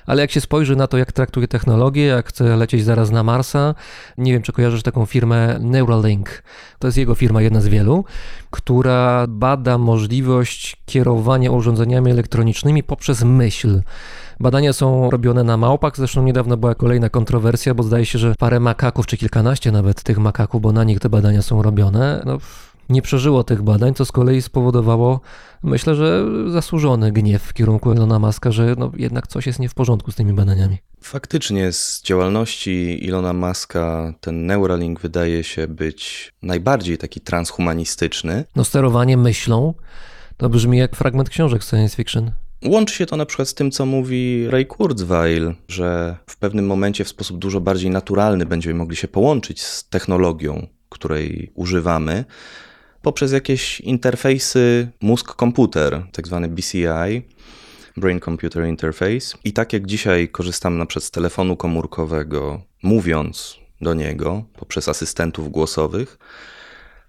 ale 0.06 0.22
jak 0.22 0.30
się 0.30 0.40
spojrzy 0.40 0.76
na 0.76 0.86
to, 0.86 0.98
jak 0.98 1.12
traktuje 1.12 1.48
technologię, 1.48 2.04
jak 2.04 2.28
chce 2.28 2.56
lecieć 2.56 2.84
zaraz 2.84 3.10
na 3.10 3.22
Marsa, 3.22 3.74
nie 4.18 4.32
wiem, 4.32 4.42
czy 4.42 4.52
kojarzysz 4.52 4.82
taką 4.82 5.06
firmę 5.06 5.58
Neuralink. 5.60 6.42
To 6.78 6.88
jest 6.88 6.98
jego 6.98 7.14
firma, 7.14 7.42
jedna 7.42 7.60
z 7.60 7.68
wielu, 7.68 8.04
która 8.50 9.26
bada 9.28 9.78
możliwość 9.78 10.76
kierowania 10.86 11.50
urządzeniami 11.50 12.10
elektronicznymi 12.10 12.82
poprzez 12.82 13.22
myśl. 13.22 13.82
Badania 14.40 14.72
są 14.72 15.10
robione 15.10 15.44
na 15.44 15.56
małpach, 15.56 15.96
zresztą 15.96 16.22
niedawno 16.22 16.56
była 16.56 16.74
kolejna 16.74 17.08
kontrowersja, 17.08 17.74
bo 17.74 17.82
zdaje 17.82 18.06
się, 18.06 18.18
że 18.18 18.34
parę 18.38 18.60
makaków, 18.60 19.06
czy 19.06 19.16
kilkanaście 19.16 19.72
nawet 19.72 20.02
tych 20.02 20.18
makaków, 20.18 20.62
bo 20.62 20.72
na 20.72 20.84
nich 20.84 21.00
te 21.00 21.08
badania 21.08 21.42
są 21.42 21.62
robione, 21.62 22.22
no, 22.26 22.38
nie 22.88 23.02
przeżyło 23.02 23.44
tych 23.44 23.62
badań, 23.62 23.94
co 23.94 24.04
z 24.04 24.12
kolei 24.12 24.42
spowodowało, 24.42 25.20
myślę, 25.62 25.94
że 25.94 26.24
zasłużony 26.50 27.12
gniew 27.12 27.42
w 27.42 27.52
kierunku 27.52 27.92
Elona 27.92 28.18
Muska, 28.18 28.52
że 28.52 28.74
no, 28.78 28.92
jednak 28.96 29.26
coś 29.26 29.46
jest 29.46 29.58
nie 29.58 29.68
w 29.68 29.74
porządku 29.74 30.12
z 30.12 30.14
tymi 30.14 30.32
badaniami. 30.32 30.78
Faktycznie 31.00 31.72
z 31.72 32.02
działalności 32.02 33.04
Ilona 33.06 33.32
Muska 33.32 34.14
ten 34.20 34.46
Neuralink 34.46 35.00
wydaje 35.00 35.44
się 35.44 35.68
być 35.68 36.32
najbardziej 36.42 36.98
taki 36.98 37.20
transhumanistyczny. 37.20 38.44
No 38.56 38.64
sterowanie 38.64 39.16
myślą 39.16 39.74
to 40.36 40.48
brzmi 40.48 40.78
jak 40.78 40.96
fragment 40.96 41.28
książek 41.28 41.62
science 41.62 41.96
fiction. 41.96 42.30
Łączy 42.64 42.94
się 42.94 43.06
to 43.06 43.16
na 43.16 43.26
przykład 43.26 43.48
z 43.48 43.54
tym, 43.54 43.70
co 43.70 43.86
mówi 43.86 44.50
Ray 44.50 44.66
Kurzweil, 44.66 45.54
że 45.68 46.16
w 46.26 46.36
pewnym 46.36 46.66
momencie 46.66 47.04
w 47.04 47.08
sposób 47.08 47.38
dużo 47.38 47.60
bardziej 47.60 47.90
naturalny 47.90 48.46
będziemy 48.46 48.74
mogli 48.74 48.96
się 48.96 49.08
połączyć 49.08 49.62
z 49.62 49.88
technologią, 49.88 50.66
której 50.88 51.52
używamy, 51.54 52.24
poprzez 53.04 53.32
jakieś 53.32 53.80
interfejsy 53.80 54.88
mózg-komputer, 55.00 56.02
tak 56.12 56.26
zwany 56.26 56.48
BCI, 56.48 57.22
Brain 57.96 58.20
Computer 58.20 58.66
Interface. 58.66 59.38
I 59.44 59.52
tak 59.52 59.72
jak 59.72 59.86
dzisiaj 59.86 60.28
korzystamy 60.28 60.78
na 60.78 60.86
przykład 60.86 61.04
z 61.04 61.10
telefonu 61.10 61.56
komórkowego, 61.56 62.60
mówiąc 62.82 63.56
do 63.80 63.94
niego 63.94 64.44
poprzez 64.56 64.88
asystentów 64.88 65.50
głosowych, 65.50 66.18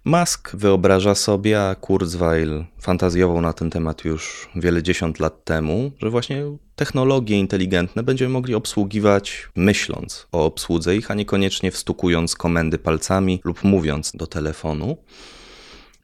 Musk 0.04 0.56
wyobraża 0.56 1.14
sobie, 1.14 1.62
a 1.62 1.74
Kurzweil 1.74 2.64
fantazjował 2.80 3.40
na 3.40 3.52
ten 3.52 3.70
temat 3.70 4.04
już 4.04 4.48
wiele 4.56 4.82
dziesiąt 4.82 5.20
lat 5.20 5.44
temu, 5.44 5.92
że 6.02 6.10
właśnie 6.10 6.42
technologie 6.76 7.38
inteligentne 7.38 8.02
będziemy 8.02 8.32
mogli 8.32 8.54
obsługiwać 8.54 9.48
myśląc 9.56 10.26
o 10.32 10.44
obsłudze 10.44 10.96
ich, 10.96 11.10
a 11.10 11.14
niekoniecznie 11.14 11.70
wstukując 11.70 12.34
komendy 12.34 12.78
palcami 12.78 13.40
lub 13.44 13.64
mówiąc 13.64 14.12
do 14.14 14.26
telefonu. 14.26 14.96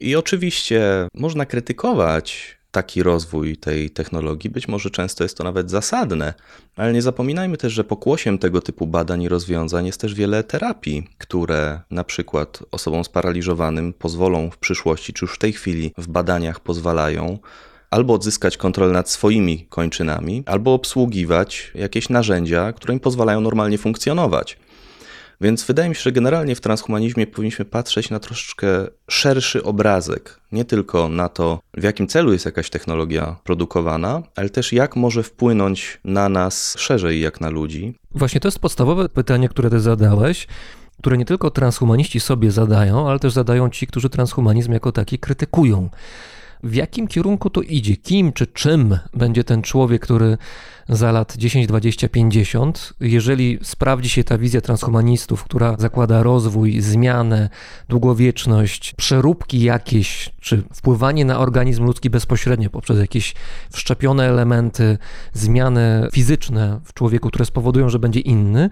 I 0.02 0.16
oczywiście 0.16 1.08
można 1.14 1.46
krytykować 1.46 2.56
taki 2.70 3.02
rozwój 3.02 3.56
tej 3.56 3.90
technologii. 3.90 4.50
Być 4.50 4.68
może 4.68 4.90
często 4.90 5.24
jest 5.24 5.36
to 5.36 5.44
nawet 5.44 5.70
zasadne, 5.70 6.34
ale 6.76 6.92
nie 6.92 7.02
zapominajmy 7.02 7.56
też, 7.56 7.72
że 7.72 7.84
pokłosiem 7.84 8.38
tego 8.38 8.60
typu 8.60 8.86
badań 8.86 9.22
i 9.22 9.28
rozwiązań 9.28 9.86
jest 9.86 10.00
też 10.00 10.14
wiele 10.14 10.44
terapii, 10.44 11.08
które 11.18 11.80
na 11.90 12.04
przykład 12.04 12.62
osobom 12.70 13.04
sparaliżowanym 13.04 13.92
pozwolą 13.92 14.50
w 14.50 14.58
przyszłości, 14.58 15.12
czy 15.12 15.24
już 15.24 15.34
w 15.34 15.38
tej 15.38 15.52
chwili 15.52 15.92
w 15.98 16.08
badaniach 16.08 16.60
pozwalają 16.60 17.38
albo 17.90 18.14
odzyskać 18.14 18.56
kontrolę 18.56 18.92
nad 18.92 19.10
swoimi 19.10 19.66
kończynami, 19.68 20.42
albo 20.46 20.74
obsługiwać 20.74 21.72
jakieś 21.74 22.08
narzędzia, 22.08 22.72
które 22.72 22.94
im 22.94 23.00
pozwalają 23.00 23.40
normalnie 23.40 23.78
funkcjonować. 23.78 24.58
Więc 25.42 25.64
wydaje 25.64 25.88
mi 25.88 25.94
się, 25.94 26.00
że 26.02 26.12
generalnie 26.12 26.54
w 26.54 26.60
transhumanizmie 26.60 27.26
powinniśmy 27.26 27.64
patrzeć 27.64 28.10
na 28.10 28.20
troszeczkę 28.20 28.68
szerszy 29.10 29.62
obrazek. 29.62 30.40
Nie 30.52 30.64
tylko 30.64 31.08
na 31.08 31.28
to, 31.28 31.60
w 31.74 31.82
jakim 31.82 32.06
celu 32.06 32.32
jest 32.32 32.44
jakaś 32.44 32.70
technologia 32.70 33.36
produkowana, 33.44 34.22
ale 34.36 34.50
też 34.50 34.72
jak 34.72 34.96
może 34.96 35.22
wpłynąć 35.22 36.00
na 36.04 36.28
nas 36.28 36.74
szerzej, 36.78 37.20
jak 37.20 37.40
na 37.40 37.50
ludzi. 37.50 37.94
Właśnie 38.10 38.40
to 38.40 38.48
jest 38.48 38.58
podstawowe 38.58 39.08
pytanie, 39.08 39.48
które 39.48 39.70
ty 39.70 39.80
zadałeś, 39.80 40.46
które 40.98 41.18
nie 41.18 41.24
tylko 41.24 41.50
transhumaniści 41.50 42.20
sobie 42.20 42.50
zadają, 42.50 43.08
ale 43.08 43.18
też 43.18 43.32
zadają 43.32 43.70
ci, 43.70 43.86
którzy 43.86 44.08
transhumanizm 44.08 44.72
jako 44.72 44.92
taki 44.92 45.18
krytykują. 45.18 45.88
W 46.62 46.74
jakim 46.74 47.08
kierunku 47.08 47.50
to 47.50 47.62
idzie? 47.62 47.96
Kim 47.96 48.32
czy 48.32 48.46
czym 48.46 48.98
będzie 49.14 49.44
ten 49.44 49.62
człowiek, 49.62 50.02
który 50.02 50.38
za 50.88 51.12
lat 51.12 51.36
10, 51.36 51.66
20, 51.66 52.08
50, 52.08 52.92
jeżeli 53.00 53.58
sprawdzi 53.62 54.08
się 54.08 54.24
ta 54.24 54.38
wizja 54.38 54.60
transhumanistów, 54.60 55.44
która 55.44 55.76
zakłada 55.78 56.22
rozwój, 56.22 56.80
zmianę, 56.80 57.48
długowieczność, 57.88 58.94
przeróbki 58.96 59.62
jakieś, 59.62 60.30
czy 60.40 60.62
wpływanie 60.74 61.24
na 61.24 61.38
organizm 61.38 61.84
ludzki 61.84 62.10
bezpośrednio 62.10 62.70
poprzez 62.70 62.98
jakieś 62.98 63.34
wszczepione 63.72 64.28
elementy, 64.28 64.98
zmiany 65.32 66.08
fizyczne 66.12 66.80
w 66.84 66.94
człowieku, 66.94 67.28
które 67.28 67.44
spowodują, 67.44 67.88
że 67.88 67.98
będzie 67.98 68.20
inny, 68.20 68.70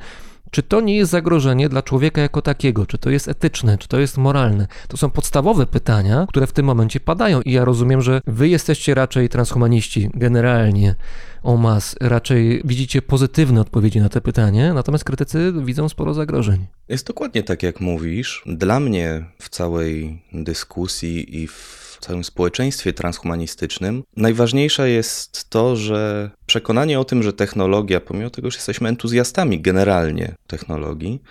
czy 0.51 0.63
to 0.63 0.81
nie 0.81 0.97
jest 0.97 1.11
zagrożenie 1.11 1.69
dla 1.69 1.83
człowieka 1.83 2.21
jako 2.21 2.43
takiego? 2.43 2.87
Czy 2.87 2.99
to 2.99 3.11
jest 3.11 3.29
etyczne? 3.29 3.79
Czy 3.79 3.89
to 3.89 4.01
jest 4.01 4.19
moralne? 4.19 4.67
To 4.89 4.97
są 4.97 5.11
podstawowe 5.11 5.67
pytania, 5.67 6.27
które 6.29 6.47
w 6.47 6.53
tym 6.53 6.67
momencie 6.67 7.01
padają. 7.01 7.41
I 7.43 7.53
ja 7.53 7.65
rozumiem, 7.65 8.03
że 8.03 8.21
wy 8.27 8.49
jesteście 8.49 8.95
raczej 8.95 9.29
transhumaniści 9.29 10.11
generalnie 10.15 10.95
o 11.43 11.57
mas, 11.57 11.97
raczej 12.01 12.63
widzicie 12.65 13.03
pozytywne 13.03 13.61
odpowiedzi 13.61 14.01
na 14.01 14.09
te 14.09 14.21
pytanie, 14.21 14.73
natomiast 14.75 15.05
krytycy 15.05 15.53
widzą 15.65 15.89
sporo 15.89 16.15
zagrożeń. 16.15 16.67
Jest 16.89 17.07
dokładnie 17.07 17.43
tak, 17.43 17.63
jak 17.63 17.81
mówisz. 17.81 18.43
Dla 18.47 18.81
mnie 18.81 19.25
w 19.39 19.49
całej 19.49 20.23
dyskusji 20.33 21.43
i 21.43 21.47
w 21.47 21.80
całym 22.01 22.25
społeczeństwie 22.25 22.93
transhumanistycznym, 22.93 24.03
najważniejsze 24.17 24.91
jest 24.91 25.51
to, 25.51 25.77
że 25.77 26.31
przekonanie 26.47 27.01
o 27.01 27.05
tym, 27.05 27.23
że 27.23 27.33
technologia, 27.33 28.01
pomimo 28.01 28.31
tego, 28.31 28.51
że 28.51 28.57
jesteśmy 28.57 28.89
entuzjastami 28.89 29.61
generalnie 29.61 30.35
technologii, 30.47 31.23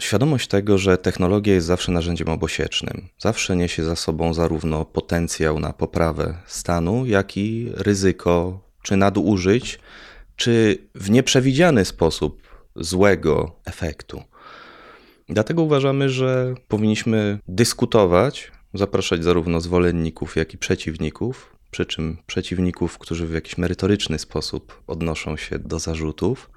świadomość 0.00 0.48
tego, 0.48 0.78
że 0.78 0.98
technologia 0.98 1.54
jest 1.54 1.66
zawsze 1.66 1.92
narzędziem 1.92 2.28
obosiecznym, 2.28 3.08
zawsze 3.18 3.56
niesie 3.56 3.84
za 3.84 3.96
sobą 3.96 4.34
zarówno 4.34 4.84
potencjał 4.84 5.60
na 5.60 5.72
poprawę 5.72 6.38
stanu, 6.46 7.06
jak 7.06 7.36
i 7.36 7.72
ryzyko 7.74 8.60
czy 8.82 8.96
nadużyć, 8.96 9.78
czy 10.36 10.78
w 10.94 11.10
nieprzewidziany 11.10 11.84
sposób 11.84 12.42
złego 12.76 13.56
efektu. 13.64 14.22
Dlatego 15.28 15.62
uważamy, 15.62 16.08
że 16.08 16.54
powinniśmy 16.68 17.38
dyskutować 17.48 18.52
zapraszać 18.74 19.24
zarówno 19.24 19.60
zwolenników, 19.60 20.36
jak 20.36 20.54
i 20.54 20.58
przeciwników, 20.58 21.56
przy 21.70 21.86
czym 21.86 22.16
przeciwników, 22.26 22.98
którzy 22.98 23.26
w 23.26 23.32
jakiś 23.32 23.58
merytoryczny 23.58 24.18
sposób 24.18 24.82
odnoszą 24.86 25.36
się 25.36 25.58
do 25.58 25.78
zarzutów. 25.78 26.50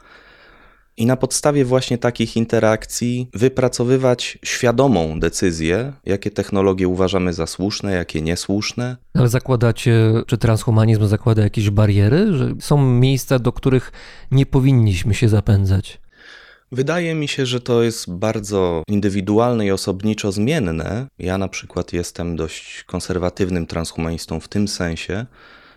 I 0.98 1.06
na 1.06 1.18
podstawie 1.18 1.66
właśnie 1.66 1.98
takich 1.98 2.38
interakcji 2.38 3.30
wypracowywać 3.34 4.38
świadomą 4.44 5.20
decyzję, 5.20 5.94
jakie 6.06 6.32
technologie 6.32 6.88
uważamy 6.88 7.34
za 7.34 7.48
słuszne, 7.48 7.92
jakie 7.92 8.22
niesłuszne. 8.22 8.98
Ale 9.14 9.30
zakładacie, 9.30 10.14
czy 10.28 10.38
transhumanizm 10.38 11.08
zakłada 11.08 11.44
jakieś 11.44 11.70
bariery, 11.70 12.34
że 12.38 12.54
są 12.60 12.92
miejsca, 12.92 13.40
do 13.40 13.52
których 13.52 13.92
nie 14.32 14.46
powinniśmy 14.46 15.14
się 15.14 15.30
zapędzać? 15.30 16.03
Wydaje 16.74 17.16
mi 17.16 17.28
się, 17.28 17.46
że 17.46 17.62
to 17.62 17.84
jest 17.84 18.12
bardzo 18.12 18.84
indywidualne 18.88 19.66
i 19.66 19.72
osobniczo 19.72 20.32
zmienne. 20.32 21.08
Ja 21.20 21.38
na 21.38 21.48
przykład 21.48 21.94
jestem 21.94 22.36
dość 22.36 22.84
konserwatywnym 22.84 23.68
transhumanistą 23.68 24.40
w 24.40 24.48
tym 24.48 24.68
sensie, 24.68 25.26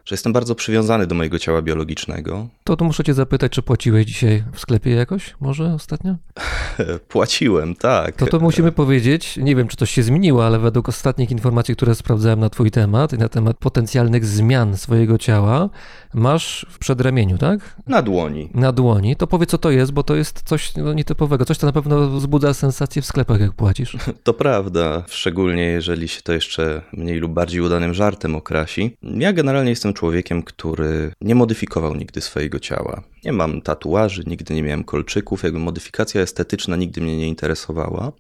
że 0.07 0.15
jestem 0.15 0.33
bardzo 0.33 0.55
przywiązany 0.55 1.07
do 1.07 1.15
mojego 1.15 1.39
ciała 1.39 1.63
biologicznego. 1.63 2.49
To, 2.65 2.77
to 2.77 2.85
muszę 2.85 3.05
cię 3.05 3.15
zapytać, 3.15 3.53
czy 3.53 3.63
płaciłeś 3.63 4.07
dzisiaj 4.07 4.45
w 4.53 4.61
sklepie 4.61 4.91
jakoś? 4.91 5.35
Może 5.41 5.75
ostatnio? 5.75 6.17
Płaciłem, 7.09 7.75
tak. 7.75 8.17
To 8.17 8.27
to 8.27 8.41
musimy 8.41 8.73
powiedzieć, 8.73 9.37
nie 9.37 9.57
wiem, 9.57 9.69
czy 9.69 9.77
to 9.77 9.87
się 9.87 10.03
zmieniło, 10.03 10.47
ale 10.47 10.59
według 10.59 10.89
ostatnich 10.89 11.31
informacji, 11.31 11.77
które 11.77 11.95
sprawdzałem 11.95 12.41
na 12.41 12.51
twój 12.51 12.71
temat 12.71 13.13
i 13.13 13.19
na 13.19 13.29
temat 13.29 13.57
potencjalnych 13.57 14.25
zmian 14.25 14.77
swojego 14.77 15.19
ciała, 15.19 15.71
masz 16.15 16.67
w 16.71 16.79
przedramieniu, 16.79 17.39
tak? 17.39 17.77
Na 17.87 18.03
dłoni. 18.03 18.51
Na 18.55 18.73
dłoni. 18.73 19.17
To 19.17 19.27
powiedz, 19.27 19.51
co 19.51 19.59
to 19.59 19.71
jest, 19.71 19.93
bo 19.93 20.03
to 20.03 20.17
jest 20.17 20.43
coś 20.43 20.77
no, 20.77 20.93
nietypowego. 20.93 21.45
Coś, 21.45 21.59
co 21.59 21.67
na 21.67 21.73
pewno 21.73 22.09
wzbudza 22.11 22.55
sensację 22.55 23.03
w 23.03 23.07
sklepach, 23.07 23.41
jak 23.41 23.53
płacisz. 23.53 23.97
To 24.23 24.35
prawda, 24.35 25.05
szczególnie 25.09 25.63
jeżeli 25.63 26.09
się 26.09 26.23
to 26.23 26.33
jeszcze 26.33 26.83
mniej 26.93 27.19
lub 27.19 27.33
bardziej 27.33 27.61
udanym 27.61 27.95
żartem 27.95 28.35
okrasi. 28.35 28.97
Ja 29.03 29.33
generalnie 29.33 29.71
jestem 29.71 29.93
człowiekiem, 29.97 30.43
który 30.43 31.13
nie 31.21 31.35
modyfikował 31.35 31.95
nigdy 31.95 32.21
swojego 32.21 32.59
ciała. 32.59 33.03
Nie 33.25 33.33
mam 33.33 33.63
tatuaży, 33.63 34.23
nigdy 34.27 34.55
nie 34.55 34.63
miałem 34.63 34.85
kolczyków, 34.85 35.43
jakby 35.43 35.59
modyfikacja 35.59 36.21
estetyczna 36.21 36.77
nigdy 36.77 37.01
mnie 37.01 37.17
nie 37.17 37.29
interesowała. 37.29 38.13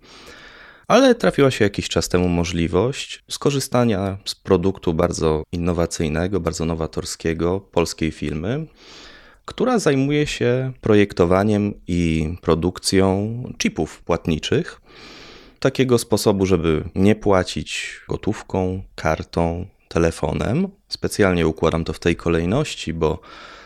Ale 0.88 1.14
trafiła 1.14 1.50
się 1.50 1.64
jakiś 1.64 1.88
czas 1.88 2.08
temu 2.08 2.28
możliwość 2.28 3.24
skorzystania 3.30 4.18
z 4.24 4.34
produktu 4.34 4.94
bardzo 4.94 5.42
innowacyjnego, 5.52 6.40
bardzo 6.40 6.64
nowatorskiego 6.64 7.60
polskiej 7.60 8.10
firmy, 8.10 8.66
która 9.44 9.78
zajmuje 9.78 10.26
się 10.26 10.72
projektowaniem 10.80 11.74
i 11.86 12.34
produkcją 12.42 13.42
chipów 13.58 14.02
płatniczych. 14.02 14.80
Takiego 15.60 15.98
sposobu, 15.98 16.46
żeby 16.46 16.84
nie 16.94 17.14
płacić 17.14 18.00
gotówką, 18.08 18.82
kartą, 18.94 19.66
telefonem. 19.88 20.68
Specjalnie 20.88 21.46
układam 21.46 21.84
to 21.84 21.92
w 21.92 21.98
tej 21.98 22.16
kolejności, 22.16 22.94
bo 22.94 23.20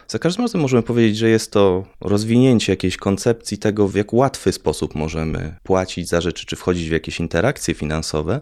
za 0.08 0.18
każdym 0.18 0.44
razem 0.44 0.60
możemy 0.60 0.82
powiedzieć, 0.82 1.18
że 1.18 1.28
jest 1.28 1.52
to 1.52 1.84
rozwinięcie 2.00 2.72
jakiejś 2.72 2.96
koncepcji 2.96 3.58
tego, 3.58 3.88
w 3.88 3.94
jak 3.94 4.12
łatwy 4.12 4.52
sposób 4.52 4.94
możemy 4.94 5.56
płacić 5.62 6.08
za 6.08 6.20
rzeczy, 6.20 6.46
czy 6.46 6.56
wchodzić 6.56 6.88
w 6.88 6.92
jakieś 6.92 7.20
interakcje 7.20 7.74
finansowe. 7.74 8.40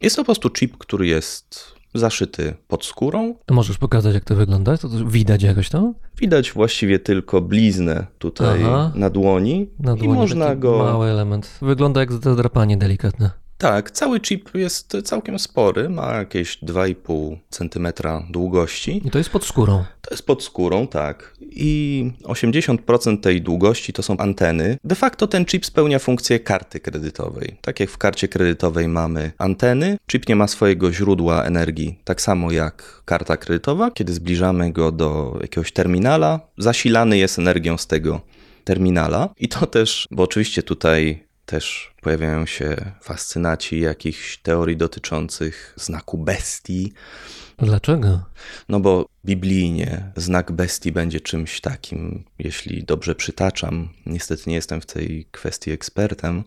Jest 0.00 0.16
to 0.16 0.22
po 0.22 0.26
prostu 0.26 0.50
chip, 0.50 0.78
który 0.78 1.06
jest 1.06 1.76
zaszyty 1.94 2.54
pod 2.68 2.84
skórą. 2.84 3.34
Możesz 3.50 3.78
pokazać, 3.78 4.14
jak 4.14 4.24
to 4.24 4.34
wygląda? 4.34 4.78
To, 4.78 4.88
to 4.88 5.04
widać 5.06 5.42
jakoś 5.42 5.68
to? 5.68 5.92
Widać 6.18 6.52
właściwie 6.52 6.98
tylko 6.98 7.40
bliznę 7.40 8.06
tutaj 8.18 8.62
Aha. 8.64 8.92
na 8.94 9.10
dłoni. 9.10 9.70
Na 9.78 9.96
dłoni 9.96 10.12
I 10.12 10.16
można 10.16 10.56
go. 10.56 10.78
Mały 10.78 11.06
element. 11.06 11.58
Wygląda 11.62 12.00
jak 12.00 12.12
zadrapanie 12.12 12.76
delikatne. 12.76 13.45
Tak, 13.58 13.90
cały 13.90 14.20
chip 14.20 14.54
jest 14.54 14.96
całkiem 15.04 15.38
spory, 15.38 15.88
ma 15.88 16.14
jakieś 16.14 16.58
2,5 16.62 17.36
cm 17.50 17.88
długości. 18.30 19.02
I 19.06 19.10
to 19.10 19.18
jest 19.18 19.30
pod 19.30 19.44
skórą. 19.44 19.84
To 20.00 20.10
jest 20.10 20.26
pod 20.26 20.44
skórą, 20.44 20.86
tak. 20.86 21.34
I 21.40 22.10
80% 22.22 23.20
tej 23.20 23.42
długości 23.42 23.92
to 23.92 24.02
są 24.02 24.16
anteny. 24.16 24.78
De 24.84 24.94
facto 24.94 25.26
ten 25.26 25.46
chip 25.46 25.66
spełnia 25.66 25.98
funkcję 25.98 26.40
karty 26.40 26.80
kredytowej. 26.80 27.56
Tak 27.60 27.80
jak 27.80 27.90
w 27.90 27.98
karcie 27.98 28.28
kredytowej 28.28 28.88
mamy 28.88 29.32
anteny, 29.38 29.96
chip 30.10 30.28
nie 30.28 30.36
ma 30.36 30.48
swojego 30.48 30.92
źródła 30.92 31.44
energii, 31.44 31.98
tak 32.04 32.20
samo 32.20 32.52
jak 32.52 33.02
karta 33.04 33.36
kredytowa. 33.36 33.90
Kiedy 33.90 34.12
zbliżamy 34.12 34.72
go 34.72 34.92
do 34.92 35.38
jakiegoś 35.40 35.72
terminala, 35.72 36.40
zasilany 36.58 37.18
jest 37.18 37.38
energią 37.38 37.78
z 37.78 37.86
tego 37.86 38.20
terminala. 38.64 39.28
I 39.38 39.48
to 39.48 39.66
też, 39.66 40.06
bo 40.10 40.22
oczywiście 40.22 40.62
tutaj 40.62 41.25
też 41.46 41.94
pojawiają 42.00 42.46
się 42.46 42.76
fascynaci 43.00 43.80
jakichś 43.80 44.38
teorii 44.38 44.76
dotyczących 44.76 45.74
znaku 45.76 46.18
bestii. 46.18 46.92
Dlaczego? 47.58 48.20
No 48.68 48.80
bo 48.80 49.06
biblijnie 49.24 50.12
znak 50.16 50.52
bestii 50.52 50.92
będzie 50.92 51.20
czymś 51.20 51.60
takim, 51.60 52.24
jeśli 52.38 52.84
dobrze 52.84 53.14
przytaczam. 53.14 53.88
Niestety 54.06 54.42
nie 54.46 54.54
jestem 54.54 54.80
w 54.80 54.86
tej 54.86 55.26
kwestii 55.30 55.70
ekspertem. 55.70 56.44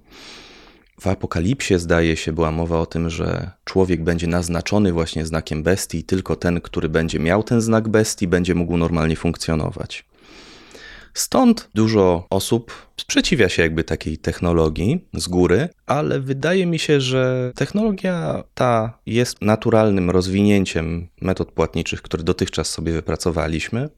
W 1.02 1.08
Apokalipsie 1.08 1.80
zdaje 1.80 2.16
się 2.18 2.34
była 2.34 2.52
mowa 2.52 2.80
o 2.80 2.86
tym, 2.86 3.10
że 3.10 3.52
człowiek 3.66 4.04
będzie 4.04 4.28
naznaczony 4.28 4.92
właśnie 4.92 5.26
znakiem 5.26 5.64
bestii, 5.64 5.98
i 5.98 6.04
tylko 6.04 6.36
ten, 6.36 6.62
który 6.62 6.90
będzie 6.90 7.20
miał 7.20 7.44
ten 7.44 7.62
znak 7.62 7.88
bestii, 7.88 8.28
będzie 8.28 8.56
mógł 8.56 8.78
normalnie 8.78 9.16
funkcjonować. 9.16 10.09
Stąd 11.14 11.70
dużo 11.74 12.28
osób 12.30 12.88
sprzeciwia 12.98 13.50
się 13.50 13.62
jakby 13.62 13.84
takiej 13.84 14.18
technologii 14.18 15.06
z 15.14 15.28
góry, 15.28 15.70
ale 15.86 16.20
wydaje 16.20 16.66
mi 16.66 16.80
się, 16.80 17.02
że 17.02 17.52
technologia 17.56 18.44
ta 18.54 19.00
jest 19.06 19.42
naturalnym 19.42 20.10
rozwinięciem 20.10 21.08
metod 21.22 21.52
płatniczych, 21.52 22.02
które 22.02 22.24
dotychczas 22.24 22.70
sobie 22.70 22.94
wypracowaliśmy. 22.94 23.90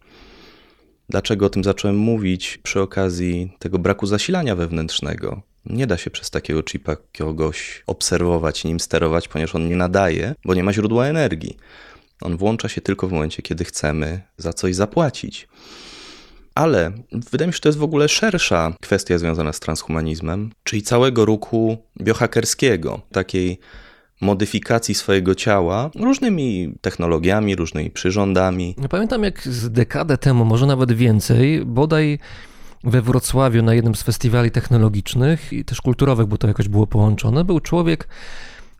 Dlaczego 1.10 1.46
o 1.46 1.50
tym 1.50 1.64
zacząłem 1.64 1.98
mówić 1.98 2.60
przy 2.64 2.82
okazji 2.82 3.52
tego 3.60 3.80
braku 3.80 4.06
zasilania 4.06 4.56
wewnętrznego? 4.56 5.42
Nie 5.66 5.88
da 5.88 5.98
się 5.98 6.10
przez 6.10 6.30
takiego 6.30 6.64
chipa 6.64 6.96
kogoś 7.18 7.84
obserwować 7.88 8.64
nim 8.64 8.80
sterować, 8.80 9.28
ponieważ 9.28 9.56
on 9.56 9.70
nie 9.70 9.76
nadaje, 9.76 10.36
bo 10.46 10.54
nie 10.54 10.64
ma 10.64 10.74
źródła 10.74 11.06
energii. 11.06 11.58
On 12.22 12.38
włącza 12.38 12.70
się 12.70 12.82
tylko 12.82 13.08
w 13.08 13.12
momencie, 13.12 13.42
kiedy 13.42 13.66
chcemy 13.66 14.22
za 14.38 14.54
coś 14.54 14.76
zapłacić. 14.76 15.48
Ale 16.56 16.92
wydaje 17.32 17.48
mi 17.48 17.54
się, 17.54 17.58
że 17.58 17.62
to 17.62 17.70
jest 17.70 17.80
w 17.80 17.84
ogóle 17.84 18.10
szersza 18.10 18.74
kwestia 18.82 19.18
związana 19.18 19.54
z 19.54 19.60
transhumanizmem, 19.60 20.52
czyli 20.64 20.82
całego 20.82 21.26
ruchu 21.26 21.78
biohackerskiego, 22.02 23.02
takiej 23.12 23.60
modyfikacji 24.22 24.96
swojego 24.96 25.36
ciała 25.36 25.90
różnymi 25.96 26.74
technologiami, 26.82 27.56
różnymi 27.56 27.92
przyrządami. 27.92 28.76
Pamiętam 28.90 29.24
jak 29.24 29.44
z 29.44 29.72
dekadę 29.72 30.18
temu, 30.18 30.46
może 30.46 30.66
nawet 30.66 30.92
więcej, 30.92 31.66
bodaj 31.66 32.20
we 32.84 33.02
Wrocławiu 33.02 33.64
na 33.64 33.74
jednym 33.74 33.96
z 33.96 34.04
festiwali 34.04 34.52
technologicznych 34.52 35.54
i 35.54 35.66
też 35.66 35.82
kulturowych, 35.82 36.28
bo 36.28 36.38
to 36.38 36.48
jakoś 36.48 36.68
było 36.68 36.88
połączone, 36.88 37.44
był 37.44 37.60
człowiek, 37.60 38.08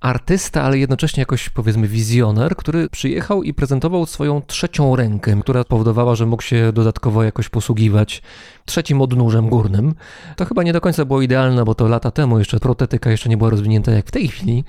artysta, 0.02 0.64
ale 0.64 0.78
jednocześnie 0.78 1.22
jakoś 1.22 1.50
powiedzmy 1.50 1.88
wizjoner, 1.88 2.56
który 2.56 2.90
przyjechał 2.90 3.44
i 3.44 3.54
prezentował 3.54 4.06
swoją 4.06 4.42
trzecią 4.42 4.96
rękę, 4.96 5.38
która 5.42 5.64
powodowała, 5.64 6.16
że 6.16 6.26
mógł 6.26 6.44
się 6.44 6.72
dodatkowo 6.74 7.24
jakoś 7.24 7.50
posługiwać 7.50 8.22
trzecim 8.66 9.02
odnóżem 9.02 9.50
górnym. 9.50 9.96
To 10.36 10.46
chyba 10.46 10.64
nie 10.64 10.74
do 10.74 10.82
końca 10.82 11.06
było 11.06 11.22
idealne, 11.22 11.66
bo 11.66 11.76
to 11.76 11.88
lata 11.88 12.12
temu 12.12 12.40
jeszcze 12.40 12.60
protetyka 12.60 13.12
jeszcze 13.12 13.30
nie 13.30 13.38
była 13.38 13.50
rozwinięta 13.50 13.92
jak 13.92 14.08
w 14.08 14.12
tej 14.12 14.28
chwili, 14.28 14.64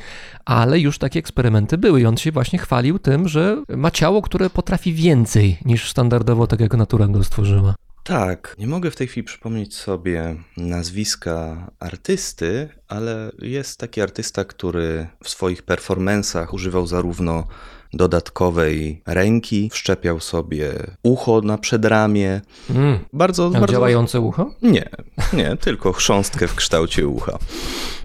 ale 0.45 0.81
już 0.81 0.99
takie 0.99 1.19
eksperymenty 1.19 1.79
były 1.79 2.01
i 2.01 2.07
on 2.07 2.17
się 2.17 2.33
właśnie 2.33 2.59
chwalił 2.59 2.99
tym, 2.99 3.29
że 3.29 3.63
ma 3.77 3.91
ciało, 3.91 4.23
które 4.23 4.51
potrafi 4.51 4.93
więcej 4.93 5.59
niż 5.65 5.91
standardowo 5.91 6.47
tak 6.47 6.61
jak 6.61 6.75
natura 6.75 7.07
go 7.07 7.25
stworzyła. 7.25 7.75
Tak, 8.05 8.57
nie 8.59 8.67
mogę 8.67 8.91
w 8.91 8.97
tej 8.97 9.07
chwili 9.07 9.25
przypomnieć 9.25 9.77
sobie 9.77 10.37
nazwiska 10.57 11.71
artysty, 11.81 12.69
ale 12.89 13.33
jest 13.39 13.79
taki 13.79 14.01
artysta, 14.01 14.45
który 14.45 15.07
w 15.25 15.29
swoich 15.29 15.63
performansach 15.63 16.55
używał 16.55 16.87
zarówno 16.87 17.47
dodatkowej 17.93 19.03
ręki, 19.07 19.71
wszczepiał 19.73 20.21
sobie 20.21 20.73
ucho 21.03 21.41
na 21.41 21.59
przedramię. 21.59 22.41
Mm. 22.71 22.99
Bardzo, 23.13 23.51
bardzo 23.51 23.73
działające 23.73 24.21
ucho? 24.21 24.55
Nie, 24.63 24.89
nie, 25.33 25.57
tylko 25.65 25.93
chrząstkę 25.93 26.49
w 26.49 26.55
kształcie 26.55 27.09
ucha. 27.09 27.39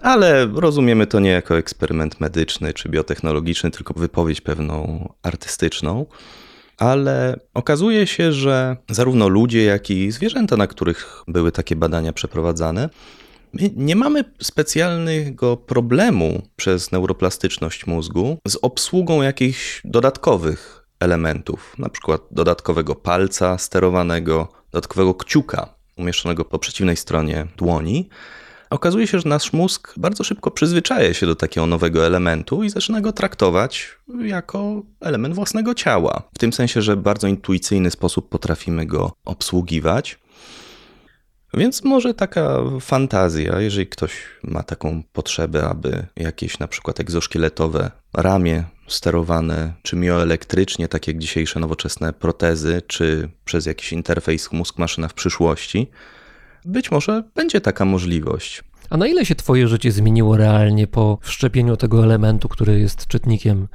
Ale 0.02 0.46
rozumiemy 0.54 1.06
to 1.06 1.20
nie 1.20 1.30
jako 1.30 1.58
eksperyment 1.58 2.20
medyczny 2.20 2.74
czy 2.74 2.88
biotechnologiczny, 2.88 3.70
tylko 3.70 3.94
wypowiedź 3.94 4.40
pewną 4.40 5.08
artystyczną. 5.22 6.06
Ale 6.78 7.40
okazuje 7.54 8.06
się, 8.06 8.32
że 8.32 8.76
zarówno 8.90 9.28
ludzie, 9.28 9.64
jak 9.64 9.90
i 9.90 10.10
zwierzęta, 10.12 10.56
na 10.56 10.66
których 10.66 11.22
były 11.28 11.52
takie 11.52 11.76
badania 11.76 12.12
przeprowadzane, 12.12 12.88
nie 13.76 13.96
mamy 13.96 14.24
specjalnego 14.42 15.56
problemu 15.56 16.42
przez 16.56 16.92
neuroplastyczność 16.92 17.86
mózgu 17.86 18.38
z 18.48 18.58
obsługą 18.62 19.22
jakichś 19.22 19.80
dodatkowych 19.84 20.86
elementów, 21.00 21.74
na 21.78 21.88
przykład 21.88 22.20
dodatkowego 22.30 22.94
palca 22.94 23.58
sterowanego, 23.58 24.48
dodatkowego 24.72 25.14
kciuka 25.14 25.74
umieszczonego 25.96 26.44
po 26.44 26.58
przeciwnej 26.58 26.96
stronie 26.96 27.46
dłoni, 27.56 28.08
Okazuje 28.70 29.06
się, 29.06 29.18
że 29.18 29.28
nasz 29.28 29.52
mózg 29.52 29.94
bardzo 29.96 30.24
szybko 30.24 30.50
przyzwyczaja 30.50 31.14
się 31.14 31.26
do 31.26 31.36
takiego 31.36 31.66
nowego 31.66 32.06
elementu 32.06 32.62
i 32.62 32.70
zaczyna 32.70 33.00
go 33.00 33.12
traktować 33.12 33.88
jako 34.22 34.82
element 35.00 35.34
własnego 35.34 35.74
ciała. 35.74 36.22
W 36.34 36.38
tym 36.38 36.52
sensie, 36.52 36.82
że 36.82 36.96
bardzo 36.96 37.26
intuicyjny 37.26 37.90
sposób 37.90 38.28
potrafimy 38.28 38.86
go 38.86 39.12
obsługiwać. 39.24 40.18
Więc 41.54 41.84
może 41.84 42.14
taka 42.14 42.58
fantazja, 42.80 43.60
jeżeli 43.60 43.86
ktoś 43.86 44.12
ma 44.42 44.62
taką 44.62 45.02
potrzebę, 45.12 45.68
aby 45.68 46.06
jakieś 46.16 46.58
na 46.58 46.68
przykład 46.68 47.00
egzoszkieletowe 47.00 47.90
ramię 48.14 48.64
sterowane 48.88 49.72
czy 49.82 49.96
mioelektrycznie, 49.96 50.88
tak 50.88 51.06
jak 51.06 51.18
dzisiejsze 51.18 51.60
nowoczesne 51.60 52.12
protezy, 52.12 52.82
czy 52.86 53.28
przez 53.44 53.66
jakiś 53.66 53.92
interfejs 53.92 54.52
mózg-maszyna 54.52 55.08
w 55.08 55.14
przyszłości, 55.14 55.90
być 56.64 56.90
może 56.90 57.24
będzie 57.34 57.60
taka 57.60 57.84
możliwość. 57.84 58.64
A 58.90 58.96
na 58.96 59.06
ile 59.06 59.26
się 59.26 59.34
twoje 59.34 59.68
życie 59.68 59.92
zmieniło 59.92 60.36
realnie 60.36 60.86
po 60.86 61.18
wszczepieniu 61.22 61.76
tego 61.76 62.04
elementu, 62.04 62.48
który 62.48 62.80
jest 62.80 63.06
czytnikiem 63.06 63.68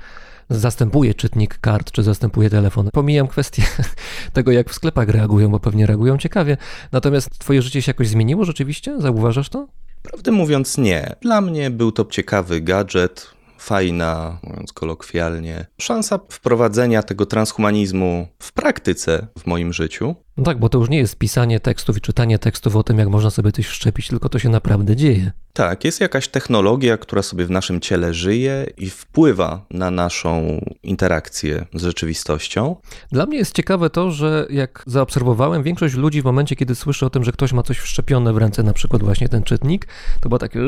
zastępuje 0.49 1.13
czytnik 1.13 1.57
kart, 1.57 1.91
czy 1.91 2.03
zastępuje 2.03 2.49
telefon. 2.49 2.89
Pomijam 2.93 3.27
kwestię 3.27 3.63
tego, 4.33 4.51
jak 4.51 4.69
w 4.69 4.73
sklepach 4.73 5.09
reagują, 5.09 5.49
bo 5.49 5.59
pewnie 5.59 5.85
reagują 5.85 6.17
ciekawie. 6.17 6.57
Natomiast 6.91 7.39
twoje 7.39 7.61
życie 7.61 7.81
się 7.81 7.89
jakoś 7.89 8.07
zmieniło 8.07 8.45
rzeczywiście? 8.45 9.01
Zauważasz 9.01 9.49
to? 9.49 9.67
Prawdę 10.01 10.31
mówiąc, 10.31 10.77
nie. 10.77 11.15
Dla 11.21 11.41
mnie 11.41 11.69
był 11.69 11.91
to 11.91 12.05
ciekawy 12.05 12.61
gadżet, 12.61 13.33
fajna, 13.57 14.39
mówiąc 14.43 14.73
kolokwialnie, 14.73 15.65
szansa 15.81 16.19
wprowadzenia 16.29 17.03
tego 17.03 17.25
transhumanizmu 17.25 18.27
w 18.39 18.53
praktyce 18.53 19.27
w 19.39 19.45
moim 19.45 19.73
życiu. 19.73 20.15
No 20.37 20.43
tak, 20.43 20.59
bo 20.59 20.69
to 20.69 20.77
już 20.77 20.89
nie 20.89 20.97
jest 20.97 21.17
pisanie 21.17 21.59
tekstów 21.59 21.97
i 21.97 22.01
czytanie 22.01 22.39
tekstów 22.39 22.75
o 22.75 22.83
tym, 22.83 22.99
jak 22.99 23.07
można 23.07 23.29
sobie 23.29 23.51
coś 23.51 23.67
wszczepić, 23.67 24.07
tylko 24.07 24.29
to 24.29 24.39
się 24.39 24.49
naprawdę 24.49 24.95
dzieje. 24.95 25.31
Tak, 25.53 25.83
jest 25.83 26.01
jakaś 26.01 26.27
technologia, 26.27 26.97
która 26.97 27.21
sobie 27.21 27.45
w 27.45 27.49
naszym 27.49 27.81
ciele 27.81 28.13
żyje 28.13 28.65
i 28.77 28.89
wpływa 28.89 29.65
na 29.71 29.91
naszą 29.91 30.61
interakcję 30.83 31.65
z 31.73 31.83
rzeczywistością. 31.83 32.75
Dla 33.11 33.25
mnie 33.25 33.37
jest 33.37 33.55
ciekawe 33.55 33.89
to, 33.89 34.11
że 34.11 34.47
jak 34.49 34.83
zaobserwowałem, 34.87 35.63
większość 35.63 35.95
ludzi 35.95 36.21
w 36.21 36.25
momencie, 36.25 36.55
kiedy 36.55 36.75
słyszy 36.75 37.05
o 37.05 37.09
tym, 37.09 37.23
że 37.23 37.31
ktoś 37.31 37.53
ma 37.53 37.63
coś 37.63 37.77
wszczepione 37.77 38.33
w 38.33 38.37
ręce, 38.37 38.63
na 38.63 38.73
przykład 38.73 39.03
właśnie 39.03 39.29
ten 39.29 39.43
czytnik, 39.43 39.87
to 40.21 40.29
było 40.29 40.39
takie 40.39 40.59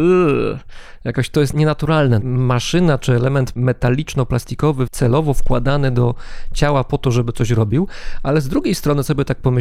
jakoś 1.03 1.29
to 1.29 1.41
jest 1.41 1.53
nienaturalne. 1.53 2.19
Maszyna 2.19 2.97
czy 2.97 3.13
element 3.13 3.55
metaliczno-plastikowy 3.55 4.87
celowo 4.91 5.33
wkładany 5.33 5.91
do 5.91 6.15
ciała 6.53 6.83
po 6.83 6.97
to, 6.97 7.11
żeby 7.11 7.33
coś 7.33 7.49
robił, 7.49 7.87
ale 8.23 8.41
z 8.41 8.47
drugiej 8.47 8.75
strony 8.75 9.03
sobie 9.03 9.25
tak 9.25 9.37
pomyślałem, 9.37 9.54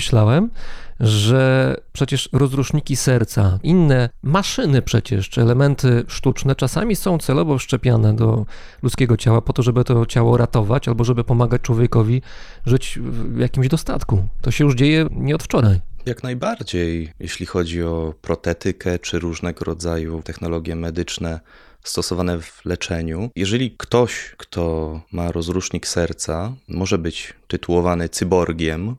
że 1.01 1.76
przecież 1.92 2.28
rozruszniki 2.32 2.97
serca, 2.97 3.59
inne 3.62 4.09
maszyny 4.22 4.82
przecież, 4.82 5.28
czy 5.28 5.40
elementy 5.40 6.05
sztuczne 6.09 6.55
czasami 6.55 6.97
są 6.97 7.18
celowo 7.18 7.59
wszczepiane 7.59 8.16
do 8.16 8.47
ludzkiego 8.82 9.16
ciała 9.16 9.40
po 9.40 9.53
to, 9.53 9.62
żeby 9.62 9.84
to 9.84 10.07
ciało 10.07 10.36
ratować 10.36 10.88
albo 10.88 11.05
żeby 11.05 11.24
pomagać 11.24 11.62
człowiekowi 11.62 12.22
żyć 12.66 12.99
w 13.03 13.38
jakimś 13.38 13.68
dostatku. 13.68 14.28
To 14.40 14.51
się 14.51 14.64
już 14.64 14.74
dzieje 14.74 15.07
nie 15.11 15.34
od 15.34 15.42
wczoraj. 15.42 15.80
Jak 16.07 16.22
najbardziej, 16.22 17.12
jeśli 17.20 17.47
chodzi 17.47 17.82
o 17.82 18.14
protetykę 18.22 18.99
czy 18.99 19.18
różnego 19.18 19.64
rodzaju 19.64 20.22
technologie 20.22 20.76
medyczne 20.76 21.40
stosowane 21.84 22.40
w 22.40 22.64
leczeniu. 22.64 23.30
Jeżeli 23.36 23.74
ktoś, 23.78 24.34
kto 24.36 25.01
ma 25.12 25.32
rozrusznik 25.32 25.86
serca, 25.86 26.55
może 26.68 26.99
być 26.99 27.34
tytułowany 27.49 28.09
cyborgiem, 28.09 28.97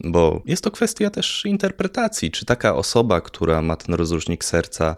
bo 0.00 0.42
jest 0.44 0.64
to 0.64 0.70
kwestia 0.70 1.10
też 1.10 1.42
interpretacji, 1.46 2.30
czy 2.30 2.46
taka 2.46 2.74
osoba, 2.74 3.20
która 3.20 3.62
ma 3.62 3.76
ten 3.76 3.94
rozrusznik 3.94 4.44
serca, 4.44 4.96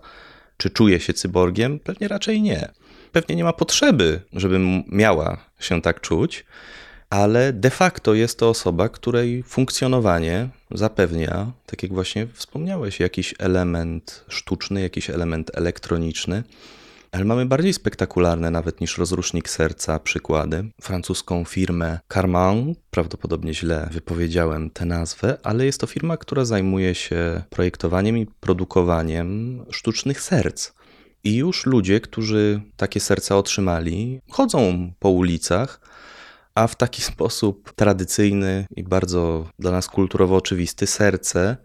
czy 0.56 0.70
czuje 0.70 1.00
się 1.00 1.12
cyborgiem? 1.12 1.78
Pewnie 1.78 2.08
raczej 2.08 2.42
nie. 2.42 2.68
Pewnie 3.12 3.36
nie 3.36 3.44
ma 3.44 3.52
potrzeby, 3.52 4.20
żeby 4.32 4.60
miała 4.88 5.44
się 5.60 5.82
tak 5.82 6.00
czuć, 6.00 6.44
ale 7.10 7.52
de 7.52 7.70
facto 7.70 8.14
jest 8.14 8.38
to 8.38 8.48
osoba, 8.48 8.88
której 8.88 9.42
funkcjonowanie 9.42 10.48
zapewnia, 10.70 11.52
tak 11.66 11.82
jak 11.82 11.92
właśnie 11.92 12.26
wspomniałeś, 12.32 13.00
jakiś 13.00 13.34
element 13.38 14.24
sztuczny, 14.28 14.80
jakiś 14.80 15.10
element 15.10 15.50
elektroniczny. 15.54 16.42
Ale 17.14 17.24
mamy 17.24 17.46
bardziej 17.46 17.72
spektakularne 17.72 18.50
nawet 18.50 18.80
niż 18.80 18.98
rozrusznik 18.98 19.48
serca 19.48 19.98
przykłady. 19.98 20.70
Francuską 20.80 21.44
firmę 21.44 21.98
Carman, 22.12 22.74
prawdopodobnie 22.90 23.54
źle 23.54 23.88
wypowiedziałem 23.92 24.70
tę 24.70 24.84
nazwę, 24.84 25.38
ale 25.42 25.66
jest 25.66 25.80
to 25.80 25.86
firma, 25.86 26.16
która 26.16 26.44
zajmuje 26.44 26.94
się 26.94 27.42
projektowaniem 27.50 28.18
i 28.18 28.26
produkowaniem 28.26 29.60
sztucznych 29.70 30.20
serc. 30.20 30.72
I 31.24 31.36
już 31.36 31.66
ludzie, 31.66 32.00
którzy 32.00 32.60
takie 32.76 33.00
serca 33.00 33.36
otrzymali, 33.36 34.20
chodzą 34.30 34.92
po 34.98 35.10
ulicach, 35.10 35.80
a 36.54 36.66
w 36.66 36.76
taki 36.76 37.02
sposób 37.12 37.72
tradycyjny 37.72 38.66
i 38.76 38.84
bardzo 38.84 39.48
dla 39.58 39.70
nas 39.70 39.88
kulturowo 39.88 40.36
oczywisty 40.36 40.86
serce 40.86 41.56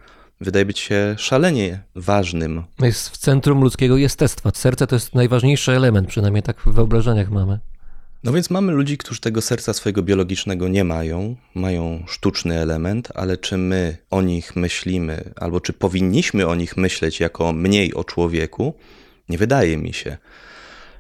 wydaje 0.41 0.65
być 0.65 0.79
się 0.79 1.15
szalenie 1.17 1.79
ważnym. 1.95 2.63
Jest 2.81 3.09
w 3.09 3.17
centrum 3.17 3.61
ludzkiego 3.61 3.97
jestestwa. 3.97 4.51
Serce 4.53 4.87
to 4.87 4.95
jest 4.95 5.15
najważniejszy 5.15 5.71
element, 5.71 6.07
przynajmniej 6.07 6.43
tak 6.43 6.61
w 6.61 6.73
wyobrażeniach 6.73 7.29
mamy. 7.29 7.59
No 8.23 8.33
więc 8.33 8.49
mamy 8.49 8.71
ludzi, 8.71 8.97
którzy 8.97 9.21
tego 9.21 9.41
serca 9.41 9.73
swojego 9.73 10.03
biologicznego 10.03 10.67
nie 10.67 10.83
mają, 10.83 11.35
mają 11.55 12.03
sztuczny 12.07 12.59
element, 12.59 13.09
ale 13.15 13.37
czy 13.37 13.57
my 13.57 13.97
o 14.09 14.21
nich 14.21 14.55
myślimy, 14.55 15.33
albo 15.35 15.61
czy 15.61 15.73
powinniśmy 15.73 16.47
o 16.47 16.55
nich 16.55 16.77
myśleć 16.77 17.19
jako 17.19 17.53
mniej 17.53 17.93
o 17.93 18.03
człowieku, 18.03 18.73
nie 19.29 19.37
wydaje 19.37 19.77
mi 19.77 19.93
się. 19.93 20.17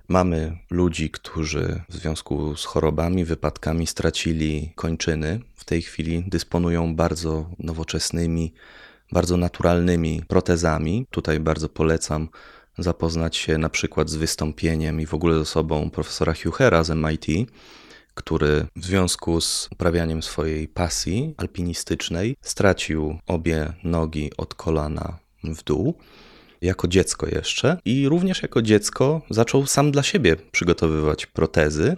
Mamy 0.07 0.57
ludzi, 0.69 1.09
którzy 1.09 1.81
w 1.89 1.95
związku 1.95 2.55
z 2.55 2.65
chorobami, 2.65 3.25
wypadkami 3.25 3.87
stracili 3.87 4.71
kończyny. 4.75 5.39
W 5.55 5.65
tej 5.65 5.81
chwili 5.81 6.23
dysponują 6.27 6.95
bardzo 6.95 7.49
nowoczesnymi, 7.59 8.53
bardzo 9.11 9.37
naturalnymi 9.37 10.21
protezami. 10.27 11.05
Tutaj 11.09 11.39
bardzo 11.39 11.69
polecam 11.69 12.29
zapoznać 12.77 13.37
się 13.37 13.57
na 13.57 13.69
przykład 13.69 14.09
z 14.09 14.15
wystąpieniem 14.15 15.01
i 15.01 15.05
w 15.05 15.13
ogóle 15.13 15.35
z 15.35 15.41
osobą 15.41 15.89
profesora 15.89 16.33
Huchera 16.43 16.83
z 16.83 16.89
MIT, 16.89 17.51
który 18.13 18.65
w 18.75 18.85
związku 18.85 19.41
z 19.41 19.69
uprawianiem 19.71 20.23
swojej 20.23 20.67
pasji 20.67 21.33
alpinistycznej 21.37 22.35
stracił 22.41 23.17
obie 23.27 23.73
nogi 23.83 24.31
od 24.37 24.55
kolana 24.55 25.17
w 25.43 25.63
dół. 25.63 25.97
Jako 26.61 26.87
dziecko 26.87 27.27
jeszcze, 27.27 27.77
i 27.85 28.09
również 28.09 28.41
jako 28.41 28.61
dziecko 28.61 29.21
zaczął 29.29 29.65
sam 29.65 29.91
dla 29.91 30.03
siebie 30.03 30.35
przygotowywać 30.35 31.25
protezy. 31.25 31.97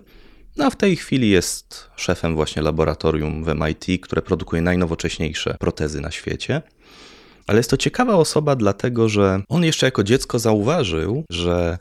No 0.58 0.66
a 0.66 0.70
w 0.70 0.76
tej 0.76 0.96
chwili 0.96 1.30
jest 1.30 1.90
szefem 1.96 2.36
właśnie 2.36 2.62
laboratorium 2.62 3.44
w 3.44 3.48
MIT, 3.56 4.02
które 4.02 4.22
produkuje 4.22 4.62
najnowocześniejsze 4.62 5.56
protezy 5.60 6.02
na 6.02 6.12
świecie. 6.12 6.62
Ale 7.52 7.60
jest 7.60 7.70
to 7.70 7.78
ciekawa 7.78 8.16
osoba, 8.16 8.56
dlatego 8.56 9.10
że 9.10 9.42
on 9.50 9.64
jeszcze 9.64 9.88
jako 9.88 10.04
dziecko 10.04 10.40
zauważył, 10.40 11.24
że 11.30 11.78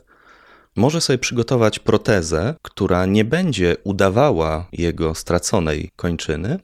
może 0.75 1.01
sobie 1.01 1.17
przygotować 1.17 1.79
protezę, 1.79 2.55
która 2.61 3.05
nie 3.05 3.25
będzie 3.25 3.75
udawała 3.83 4.67
jego 4.73 5.15
straconej 5.15 5.89
kończyny, 5.95 6.59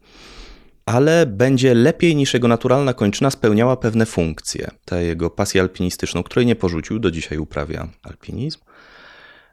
ale 0.85 1.25
będzie 1.25 1.73
lepiej 1.73 2.15
niż 2.15 2.33
jego 2.33 2.47
naturalna 2.47 2.93
kończyna 2.93 3.31
spełniała 3.31 3.77
pewne 3.77 4.05
funkcje. 4.05 4.71
Tę 4.85 5.03
jego 5.03 5.29
pasję 5.29 5.61
alpinistyczną, 5.61 6.23
której 6.23 6.45
nie 6.45 6.55
porzucił, 6.55 6.99
do 6.99 7.11
dzisiaj 7.11 7.37
uprawia 7.37 7.87
alpinizm, 8.03 8.59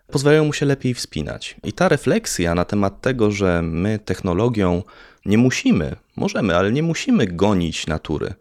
pozwalają 0.07 0.44
mu 0.44 0.52
się 0.52 0.66
lepiej 0.66 0.94
wspinać. 0.94 1.57
I 1.64 1.72
ta 1.72 1.88
refleksja 1.88 2.55
na 2.55 2.64
temat 2.64 3.00
tego, 3.00 3.30
że 3.30 3.62
my 3.62 3.98
technologią 3.98 4.82
nie 5.26 5.38
musimy, 5.38 5.96
możemy, 6.16 6.57
ale 6.57 6.72
nie 6.72 6.82
musimy 6.82 7.26
gonić 7.26 7.86
natury 7.86 8.34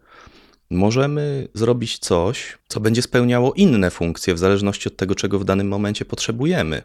możemy 0.74 1.48
zrobić 1.54 1.98
coś, 1.98 2.58
co 2.68 2.80
będzie 2.80 3.02
spełniało 3.02 3.52
inne 3.52 3.90
funkcje 3.90 4.34
w 4.34 4.38
zależności 4.38 4.88
od 4.88 4.96
tego, 4.96 5.14
czego 5.14 5.38
w 5.38 5.44
danym 5.44 5.68
momencie 5.68 6.04
potrzebujemy. 6.04 6.82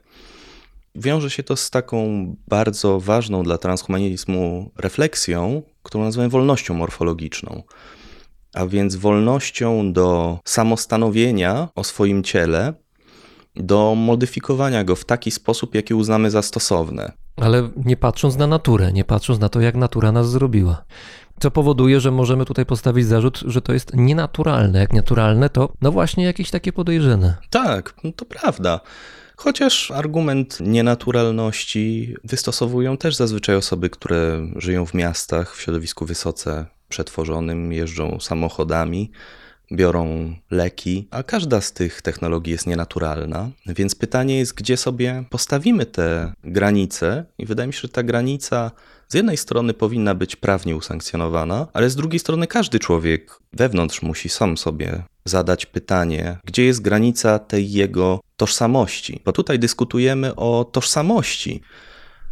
Wiąże 0.95 1.29
się 1.29 1.43
to 1.43 1.55
z 1.55 1.69
taką 1.69 2.35
bardzo 2.47 2.99
ważną 2.99 3.43
dla 3.43 3.57
transhumanizmu 3.57 4.71
refleksją, 4.77 5.61
którą 5.83 6.03
nazywamy 6.03 6.29
wolnością 6.29 6.73
morfologiczną. 6.73 7.63
A 8.53 8.65
więc 8.65 8.95
wolnością 8.95 9.93
do 9.93 10.39
samostanowienia 10.45 11.67
o 11.75 11.83
swoim 11.83 12.23
ciele, 12.23 12.73
do 13.55 13.95
modyfikowania 13.95 14.83
go 14.83 14.95
w 14.95 15.05
taki 15.05 15.31
sposób, 15.31 15.75
jaki 15.75 15.93
uznamy 15.93 16.31
za 16.31 16.41
stosowne. 16.41 17.11
Ale 17.35 17.69
nie 17.85 17.97
patrząc 17.97 18.37
na 18.37 18.47
naturę, 18.47 18.93
nie 18.93 19.03
patrząc 19.03 19.39
na 19.39 19.49
to, 19.49 19.61
jak 19.61 19.75
natura 19.75 20.11
nas 20.11 20.29
zrobiła. 20.29 20.83
Co 21.39 21.51
powoduje, 21.51 21.99
że 21.99 22.11
możemy 22.11 22.45
tutaj 22.45 22.65
postawić 22.65 23.05
zarzut, 23.05 23.43
że 23.45 23.61
to 23.61 23.73
jest 23.73 23.93
nienaturalne. 23.93 24.79
Jak 24.79 24.93
naturalne, 24.93 25.49
to 25.49 25.73
no 25.81 25.91
właśnie 25.91 26.23
jakieś 26.23 26.51
takie 26.51 26.73
podejrzane. 26.73 27.37
Tak, 27.49 27.93
no 28.03 28.11
to 28.11 28.25
prawda. 28.25 28.79
Chociaż 29.35 29.91
argument 29.91 30.57
nienaturalności 30.61 32.15
wystosowują 32.23 32.97
też 32.97 33.15
zazwyczaj 33.15 33.55
osoby, 33.55 33.89
które 33.89 34.47
żyją 34.55 34.85
w 34.85 34.93
miastach, 34.93 35.55
w 35.55 35.61
środowisku 35.61 36.05
wysoce 36.05 36.65
przetworzonym, 36.89 37.73
jeżdżą 37.73 38.19
samochodami, 38.19 39.11
biorą 39.71 40.35
leki, 40.51 41.07
a 41.11 41.23
każda 41.23 41.61
z 41.61 41.73
tych 41.73 42.01
technologii 42.01 42.51
jest 42.51 42.67
nienaturalna. 42.67 43.49
Więc 43.65 43.95
pytanie 43.95 44.37
jest, 44.37 44.53
gdzie 44.53 44.77
sobie 44.77 45.23
postawimy 45.29 45.85
te 45.85 46.33
granice, 46.43 47.25
i 47.37 47.45
wydaje 47.45 47.67
mi 47.67 47.73
się, 47.73 47.81
że 47.81 47.89
ta 47.89 48.03
granica 48.03 48.71
z 49.11 49.13
jednej 49.13 49.37
strony 49.37 49.73
powinna 49.73 50.15
być 50.15 50.35
prawnie 50.35 50.75
usankcjonowana, 50.75 51.67
ale 51.73 51.89
z 51.89 51.95
drugiej 51.95 52.19
strony 52.19 52.47
każdy 52.47 52.79
człowiek 52.79 53.39
wewnątrz 53.53 54.01
musi 54.01 54.29
sam 54.29 54.57
sobie 54.57 55.03
zadać 55.25 55.65
pytanie, 55.65 56.37
gdzie 56.45 56.65
jest 56.65 56.81
granica 56.81 57.39
tej 57.39 57.71
jego 57.71 58.19
tożsamości. 58.37 59.21
Bo 59.25 59.31
tutaj 59.31 59.59
dyskutujemy 59.59 60.35
o 60.35 60.69
tożsamości. 60.71 61.61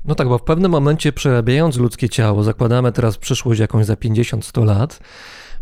No 0.06 0.16
tak, 0.16 0.28
bo 0.28 0.38
w 0.38 0.44
pewnym 0.44 0.72
momencie 0.72 1.14
przerabiając 1.14 1.78
ludzkie 1.78 2.10
ciało, 2.10 2.44
zakładamy 2.44 2.92
teraz 2.92 3.18
przyszłość 3.18 3.60
jakąś 3.60 3.86
za 3.86 3.94
50-100 3.94 4.66
lat, 4.66 5.00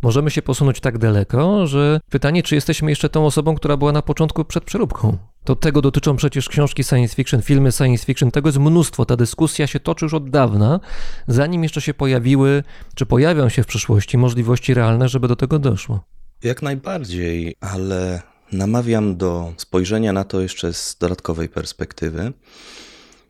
możemy 0.01 0.31
się 0.31 0.41
posunąć 0.41 0.79
tak 0.79 0.97
daleko, 0.97 1.67
że 1.67 1.99
pytanie, 2.09 2.43
czy 2.43 2.55
jesteśmy 2.55 2.91
jeszcze 2.91 3.09
tą 3.09 3.25
osobą, 3.25 3.55
która 3.55 3.77
była 3.77 3.91
na 3.91 4.01
początku 4.01 4.45
przed 4.45 4.63
przeróbką. 4.63 5.17
To 5.45 5.55
tego 5.55 5.81
dotyczą 5.81 6.15
przecież 6.15 6.49
książki 6.49 6.83
science 6.83 7.15
fiction, 7.15 7.41
filmy 7.41 7.71
science 7.71 8.05
fiction, 8.05 8.31
tego 8.31 8.49
jest 8.49 8.59
mnóstwo. 8.59 9.05
Ta 9.05 9.15
dyskusja 9.15 9.67
się 9.67 9.79
toczy 9.79 10.05
już 10.05 10.13
od 10.13 10.29
dawna, 10.29 10.79
zanim 11.27 11.63
jeszcze 11.63 11.81
się 11.81 11.93
pojawiły, 11.93 12.63
czy 12.95 13.05
pojawią 13.05 13.49
się 13.49 13.63
w 13.63 13.67
przyszłości 13.67 14.17
możliwości 14.17 14.73
realne, 14.73 15.09
żeby 15.09 15.27
do 15.27 15.35
tego 15.35 15.59
doszło. 15.59 16.03
Jak 16.43 16.61
najbardziej, 16.61 17.55
ale 17.61 18.21
namawiam 18.51 19.17
do 19.17 19.53
spojrzenia 19.57 20.13
na 20.13 20.23
to 20.23 20.41
jeszcze 20.41 20.73
z 20.73 20.97
dodatkowej 20.99 21.49
perspektywy. 21.49 22.33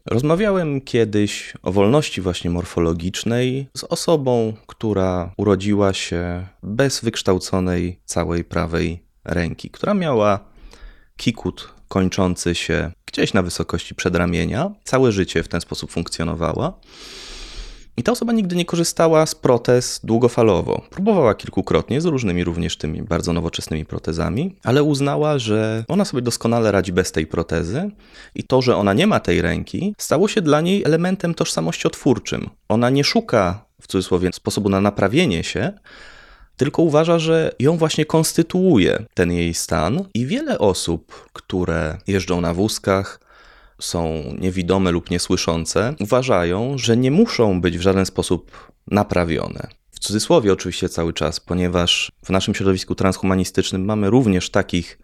Rozmawiałem 0.05 0.81
kiedyś 0.81 1.53
o 1.63 1.71
wolności 1.71 2.21
właśnie 2.21 2.49
morfologicznej 2.49 3.67
z 3.77 3.83
osobą, 3.83 4.53
która 4.67 5.33
urodziła 5.37 5.93
się 5.93 6.47
bez 6.63 7.01
wykształconej 7.01 7.99
całej 8.05 8.43
prawej 8.43 9.03
ręki, 9.25 9.69
która 9.69 9.93
miała 9.93 10.39
kikut 11.17 11.74
kończący 11.87 12.55
się 12.55 12.91
gdzieś 13.05 13.33
na 13.33 13.41
wysokości 13.41 13.95
przedramienia. 13.95 14.71
Całe 14.83 15.11
życie 15.11 15.43
w 15.43 15.47
ten 15.47 15.61
sposób 15.61 15.91
funkcjonowała. 15.91 16.73
I 17.97 18.03
ta 18.03 18.11
osoba 18.11 18.33
nigdy 18.33 18.55
nie 18.55 18.65
korzystała 18.65 19.25
z 19.25 19.35
protez 19.35 19.99
długofalowo. 20.03 20.81
Próbowała 20.89 21.35
kilkukrotnie 21.35 22.01
z 22.01 22.05
różnymi 22.05 22.43
również 22.43 22.77
tymi 22.77 23.01
bardzo 23.01 23.33
nowoczesnymi 23.33 23.85
protezami, 23.85 24.55
ale 24.63 24.83
uznała, 24.83 25.39
że 25.39 25.85
ona 25.87 26.05
sobie 26.05 26.21
doskonale 26.21 26.71
radzi 26.71 26.93
bez 26.93 27.11
tej 27.11 27.27
protezy 27.27 27.91
i 28.35 28.43
to, 28.43 28.61
że 28.61 28.75
ona 28.75 28.93
nie 28.93 29.07
ma 29.07 29.19
tej 29.19 29.41
ręki, 29.41 29.95
stało 29.97 30.27
się 30.27 30.41
dla 30.41 30.61
niej 30.61 30.83
elementem 30.83 31.33
tożsamościotwórczym. 31.33 32.49
Ona 32.69 32.89
nie 32.89 33.03
szuka, 33.03 33.65
w 33.81 33.87
cudzysłowie, 33.87 34.29
sposobu 34.33 34.69
na 34.69 34.81
naprawienie 34.81 35.43
się, 35.43 35.73
tylko 36.57 36.81
uważa, 36.81 37.19
że 37.19 37.51
ją 37.59 37.77
właśnie 37.77 38.05
konstytuuje 38.05 39.05
ten 39.13 39.31
jej 39.31 39.53
stan 39.53 40.03
i 40.13 40.25
wiele 40.25 40.59
osób, 40.59 41.29
które 41.33 41.97
jeżdżą 42.07 42.41
na 42.41 42.53
wózkach, 42.53 43.19
są 43.79 44.23
niewidome 44.39 44.91
lub 44.91 45.09
niesłyszące, 45.09 45.93
uważają, 45.99 46.77
że 46.77 46.97
nie 46.97 47.11
muszą 47.11 47.61
być 47.61 47.77
w 47.77 47.81
żaden 47.81 48.05
sposób 48.05 48.71
naprawione. 48.87 49.67
W 49.91 49.99
cudzysłowie 49.99 50.53
oczywiście 50.53 50.89
cały 50.89 51.13
czas, 51.13 51.39
ponieważ 51.39 52.11
w 52.25 52.29
naszym 52.29 52.55
środowisku 52.55 52.95
transhumanistycznym 52.95 53.85
mamy 53.85 54.09
również 54.09 54.49
takich 54.49 54.99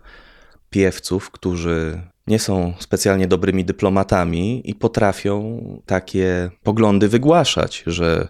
piewców, 0.69 1.31
którzy 1.31 2.01
nie 2.27 2.39
są 2.39 2.73
specjalnie 2.79 3.27
dobrymi 3.27 3.65
dyplomatami 3.65 4.69
i 4.69 4.75
potrafią 4.75 5.61
takie 5.85 6.49
poglądy 6.63 7.07
wygłaszać, 7.07 7.83
że 7.87 8.27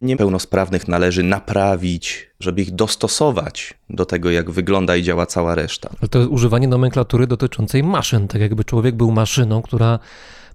niepełnosprawnych 0.00 0.88
należy 0.88 1.22
naprawić, 1.22 2.30
żeby 2.40 2.62
ich 2.62 2.70
dostosować 2.70 3.74
do 3.90 4.06
tego, 4.06 4.30
jak 4.30 4.50
wygląda 4.50 4.96
i 4.96 5.02
działa 5.02 5.26
cała 5.26 5.54
reszta. 5.54 5.90
Ale 6.00 6.08
to 6.08 6.18
jest 6.18 6.30
używanie 6.30 6.68
nomenklatury 6.68 7.26
dotyczącej 7.26 7.82
maszyn, 7.82 8.28
tak 8.28 8.40
jakby 8.40 8.64
człowiek 8.64 8.94
był 8.94 9.10
maszyną, 9.10 9.62
która 9.62 9.98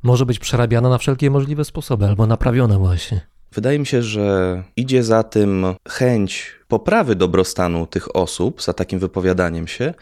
może 0.04 0.26
być 0.26 0.40
przerabiana 0.40 0.90
na 0.90 0.98
wszelkie 0.98 1.30
możliwe 1.30 1.66
sposoby 1.66 2.06
albo 2.06 2.28
naprawiona 2.28 2.80
właśnie. 2.80 3.22
Wydaje 3.52 3.80
mi 3.80 3.86
się, 3.86 4.02
że 4.02 4.64
idzie 4.76 5.04
za 5.04 5.24
tym 5.24 5.66
chęć 5.90 6.52
poprawy 6.68 7.16
dobrostanu 7.16 7.88
tych 7.88 8.16
osób, 8.16 8.62
za 8.62 8.74
takim 8.74 9.00
wypowiadaniem 9.00 9.68
się, 9.68 9.94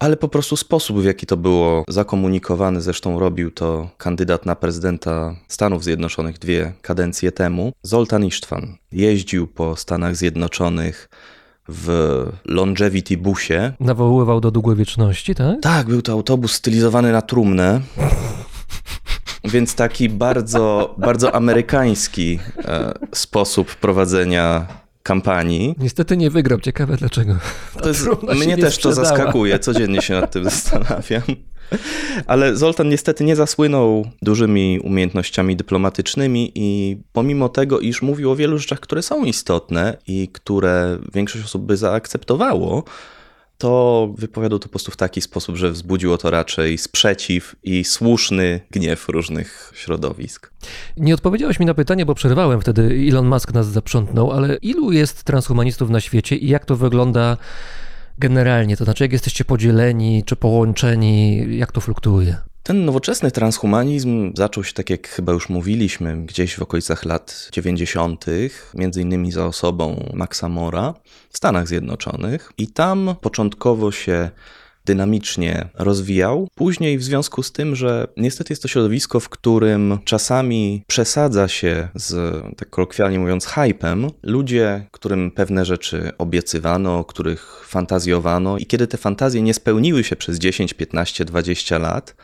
ale 0.00 0.16
po 0.16 0.28
prostu 0.28 0.56
sposób, 0.56 1.00
w 1.00 1.04
jaki 1.04 1.26
to 1.26 1.36
było 1.36 1.84
zakomunikowane, 1.88 2.80
zresztą 2.80 3.18
robił 3.18 3.50
to 3.50 3.90
kandydat 3.98 4.46
na 4.46 4.56
prezydenta 4.56 5.36
Stanów 5.48 5.84
Zjednoczonych 5.84 6.38
dwie 6.38 6.72
kadencje 6.82 7.32
temu, 7.32 7.72
Zoltan 7.82 8.24
Isztwan. 8.24 8.76
Jeździł 8.92 9.46
po 9.46 9.76
Stanach 9.76 10.16
Zjednoczonych 10.16 11.08
w 11.68 11.88
longevity 12.44 13.16
busie. 13.16 13.72
Nawoływał 13.80 14.40
do 14.40 14.50
długowieczności, 14.50 15.34
tak? 15.34 15.60
Tak, 15.62 15.86
był 15.86 16.02
to 16.02 16.12
autobus 16.12 16.52
stylizowany 16.52 17.12
na 17.12 17.22
trumnę. 17.22 17.80
Więc 19.44 19.74
taki 19.74 20.08
bardzo, 20.08 20.94
bardzo 20.98 21.34
amerykański 21.34 22.38
e, 22.58 22.92
sposób 23.12 23.74
prowadzenia 23.74 24.66
kampanii. 25.10 25.74
Niestety 25.78 26.16
nie 26.16 26.30
wygrał, 26.30 26.60
ciekawe 26.60 26.96
dlaczego. 26.96 27.36
To 27.82 27.88
jest, 27.88 28.08
mnie 28.22 28.56
też 28.56 28.78
to 28.78 28.92
zaskakuje, 28.92 29.58
codziennie 29.58 30.02
się 30.02 30.14
nad 30.14 30.30
tym 30.30 30.44
zastanawiam. 30.50 31.22
Ale 32.26 32.56
Zoltan 32.56 32.88
niestety 32.88 33.24
nie 33.24 33.36
zasłynął 33.36 34.06
dużymi 34.22 34.80
umiejętnościami 34.84 35.56
dyplomatycznymi 35.56 36.52
i 36.54 36.96
pomimo 37.12 37.48
tego, 37.48 37.80
iż 37.80 38.02
mówił 38.02 38.30
o 38.30 38.36
wielu 38.36 38.58
rzeczach, 38.58 38.80
które 38.80 39.02
są 39.02 39.24
istotne 39.24 39.96
i 40.06 40.28
które 40.32 40.98
większość 41.14 41.44
osób 41.44 41.62
by 41.62 41.76
zaakceptowało, 41.76 42.84
to 43.60 44.08
wypowiadał 44.18 44.58
to 44.58 44.68
po 44.68 44.70
prostu 44.70 44.90
w 44.90 44.96
taki 44.96 45.20
sposób, 45.20 45.56
że 45.56 45.70
wzbudziło 45.70 46.18
to 46.18 46.30
raczej 46.30 46.78
sprzeciw 46.78 47.56
i 47.62 47.84
słuszny 47.84 48.60
gniew 48.70 49.08
różnych 49.08 49.72
środowisk. 49.74 50.52
Nie 50.96 51.14
odpowiedziałeś 51.14 51.60
mi 51.60 51.66
na 51.66 51.74
pytanie, 51.74 52.06
bo 52.06 52.14
przerwałem 52.14 52.60
wtedy, 52.60 53.06
Elon 53.08 53.28
Musk 53.28 53.54
nas 53.54 53.66
zaprzątnął, 53.66 54.32
ale 54.32 54.56
ilu 54.56 54.92
jest 54.92 55.24
transhumanistów 55.24 55.90
na 55.90 56.00
świecie 56.00 56.36
i 56.36 56.48
jak 56.48 56.64
to 56.64 56.76
wygląda 56.76 57.36
generalnie? 58.18 58.76
To 58.76 58.84
znaczy, 58.84 59.04
jak 59.04 59.12
jesteście 59.12 59.44
podzieleni 59.44 60.24
czy 60.24 60.36
połączeni, 60.36 61.46
jak 61.58 61.72
to 61.72 61.80
fluktuuje? 61.80 62.49
Ten 62.62 62.84
nowoczesny 62.84 63.30
transhumanizm 63.30 64.32
zaczął 64.36 64.64
się, 64.64 64.72
tak 64.72 64.90
jak 64.90 65.08
chyba 65.08 65.32
już 65.32 65.48
mówiliśmy, 65.48 66.16
gdzieś 66.16 66.56
w 66.56 66.62
okolicach 66.62 67.04
lat 67.04 67.48
90., 67.52 68.26
między 68.74 69.02
innymi 69.02 69.32
za 69.32 69.46
osobą 69.46 70.10
Maxa 70.14 70.48
Mora 70.48 70.94
w 71.30 71.36
Stanach 71.36 71.68
Zjednoczonych. 71.68 72.52
I 72.58 72.68
tam 72.68 73.14
początkowo 73.20 73.92
się 73.92 74.30
dynamicznie 74.84 75.68
rozwijał. 75.74 76.48
Później, 76.54 76.98
w 76.98 77.04
związku 77.04 77.42
z 77.42 77.52
tym, 77.52 77.76
że 77.76 78.08
niestety 78.16 78.52
jest 78.52 78.62
to 78.62 78.68
środowisko, 78.68 79.20
w 79.20 79.28
którym 79.28 79.98
czasami 80.04 80.84
przesadza 80.86 81.48
się 81.48 81.88
z, 81.94 82.14
tak 82.56 82.70
kolokwialnie 82.70 83.18
mówiąc, 83.18 83.46
hypem, 83.46 84.10
ludzie, 84.22 84.86
którym 84.90 85.30
pewne 85.30 85.64
rzeczy 85.64 86.12
obiecywano, 86.18 87.04
których 87.04 87.64
fantazjowano, 87.66 88.58
i 88.58 88.66
kiedy 88.66 88.86
te 88.86 88.98
fantazje 88.98 89.42
nie 89.42 89.54
spełniły 89.54 90.04
się 90.04 90.16
przez 90.16 90.38
10, 90.38 90.74
15, 90.74 91.24
20 91.24 91.78
lat, 91.78 92.14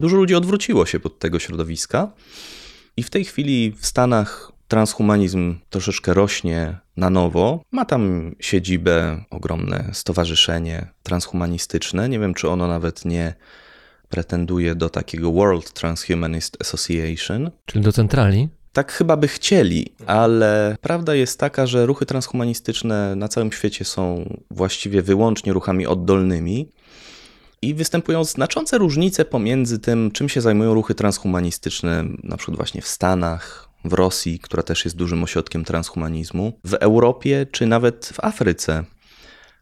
Dużo 0.00 0.16
ludzi 0.16 0.34
odwróciło 0.34 0.86
się 0.86 1.00
pod 1.00 1.18
tego 1.18 1.38
środowiska 1.38 2.12
i 2.96 3.02
w 3.02 3.10
tej 3.10 3.24
chwili 3.24 3.72
w 3.78 3.86
Stanach 3.86 4.52
transhumanizm 4.68 5.54
troszeczkę 5.70 6.14
rośnie 6.14 6.78
na 6.96 7.10
nowo. 7.10 7.62
Ma 7.70 7.84
tam 7.84 8.34
siedzibę, 8.40 9.24
ogromne 9.30 9.90
stowarzyszenie 9.92 10.88
transhumanistyczne. 11.02 12.08
Nie 12.08 12.18
wiem, 12.18 12.34
czy 12.34 12.48
ono 12.48 12.68
nawet 12.68 13.04
nie 13.04 13.34
pretenduje 14.08 14.74
do 14.74 14.88
takiego 14.90 15.32
World 15.32 15.72
Transhumanist 15.72 16.56
Association. 16.60 17.50
Czyli 17.66 17.84
do 17.84 17.92
centrali? 17.92 18.48
Tak 18.72 18.92
chyba 18.92 19.16
by 19.16 19.28
chcieli, 19.28 19.92
ale 20.06 20.76
prawda 20.80 21.14
jest 21.14 21.40
taka, 21.40 21.66
że 21.66 21.86
ruchy 21.86 22.06
transhumanistyczne 22.06 23.16
na 23.16 23.28
całym 23.28 23.52
świecie 23.52 23.84
są 23.84 24.34
właściwie 24.50 25.02
wyłącznie 25.02 25.52
ruchami 25.52 25.86
oddolnymi 25.86 26.68
i 27.62 27.74
występują 27.74 28.24
znaczące 28.24 28.78
różnice 28.78 29.24
pomiędzy 29.24 29.78
tym, 29.78 30.10
czym 30.10 30.28
się 30.28 30.40
zajmują 30.40 30.74
ruchy 30.74 30.94
transhumanistyczne, 30.94 32.04
na 32.22 32.36
przykład 32.36 32.56
właśnie 32.56 32.82
w 32.82 32.88
Stanach, 32.88 33.68
w 33.84 33.92
Rosji, 33.92 34.38
która 34.38 34.62
też 34.62 34.84
jest 34.84 34.96
dużym 34.96 35.22
ośrodkiem 35.22 35.64
transhumanizmu, 35.64 36.52
w 36.64 36.74
Europie 36.74 37.46
czy 37.52 37.66
nawet 37.66 38.10
w 38.14 38.24
Afryce. 38.24 38.84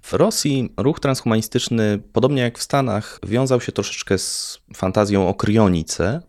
W 0.02 0.12
Rosji 0.12 0.72
ruch 0.76 1.00
transhumanistyczny, 1.00 2.02
podobnie 2.12 2.42
jak 2.42 2.58
w 2.58 2.62
Stanach, 2.62 3.20
wiązał 3.26 3.60
się 3.60 3.72
troszeczkę 3.72 4.18
z 4.18 4.60
fantazją 4.74 5.28
o 5.28 5.34
kryonice. 5.34 6.22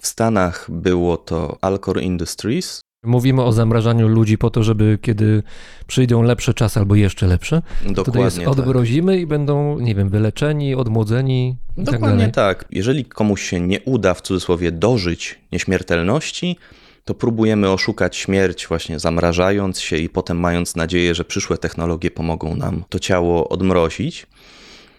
W 0.00 0.06
Stanach 0.06 0.66
było 0.68 1.16
to 1.16 1.58
Alcor 1.60 2.02
Industries, 2.02 2.80
Mówimy 3.04 3.42
o 3.42 3.52
zamrażaniu 3.52 4.08
ludzi 4.08 4.38
po 4.38 4.50
to, 4.50 4.62
żeby 4.62 4.98
kiedy 5.02 5.42
przyjdą 5.86 6.22
lepsze 6.22 6.54
czasy 6.54 6.80
albo 6.80 6.94
jeszcze 6.94 7.26
lepsze, 7.26 7.62
Dokładnie 7.86 8.12
to 8.12 8.24
jest 8.24 8.38
odmrozimy 8.38 9.12
tak. 9.12 9.20
i 9.20 9.26
będą, 9.26 9.78
nie 9.78 9.94
wiem, 9.94 10.08
wyleczeni, 10.08 10.74
odmłodzeni. 10.74 11.56
Dokładnie 11.76 12.24
tak, 12.24 12.34
tak. 12.34 12.68
Jeżeli 12.70 13.04
komuś 13.04 13.42
się 13.42 13.60
nie 13.60 13.80
uda 13.80 14.14
w 14.14 14.20
cudzysłowie 14.20 14.72
dożyć 14.72 15.38
nieśmiertelności, 15.52 16.56
to 17.04 17.14
próbujemy 17.14 17.70
oszukać 17.70 18.16
śmierć 18.16 18.66
właśnie 18.66 18.98
zamrażając 18.98 19.80
się 19.80 19.96
i 19.96 20.08
potem 20.08 20.40
mając 20.40 20.76
nadzieję, 20.76 21.14
że 21.14 21.24
przyszłe 21.24 21.58
technologie 21.58 22.10
pomogą 22.10 22.56
nam 22.56 22.84
to 22.88 22.98
ciało 22.98 23.48
odmrozić. 23.48 24.26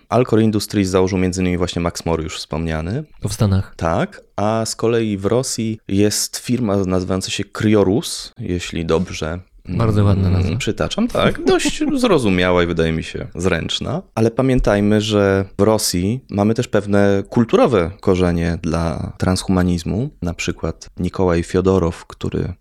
Alcor 0.09 0.41
Industries 0.41 0.89
założył 0.89 1.17
między 1.17 1.41
innymi 1.41 1.57
właśnie 1.57 1.81
Max 1.81 2.05
More 2.05 2.23
już 2.23 2.37
wspomniany. 2.37 3.03
W 3.29 3.33
Stanach. 3.33 3.73
Tak, 3.77 4.21
a 4.35 4.65
z 4.65 4.75
kolei 4.75 5.17
w 5.17 5.25
Rosji 5.25 5.79
jest 5.87 6.37
firma 6.37 6.75
nazywająca 6.77 7.29
się 7.31 7.43
Kryorus, 7.43 8.33
jeśli 8.39 8.85
dobrze 8.85 9.39
Bardzo 9.69 10.03
ładna 10.03 10.29
nazwa. 10.29 10.47
Mm, 10.47 10.59
Przytaczam, 10.59 11.07
tak. 11.07 11.45
Dość 11.45 11.83
zrozumiała 11.95 12.63
i 12.63 12.67
wydaje 12.67 12.91
mi 12.91 13.03
się 13.03 13.27
zręczna. 13.35 14.01
Ale 14.15 14.31
pamiętajmy, 14.31 15.01
że 15.01 15.45
w 15.57 15.61
Rosji 15.61 16.25
mamy 16.29 16.53
też 16.53 16.67
pewne 16.67 17.23
kulturowe 17.29 17.91
korzenie 18.01 18.57
dla 18.61 19.13
transhumanizmu. 19.17 20.09
Na 20.21 20.33
przykład 20.33 20.89
Nikołaj 20.99 21.43
Fiodorow, 21.43 22.05
który 22.05 22.53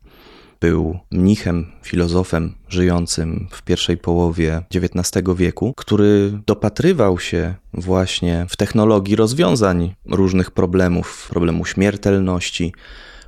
był 0.64 0.98
mnichem, 1.10 1.66
filozofem 1.82 2.54
żyjącym 2.68 3.48
w 3.50 3.62
pierwszej 3.62 3.96
połowie 3.96 4.62
XIX 4.74 5.24
wieku, 5.36 5.74
który 5.76 6.40
dopatrywał 6.46 7.18
się 7.18 7.54
właśnie 7.72 8.46
w 8.48 8.56
technologii 8.56 9.16
rozwiązań 9.16 9.94
różnych 10.06 10.50
problemów, 10.50 11.26
problemu 11.30 11.64
śmiertelności, 11.64 12.72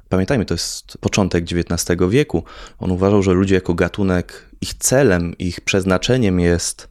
Pamiętajmy, 0.08 0.44
to 0.44 0.54
jest 0.54 0.98
początek 1.00 1.44
XIX 1.44 2.00
wieku. 2.08 2.44
On 2.78 2.90
uważał, 2.90 3.22
że 3.22 3.32
ludzie 3.32 3.54
jako 3.54 3.74
gatunek, 3.74 4.50
ich 4.60 4.74
celem, 4.74 5.38
ich 5.38 5.60
przeznaczeniem 5.60 6.40
jest 6.40 6.88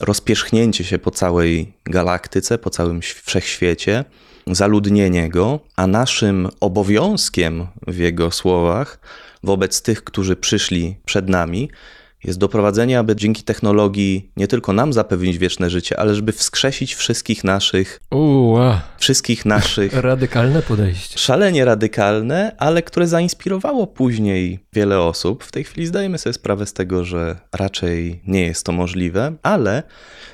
rozpierzchnięcie 0.00 0.84
się 0.84 0.98
po 0.98 1.10
całej 1.10 1.72
galaktyce, 1.84 2.58
po 2.58 2.70
całym 2.70 3.00
wszechświecie, 3.00 4.04
zaludnienie 4.46 5.28
go, 5.28 5.60
a 5.76 5.86
naszym 5.86 6.48
obowiązkiem 6.60 7.66
w 7.86 7.96
jego 7.96 8.30
słowach 8.30 8.98
wobec 9.42 9.82
tych, 9.82 10.04
którzy 10.04 10.36
przyszli 10.36 10.96
przed 11.04 11.28
nami, 11.28 11.70
jest 12.24 12.38
doprowadzenie, 12.38 12.98
aby 12.98 13.16
dzięki 13.16 13.42
technologii 13.42 14.30
nie 14.36 14.48
tylko 14.48 14.72
nam 14.72 14.92
zapewnić 14.92 15.38
wieczne 15.38 15.70
życie, 15.70 16.00
ale 16.00 16.14
żeby 16.14 16.32
wskrzesić 16.32 16.94
wszystkich 16.94 17.44
naszych, 17.44 18.00
Uła, 18.10 18.82
wszystkich 18.98 19.44
naszych 19.46 19.92
radykalne 20.10 20.62
podejście. 20.62 21.18
szalenie 21.18 21.64
radykalne, 21.64 22.56
ale 22.58 22.82
które 22.82 23.06
zainspirowało 23.06 23.86
później 23.86 24.58
wiele 24.72 25.00
osób. 25.00 25.44
W 25.44 25.52
tej 25.52 25.64
chwili 25.64 25.86
zdajemy 25.86 26.18
sobie 26.18 26.32
sprawę 26.32 26.66
z 26.66 26.72
tego, 26.72 27.04
że 27.04 27.36
raczej 27.52 28.22
nie 28.26 28.46
jest 28.46 28.66
to 28.66 28.72
możliwe, 28.72 29.32
ale 29.42 29.82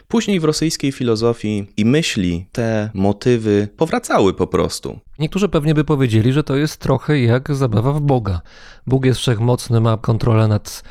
później 0.09 0.41
w 0.41 0.45
rosyjskiej 0.45 0.93
filozofii 0.93 1.66
i 1.76 1.84
myśli 1.84 2.47
te 2.53 2.91
motywy 2.95 3.68
powracały 3.76 4.34
po 4.34 4.47
prostu. 4.47 4.99
Niektórzy 5.18 5.49
pewnie 5.49 5.74
by 5.74 5.84
powiedzieli, 5.84 6.32
że 6.32 6.45
to 6.45 6.57
jest 6.57 6.76
trochę 6.76 7.20
jak 7.20 7.55
zabawa 7.55 7.93
w 7.93 8.01
Boga. 8.01 8.41
Bóg 8.87 9.05
jest 9.05 9.20
wszechmocny, 9.20 9.80
ma 9.80 9.97
kontrolę 9.97 10.49
nad 10.49 10.82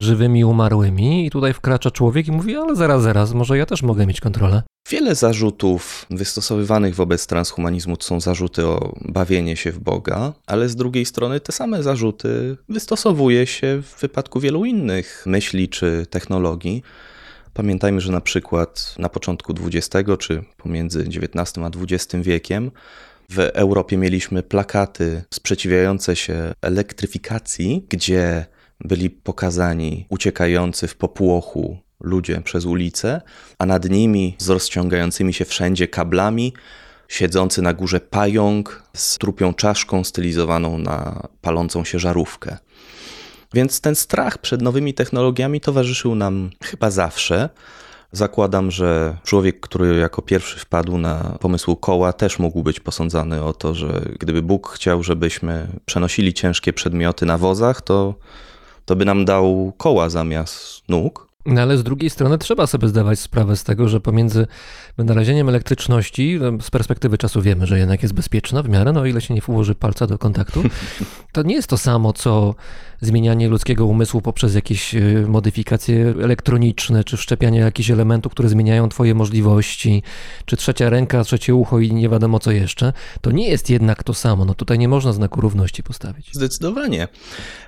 żywymi 0.00 0.44
umarłymi 0.44 1.26
i 1.26 1.30
tutaj 1.30 1.52
wkracza 1.52 1.90
człowiek 1.90 2.28
i 2.28 2.32
mówi, 2.32 2.56
ale 2.56 2.76
zaraz, 2.76 3.02
zaraz, 3.02 3.32
może 3.32 3.58
ja 3.58 3.66
też 3.66 3.82
mogę 3.82 4.06
mieć 4.06 4.20
kontrolę. 4.20 4.62
Wiele 4.90 5.14
zarzutów 5.14 6.06
wystosowywanych 6.10 6.94
wobec 6.94 7.26
transhumanizmu 7.26 7.96
to 7.96 8.04
są 8.04 8.20
zarzuty 8.20 8.66
o 8.66 8.94
bawienie 9.00 9.56
się 9.56 9.72
w 9.72 9.78
Boga, 9.78 10.32
ale 10.46 10.68
z 10.68 10.76
drugiej 10.76 11.04
strony 11.04 11.40
te 11.40 11.52
same 11.52 11.82
zarzuty 11.82 12.56
wystosowuje 12.68 13.46
się 13.46 13.82
w 13.82 14.00
wypadku 14.00 14.40
wielu 14.40 14.64
innych 14.64 15.22
myśli 15.26 15.68
czy 15.68 16.06
technologii. 16.10 16.82
Pamiętajmy, 17.54 18.00
że 18.00 18.12
na 18.12 18.20
przykład 18.20 18.94
na 18.98 19.08
początku 19.08 19.54
XX 19.64 20.08
czy 20.18 20.44
pomiędzy 20.56 21.00
XIX 21.00 21.64
a 21.64 21.70
XX 21.82 22.24
wiekiem 22.24 22.70
w 23.30 23.38
Europie 23.38 23.96
mieliśmy 23.96 24.42
plakaty 24.42 25.24
sprzeciwiające 25.34 26.16
się 26.16 26.52
elektryfikacji, 26.62 27.86
gdzie 27.88 28.46
byli 28.80 29.10
pokazani 29.10 30.06
uciekający 30.08 30.88
w 30.88 30.96
popłochu 30.96 31.78
ludzie 32.00 32.40
przez 32.40 32.64
ulicę, 32.64 33.20
a 33.58 33.66
nad 33.66 33.90
nimi 33.90 34.36
z 34.38 34.48
rozciągającymi 34.48 35.34
się 35.34 35.44
wszędzie 35.44 35.88
kablami 35.88 36.52
siedzący 37.08 37.62
na 37.62 37.72
górze 37.72 38.00
pająk 38.00 38.82
z 38.94 39.18
trupią 39.18 39.54
czaszką 39.54 40.04
stylizowaną 40.04 40.78
na 40.78 41.28
palącą 41.40 41.84
się 41.84 41.98
żarówkę. 41.98 42.56
Więc 43.54 43.80
ten 43.80 43.94
strach 43.94 44.38
przed 44.38 44.62
nowymi 44.62 44.94
technologiami 44.94 45.60
towarzyszył 45.60 46.14
nam 46.14 46.50
chyba 46.62 46.90
zawsze. 46.90 47.48
Zakładam, 48.12 48.70
że 48.70 49.16
człowiek, 49.24 49.60
który 49.60 49.96
jako 49.96 50.22
pierwszy 50.22 50.58
wpadł 50.58 50.98
na 50.98 51.36
pomysł 51.40 51.76
koła, 51.76 52.12
też 52.12 52.38
mógł 52.38 52.62
być 52.62 52.80
posądzany 52.80 53.44
o 53.44 53.52
to, 53.52 53.74
że 53.74 54.02
gdyby 54.20 54.42
Bóg 54.42 54.68
chciał, 54.68 55.02
żebyśmy 55.02 55.66
przenosili 55.86 56.34
ciężkie 56.34 56.72
przedmioty 56.72 57.26
na 57.26 57.38
wozach, 57.38 57.80
to, 57.80 58.14
to 58.86 58.96
by 58.96 59.04
nam 59.04 59.24
dał 59.24 59.72
koła 59.76 60.08
zamiast 60.08 60.88
nóg. 60.88 61.26
No 61.46 61.62
ale 61.62 61.78
z 61.78 61.82
drugiej 61.82 62.10
strony 62.10 62.38
trzeba 62.38 62.66
sobie 62.66 62.88
zdawać 62.88 63.18
sprawę 63.18 63.56
z 63.56 63.64
tego, 63.64 63.88
że 63.88 64.00
pomiędzy 64.00 64.46
wynalezieniem 64.98 65.48
elektryczności, 65.48 66.38
no, 66.40 66.62
z 66.62 66.70
perspektywy 66.70 67.18
czasu 67.18 67.42
wiemy, 67.42 67.66
że 67.66 67.78
jednak 67.78 68.02
jest 68.02 68.14
bezpieczna 68.14 68.62
w 68.62 68.68
miarę, 68.68 68.92
no 68.92 69.00
o 69.00 69.06
ile 69.06 69.20
się 69.20 69.34
nie 69.34 69.40
włoży 69.40 69.74
palca 69.74 70.06
do 70.06 70.18
kontaktu, 70.18 70.62
to 71.32 71.42
nie 71.42 71.54
jest 71.54 71.68
to 71.68 71.78
samo, 71.78 72.12
co 72.12 72.54
zmienianie 73.00 73.48
ludzkiego 73.48 73.86
umysłu 73.86 74.22
poprzez 74.22 74.54
jakieś 74.54 74.94
y, 74.94 75.24
modyfikacje 75.28 76.14
elektroniczne, 76.22 77.04
czy 77.04 77.16
wszczepianie 77.16 77.58
jakichś 77.58 77.90
elementów, 77.90 78.32
które 78.32 78.48
zmieniają 78.48 78.88
twoje 78.88 79.14
możliwości, 79.14 80.02
czy 80.44 80.56
trzecia 80.56 80.90
ręka, 80.90 81.24
trzecie 81.24 81.54
ucho 81.54 81.78
i 81.78 81.92
nie 81.92 82.08
wiadomo 82.08 82.38
co 82.38 82.50
jeszcze. 82.50 82.92
To 83.20 83.30
nie 83.30 83.48
jest 83.48 83.70
jednak 83.70 84.02
to 84.02 84.14
samo. 84.14 84.44
No 84.44 84.54
tutaj 84.54 84.78
nie 84.78 84.88
można 84.88 85.12
znaku 85.12 85.40
równości 85.40 85.82
postawić. 85.82 86.28
Zdecydowanie. 86.32 87.08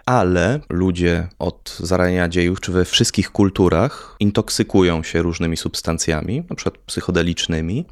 Ale 0.07 0.61
ludzie 0.71 1.29
od 1.39 1.77
zarania 1.81 2.29
dziejów, 2.29 2.61
czy 2.61 2.73
we 2.73 2.85
wszystkich 2.85 3.31
kulturach, 3.31 4.17
intoksykują 4.21 5.03
się 5.03 5.23
różnymi 5.23 5.57
substancjami, 5.57 6.45
na 6.51 6.57
przykład 6.57 6.79
psychodelicznymi, 6.79 7.85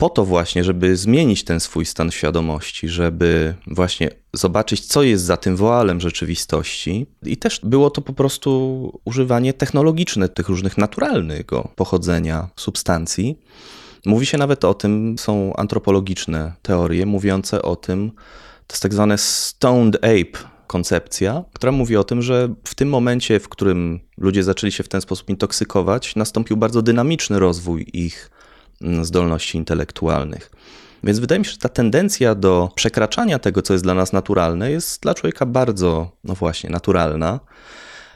po 0.00 0.08
to 0.08 0.24
właśnie, 0.24 0.64
żeby 0.64 0.96
zmienić 0.96 1.44
ten 1.44 1.60
swój 1.60 1.86
stan 1.86 2.10
świadomości, 2.10 2.88
żeby 2.88 3.54
właśnie 3.66 4.10
zobaczyć, 4.32 4.86
co 4.86 5.02
jest 5.02 5.24
za 5.24 5.36
tym 5.36 5.56
woalem 5.56 6.00
rzeczywistości. 6.00 7.06
I 7.22 7.36
też 7.36 7.60
było 7.64 7.90
to 7.90 8.00
po 8.00 8.12
prostu 8.12 9.00
używanie 9.04 9.52
technologiczne 9.52 10.28
tych 10.28 10.48
różnych 10.48 10.78
naturalnego 10.78 11.68
pochodzenia 11.76 12.48
substancji. 12.56 13.38
Mówi 14.06 14.26
się 14.26 14.38
nawet 14.38 14.64
o 14.64 14.74
tym, 14.74 15.16
są 15.18 15.56
antropologiczne 15.56 16.52
teorie 16.62 17.06
mówiące 17.06 17.62
o 17.62 17.76
tym, 17.76 18.10
to 18.66 18.74
jest 18.74 18.82
tak 18.82 18.94
zwane 18.94 19.18
stoned 19.18 19.96
ape, 19.96 20.44
koncepcja, 20.66 21.44
która 21.52 21.72
mówi 21.72 21.96
o 21.96 22.04
tym, 22.04 22.22
że 22.22 22.54
w 22.64 22.74
tym 22.74 22.88
momencie, 22.88 23.40
w 23.40 23.48
którym 23.48 24.00
ludzie 24.18 24.42
zaczęli 24.42 24.72
się 24.72 24.82
w 24.82 24.88
ten 24.88 25.00
sposób 25.00 25.30
intoksykować, 25.30 26.16
nastąpił 26.16 26.56
bardzo 26.56 26.82
dynamiczny 26.82 27.38
rozwój 27.38 27.86
ich 27.92 28.30
zdolności 29.02 29.58
intelektualnych. 29.58 30.50
Więc 31.04 31.18
wydaje 31.18 31.38
mi 31.38 31.44
się, 31.44 31.50
że 31.50 31.58
ta 31.58 31.68
tendencja 31.68 32.34
do 32.34 32.68
przekraczania 32.74 33.38
tego, 33.38 33.62
co 33.62 33.72
jest 33.72 33.84
dla 33.84 33.94
nas 33.94 34.12
naturalne, 34.12 34.70
jest 34.70 35.02
dla 35.02 35.14
człowieka 35.14 35.46
bardzo, 35.46 36.10
no 36.24 36.34
właśnie, 36.34 36.70
naturalna. 36.70 37.40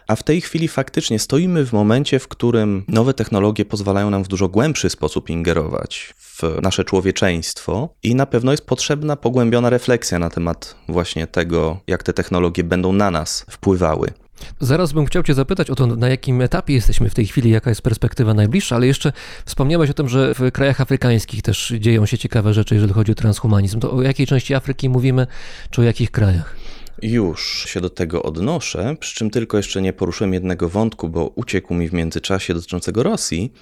A 0.06 0.16
w 0.16 0.22
tej 0.22 0.40
chwili 0.40 0.68
faktycznie 0.68 1.18
stoimy 1.18 1.66
w 1.66 1.72
momencie, 1.72 2.18
w 2.18 2.28
którym 2.28 2.84
nowe 2.88 3.14
technologie 3.14 3.64
pozwalają 3.64 4.10
nam 4.10 4.24
w 4.24 4.28
dużo 4.28 4.48
głębszy 4.48 4.90
sposób 4.90 5.30
ingerować 5.30 6.14
w 6.18 6.42
nasze 6.62 6.84
człowieczeństwo 6.84 7.88
i 8.02 8.14
na 8.14 8.26
pewno 8.26 8.50
jest 8.50 8.66
potrzebna 8.66 9.16
pogłębiona 9.16 9.70
refleksja 9.70 10.18
na 10.18 10.30
temat 10.30 10.76
właśnie 10.88 11.26
tego, 11.26 11.78
jak 11.86 12.02
te 12.02 12.12
technologie 12.12 12.64
będą 12.64 12.92
na 12.92 13.10
nas 13.10 13.46
wpływały. 13.50 14.23
Zaraz 14.60 14.92
bym 14.92 15.06
chciał 15.06 15.22
Cię 15.22 15.34
zapytać 15.34 15.70
o 15.70 15.74
to, 15.74 15.86
na 15.86 16.08
jakim 16.08 16.40
etapie 16.40 16.74
jesteśmy 16.74 17.10
w 17.10 17.14
tej 17.14 17.26
chwili, 17.26 17.50
jaka 17.50 17.70
jest 17.70 17.82
perspektywa 17.82 18.34
najbliższa, 18.34 18.76
ale 18.76 18.86
jeszcze 18.86 19.12
wspomniałeś 19.46 19.90
o 19.90 19.94
tym, 19.94 20.08
że 20.08 20.34
w 20.34 20.52
krajach 20.52 20.80
afrykańskich 20.80 21.42
też 21.42 21.72
dzieją 21.78 22.06
się 22.06 22.18
ciekawe 22.18 22.54
rzeczy, 22.54 22.74
jeżeli 22.74 22.92
chodzi 22.92 23.12
o 23.12 23.14
transhumanizm. 23.14 23.80
To 23.80 23.92
o 23.92 24.02
jakiej 24.02 24.26
części 24.26 24.54
Afryki 24.54 24.88
mówimy, 24.88 25.26
czy 25.70 25.80
o 25.80 25.84
jakich 25.84 26.10
krajach? 26.10 26.56
Już 27.04 27.64
się 27.68 27.80
do 27.80 27.90
tego 27.90 28.22
odnoszę, 28.22 28.96
przy 29.00 29.14
czym 29.14 29.30
tylko 29.30 29.56
jeszcze 29.56 29.82
nie 29.82 29.92
poruszyłem 29.92 30.34
jednego 30.34 30.68
wątku, 30.68 31.08
bo 31.08 31.26
uciekł 31.26 31.74
mi 31.74 31.88
w 31.88 31.92
międzyczasie 31.92 32.54
dotyczącego 32.54 33.02
Rosji. 33.02 33.52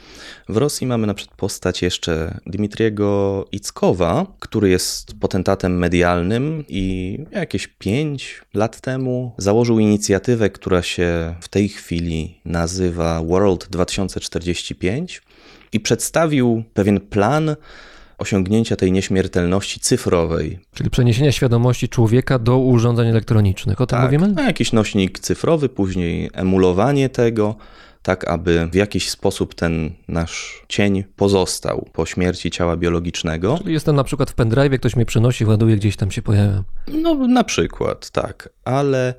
W 0.49 0.57
Rosji 0.57 0.87
mamy 0.87 1.07
na 1.07 1.15
przykład 1.15 1.37
postać 1.37 1.83
jeszcze 1.83 2.41
Dmitriego 2.47 3.45
Ickowa, 3.53 4.27
który 4.39 4.69
jest 4.69 5.15
potentatem 5.21 5.79
medialnym 5.79 6.65
i 6.69 7.19
jakieś 7.31 7.67
5 7.67 8.43
lat 8.55 8.81
temu 8.81 9.33
założył 9.39 9.79
inicjatywę, 9.79 10.51
która 10.51 10.83
się 10.83 11.35
w 11.41 11.49
tej 11.49 11.69
chwili 11.69 12.41
nazywa 12.45 13.23
World 13.23 13.69
2045 13.71 15.23
i 15.73 15.81
przedstawił 15.81 16.65
pewien 16.75 17.01
plan 17.01 17.57
osiągnięcia 18.23 18.77
tej 18.77 18.93
nieśmiertelności 18.93 19.81
cyfrowej. 19.81 20.59
Czyli 20.75 20.91
przeniesienia 20.91 21.33
świadomości 21.33 21.89
człowieka 21.89 22.39
do 22.39 22.59
urządzeń 22.59 23.09
elektronicznych. 23.09 23.81
O 23.81 23.87
tym 23.87 23.99
tak, 23.99 24.13
mówimy? 24.13 24.43
Jakiś 24.43 24.73
nośnik 24.73 25.19
cyfrowy, 25.19 25.69
później 25.69 26.31
emulowanie 26.33 27.09
tego. 27.09 27.57
tak 28.03 28.29
aby 28.29 28.69
w 28.73 28.75
jakiś 28.75 29.11
sposób 29.11 29.55
ten 29.55 29.91
nasz 30.09 30.63
cień 30.69 31.05
pozostał 31.17 31.89
po 31.93 32.07
śmierci 32.07 32.51
ciała 32.51 32.77
biologicznego. 32.77 33.59
Czyli 33.59 33.73
jestem 33.73 33.97
na 33.97 34.05
przykład 34.05 34.31
w 34.31 34.35
pendrive, 34.35 34.79
ktoś 34.79 34.97
mnie 34.97 35.07
przynosi, 35.07 35.45
ładuje, 35.45 35.77
gdzieś 35.77 35.97
tam 35.97 36.11
się 36.11 36.23
pojawia. 36.23 36.65
No, 36.89 37.15
na 37.15 37.45
przykład, 37.45 38.11
tak, 38.11 38.49
ale 38.65 39.15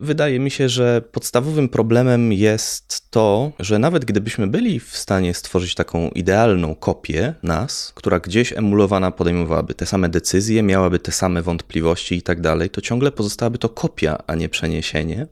wydaje 0.00 0.40
mi 0.40 0.50
się, 0.50 0.68
że 0.68 1.02
podstawowym 1.12 1.68
problemem 1.68 2.32
jest 2.32 3.10
to, 3.10 3.52
że 3.58 3.78
nawet 3.78 4.04
gdybyśmy 4.04 4.46
byli 4.46 4.80
w 4.80 4.96
stanie 4.96 5.34
stworzyć 5.34 5.74
taką 5.74 6.08
idealną 6.08 6.74
kopię 6.74 7.34
nas, 7.42 7.92
która 7.94 8.20
gdzieś 8.20 8.52
emulowana 8.52 9.10
podejmowałaby 9.10 9.74
te 9.74 9.86
same 9.86 10.08
decyzje, 10.08 10.62
miałaby 10.62 10.98
te 10.98 11.12
same 11.12 11.42
wątpliwości 11.42 12.14
i 12.14 12.22
tak 12.22 12.40
dalej, 12.40 12.70
to 12.70 12.80
ciągle 12.80 13.12
pozostałaby 13.12 13.58
to 13.58 13.68
kopia, 13.68 14.18
a 14.26 14.34
nie 14.34 14.48
przeniesienie. 14.48 15.26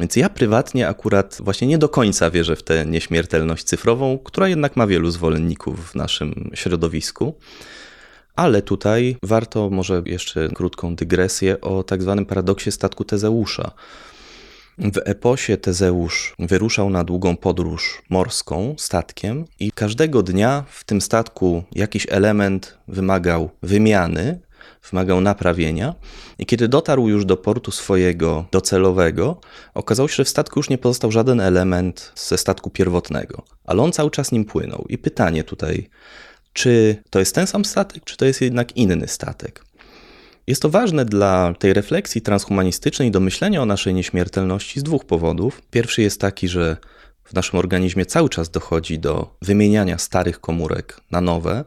Więc 0.00 0.16
ja 0.16 0.28
prywatnie 0.28 0.88
akurat 0.88 1.38
właśnie 1.40 1.68
nie 1.68 1.78
do 1.78 1.88
końca 1.88 2.30
wierzę 2.30 2.56
w 2.56 2.62
tę 2.62 2.86
nieśmiertelność 2.86 3.64
cyfrową, 3.64 4.18
która 4.18 4.48
jednak 4.48 4.76
ma 4.76 4.86
wielu 4.86 5.10
zwolenników 5.10 5.90
w 5.90 5.94
naszym 5.94 6.50
środowisku. 6.54 7.34
Ale 8.40 8.62
tutaj 8.62 9.16
warto 9.22 9.70
może 9.70 10.02
jeszcze 10.06 10.48
krótką 10.48 10.96
dygresję 10.96 11.60
o 11.60 11.82
tak 11.82 12.02
zwanym 12.02 12.26
paradoksie 12.26 12.72
statku 12.72 13.04
Tezeusza. 13.04 13.70
W 14.78 14.98
eposie 15.04 15.56
Tezeusz 15.56 16.34
wyruszał 16.38 16.90
na 16.90 17.04
długą 17.04 17.36
podróż 17.36 18.02
morską 18.10 18.74
statkiem 18.78 19.44
i 19.60 19.72
każdego 19.72 20.22
dnia 20.22 20.64
w 20.70 20.84
tym 20.84 21.00
statku 21.00 21.62
jakiś 21.72 22.06
element 22.10 22.78
wymagał 22.88 23.50
wymiany, 23.62 24.40
wymagał 24.90 25.20
naprawienia. 25.20 25.94
I 26.38 26.46
kiedy 26.46 26.68
dotarł 26.68 27.08
już 27.08 27.24
do 27.24 27.36
portu 27.36 27.70
swojego 27.70 28.44
docelowego, 28.52 29.40
okazało 29.74 30.08
się, 30.08 30.14
że 30.14 30.24
w 30.24 30.28
statku 30.28 30.58
już 30.58 30.70
nie 30.70 30.78
pozostał 30.78 31.12
żaden 31.12 31.40
element 31.40 32.12
ze 32.16 32.38
statku 32.38 32.70
pierwotnego, 32.70 33.42
ale 33.64 33.82
on 33.82 33.92
cały 33.92 34.10
czas 34.10 34.32
nim 34.32 34.44
płynął. 34.44 34.84
I 34.88 34.98
pytanie 34.98 35.44
tutaj 35.44 35.88
czy 36.52 37.02
to 37.10 37.18
jest 37.18 37.34
ten 37.34 37.46
sam 37.46 37.64
statek, 37.64 38.04
czy 38.04 38.16
to 38.16 38.24
jest 38.24 38.40
jednak 38.40 38.76
inny 38.76 39.08
statek. 39.08 39.64
Jest 40.46 40.62
to 40.62 40.70
ważne 40.70 41.04
dla 41.04 41.54
tej 41.58 41.72
refleksji 41.72 42.22
transhumanistycznej 42.22 43.10
do 43.10 43.20
myślenia 43.20 43.62
o 43.62 43.66
naszej 43.66 43.94
nieśmiertelności 43.94 44.80
z 44.80 44.82
dwóch 44.82 45.04
powodów. 45.04 45.62
Pierwszy 45.70 46.02
jest 46.02 46.20
taki, 46.20 46.48
że 46.48 46.76
w 47.24 47.34
naszym 47.34 47.58
organizmie 47.58 48.06
cały 48.06 48.28
czas 48.28 48.50
dochodzi 48.50 48.98
do 48.98 49.36
wymieniania 49.42 49.98
starych 49.98 50.40
komórek 50.40 51.00
na 51.10 51.20
nowe. 51.20 51.64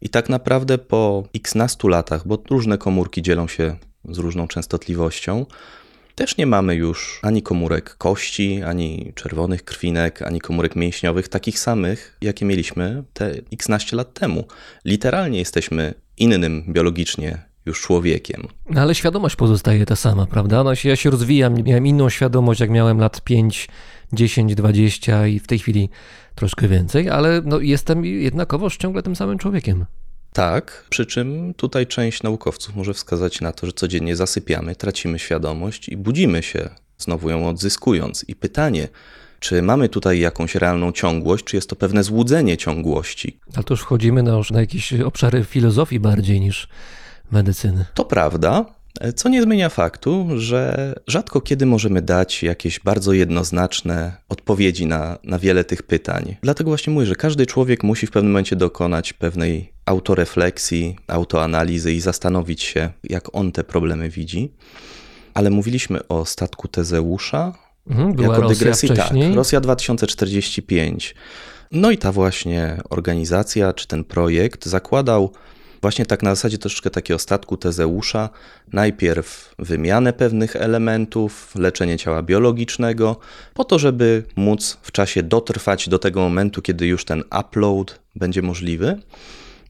I 0.00 0.08
tak 0.08 0.28
naprawdę 0.28 0.78
po 0.78 1.24
x 1.34 1.54
nastu 1.54 1.88
latach, 1.88 2.26
bo 2.26 2.42
różne 2.50 2.78
komórki 2.78 3.22
dzielą 3.22 3.48
się 3.48 3.76
z 4.04 4.18
różną 4.18 4.48
częstotliwością, 4.48 5.46
też 6.20 6.36
nie 6.36 6.46
mamy 6.46 6.74
już 6.74 7.20
ani 7.22 7.42
komórek 7.42 7.94
kości, 7.94 8.62
ani 8.62 9.12
czerwonych 9.14 9.64
krwinek, 9.64 10.22
ani 10.22 10.40
komórek 10.40 10.76
mięśniowych 10.76 11.28
takich 11.28 11.58
samych, 11.58 12.16
jakie 12.20 12.46
mieliśmy 12.46 13.02
te 13.12 13.32
x 13.52 13.68
naście 13.68 13.96
lat 13.96 14.14
temu. 14.14 14.44
Literalnie 14.84 15.38
jesteśmy 15.38 15.94
innym 16.18 16.64
biologicznie 16.68 17.38
już 17.66 17.80
człowiekiem. 17.80 18.48
No 18.70 18.80
ale 18.80 18.94
świadomość 18.94 19.36
pozostaje 19.36 19.86
ta 19.86 19.96
sama, 19.96 20.26
prawda? 20.26 20.64
No, 20.64 20.72
ja 20.84 20.96
się 20.96 21.10
rozwijam, 21.10 21.62
miałem 21.62 21.86
inną 21.86 22.10
świadomość, 22.10 22.60
jak 22.60 22.70
miałem 22.70 22.98
lat 22.98 23.20
5, 23.20 23.68
10, 24.12 24.54
20 24.54 25.26
i 25.26 25.38
w 25.38 25.46
tej 25.46 25.58
chwili 25.58 25.88
troszkę 26.34 26.68
więcej, 26.68 27.10
ale 27.10 27.42
no, 27.44 27.60
jestem 27.60 28.04
jednakowoż 28.04 28.76
ciągle 28.76 29.02
tym 29.02 29.16
samym 29.16 29.38
człowiekiem. 29.38 29.86
Tak, 30.32 30.84
przy 30.90 31.06
czym 31.06 31.54
tutaj 31.54 31.86
część 31.86 32.22
naukowców 32.22 32.76
może 32.76 32.94
wskazać 32.94 33.40
na 33.40 33.52
to, 33.52 33.66
że 33.66 33.72
codziennie 33.72 34.16
zasypiamy, 34.16 34.76
tracimy 34.76 35.18
świadomość 35.18 35.88
i 35.88 35.96
budzimy 35.96 36.42
się, 36.42 36.70
znowu 36.98 37.30
ją 37.30 37.48
odzyskując. 37.48 38.24
I 38.28 38.34
pytanie, 38.34 38.88
czy 39.40 39.62
mamy 39.62 39.88
tutaj 39.88 40.18
jakąś 40.18 40.54
realną 40.54 40.92
ciągłość, 40.92 41.44
czy 41.44 41.56
jest 41.56 41.70
to 41.70 41.76
pewne 41.76 42.02
złudzenie 42.02 42.56
ciągłości? 42.56 43.40
Ale 43.54 43.64
to 43.64 43.74
już 43.74 43.80
wchodzimy 43.80 44.22
na, 44.22 44.40
na 44.50 44.60
jakieś 44.60 44.92
obszary 44.92 45.44
filozofii 45.44 46.00
bardziej 46.00 46.40
niż 46.40 46.68
medycyny. 47.30 47.84
To 47.94 48.04
prawda, 48.04 48.64
co 49.14 49.28
nie 49.28 49.42
zmienia 49.42 49.68
faktu, 49.68 50.28
że 50.36 50.94
rzadko 51.06 51.40
kiedy 51.40 51.66
możemy 51.66 52.02
dać 52.02 52.42
jakieś 52.42 52.80
bardzo 52.80 53.12
jednoznaczne 53.12 54.16
odpowiedzi 54.28 54.86
na, 54.86 55.18
na 55.24 55.38
wiele 55.38 55.64
tych 55.64 55.82
pytań. 55.82 56.36
Dlatego 56.42 56.70
właśnie 56.70 56.92
mówię, 56.92 57.06
że 57.06 57.14
każdy 57.14 57.46
człowiek 57.46 57.82
musi 57.82 58.06
w 58.06 58.10
pewnym 58.10 58.32
momencie 58.32 58.56
dokonać 58.56 59.12
pewnej 59.12 59.72
autorefleksji, 59.86 60.96
autoanalizy 61.08 61.92
i 61.92 62.00
zastanowić 62.00 62.62
się, 62.62 62.90
jak 63.04 63.34
on 63.34 63.52
te 63.52 63.64
problemy 63.64 64.10
widzi. 64.10 64.52
Ale 65.34 65.50
mówiliśmy 65.50 66.08
o 66.08 66.24
statku 66.24 66.68
Tezeusza. 66.68 67.54
Mhm, 67.86 68.12
była 68.12 68.28
jako 68.28 68.42
Rosja 68.42 68.58
dygresji, 68.58 68.88
wcześniej. 68.88 69.28
tak. 69.28 69.36
Rosja 69.36 69.60
2045. 69.60 71.14
No 71.72 71.90
i 71.90 71.98
ta 71.98 72.12
właśnie 72.12 72.80
organizacja, 72.90 73.72
czy 73.72 73.86
ten 73.86 74.04
projekt 74.04 74.66
zakładał 74.66 75.32
właśnie 75.82 76.06
tak 76.06 76.22
na 76.22 76.34
zasadzie 76.34 76.58
troszeczkę 76.58 76.90
takiego 76.90 77.18
statku 77.18 77.56
Tezeusza. 77.56 78.28
Najpierw 78.72 79.54
wymianę 79.58 80.12
pewnych 80.12 80.56
elementów, 80.56 81.52
leczenie 81.56 81.98
ciała 81.98 82.22
biologicznego, 82.22 83.16
po 83.54 83.64
to, 83.64 83.78
żeby 83.78 84.22
móc 84.36 84.78
w 84.82 84.92
czasie 84.92 85.22
dotrwać 85.22 85.88
do 85.88 85.98
tego 85.98 86.20
momentu, 86.20 86.62
kiedy 86.62 86.86
już 86.86 87.04
ten 87.04 87.22
upload 87.40 88.00
będzie 88.16 88.42
możliwy. 88.42 89.00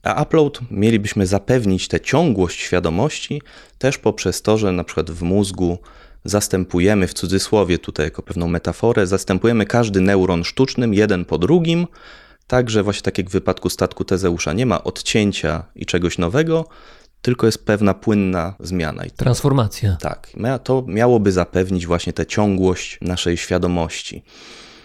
A 0.02 0.22
upload 0.22 0.60
mielibyśmy 0.70 1.26
zapewnić 1.26 1.88
tę 1.88 2.00
ciągłość 2.00 2.60
świadomości 2.60 3.42
też 3.78 3.98
poprzez 3.98 4.42
to, 4.42 4.58
że 4.58 4.72
na 4.72 4.84
przykład 4.84 5.10
w 5.10 5.22
mózgu 5.22 5.78
zastępujemy 6.24 7.06
w 7.06 7.14
cudzysłowie 7.14 7.78
tutaj 7.78 8.06
jako 8.06 8.22
pewną 8.22 8.48
metaforę, 8.48 9.06
zastępujemy 9.06 9.66
każdy 9.66 10.00
neuron 10.00 10.44
sztucznym 10.44 10.94
jeden 10.94 11.24
po 11.24 11.38
drugim, 11.38 11.86
tak 12.50 12.70
że 12.70 12.82
właśnie 12.82 13.02
tak 13.02 13.18
jak 13.18 13.28
w 13.28 13.32
wypadku 13.32 13.70
statku 13.70 14.04
Tezeusza 14.04 14.52
nie 14.52 14.66
ma 14.66 14.84
odcięcia 14.84 15.64
i 15.74 15.86
czegoś 15.86 16.18
nowego, 16.18 16.64
tylko 17.22 17.46
jest 17.46 17.66
pewna 17.66 17.94
płynna 17.94 18.54
zmiana. 18.60 19.04
I 19.04 19.10
Transformacja. 19.10 19.96
tak, 20.00 20.28
to 20.58 20.84
miałoby 20.86 21.32
zapewnić 21.32 21.86
właśnie 21.86 22.12
tę 22.12 22.26
ciągłość 22.26 22.98
naszej 23.00 23.36
świadomości. 23.36 24.22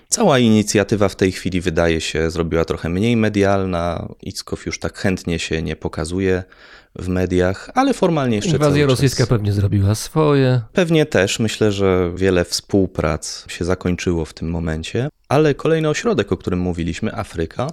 Cała 0.10 0.40
inicjatywa 0.40 1.10
w 1.10 1.15
tej 1.15 1.32
chwili 1.32 1.61
wydaje 1.61 2.02
się 2.02 2.32
zrobiła 2.32 2.65
trochę 2.65 2.90
mniej 2.90 3.18
medialna. 3.18 4.07
Ickow 4.22 4.65
już 4.65 4.80
tak 4.80 4.98
chętnie 4.98 5.40
się 5.40 5.61
nie 5.61 5.76
pokazuje 5.76 6.44
w 6.99 7.07
mediach, 7.07 7.69
ale 7.73 7.94
formalnie 7.94 8.36
jeszcze 8.36 8.52
Inwazja 8.52 8.86
rosyjska 8.86 9.18
czas. 9.18 9.30
pewnie 9.30 9.53
zrobiła 9.53 9.95
swoje. 9.95 10.61
Pewnie 10.73 11.06
też. 11.06 11.40
Myślę, 11.40 11.72
że 11.72 12.11
wiele 12.15 12.45
współprac 12.45 13.45
się 13.48 13.65
zakończyło 13.65 14.26
w 14.26 14.34
tym 14.34 14.49
momencie. 14.49 15.10
Ale 15.30 15.53
kolejny 15.53 15.90
ośrodek, 15.90 16.32
o 16.32 16.38
którym 16.38 16.60
mówiliśmy, 16.60 17.15
Afryka. 17.15 17.68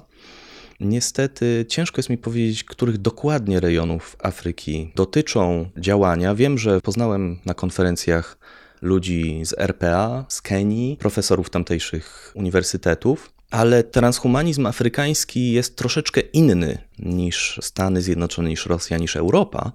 Niestety 0.80 1.64
ciężko 1.68 1.98
jest 1.98 2.10
mi 2.10 2.18
powiedzieć, 2.18 2.64
których 2.64 2.98
dokładnie 2.98 3.60
rejonów 3.60 4.16
Afryki 4.22 4.92
dotyczą 4.96 5.70
działania. 5.76 6.34
Wiem, 6.34 6.58
że 6.58 6.80
poznałem 6.80 7.38
na 7.46 7.54
konferencjach 7.54 8.38
ludzi 8.82 9.40
z 9.44 9.54
RPA, 9.58 10.24
z 10.28 10.42
Kenii, 10.42 10.96
profesorów 10.96 11.50
tamtejszych 11.50 12.32
uniwersytetów, 12.34 13.32
ale 13.50 13.84
transhumanizm 13.84 14.66
afrykański 14.66 15.52
jest 15.52 15.76
troszeczkę 15.76 16.20
inny 16.20 16.78
niż 16.98 17.58
Stany 17.62 18.02
Zjednoczone, 18.02 18.48
niż 18.48 18.66
Rosja, 18.66 18.98
niż 18.98 19.16
Europa 19.16 19.72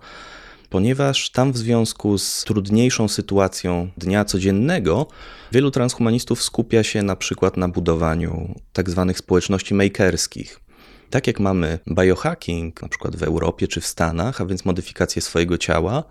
ponieważ 0.69 1.29
tam 1.29 1.51
w 1.51 1.57
związku 1.57 2.17
z 2.17 2.43
trudniejszą 2.43 3.07
sytuacją 3.07 3.89
dnia 3.97 4.25
codziennego, 4.25 5.07
wielu 5.51 5.71
transhumanistów 5.71 6.43
skupia 6.43 6.83
się 6.83 7.03
na 7.03 7.15
przykład 7.15 7.57
na 7.57 7.67
budowaniu 7.67 8.55
tak 8.73 8.89
zwanych 8.89 9.17
społeczności 9.17 9.73
makerskich. 9.73 10.59
Tak 11.09 11.27
jak 11.27 11.39
mamy 11.39 11.79
biohacking, 11.89 12.81
na 12.81 12.87
przykład 12.87 13.15
w 13.15 13.23
Europie 13.23 13.67
czy 13.67 13.81
w 13.81 13.87
Stanach, 13.87 14.41
a 14.41 14.45
więc 14.45 14.65
modyfikację 14.65 15.21
swojego 15.21 15.57
ciała, 15.57 16.03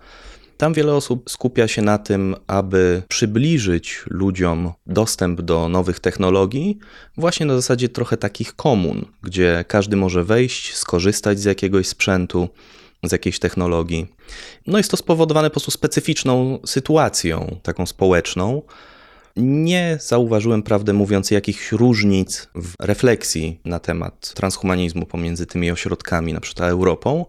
tam 0.57 0.73
wiele 0.73 0.95
osób 0.95 1.29
skupia 1.29 1.67
się 1.67 1.81
na 1.81 1.97
tym, 1.97 2.35
aby 2.47 3.03
przybliżyć 3.07 4.03
ludziom 4.09 4.71
dostęp 4.87 5.41
do 5.41 5.69
nowych 5.69 5.99
technologii, 5.99 6.79
właśnie 7.17 7.45
na 7.45 7.55
zasadzie 7.55 7.89
trochę 7.89 8.17
takich 8.17 8.55
komun, 8.55 9.05
gdzie 9.23 9.65
każdy 9.67 9.95
może 9.95 10.23
wejść, 10.23 10.75
skorzystać 10.75 11.39
z 11.39 11.43
jakiegoś 11.43 11.87
sprzętu, 11.87 12.49
z 13.03 13.11
jakiejś 13.11 13.39
technologii. 13.39 14.07
No 14.67 14.77
jest 14.77 14.91
to 14.91 14.97
spowodowane 14.97 15.49
po 15.49 15.53
prostu 15.53 15.71
specyficzną 15.71 16.59
sytuacją, 16.65 17.59
taką 17.63 17.85
społeczną. 17.85 18.61
Nie 19.35 19.97
zauważyłem, 20.01 20.63
prawdę 20.63 20.93
mówiąc, 20.93 21.31
jakichś 21.31 21.71
różnic 21.71 22.47
w 22.55 22.73
refleksji 22.79 23.59
na 23.65 23.79
temat 23.79 24.33
transhumanizmu 24.33 25.05
pomiędzy 25.05 25.45
tymi 25.45 25.71
ośrodkami, 25.71 26.33
na 26.33 26.39
przykład 26.39 26.69
Europą, 26.69 27.25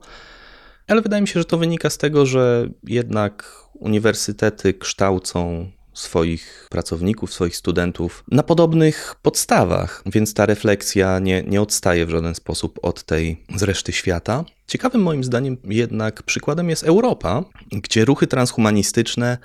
ale 0.88 1.02
wydaje 1.02 1.22
mi 1.22 1.28
się, 1.28 1.40
że 1.40 1.44
to 1.44 1.58
wynika 1.58 1.90
z 1.90 1.98
tego, 1.98 2.26
że 2.26 2.68
jednak 2.84 3.62
uniwersytety 3.74 4.74
kształcą 4.74 5.70
swoich 5.94 6.66
pracowników, 6.70 7.32
swoich 7.32 7.56
studentów 7.56 8.24
na 8.30 8.42
podobnych 8.42 9.14
podstawach, 9.22 10.02
więc 10.06 10.34
ta 10.34 10.46
refleksja 10.46 11.18
nie, 11.18 11.42
nie 11.42 11.62
odstaje 11.62 12.06
w 12.06 12.10
żaden 12.10 12.34
sposób 12.34 12.78
od 12.82 13.02
tej 13.02 13.44
z 13.56 13.62
reszty 13.62 13.92
świata. 13.92 14.44
Ciekawym 14.66 15.02
moim 15.02 15.24
zdaniem 15.24 15.56
jednak 15.64 16.22
przykładem 16.22 16.70
jest 16.70 16.84
Europa, 16.84 17.44
gdzie 17.72 18.04
ruchy 18.04 18.26
transhumanistyczne 18.26 19.38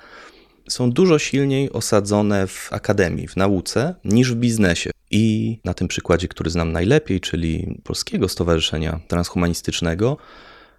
są 0.68 0.90
dużo 0.90 1.18
silniej 1.18 1.72
osadzone 1.72 2.46
w 2.46 2.72
akademii, 2.72 3.28
w 3.28 3.36
nauce, 3.36 3.94
niż 4.04 4.32
w 4.32 4.36
biznesie. 4.36 4.90
I 5.10 5.58
na 5.64 5.74
tym 5.74 5.88
przykładzie, 5.88 6.28
który 6.28 6.50
znam 6.50 6.72
najlepiej, 6.72 7.20
czyli 7.20 7.80
Polskiego 7.84 8.28
Stowarzyszenia 8.28 9.00
Transhumanistycznego, 9.08 10.16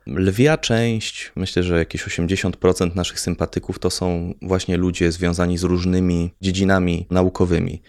lwia 0.07 0.57
część, 0.57 1.31
myślę, 1.35 1.63
że 1.63 1.77
jakieś 1.77 2.03
80% 2.03 2.95
naszych 2.95 3.19
sympatyków 3.19 3.79
to 3.79 3.89
są 3.89 4.33
właśnie 4.41 4.77
ludzie 4.77 5.11
związani 5.11 5.57
z 5.57 5.63
różnymi 5.63 6.31
dziedzinami 6.41 7.07
naukowymi. 7.09 7.81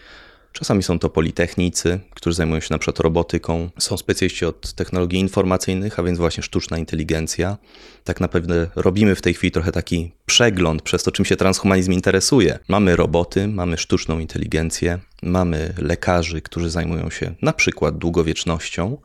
Czasami 0.57 0.83
są 0.83 0.99
to 0.99 1.09
politechnicy, 1.09 1.99
którzy 2.11 2.35
zajmują 2.35 2.61
się 2.61 2.67
na 2.71 2.77
przykład 2.77 2.99
robotyką, 2.99 3.69
są 3.79 3.97
specjaliści 3.97 4.45
od 4.45 4.73
technologii 4.73 5.19
informacyjnych, 5.19 5.99
a 5.99 6.03
więc 6.03 6.17
właśnie 6.17 6.43
sztuczna 6.43 6.77
inteligencja. 6.77 7.57
Tak 8.03 8.21
naprawdę 8.21 8.67
robimy 8.75 9.15
w 9.15 9.21
tej 9.21 9.33
chwili 9.33 9.51
trochę 9.51 9.71
taki 9.71 10.11
przegląd 10.25 10.81
przez 10.81 11.03
to, 11.03 11.11
czym 11.11 11.25
się 11.25 11.35
transhumanizm 11.35 11.91
interesuje. 11.91 12.59
Mamy 12.67 12.95
roboty, 12.95 13.47
mamy 13.47 13.77
sztuczną 13.77 14.19
inteligencję, 14.19 14.99
mamy 15.23 15.73
lekarzy, 15.77 16.41
którzy 16.41 16.69
zajmują 16.69 17.09
się 17.09 17.35
na 17.41 17.53
przykład 17.53 17.97
długowiecznością, 17.97 18.97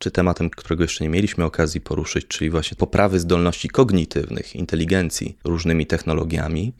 czy 0.00 0.10
tematem, 0.10 0.50
którego 0.50 0.84
jeszcze 0.84 1.04
nie 1.04 1.10
mieliśmy 1.10 1.44
okazji 1.44 1.80
poruszyć, 1.80 2.26
czyli 2.26 2.50
właśnie 2.50 2.76
poprawy 2.76 3.20
zdolności 3.20 3.68
kognitywnych, 3.68 4.56
inteligencji 4.56 5.36
różnymi 5.44 5.86
technologiami. 5.86 6.72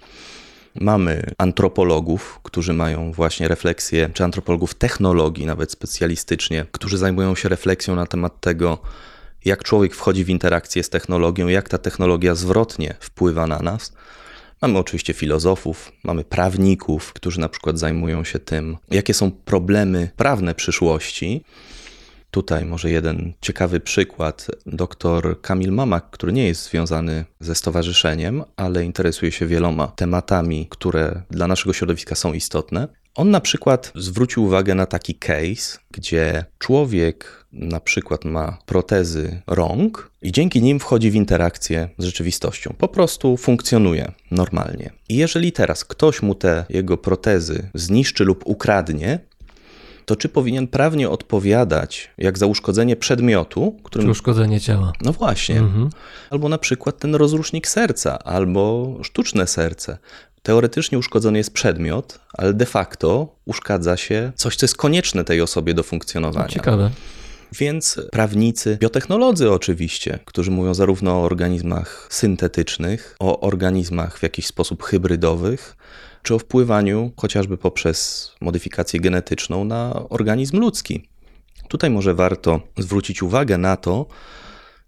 Mamy 0.74 1.22
antropologów, 1.38 2.40
którzy 2.42 2.72
mają 2.72 3.12
właśnie 3.12 3.48
refleksję, 3.48 4.10
czy 4.14 4.24
antropologów 4.24 4.74
technologii, 4.74 5.46
nawet 5.46 5.72
specjalistycznie, 5.72 6.66
którzy 6.72 6.98
zajmują 6.98 7.34
się 7.34 7.48
refleksją 7.48 7.96
na 7.96 8.06
temat 8.06 8.40
tego, 8.40 8.78
jak 9.44 9.64
człowiek 9.64 9.94
wchodzi 9.94 10.24
w 10.24 10.28
interakcję 10.28 10.82
z 10.82 10.88
technologią, 10.90 11.48
jak 11.48 11.68
ta 11.68 11.78
technologia 11.78 12.34
zwrotnie 12.34 12.94
wpływa 13.00 13.46
na 13.46 13.58
nas. 13.58 13.92
Mamy 14.62 14.78
oczywiście 14.78 15.12
filozofów, 15.14 15.92
mamy 16.04 16.24
prawników, 16.24 17.12
którzy 17.12 17.40
na 17.40 17.48
przykład 17.48 17.78
zajmują 17.78 18.24
się 18.24 18.38
tym, 18.38 18.76
jakie 18.90 19.14
są 19.14 19.30
problemy 19.30 20.10
prawne 20.16 20.54
przyszłości. 20.54 21.44
Tutaj 22.30 22.64
może 22.64 22.90
jeden 22.90 23.32
ciekawy 23.40 23.80
przykład. 23.80 24.46
Doktor 24.66 25.40
Kamil 25.40 25.72
Mamak, 25.72 26.10
który 26.10 26.32
nie 26.32 26.46
jest 26.46 26.70
związany 26.70 27.24
ze 27.40 27.54
stowarzyszeniem, 27.54 28.44
ale 28.56 28.84
interesuje 28.84 29.32
się 29.32 29.46
wieloma 29.46 29.86
tematami, 29.86 30.66
które 30.70 31.22
dla 31.30 31.46
naszego 31.46 31.72
środowiska 31.72 32.14
są 32.14 32.32
istotne. 32.32 32.88
On 33.14 33.30
na 33.30 33.40
przykład 33.40 33.92
zwrócił 33.94 34.44
uwagę 34.44 34.74
na 34.74 34.86
taki 34.86 35.14
case, 35.14 35.78
gdzie 35.90 36.44
człowiek 36.58 37.46
na 37.52 37.80
przykład 37.80 38.24
ma 38.24 38.58
protezy 38.66 39.42
rąk 39.46 40.10
i 40.22 40.32
dzięki 40.32 40.62
nim 40.62 40.80
wchodzi 40.80 41.10
w 41.10 41.14
interakcję 41.14 41.88
z 41.98 42.04
rzeczywistością. 42.04 42.74
Po 42.78 42.88
prostu 42.88 43.36
funkcjonuje 43.36 44.12
normalnie. 44.30 44.90
I 45.08 45.16
jeżeli 45.16 45.52
teraz 45.52 45.84
ktoś 45.84 46.22
mu 46.22 46.34
te 46.34 46.64
jego 46.68 46.96
protezy 46.96 47.70
zniszczy 47.74 48.24
lub 48.24 48.42
ukradnie, 48.46 49.18
to 50.04 50.16
czy 50.16 50.28
powinien 50.28 50.68
prawnie 50.68 51.10
odpowiadać 51.10 52.10
jak 52.18 52.38
za 52.38 52.46
uszkodzenie 52.46 52.96
przedmiotu, 52.96 53.76
którym... 53.82 54.06
Czy 54.06 54.10
uszkodzenie 54.10 54.60
ciała. 54.60 54.92
No 55.00 55.12
właśnie. 55.12 55.58
Mhm. 55.58 55.90
Albo 56.30 56.48
na 56.48 56.58
przykład 56.58 56.98
ten 56.98 57.14
rozrusznik 57.14 57.68
serca, 57.68 58.18
albo 58.18 58.94
sztuczne 59.02 59.46
serce. 59.46 59.98
Teoretycznie 60.42 60.98
uszkodzony 60.98 61.38
jest 61.38 61.52
przedmiot, 61.52 62.18
ale 62.32 62.54
de 62.54 62.66
facto 62.66 63.36
uszkadza 63.44 63.96
się 63.96 64.32
coś, 64.34 64.56
co 64.56 64.64
jest 64.64 64.76
konieczne 64.76 65.24
tej 65.24 65.40
osobie 65.40 65.74
do 65.74 65.82
funkcjonowania. 65.82 66.48
Ciekawe. 66.48 66.90
Więc 67.52 68.00
prawnicy, 68.12 68.78
biotechnolodzy 68.80 69.50
oczywiście, 69.50 70.18
którzy 70.24 70.50
mówią 70.50 70.74
zarówno 70.74 71.12
o 71.12 71.22
organizmach 71.22 72.06
syntetycznych, 72.10 73.16
o 73.18 73.40
organizmach 73.40 74.18
w 74.18 74.22
jakiś 74.22 74.46
sposób 74.46 74.82
hybrydowych, 74.82 75.76
czy 76.22 76.34
o 76.34 76.38
wpływaniu 76.38 77.12
chociażby 77.16 77.58
poprzez 77.58 78.30
modyfikację 78.40 79.00
genetyczną 79.00 79.64
na 79.64 80.08
organizm 80.08 80.60
ludzki. 80.60 81.08
Tutaj 81.68 81.90
może 81.90 82.14
warto 82.14 82.60
zwrócić 82.78 83.22
uwagę 83.22 83.58
na 83.58 83.76
to, 83.76 84.06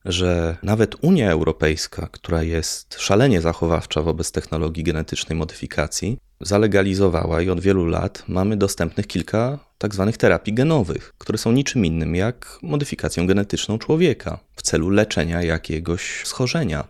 że 0.05 0.57
nawet 0.63 1.05
Unia 1.05 1.31
Europejska, 1.31 2.09
która 2.13 2.43
jest 2.43 3.01
szalenie 3.01 3.41
zachowawcza 3.41 4.03
wobec 4.03 4.33
technologii 4.33 4.85
genetycznej 4.85 5.39
modyfikacji, 5.39 6.19
zalegalizowała 6.41 7.43
i 7.43 7.51
od 7.51 7.61
wielu 7.61 7.87
lat 7.87 8.25
mamy 8.29 8.57
dostępnych 8.57 9.07
kilka 9.07 9.59
tak 9.79 9.95
zwanych 9.95 10.17
terapii 10.17 10.55
genowych, 10.55 11.15
które 11.19 11.39
są 11.39 11.53
niczym 11.53 11.85
innym 11.87 12.15
jak 12.15 12.59
modyfikacją 12.63 13.27
genetyczną 13.27 13.79
człowieka 13.79 14.39
w 14.57 14.63
celu 14.63 14.91
leczenia 14.91 15.43
jakiegoś 15.43 16.23
schorzenia. 16.25 16.85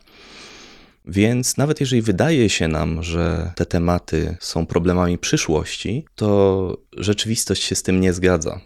Więc 1.06 1.56
nawet 1.56 1.80
jeżeli 1.80 2.02
wydaje 2.02 2.48
się 2.48 2.68
nam, 2.68 3.02
że 3.02 3.52
te 3.54 3.66
tematy 3.66 4.36
są 4.40 4.66
problemami 4.66 5.18
przyszłości, 5.18 6.04
to 6.14 6.78
rzeczywistość 6.96 7.62
się 7.62 7.74
z 7.74 7.82
tym 7.82 8.00
nie 8.00 8.12
zgadza. 8.12 8.60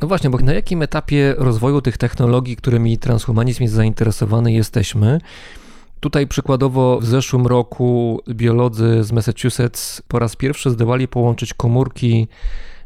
No 0.00 0.08
właśnie, 0.08 0.30
bo 0.30 0.38
na 0.38 0.52
jakim 0.52 0.82
etapie 0.82 1.34
rozwoju 1.38 1.80
tych 1.80 1.98
technologii, 1.98 2.56
którymi 2.56 2.98
transhumanizm 2.98 3.62
jest 3.62 3.74
zainteresowany, 3.74 4.52
jesteśmy? 4.52 5.20
Tutaj 6.00 6.26
przykładowo 6.26 7.00
w 7.00 7.06
zeszłym 7.06 7.46
roku 7.46 8.20
biolodzy 8.28 9.04
z 9.04 9.12
Massachusetts 9.12 10.02
po 10.08 10.18
raz 10.18 10.36
pierwszy 10.36 10.70
zdołali 10.70 11.08
połączyć 11.08 11.54
komórki 11.54 12.28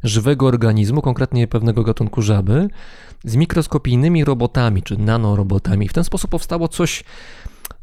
żywego 0.02 0.46
organizmu, 0.46 1.02
konkretnie 1.02 1.48
pewnego 1.48 1.82
gatunku 1.82 2.22
żaby, 2.22 2.68
z 3.24 3.36
mikroskopijnymi 3.36 4.24
robotami 4.24 4.82
czy 4.82 4.98
nanorobotami. 4.98 5.88
W 5.88 5.92
ten 5.92 6.04
sposób 6.04 6.30
powstało 6.30 6.68
coś 6.68 7.04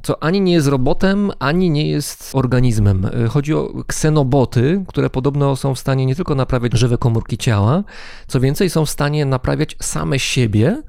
co 0.03 0.23
ani 0.23 0.41
nie 0.41 0.53
jest 0.53 0.67
robotem, 0.67 1.31
ani 1.39 1.69
nie 1.69 1.89
jest 1.89 2.31
organizmem. 2.33 3.05
Y, 3.05 3.29
chodzi 3.29 3.53
o 3.53 3.83
ksenoboty, 3.87 4.83
które 4.87 5.09
podobno 5.09 5.55
są 5.55 5.75
w 5.75 5.79
stanie 5.79 6.05
nie 6.05 6.15
tylko 6.15 6.35
naprawiać 6.35 6.73
żywe 6.73 6.97
komórki 6.97 7.37
ciała, 7.37 7.83
co 8.27 8.39
więcej, 8.39 8.69
są 8.69 8.85
w 8.85 8.89
stanie 8.89 9.25
naprawiać 9.25 9.75
same 9.81 10.19
siebie 10.19 10.81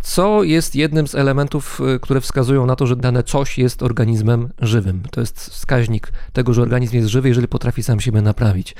co 0.00 0.42
jest 0.42 0.76
jednym 0.76 1.08
z 1.08 1.14
elementów, 1.14 1.80
y, 1.96 2.00
które 2.00 2.20
wskazują 2.20 2.66
na 2.66 2.76
to, 2.76 2.86
że 2.86 2.96
dane 2.96 3.22
coś 3.22 3.58
jest 3.58 3.82
organizmem 3.82 4.48
żywym. 4.58 5.02
To 5.10 5.20
jest 5.20 5.40
wskaźnik 5.40 6.12
tego, 6.32 6.54
że 6.54 6.62
organizm 6.62 6.96
jest 6.96 7.08
żywy, 7.08 7.28
jeżeli 7.28 7.48
potrafi 7.48 7.82
sam 7.82 8.00
siebie 8.00 8.22
naprawić. 8.22 8.74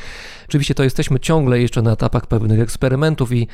Oczywiście 0.48 0.74
to 0.74 0.84
jesteśmy 0.84 1.20
ciągle 1.20 1.60
jeszcze 1.60 1.82
na 1.82 1.92
etapach 1.92 2.26
pewnych 2.26 2.60
eksperymentów 2.60 3.32
i 3.32 3.48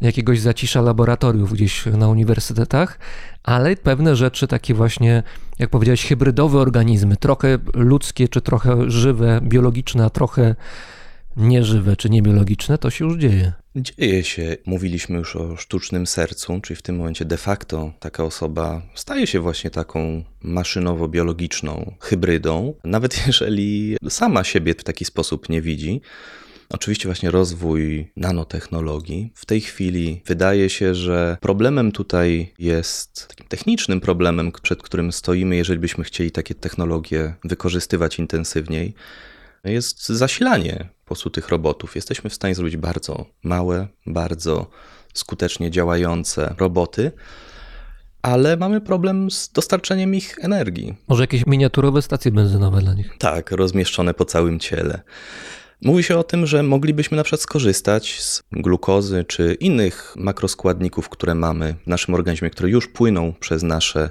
jakiegoś 0.00 0.40
zacisza 0.40 0.80
laboratoriów 0.80 1.52
gdzieś 1.52 1.86
na 1.86 2.08
uniwersytetach, 2.08 2.98
ale 3.42 3.76
pewne 3.76 4.16
rzeczy, 4.16 4.46
takie 4.46 4.74
właśnie, 4.74 5.22
jak 5.58 5.70
powiedziałeś, 5.70 6.06
hybrydowe 6.06 6.58
organizmy, 6.58 7.16
trochę 7.16 7.58
ludzkie 7.74 8.28
czy 8.28 8.40
trochę 8.40 8.90
żywe, 8.90 9.40
biologiczne, 9.42 10.04
a 10.04 10.10
trochę 10.10 10.54
nieżywe 11.36 11.96
czy 11.96 12.10
niebiologiczne, 12.10 12.78
to 12.78 12.90
się 12.90 13.04
już 13.04 13.16
dzieje. 13.16 13.52
Dzieje 13.80 14.24
się. 14.24 14.56
Mówiliśmy 14.66 15.18
już 15.18 15.36
o 15.36 15.56
sztucznym 15.56 16.06
sercu, 16.06 16.60
czyli 16.60 16.76
w 16.76 16.82
tym 16.82 16.96
momencie 16.96 17.24
de 17.24 17.36
facto 17.36 17.92
taka 18.00 18.24
osoba 18.24 18.82
staje 18.94 19.26
się 19.26 19.40
właśnie 19.40 19.70
taką 19.70 20.24
maszynowo-biologiczną 20.44 21.92
hybrydą, 22.00 22.74
nawet 22.84 23.20
jeżeli 23.26 23.96
sama 24.08 24.44
siebie 24.44 24.74
w 24.74 24.84
taki 24.84 25.04
sposób 25.04 25.48
nie 25.48 25.62
widzi. 25.62 26.00
Oczywiście 26.70 27.08
właśnie 27.08 27.30
rozwój 27.30 28.10
nanotechnologii. 28.16 29.32
W 29.34 29.46
tej 29.46 29.60
chwili 29.60 30.22
wydaje 30.26 30.70
się, 30.70 30.94
że 30.94 31.36
problemem 31.40 31.92
tutaj 31.92 32.52
jest 32.58 33.28
takim 33.28 33.46
technicznym 33.46 34.00
problemem, 34.00 34.52
przed 34.62 34.82
którym 34.82 35.12
stoimy, 35.12 35.56
jeżeli 35.56 35.80
byśmy 35.80 36.04
chcieli 36.04 36.30
takie 36.30 36.54
technologie 36.54 37.34
wykorzystywać 37.44 38.18
intensywniej, 38.18 38.94
jest 39.72 40.08
zasilanie 40.08 40.88
po 41.00 41.06
prostu 41.06 41.30
tych 41.30 41.48
robotów. 41.48 41.94
Jesteśmy 41.94 42.30
w 42.30 42.34
stanie 42.34 42.54
zrobić 42.54 42.76
bardzo 42.76 43.26
małe, 43.42 43.88
bardzo 44.06 44.70
skutecznie 45.14 45.70
działające 45.70 46.54
roboty, 46.58 47.12
ale 48.22 48.56
mamy 48.56 48.80
problem 48.80 49.30
z 49.30 49.48
dostarczeniem 49.52 50.14
ich 50.14 50.36
energii. 50.40 50.94
Może 51.08 51.22
jakieś 51.22 51.46
miniaturowe 51.46 52.02
stacje 52.02 52.30
benzynowe 52.30 52.80
dla 52.80 52.94
nich? 52.94 53.14
Tak, 53.18 53.50
rozmieszczone 53.50 54.14
po 54.14 54.24
całym 54.24 54.60
ciele. 54.60 55.02
Mówi 55.82 56.02
się 56.02 56.18
o 56.18 56.24
tym, 56.24 56.46
że 56.46 56.62
moglibyśmy 56.62 57.16
na 57.16 57.22
przykład 57.22 57.40
skorzystać 57.40 58.22
z 58.22 58.42
glukozy 58.52 59.24
czy 59.24 59.54
innych 59.60 60.14
makroskładników, 60.16 61.08
które 61.08 61.34
mamy 61.34 61.74
w 61.84 61.86
naszym 61.86 62.14
organizmie, 62.14 62.50
które 62.50 62.70
już 62.70 62.88
płyną 62.88 63.34
przez 63.40 63.62
nasze 63.62 64.10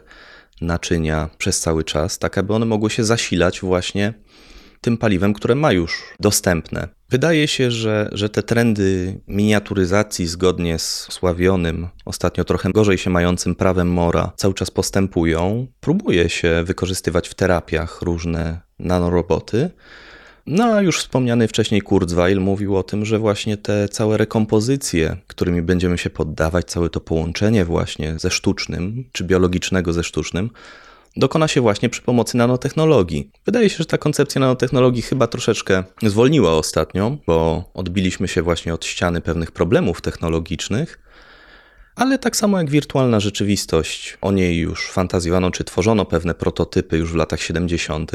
naczynia 0.62 1.30
przez 1.38 1.60
cały 1.60 1.84
czas, 1.84 2.20
tak 2.20 2.38
aby 2.38 2.54
one 2.54 2.66
mogły 2.66 2.90
się 2.90 3.04
zasilać 3.04 3.60
właśnie 3.62 4.14
tym 4.82 4.98
paliwem, 4.98 5.34
które 5.34 5.56
ma 5.56 5.72
już 5.72 6.04
dostępne. 6.20 6.88
Wydaje 7.10 7.48
się, 7.48 7.72
że, 7.72 8.10
że 8.12 8.30
te 8.30 8.44
trendy 8.44 9.20
miniaturyzacji 9.28 10.28
zgodnie 10.28 10.80
z 10.80 11.08
sławionym, 11.12 11.88
ostatnio 12.06 12.44
trochę 12.44 12.72
gorzej 12.72 12.98
się 12.98 13.10
mającym 13.10 13.56
prawem 13.56 13.92
Mora 13.92 14.32
cały 14.36 14.54
czas 14.54 14.72
postępują. 14.72 15.68
Próbuje 15.80 16.30
się 16.30 16.64
wykorzystywać 16.64 17.30
w 17.30 17.34
terapiach 17.34 18.02
różne 18.02 18.62
nanoroboty. 18.80 19.70
No 20.48 20.66
a 20.66 20.82
już 20.82 21.00
wspomniany 21.00 21.48
wcześniej 21.48 21.82
Kurzweil 21.82 22.42
mówił 22.42 22.78
o 22.78 22.84
tym, 22.84 23.06
że 23.06 23.20
właśnie 23.20 23.58
te 23.58 23.90
całe 23.90 24.18
rekompozycje, 24.18 25.18
którymi 25.28 25.62
będziemy 25.62 25.98
się 25.98 26.10
poddawać, 26.10 26.66
całe 26.66 26.90
to 26.90 27.00
połączenie 27.00 27.66
właśnie 27.66 28.20
ze 28.20 28.32
sztucznym, 28.32 29.04
czy 29.12 29.24
biologicznego 29.24 29.94
ze 29.94 30.04
sztucznym, 30.04 30.50
dokona 31.18 31.48
się 31.48 31.62
właśnie 31.62 31.90
przy 31.90 32.02
pomocy 32.02 32.38
nanotechnologii. 32.38 33.32
Wydaje 33.46 33.70
się, 33.70 33.78
że 33.78 33.86
ta 33.86 33.98
koncepcja 33.98 34.42
nanotechnologii 34.42 35.02
chyba 35.02 35.28
troszeczkę 35.28 35.84
zwolniła 36.04 36.52
ostatnio, 36.52 37.18
bo 37.28 37.64
odbiliśmy 37.74 38.28
się 38.28 38.42
właśnie 38.42 38.74
od 38.74 38.86
ściany 38.86 39.22
pewnych 39.22 39.52
problemów 39.52 40.02
technologicznych. 40.02 41.00
Ale 41.96 42.20
tak 42.20 42.36
samo 42.36 42.58
jak 42.58 42.70
wirtualna 42.70 43.20
rzeczywistość, 43.20 44.18
o 44.22 44.32
niej 44.32 44.58
już 44.58 44.88
fantazjowano 44.92 45.52
czy 45.52 45.64
tworzono 45.64 46.06
pewne 46.06 46.34
prototypy 46.34 46.98
już 46.98 47.12
w 47.12 47.16
latach 47.16 47.42
70., 47.42 48.12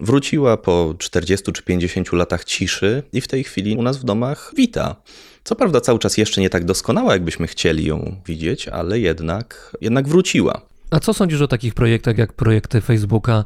wróciła 0.00 0.56
po 0.56 0.94
40 0.98 1.52
czy 1.52 1.62
50 1.62 2.12
latach 2.12 2.44
ciszy 2.44 3.02
i 3.12 3.20
w 3.20 3.28
tej 3.28 3.44
chwili 3.44 3.76
u 3.76 3.82
nas 3.82 3.98
w 3.98 4.04
domach 4.04 4.52
wita. 4.56 4.96
Co 5.44 5.56
prawda 5.56 5.80
cały 5.80 5.98
czas 5.98 6.16
jeszcze 6.16 6.40
nie 6.40 6.50
tak 6.50 6.64
doskonała, 6.64 7.12
jakbyśmy 7.12 7.46
chcieli 7.46 7.84
ją 7.84 8.16
widzieć, 8.26 8.68
ale 8.68 8.98
jednak, 8.98 9.76
jednak 9.80 10.08
wróciła. 10.08 10.71
A 10.92 11.00
co 11.00 11.14
sądzisz 11.14 11.40
o 11.40 11.48
takich 11.48 11.74
projektach 11.74 12.18
jak 12.18 12.32
projekty 12.32 12.80
Facebooka, 12.80 13.44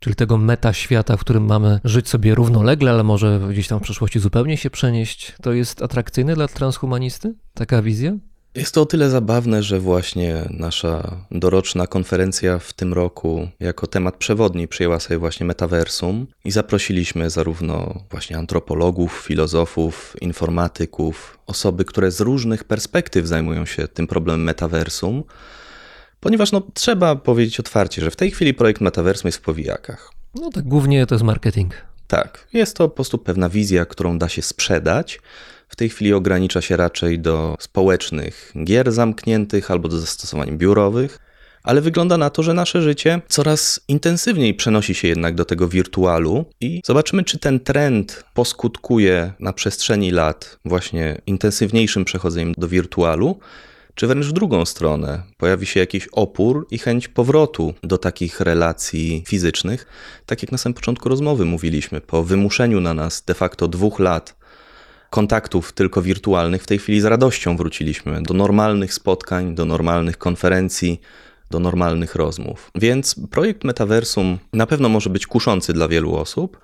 czyli 0.00 0.16
tego 0.16 0.36
meta 0.36 0.72
świata, 0.72 1.16
w 1.16 1.20
którym 1.20 1.46
mamy 1.46 1.80
żyć 1.84 2.08
sobie 2.08 2.34
równolegle, 2.34 2.90
ale 2.90 3.04
może 3.04 3.40
gdzieś 3.50 3.68
tam 3.68 3.78
w 3.78 3.82
przyszłości 3.82 4.20
zupełnie 4.20 4.56
się 4.56 4.70
przenieść? 4.70 5.34
To 5.42 5.52
jest 5.52 5.82
atrakcyjne 5.82 6.34
dla 6.34 6.48
transhumanisty? 6.48 7.34
Taka 7.54 7.82
wizja? 7.82 8.12
Jest 8.54 8.74
to 8.74 8.82
o 8.82 8.86
tyle 8.86 9.10
zabawne, 9.10 9.62
że 9.62 9.80
właśnie 9.80 10.44
nasza 10.50 11.16
doroczna 11.30 11.86
konferencja 11.86 12.58
w 12.58 12.72
tym 12.72 12.92
roku 12.92 13.48
jako 13.60 13.86
temat 13.86 14.16
przewodni 14.16 14.68
przyjęła 14.68 15.00
sobie 15.00 15.18
właśnie 15.18 15.46
metaversum 15.46 16.26
i 16.44 16.50
zaprosiliśmy 16.50 17.30
zarówno 17.30 18.04
właśnie 18.10 18.38
antropologów, 18.38 19.24
filozofów, 19.26 20.16
informatyków, 20.20 21.38
osoby, 21.46 21.84
które 21.84 22.10
z 22.10 22.20
różnych 22.20 22.64
perspektyw 22.64 23.26
zajmują 23.26 23.66
się 23.66 23.88
tym 23.88 24.06
problemem 24.06 24.44
metaversum, 24.44 25.22
ponieważ 26.24 26.52
no, 26.52 26.62
trzeba 26.74 27.16
powiedzieć 27.16 27.60
otwarcie, 27.60 28.02
że 28.02 28.10
w 28.10 28.16
tej 28.16 28.30
chwili 28.30 28.54
projekt 28.54 28.80
metaversum 28.80 29.28
jest 29.28 29.38
w 29.38 29.40
powijakach. 29.40 30.10
No 30.34 30.50
tak, 30.50 30.64
głównie 30.64 31.06
to 31.06 31.14
jest 31.14 31.24
marketing. 31.24 31.74
Tak, 32.06 32.48
jest 32.52 32.76
to 32.76 32.88
po 32.88 32.94
prostu 32.94 33.18
pewna 33.18 33.48
wizja, 33.48 33.84
którą 33.84 34.18
da 34.18 34.28
się 34.28 34.42
sprzedać, 34.42 35.20
w 35.68 35.76
tej 35.76 35.88
chwili 35.88 36.12
ogranicza 36.12 36.60
się 36.60 36.76
raczej 36.76 37.18
do 37.18 37.56
społecznych 37.60 38.52
gier 38.64 38.92
zamkniętych 38.92 39.70
albo 39.70 39.88
do 39.88 40.00
zastosowań 40.00 40.58
biurowych, 40.58 41.18
ale 41.62 41.80
wygląda 41.80 42.16
na 42.16 42.30
to, 42.30 42.42
że 42.42 42.54
nasze 42.54 42.82
życie 42.82 43.20
coraz 43.28 43.80
intensywniej 43.88 44.54
przenosi 44.54 44.94
się 44.94 45.08
jednak 45.08 45.34
do 45.34 45.44
tego 45.44 45.68
wirtualu 45.68 46.44
i 46.60 46.80
zobaczymy, 46.84 47.24
czy 47.24 47.38
ten 47.38 47.60
trend 47.60 48.24
poskutkuje 48.34 49.32
na 49.40 49.52
przestrzeni 49.52 50.10
lat 50.10 50.58
właśnie 50.64 51.20
intensywniejszym 51.26 52.04
przechodzeniem 52.04 52.54
do 52.58 52.68
wirtualu, 52.68 53.38
czy 53.94 54.06
wręcz 54.06 54.26
w 54.26 54.32
drugą 54.32 54.64
stronę 54.64 55.22
pojawi 55.36 55.66
się 55.66 55.80
jakiś 55.80 56.08
opór 56.12 56.66
i 56.70 56.78
chęć 56.78 57.08
powrotu 57.08 57.74
do 57.82 57.98
takich 57.98 58.40
relacji 58.40 59.24
fizycznych, 59.26 59.86
tak 60.26 60.42
jak 60.42 60.52
na 60.52 60.58
samym 60.58 60.74
początku 60.74 61.08
rozmowy 61.08 61.44
mówiliśmy, 61.44 62.00
po 62.00 62.24
wymuszeniu 62.24 62.80
na 62.80 62.94
nas 62.94 63.22
de 63.22 63.34
facto 63.34 63.68
dwóch 63.68 63.98
lat 63.98 64.36
kontaktów 65.10 65.72
tylko 65.72 66.02
wirtualnych, 66.02 66.62
w 66.62 66.66
tej 66.66 66.78
chwili 66.78 67.00
z 67.00 67.04
radością 67.04 67.56
wróciliśmy 67.56 68.22
do 68.22 68.34
normalnych 68.34 68.94
spotkań, 68.94 69.54
do 69.54 69.64
normalnych 69.64 70.18
konferencji, 70.18 71.00
do 71.50 71.60
normalnych 71.60 72.14
rozmów. 72.14 72.70
Więc 72.74 73.16
projekt 73.30 73.64
Metaversum 73.64 74.38
na 74.52 74.66
pewno 74.66 74.88
może 74.88 75.10
być 75.10 75.26
kuszący 75.26 75.72
dla 75.72 75.88
wielu 75.88 76.16
osób. 76.16 76.60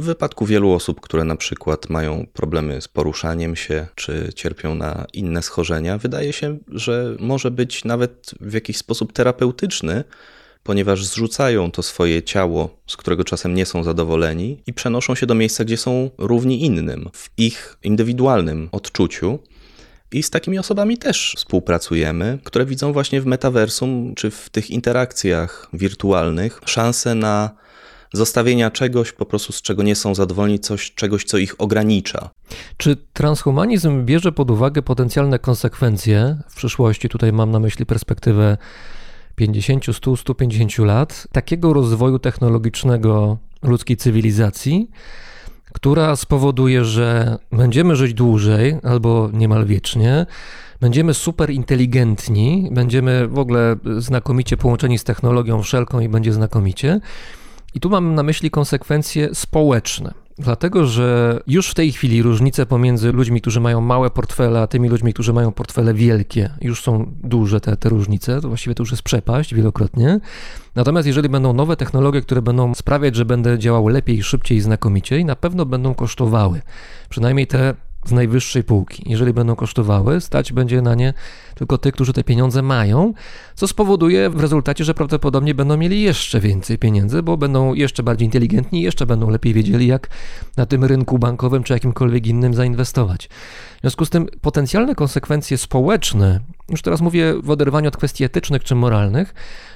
W 0.00 0.04
wypadku 0.04 0.46
wielu 0.46 0.72
osób, 0.72 1.00
które 1.00 1.24
na 1.24 1.36
przykład 1.36 1.90
mają 1.90 2.26
problemy 2.32 2.80
z 2.80 2.88
poruszaniem 2.88 3.56
się, 3.56 3.86
czy 3.94 4.32
cierpią 4.34 4.74
na 4.74 5.06
inne 5.12 5.42
schorzenia, 5.42 5.98
wydaje 5.98 6.32
się, 6.32 6.58
że 6.68 7.16
może 7.18 7.50
być 7.50 7.84
nawet 7.84 8.30
w 8.40 8.54
jakiś 8.54 8.76
sposób 8.76 9.12
terapeutyczny, 9.12 10.04
ponieważ 10.62 11.04
zrzucają 11.04 11.70
to 11.70 11.82
swoje 11.82 12.22
ciało, 12.22 12.80
z 12.86 12.96
którego 12.96 13.24
czasem 13.24 13.54
nie 13.54 13.66
są 13.66 13.82
zadowoleni, 13.84 14.62
i 14.66 14.72
przenoszą 14.72 15.14
się 15.14 15.26
do 15.26 15.34
miejsca, 15.34 15.64
gdzie 15.64 15.76
są 15.76 16.10
równi 16.18 16.64
innym, 16.64 17.10
w 17.12 17.30
ich 17.36 17.76
indywidualnym 17.82 18.68
odczuciu. 18.72 19.38
I 20.12 20.22
z 20.22 20.30
takimi 20.30 20.58
osobami 20.58 20.98
też 20.98 21.34
współpracujemy, 21.36 22.38
które 22.44 22.66
widzą 22.66 22.92
właśnie 22.92 23.20
w 23.20 23.26
metaversum 23.26 24.14
czy 24.14 24.30
w 24.30 24.48
tych 24.48 24.70
interakcjach 24.70 25.68
wirtualnych 25.72 26.60
szansę 26.64 27.14
na 27.14 27.60
zostawienia 28.12 28.70
czegoś 28.70 29.12
po 29.12 29.26
prostu, 29.26 29.52
z 29.52 29.62
czego 29.62 29.82
nie 29.82 29.94
są 29.94 30.14
zadowoleni, 30.14 30.58
coś, 30.58 30.94
czegoś, 30.94 31.24
co 31.24 31.38
ich 31.38 31.54
ogranicza. 31.58 32.30
Czy 32.76 32.96
transhumanizm 33.12 34.04
bierze 34.04 34.32
pod 34.32 34.50
uwagę 34.50 34.82
potencjalne 34.82 35.38
konsekwencje 35.38 36.38
w 36.48 36.54
przyszłości? 36.54 37.08
Tutaj 37.08 37.32
mam 37.32 37.50
na 37.50 37.58
myśli 37.58 37.86
perspektywę 37.86 38.56
50, 39.36 39.86
100, 39.96 40.16
150 40.16 40.78
lat 40.78 41.26
takiego 41.32 41.72
rozwoju 41.72 42.18
technologicznego 42.18 43.38
ludzkiej 43.62 43.96
cywilizacji, 43.96 44.90
która 45.72 46.16
spowoduje, 46.16 46.84
że 46.84 47.38
będziemy 47.52 47.96
żyć 47.96 48.14
dłużej 48.14 48.76
albo 48.82 49.30
niemal 49.32 49.66
wiecznie, 49.66 50.26
będziemy 50.80 51.14
super 51.14 51.50
inteligentni, 51.50 52.68
będziemy 52.72 53.28
w 53.28 53.38
ogóle 53.38 53.76
znakomicie 53.98 54.56
połączeni 54.56 54.98
z 54.98 55.04
technologią 55.04 55.62
wszelką 55.62 56.00
i 56.00 56.08
będzie 56.08 56.32
znakomicie. 56.32 57.00
I 57.74 57.80
tu 57.80 57.90
mam 57.90 58.14
na 58.14 58.22
myśli 58.22 58.50
konsekwencje 58.50 59.34
społeczne. 59.34 60.14
Dlatego, 60.38 60.86
że 60.86 61.40
już 61.46 61.70
w 61.70 61.74
tej 61.74 61.92
chwili 61.92 62.22
różnice 62.22 62.66
pomiędzy 62.66 63.12
ludźmi, 63.12 63.40
którzy 63.40 63.60
mają 63.60 63.80
małe 63.80 64.10
portfele, 64.10 64.60
a 64.60 64.66
tymi 64.66 64.88
ludźmi, 64.88 65.12
którzy 65.12 65.32
mają 65.32 65.52
portfele 65.52 65.94
wielkie, 65.94 66.50
już 66.60 66.82
są 66.82 67.12
duże 67.22 67.60
te, 67.60 67.76
te 67.76 67.88
różnice. 67.88 68.40
To 68.40 68.48
właściwie 68.48 68.74
to 68.74 68.82
już 68.82 68.90
jest 68.90 69.02
przepaść 69.02 69.54
wielokrotnie. 69.54 70.20
Natomiast 70.74 71.06
jeżeli 71.06 71.28
będą 71.28 71.52
nowe 71.52 71.76
technologie, 71.76 72.22
które 72.22 72.42
będą 72.42 72.74
sprawiać, 72.74 73.16
że 73.16 73.24
będę 73.24 73.58
działał 73.58 73.88
lepiej, 73.88 74.22
szybciej 74.22 74.58
i 74.58 74.60
znakomicie, 74.60 75.24
na 75.24 75.36
pewno 75.36 75.66
będą 75.66 75.94
kosztowały. 75.94 76.60
Przynajmniej 77.08 77.46
te 77.46 77.74
z 78.04 78.12
najwyższej 78.12 78.64
półki. 78.64 79.02
Jeżeli 79.06 79.32
będą 79.32 79.56
kosztowały, 79.56 80.20
stać 80.20 80.52
będzie 80.52 80.82
na 80.82 80.94
nie 80.94 81.14
tylko 81.60 81.78
tych, 81.78 81.94
którzy 81.94 82.12
te 82.12 82.24
pieniądze 82.24 82.62
mają, 82.62 83.12
co 83.54 83.68
spowoduje 83.68 84.30
w 84.30 84.40
rezultacie, 84.40 84.84
że 84.84 84.94
prawdopodobnie 84.94 85.54
będą 85.54 85.76
mieli 85.76 86.02
jeszcze 86.02 86.40
więcej 86.40 86.78
pieniędzy, 86.78 87.22
bo 87.22 87.36
będą 87.36 87.74
jeszcze 87.74 88.02
bardziej 88.02 88.26
inteligentni, 88.26 88.82
jeszcze 88.82 89.06
będą 89.06 89.30
lepiej 89.30 89.54
wiedzieli, 89.54 89.86
jak 89.86 90.08
na 90.56 90.66
tym 90.66 90.84
rynku 90.84 91.18
bankowym 91.18 91.62
czy 91.62 91.72
jakimkolwiek 91.72 92.26
innym 92.26 92.54
zainwestować. 92.54 93.28
W 93.76 93.80
związku 93.80 94.04
z 94.04 94.10
tym 94.10 94.26
potencjalne 94.40 94.94
konsekwencje 94.94 95.58
społeczne, 95.58 96.40
już 96.68 96.82
teraz 96.82 97.00
mówię 97.00 97.34
w 97.42 97.50
oderwaniu 97.50 97.88
od 97.88 97.96
kwestii 97.96 98.24
etycznych 98.24 98.64
czy 98.64 98.74
moralnych, 98.74 99.34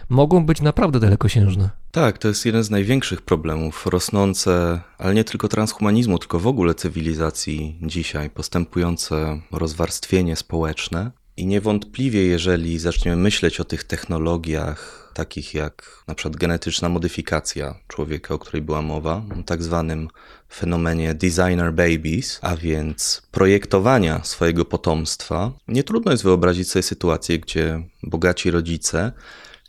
mogą 0.09 0.47
być 0.47 0.61
naprawdę 0.61 1.01
dalekosiężne. 1.01 1.71
Tak, 1.91 2.19
to 2.19 2.29
jest 2.29 2.47
jeden 2.47 2.65
z 2.65 2.71
największych 2.71 3.23
problemów 3.23 3.87
rosnące, 3.87 4.81
ale 4.99 5.15
nie 5.15 5.25
tylko 5.25 5.49
transhumanizmu, 5.49 6.19
tylko 6.19 6.39
w 6.39 6.47
ogóle 6.47 6.75
cywilizacji 6.75 7.79
dzisiaj, 7.83 8.31
postępujące 8.31 9.41
rozwarstwienie 9.53 10.37
społeczne. 10.37 11.11
I 11.37 11.47
niewątpliwie, 11.47 12.27
jeżeli 12.27 12.79
zaczniemy 12.79 13.17
myśleć 13.17 13.61
o 13.61 13.65
tych 13.65 13.85
technologiach, 13.85 15.11
takich 15.15 15.55
jak 15.55 16.05
na 16.09 16.15
przykład 16.15 16.37
genetyczna 16.37 16.89
modyfikacja 16.89 17.75
człowieka, 17.89 18.35
o 18.35 18.39
której 18.39 18.63
była 18.63 18.83
mowa, 18.83 19.23
tak 19.47 19.63
zwanym 19.63 20.09
fenomenie 20.53 21.15
designer 21.15 21.73
babies, 21.73 22.39
a 22.43 22.57
więc 22.57 23.23
projektowania 23.31 24.25
swojego 24.25 24.65
potomstwa, 24.65 25.53
nie 25.69 25.85
trudno 25.85 26.13
jest 26.13 26.25
wyobrazić 26.25 26.71
sobie 26.71 26.83
sytuację, 26.83 27.39
gdzie 27.39 27.83
bogaci 28.03 28.51
rodzice 28.51 29.13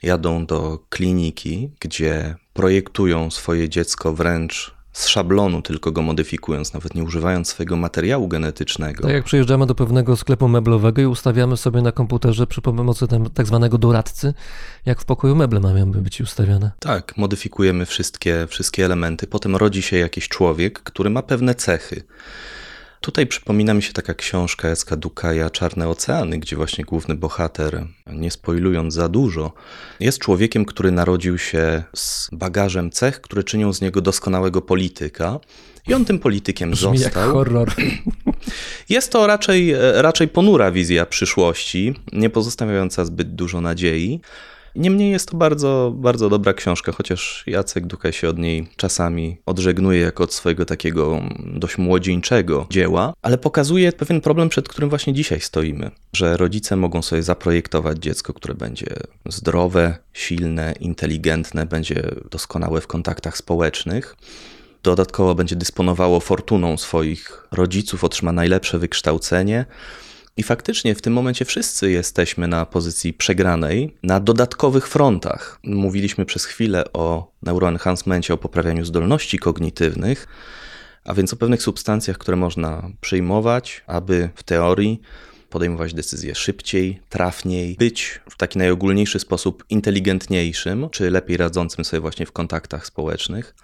jadą 0.03 0.45
do 0.45 0.79
kliniki, 0.89 1.69
gdzie 1.79 2.35
projektują 2.53 3.31
swoje 3.31 3.69
dziecko 3.69 4.13
wręcz 4.13 4.74
z 4.95 5.07
szablonu, 5.07 5.61
tylko 5.61 5.91
go 5.91 6.01
modyfikując, 6.01 6.73
nawet 6.73 6.95
nie 6.95 7.03
używając 7.03 7.47
swojego 7.47 7.75
materiału 7.75 8.27
genetycznego. 8.27 9.03
Tak 9.03 9.11
jak 9.11 9.23
przyjeżdżamy 9.23 9.65
do 9.65 9.75
pewnego 9.75 10.15
sklepu 10.15 10.47
meblowego 10.47 11.01
i 11.01 11.05
ustawiamy 11.05 11.57
sobie 11.57 11.81
na 11.81 11.91
komputerze 11.91 12.47
przy 12.47 12.61
pomocy 12.61 13.07
tak 13.33 13.47
zwanego 13.47 13.77
doradcy, 13.77 14.33
jak 14.85 15.01
w 15.01 15.05
pokoju 15.05 15.35
meble 15.35 15.59
mają 15.59 15.91
być 15.91 16.21
ustawione. 16.21 16.71
Tak, 16.79 17.17
modyfikujemy 17.17 17.85
wszystkie, 17.85 18.47
wszystkie 18.49 18.85
elementy. 18.85 19.27
Potem 19.27 19.55
rodzi 19.55 19.81
się 19.81 19.97
jakiś 19.97 20.29
człowiek, 20.29 20.79
który 20.79 21.09
ma 21.09 21.21
pewne 21.21 21.55
cechy. 21.55 22.03
Tutaj 23.05 23.27
przypomina 23.27 23.73
mi 23.73 23.81
się 23.83 23.93
taka 23.93 24.13
książka 24.13 24.67
Jacka 24.67 24.95
Dukaja 24.95 25.49
Czarne 25.49 25.89
Oceany, 25.89 26.39
gdzie 26.39 26.55
właśnie 26.55 26.85
główny 26.85 27.15
bohater, 27.15 27.85
nie 28.07 28.31
spoilując 28.31 28.93
za 28.93 29.09
dużo, 29.09 29.53
jest 29.99 30.19
człowiekiem, 30.19 30.65
który 30.65 30.91
narodził 30.91 31.37
się 31.37 31.83
z 31.95 32.29
bagażem 32.31 32.91
cech, 32.91 33.21
które 33.21 33.43
czynią 33.43 33.73
z 33.73 33.81
niego 33.81 34.01
doskonałego 34.01 34.61
polityka. 34.61 35.39
I 35.87 35.93
on 35.93 36.05
tym 36.05 36.19
politykiem 36.19 36.71
Brzmi 36.71 36.97
został. 36.97 37.23
Jak 37.23 37.33
horror. 37.33 37.73
Jest 38.89 39.11
to 39.11 39.27
raczej, 39.27 39.73
raczej 39.93 40.27
ponura 40.27 40.71
wizja 40.71 41.05
przyszłości, 41.05 41.93
nie 42.13 42.29
pozostawiająca 42.29 43.05
zbyt 43.05 43.35
dużo 43.35 43.61
nadziei. 43.61 44.19
Niemniej 44.75 45.11
jest 45.11 45.29
to 45.31 45.37
bardzo, 45.37 45.93
bardzo 45.95 46.29
dobra 46.29 46.53
książka, 46.53 46.91
chociaż 46.91 47.43
Jacek 47.47 47.87
Dukaj 47.87 48.13
się 48.13 48.29
od 48.29 48.37
niej 48.37 48.67
czasami 48.75 49.37
odżegnuje 49.45 50.01
jako 50.01 50.23
od 50.23 50.33
swojego 50.33 50.65
takiego 50.65 51.21
dość 51.45 51.77
młodzieńczego 51.77 52.67
dzieła, 52.69 53.13
ale 53.21 53.37
pokazuje 53.37 53.91
pewien 53.91 54.21
problem, 54.21 54.49
przed 54.49 54.69
którym 54.69 54.89
właśnie 54.89 55.13
dzisiaj 55.13 55.41
stoimy, 55.41 55.91
że 56.13 56.37
rodzice 56.37 56.75
mogą 56.75 57.01
sobie 57.01 57.23
zaprojektować 57.23 57.97
dziecko, 57.97 58.33
które 58.33 58.53
będzie 58.53 58.87
zdrowe, 59.25 59.97
silne, 60.13 60.73
inteligentne, 60.79 61.65
będzie 61.65 62.11
doskonałe 62.31 62.81
w 62.81 62.87
kontaktach 62.87 63.37
społecznych. 63.37 64.15
Dodatkowo 64.83 65.35
będzie 65.35 65.55
dysponowało 65.55 66.19
fortuną 66.19 66.77
swoich 66.77 67.47
rodziców, 67.51 68.03
otrzyma 68.03 68.31
najlepsze 68.31 68.79
wykształcenie, 68.79 69.65
i 70.37 70.43
faktycznie 70.43 70.95
w 70.95 71.01
tym 71.01 71.13
momencie 71.13 71.45
wszyscy 71.45 71.91
jesteśmy 71.91 72.47
na 72.47 72.65
pozycji 72.65 73.13
przegranej 73.13 73.95
na 74.03 74.19
dodatkowych 74.19 74.87
frontach. 74.87 75.59
Mówiliśmy 75.63 76.25
przez 76.25 76.45
chwilę 76.45 76.93
o 76.93 77.31
neuroenhancemencie, 77.41 78.33
o 78.33 78.37
poprawianiu 78.37 78.85
zdolności 78.85 79.39
kognitywnych, 79.39 80.27
a 81.03 81.13
więc 81.13 81.33
o 81.33 81.35
pewnych 81.35 81.63
substancjach, 81.63 82.17
które 82.17 82.37
można 82.37 82.89
przyjmować, 83.01 83.83
aby 83.87 84.29
w 84.35 84.43
teorii 84.43 85.01
podejmować 85.49 85.93
decyzje 85.93 86.35
szybciej, 86.35 87.01
trafniej, 87.09 87.75
być 87.75 88.21
w 88.29 88.37
taki 88.37 88.57
najogólniejszy 88.57 89.19
sposób 89.19 89.65
inteligentniejszym, 89.69 90.89
czy 90.89 91.09
lepiej 91.09 91.37
radzącym 91.37 91.85
sobie 91.85 91.99
właśnie 91.99 92.25
w 92.25 92.31
kontaktach 92.31 92.85
społecznych. 92.85 93.55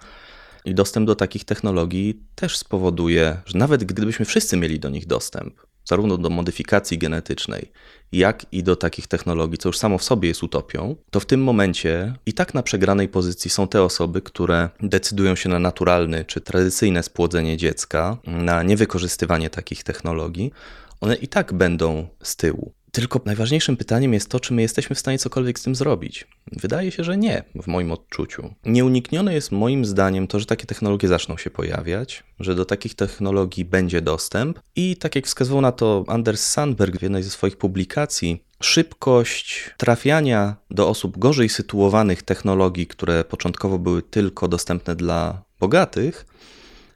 I 0.64 0.74
dostęp 0.74 1.06
do 1.06 1.14
takich 1.14 1.44
technologii 1.44 2.22
też 2.34 2.58
spowoduje, 2.58 3.40
że 3.46 3.58
nawet 3.58 3.84
gdybyśmy 3.84 4.24
wszyscy 4.24 4.56
mieli 4.56 4.80
do 4.80 4.88
nich 4.88 5.06
dostęp, 5.06 5.54
zarówno 5.84 6.18
do 6.18 6.30
modyfikacji 6.30 6.98
genetycznej, 6.98 7.72
jak 8.12 8.46
i 8.52 8.62
do 8.62 8.76
takich 8.76 9.06
technologii, 9.06 9.58
co 9.58 9.68
już 9.68 9.78
samo 9.78 9.98
w 9.98 10.04
sobie 10.04 10.28
jest 10.28 10.42
utopią, 10.42 10.96
to 11.10 11.20
w 11.20 11.26
tym 11.26 11.42
momencie 11.42 12.14
i 12.26 12.32
tak 12.32 12.54
na 12.54 12.62
przegranej 12.62 13.08
pozycji 13.08 13.50
są 13.50 13.68
te 13.68 13.82
osoby, 13.82 14.22
które 14.22 14.68
decydują 14.80 15.34
się 15.34 15.48
na 15.48 15.58
naturalne 15.58 16.24
czy 16.24 16.40
tradycyjne 16.40 17.02
spłodzenie 17.02 17.56
dziecka, 17.56 18.16
na 18.26 18.62
niewykorzystywanie 18.62 19.50
takich 19.50 19.84
technologii. 19.84 20.52
One 21.00 21.14
i 21.14 21.28
tak 21.28 21.52
będą 21.52 22.08
z 22.22 22.36
tyłu. 22.36 22.72
Tylko 22.94 23.20
najważniejszym 23.24 23.76
pytaniem 23.76 24.12
jest 24.12 24.28
to, 24.28 24.40
czy 24.40 24.54
my 24.54 24.62
jesteśmy 24.62 24.96
w 24.96 24.98
stanie 24.98 25.18
cokolwiek 25.18 25.58
z 25.58 25.62
tym 25.62 25.74
zrobić. 25.74 26.26
Wydaje 26.52 26.90
się, 26.90 27.04
że 27.04 27.16
nie, 27.16 27.44
w 27.62 27.66
moim 27.66 27.92
odczuciu. 27.92 28.54
Nieuniknione 28.64 29.34
jest 29.34 29.52
moim 29.52 29.84
zdaniem 29.84 30.26
to, 30.26 30.40
że 30.40 30.46
takie 30.46 30.66
technologie 30.66 31.08
zaczną 31.08 31.36
się 31.36 31.50
pojawiać, 31.50 32.24
że 32.40 32.54
do 32.54 32.64
takich 32.64 32.94
technologii 32.94 33.64
będzie 33.64 34.02
dostęp 34.02 34.60
i 34.76 34.96
tak 34.96 35.16
jak 35.16 35.26
wskazywał 35.26 35.60
na 35.60 35.72
to 35.72 36.04
Anders 36.08 36.46
Sandberg 36.46 36.98
w 36.98 37.02
jednej 37.02 37.22
ze 37.22 37.30
swoich 37.30 37.56
publikacji, 37.56 38.44
szybkość 38.62 39.70
trafiania 39.76 40.56
do 40.70 40.88
osób 40.88 41.18
gorzej 41.18 41.48
sytuowanych 41.48 42.22
technologii, 42.22 42.86
które 42.86 43.24
początkowo 43.24 43.78
były 43.78 44.02
tylko 44.02 44.48
dostępne 44.48 44.96
dla 44.96 45.42
bogatych, 45.60 46.26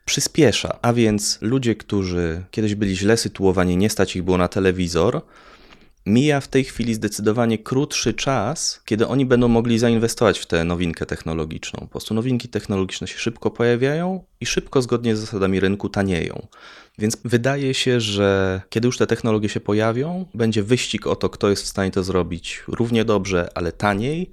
przyspiesza. 0.04 0.78
A 0.82 0.92
więc 0.92 1.38
ludzie, 1.40 1.74
którzy 1.74 2.44
kiedyś 2.50 2.74
byli 2.74 2.96
źle 2.96 3.16
sytuowani, 3.16 3.76
nie 3.76 3.90
stać 3.90 4.16
ich 4.16 4.22
było 4.22 4.38
na 4.38 4.48
telewizor, 4.48 5.22
mija 6.06 6.40
w 6.40 6.48
tej 6.48 6.64
chwili 6.64 6.94
zdecydowanie 6.94 7.58
krótszy 7.58 8.14
czas, 8.14 8.80
kiedy 8.84 9.06
oni 9.06 9.26
będą 9.26 9.48
mogli 9.48 9.78
zainwestować 9.78 10.38
w 10.38 10.46
tę 10.46 10.64
nowinkę 10.64 11.06
technologiczną. 11.06 11.80
Po 11.80 11.86
prostu 11.86 12.14
nowinki 12.14 12.48
technologiczne 12.48 13.06
się 13.06 13.18
szybko 13.18 13.50
pojawiają 13.50 14.24
i 14.40 14.46
szybko, 14.46 14.82
zgodnie 14.82 15.16
z 15.16 15.20
zasadami 15.20 15.60
rynku, 15.60 15.88
tanieją. 15.88 16.46
Więc 16.98 17.16
wydaje 17.24 17.74
się, 17.74 18.00
że 18.00 18.60
kiedy 18.70 18.86
już 18.86 18.98
te 18.98 19.06
technologie 19.06 19.48
się 19.48 19.60
pojawią, 19.60 20.26
będzie 20.34 20.62
wyścig 20.62 21.06
o 21.06 21.16
to, 21.16 21.28
kto 21.28 21.50
jest 21.50 21.62
w 21.62 21.66
stanie 21.66 21.90
to 21.90 22.02
zrobić 22.02 22.62
równie 22.68 23.04
dobrze, 23.04 23.48
ale 23.54 23.72
taniej. 23.72 24.30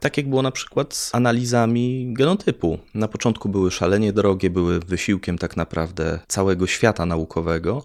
Tak 0.00 0.16
jak 0.16 0.28
było 0.28 0.42
na 0.42 0.50
przykład 0.50 0.94
z 0.94 1.14
analizami 1.14 2.06
genotypu. 2.12 2.78
Na 2.94 3.08
początku 3.08 3.48
były 3.48 3.70
szalenie 3.70 4.12
drogie, 4.12 4.50
były 4.50 4.80
wysiłkiem 4.80 5.38
tak 5.38 5.56
naprawdę 5.56 6.18
całego 6.28 6.66
świata 6.66 7.06
naukowego. 7.06 7.84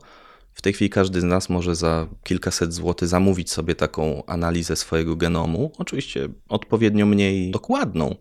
W 0.54 0.62
tej 0.62 0.74
chwili 0.74 0.90
każdy 0.90 1.22
z 1.22 1.24
nas 1.24 1.50
może 1.50 1.76
za 1.76 2.08
kilkaset 2.24 2.74
złotych 2.74 3.08
zamówić 3.08 3.52
sobie 3.52 3.76
taką 3.76 4.26
analizę 4.26 4.76
swojego 4.76 5.16
genomu, 5.16 5.72
oczywiście 5.78 6.30
odpowiednio 6.50 7.06
mniej 7.06 7.52
dokładną. 7.52 8.16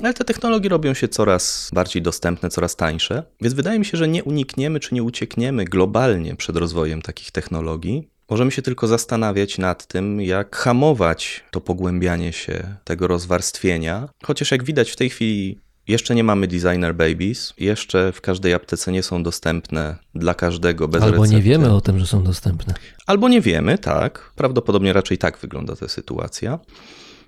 Ale 0.00 0.14
te 0.14 0.24
technologie 0.24 0.68
robią 0.68 0.94
się 0.94 1.08
coraz 1.08 1.70
bardziej 1.74 2.02
dostępne, 2.02 2.50
coraz 2.50 2.76
tańsze, 2.76 3.22
więc 3.40 3.54
wydaje 3.54 3.78
mi 3.78 3.84
się, 3.84 3.98
że 3.98 4.08
nie 4.08 4.24
unikniemy 4.24 4.80
czy 4.80 4.94
nie 4.94 5.02
uciekniemy 5.02 5.64
globalnie 5.64 6.36
przed 6.36 6.56
rozwojem 6.56 7.02
takich 7.02 7.30
technologii. 7.30 8.08
Możemy 8.30 8.50
się 8.50 8.62
tylko 8.62 8.86
zastanawiać 8.86 9.58
nad 9.58 9.86
tym, 9.86 10.20
jak 10.20 10.56
hamować 10.56 11.44
to 11.50 11.60
pogłębianie 11.60 12.32
się 12.32 12.76
tego 12.84 13.06
rozwarstwienia. 13.06 14.08
Chociaż 14.24 14.50
jak 14.50 14.64
widać 14.64 14.90
w 14.90 14.96
tej 14.96 15.10
chwili 15.10 15.60
jeszcze 15.88 16.14
nie 16.14 16.24
mamy 16.24 16.46
designer 16.46 16.94
babies, 16.94 17.54
jeszcze 17.58 18.12
w 18.12 18.20
każdej 18.20 18.54
aptece 18.54 18.92
nie 18.92 19.02
są 19.02 19.22
dostępne 19.22 19.96
dla 20.14 20.34
każdego 20.34 20.88
bez 20.88 21.02
Albo 21.02 21.16
recepty. 21.16 21.34
nie 21.36 21.42
wiemy 21.42 21.72
o 21.72 21.80
tym, 21.80 21.98
że 21.98 22.06
są 22.06 22.22
dostępne. 22.22 22.74
Albo 23.06 23.28
nie 23.28 23.40
wiemy, 23.40 23.78
tak. 23.78 24.32
Prawdopodobnie 24.36 24.92
raczej 24.92 25.18
tak 25.18 25.38
wygląda 25.38 25.76
ta 25.76 25.88
sytuacja. 25.88 26.58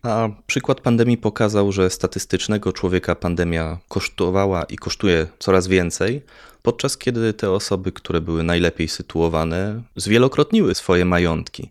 A 0.03 0.29
przykład 0.47 0.81
pandemii 0.81 1.19
pokazał, 1.19 1.73
że 1.73 1.91
statystycznego 1.91 2.73
człowieka 2.73 3.15
pandemia 3.15 3.79
kosztowała 3.89 4.65
i 4.65 4.77
kosztuje 4.77 5.27
coraz 5.39 5.69
więcej, 5.69 6.23
podczas 6.63 6.97
kiedy 6.97 7.33
te 7.33 7.51
osoby, 7.51 7.93
które 7.93 8.21
były 8.21 8.43
najlepiej 8.43 8.89
sytuowane, 8.89 9.83
zwielokrotniły 9.97 10.75
swoje 10.75 11.05
majątki. 11.05 11.71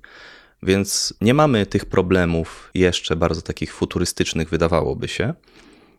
Więc 0.63 1.13
nie 1.21 1.33
mamy 1.33 1.65
tych 1.65 1.85
problemów 1.85 2.69
jeszcze 2.73 3.15
bardzo 3.15 3.41
takich 3.41 3.73
futurystycznych, 3.73 4.49
wydawałoby 4.49 5.07
się, 5.07 5.33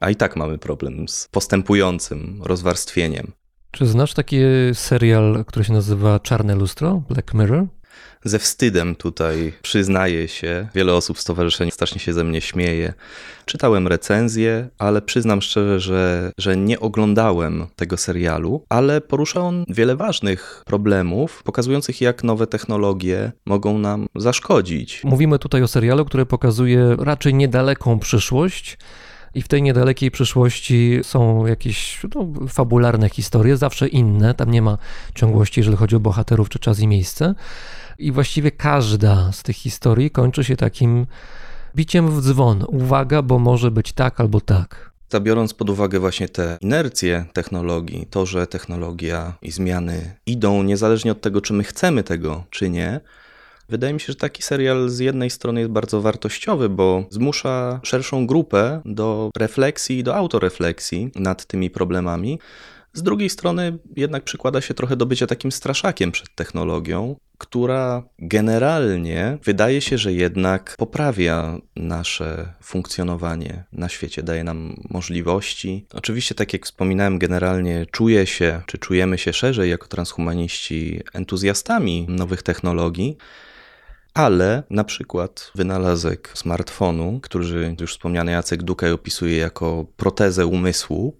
a 0.01 0.11
i 0.11 0.17
tak 0.17 0.37
mamy 0.37 0.59
problem 0.59 1.09
z 1.09 1.29
postępującym 1.31 2.41
rozwarstwieniem. 2.45 3.33
Czy 3.71 3.87
znasz 3.87 4.15
taki 4.15 4.37
serial, 4.75 5.45
który 5.47 5.65
się 5.65 5.73
nazywa 5.73 6.21
Czarne 6.21 6.55
Lustro, 6.55 7.03
Black 7.09 7.35
Mirror? 7.35 7.67
Ze 8.25 8.39
wstydem 8.39 8.97
tutaj 8.97 9.53
przyznaję 9.63 10.29
się, 10.29 10.69
wiele 10.75 10.95
osób 10.95 11.19
w 11.19 11.21
stowarzyszeniu 11.21 11.71
strasznie 11.71 12.01
się 12.01 12.13
ze 12.13 12.25
mnie 12.25 12.41
śmieje. 12.41 12.95
Czytałem 13.45 13.89
recenzję, 13.89 14.69
ale 14.79 15.03
przyznam 15.03 15.43
szczerze, 15.43 15.81
że, 15.81 16.33
że 16.39 16.57
nie 16.57 16.81
oglądałem 16.81 17.67
tego 17.77 17.97
serialu, 17.97 18.65
ale 18.69 19.01
porusza 19.01 19.41
on 19.41 19.65
wiele 19.69 19.97
ważnych 19.97 20.63
problemów, 20.67 21.43
pokazujących 21.43 22.01
jak 22.01 22.25
nowe 22.25 22.47
technologie 22.47 23.33
mogą 23.47 23.79
nam 23.79 24.07
zaszkodzić. 24.17 25.05
Mówimy 25.05 25.39
tutaj 25.39 25.63
o 25.63 25.69
serialu, 25.69 26.05
który 26.05 26.27
pokazuje 26.27 26.97
raczej 26.99 27.35
niedaleką 27.35 27.99
przyszłość. 27.99 28.79
I 29.35 29.43
w 29.43 29.48
tej 29.48 29.62
niedalekiej 29.62 30.11
przyszłości 30.11 31.01
są 31.02 31.47
jakieś 31.47 32.01
no, 32.15 32.48
fabularne 32.48 33.09
historie, 33.09 33.57
zawsze 33.57 33.89
inne. 33.89 34.35
Tam 34.35 34.51
nie 34.51 34.62
ma 34.62 34.78
ciągłości, 35.15 35.61
jeżeli 35.61 35.77
chodzi 35.77 35.97
o 35.97 36.01
bohaterów 36.01 36.48
czy 36.48 36.59
czas 36.59 36.81
i 36.81 36.86
miejsce. 36.86 37.35
I 37.98 38.12
właściwie 38.12 38.51
każda 38.51 39.32
z 39.32 39.43
tych 39.43 39.57
historii 39.57 40.11
kończy 40.11 40.44
się 40.44 40.57
takim 40.57 41.07
biciem 41.77 42.11
w 42.11 42.20
dzwon. 42.20 42.65
Uwaga, 42.69 43.23
bo 43.23 43.39
może 43.39 43.70
być 43.70 43.93
tak 43.93 44.20
albo 44.20 44.40
tak. 44.40 44.90
Biorąc 45.20 45.55
pod 45.55 45.70
uwagę 45.70 46.01
właśnie 46.01 46.28
te 46.28 46.59
inercje 46.61 47.24
technologii, 47.32 48.07
to, 48.11 48.27
że 48.27 48.47
technologia 48.47 49.32
i 49.43 49.51
zmiany 49.51 50.16
idą 50.27 50.62
niezależnie 50.62 51.12
od 51.12 51.20
tego, 51.20 51.40
czy 51.40 51.52
my 51.52 51.65
chcemy 51.65 52.02
tego, 52.02 52.44
czy 52.51 52.70
nie, 52.70 53.01
Wydaje 53.71 53.95
mi 53.95 54.01
się, 54.01 54.07
że 54.07 54.15
taki 54.15 54.43
serial 54.43 54.89
z 54.89 54.99
jednej 54.99 55.31
strony 55.31 55.61
jest 55.61 55.73
bardzo 55.73 56.01
wartościowy, 56.01 56.69
bo 56.69 57.05
zmusza 57.11 57.81
szerszą 57.83 58.27
grupę 58.27 58.81
do 58.85 59.31
refleksji 59.37 59.99
i 59.99 60.05
do 60.05 60.17
autorefleksji 60.17 61.11
nad 61.15 61.47
tymi 61.47 61.71
problemami. 61.71 62.39
Z 62.93 63.03
drugiej 63.03 63.31
strony 63.31 63.79
jednak 63.97 64.25
przykłada 64.25 64.61
się 64.61 64.75
trochę 64.75 64.97
do 64.97 65.07
bycia 65.07 65.27
takim 65.27 65.53
straszakiem 65.53 66.13
przed 66.13 66.35
technologią, 66.35 67.17
która 67.39 68.03
generalnie 68.19 69.39
wydaje 69.45 69.81
się, 69.81 69.99
że 69.99 70.13
jednak 70.13 70.75
poprawia 70.79 71.59
nasze 71.77 72.53
funkcjonowanie 72.63 73.65
na 73.73 73.89
świecie, 73.89 74.23
daje 74.23 74.45
nam 74.45 74.77
możliwości. 74.91 75.87
Oczywiście, 75.93 76.35
tak 76.35 76.53
jak 76.53 76.65
wspominałem, 76.65 77.19
generalnie 77.19 77.87
czuję 77.91 78.27
się, 78.27 78.61
czy 78.67 78.79
czujemy 78.79 79.19
się 79.19 79.33
szerzej 79.33 79.71
jako 79.71 79.87
transhumaniści 79.87 81.01
entuzjastami 81.15 82.07
nowych 82.09 82.43
technologii. 82.43 83.17
Ale 84.15 84.62
na 84.70 84.85
przykład 84.85 85.51
wynalazek 85.55 86.32
smartfonu, 86.35 87.20
który 87.23 87.77
już 87.81 87.93
wspomniany 87.93 88.32
Jacek 88.32 88.62
Dukaj 88.62 88.93
opisuje 88.93 89.37
jako 89.37 89.87
protezę 89.97 90.47
umysłu, 90.47 91.16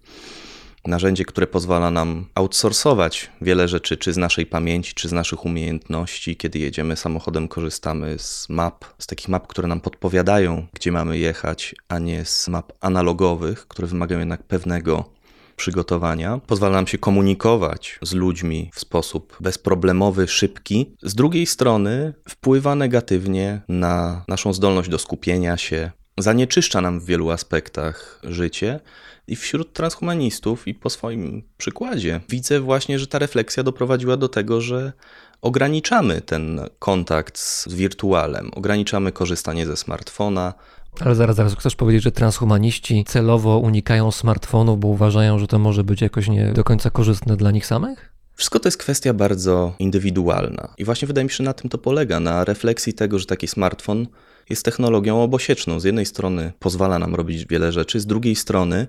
narzędzie, 0.85 1.25
które 1.25 1.47
pozwala 1.47 1.91
nam 1.91 2.25
outsourcować 2.35 3.31
wiele 3.41 3.67
rzeczy, 3.67 3.97
czy 3.97 4.13
z 4.13 4.17
naszej 4.17 4.45
pamięci, 4.45 4.93
czy 4.93 5.09
z 5.09 5.11
naszych 5.11 5.45
umiejętności. 5.45 6.37
Kiedy 6.37 6.59
jedziemy 6.59 6.95
samochodem, 6.95 7.47
korzystamy 7.47 8.19
z 8.19 8.49
map, 8.49 8.85
z 8.97 9.07
takich 9.07 9.29
map, 9.29 9.47
które 9.47 9.67
nam 9.67 9.81
podpowiadają, 9.81 10.67
gdzie 10.73 10.91
mamy 10.91 11.17
jechać, 11.17 11.75
a 11.87 11.99
nie 11.99 12.25
z 12.25 12.47
map 12.47 12.73
analogowych, 12.79 13.67
które 13.67 13.87
wymagają 13.87 14.19
jednak 14.19 14.43
pewnego 14.43 15.20
przygotowania, 15.61 16.39
pozwala 16.47 16.73
nam 16.73 16.87
się 16.87 16.97
komunikować 16.97 17.99
z 18.01 18.13
ludźmi 18.13 18.71
w 18.73 18.79
sposób 18.79 19.37
bezproblemowy, 19.39 20.27
szybki. 20.27 20.95
Z 21.03 21.15
drugiej 21.15 21.45
strony 21.45 22.13
wpływa 22.29 22.75
negatywnie 22.75 23.61
na 23.67 24.25
naszą 24.27 24.53
zdolność 24.53 24.89
do 24.89 24.99
skupienia 24.99 25.57
się, 25.57 25.91
zanieczyszcza 26.17 26.81
nam 26.81 26.99
w 26.99 27.05
wielu 27.05 27.29
aspektach 27.29 28.21
życie. 28.23 28.79
I 29.27 29.35
wśród 29.35 29.73
transhumanistów, 29.73 30.67
i 30.67 30.73
po 30.73 30.89
swoim 30.89 31.43
przykładzie, 31.57 32.21
widzę 32.29 32.59
właśnie, 32.59 32.99
że 32.99 33.07
ta 33.07 33.19
refleksja 33.19 33.63
doprowadziła 33.63 34.17
do 34.17 34.29
tego, 34.29 34.61
że 34.61 34.93
ograniczamy 35.41 36.21
ten 36.21 36.61
kontakt 36.79 37.37
z 37.37 37.67
wirtualem, 37.73 38.51
ograniczamy 38.53 39.11
korzystanie 39.11 39.65
ze 39.65 39.77
smartfona. 39.77 40.53
Ale 40.99 41.15
zaraz, 41.15 41.35
zaraz, 41.35 41.55
chcesz 41.55 41.75
powiedzieć, 41.75 42.03
że 42.03 42.11
transhumaniści 42.11 43.03
celowo 43.07 43.57
unikają 43.57 44.11
smartfonu, 44.11 44.77
bo 44.77 44.87
uważają, 44.87 45.39
że 45.39 45.47
to 45.47 45.59
może 45.59 45.83
być 45.83 46.01
jakoś 46.01 46.27
nie 46.27 46.53
do 46.53 46.63
końca 46.63 46.89
korzystne 46.89 47.37
dla 47.37 47.51
nich 47.51 47.65
samych? 47.65 48.11
Wszystko 48.35 48.59
to 48.59 48.67
jest 48.67 48.77
kwestia 48.77 49.13
bardzo 49.13 49.73
indywidualna. 49.79 50.73
I 50.77 50.85
właśnie 50.85 51.07
wydaje 51.07 51.25
mi 51.25 51.29
się, 51.29 51.37
że 51.37 51.43
na 51.43 51.53
tym 51.53 51.69
to 51.69 51.77
polega, 51.77 52.19
na 52.19 52.45
refleksji 52.45 52.93
tego, 52.93 53.19
że 53.19 53.25
taki 53.25 53.47
smartfon 53.47 54.07
jest 54.49 54.65
technologią 54.65 55.23
obosieczną. 55.23 55.79
Z 55.79 55.83
jednej 55.83 56.05
strony 56.05 56.53
pozwala 56.59 56.99
nam 56.99 57.15
robić 57.15 57.45
wiele 57.45 57.71
rzeczy, 57.71 57.99
z 57.99 58.05
drugiej 58.05 58.35
strony 58.35 58.87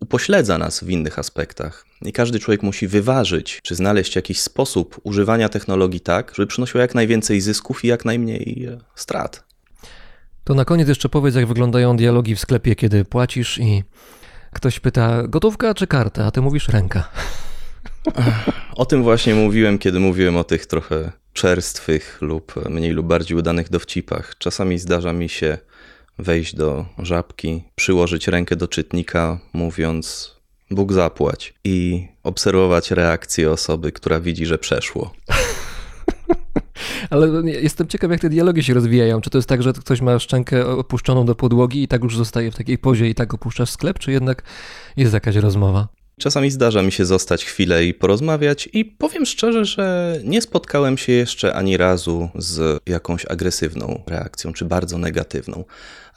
upośledza 0.00 0.58
nas 0.58 0.84
w 0.84 0.90
innych 0.90 1.18
aspektach. 1.18 1.86
I 2.02 2.12
każdy 2.12 2.38
człowiek 2.38 2.62
musi 2.62 2.88
wyważyć, 2.88 3.60
czy 3.62 3.74
znaleźć 3.74 4.16
jakiś 4.16 4.40
sposób 4.40 5.00
używania 5.02 5.48
technologii 5.48 6.00
tak, 6.00 6.32
żeby 6.34 6.46
przynosiło 6.46 6.80
jak 6.80 6.94
najwięcej 6.94 7.40
zysków 7.40 7.84
i 7.84 7.88
jak 7.88 8.04
najmniej 8.04 8.66
e, 8.66 8.78
strat. 8.94 9.51
To 10.44 10.54
na 10.54 10.64
koniec 10.64 10.88
jeszcze 10.88 11.08
powiedz, 11.08 11.34
jak 11.34 11.46
wyglądają 11.46 11.96
dialogi 11.96 12.34
w 12.34 12.40
sklepie, 12.40 12.74
kiedy 12.74 13.04
płacisz 13.04 13.58
i 13.58 13.82
ktoś 14.52 14.80
pyta 14.80 15.22
gotówka 15.28 15.74
czy 15.74 15.86
karta, 15.86 16.26
a 16.26 16.30
ty 16.30 16.40
mówisz 16.40 16.68
ręka. 16.68 17.08
O 18.74 18.86
tym 18.86 19.02
właśnie 19.02 19.34
mówiłem, 19.34 19.78
kiedy 19.78 20.00
mówiłem 20.00 20.36
o 20.36 20.44
tych 20.44 20.66
trochę 20.66 21.12
czerstwych 21.32 22.18
lub 22.20 22.54
mniej 22.70 22.90
lub 22.90 23.06
bardziej 23.06 23.38
udanych 23.38 23.70
dowcipach. 23.70 24.38
Czasami 24.38 24.78
zdarza 24.78 25.12
mi 25.12 25.28
się 25.28 25.58
wejść 26.18 26.54
do 26.54 26.86
żabki, 26.98 27.64
przyłożyć 27.74 28.28
rękę 28.28 28.56
do 28.56 28.68
czytnika, 28.68 29.38
mówiąc 29.52 30.36
Bóg 30.70 30.92
zapłać 30.92 31.54
i 31.64 32.08
obserwować 32.22 32.90
reakcję 32.90 33.50
osoby, 33.50 33.92
która 33.92 34.20
widzi, 34.20 34.46
że 34.46 34.58
przeszło. 34.58 35.12
Ale 37.10 37.50
jestem 37.50 37.88
ciekaw, 37.88 38.10
jak 38.10 38.20
te 38.20 38.28
dialogi 38.28 38.62
się 38.62 38.74
rozwijają. 38.74 39.20
Czy 39.20 39.30
to 39.30 39.38
jest 39.38 39.48
tak, 39.48 39.62
że 39.62 39.72
ktoś 39.72 40.00
ma 40.00 40.18
szczękę 40.18 40.66
opuszczoną 40.66 41.26
do 41.26 41.34
podłogi 41.34 41.82
i 41.82 41.88
tak 41.88 42.02
już 42.02 42.16
zostaje 42.16 42.50
w 42.50 42.56
takiej 42.56 42.78
pozie 42.78 43.08
i 43.08 43.14
tak 43.14 43.34
opuszczasz 43.34 43.70
sklep, 43.70 43.98
czy 43.98 44.12
jednak 44.12 44.42
jest 44.96 45.14
jakaś 45.14 45.36
rozmowa? 45.36 45.88
Czasami 46.18 46.50
zdarza 46.50 46.82
mi 46.82 46.92
się 46.92 47.04
zostać 47.04 47.44
chwilę 47.44 47.84
i 47.84 47.94
porozmawiać, 47.94 48.68
i 48.72 48.84
powiem 48.84 49.26
szczerze, 49.26 49.64
że 49.64 50.16
nie 50.24 50.42
spotkałem 50.42 50.98
się 50.98 51.12
jeszcze 51.12 51.54
ani 51.54 51.76
razu 51.76 52.28
z 52.34 52.82
jakąś 52.86 53.26
agresywną 53.26 54.02
reakcją, 54.06 54.52
czy 54.52 54.64
bardzo 54.64 54.98
negatywną. 54.98 55.64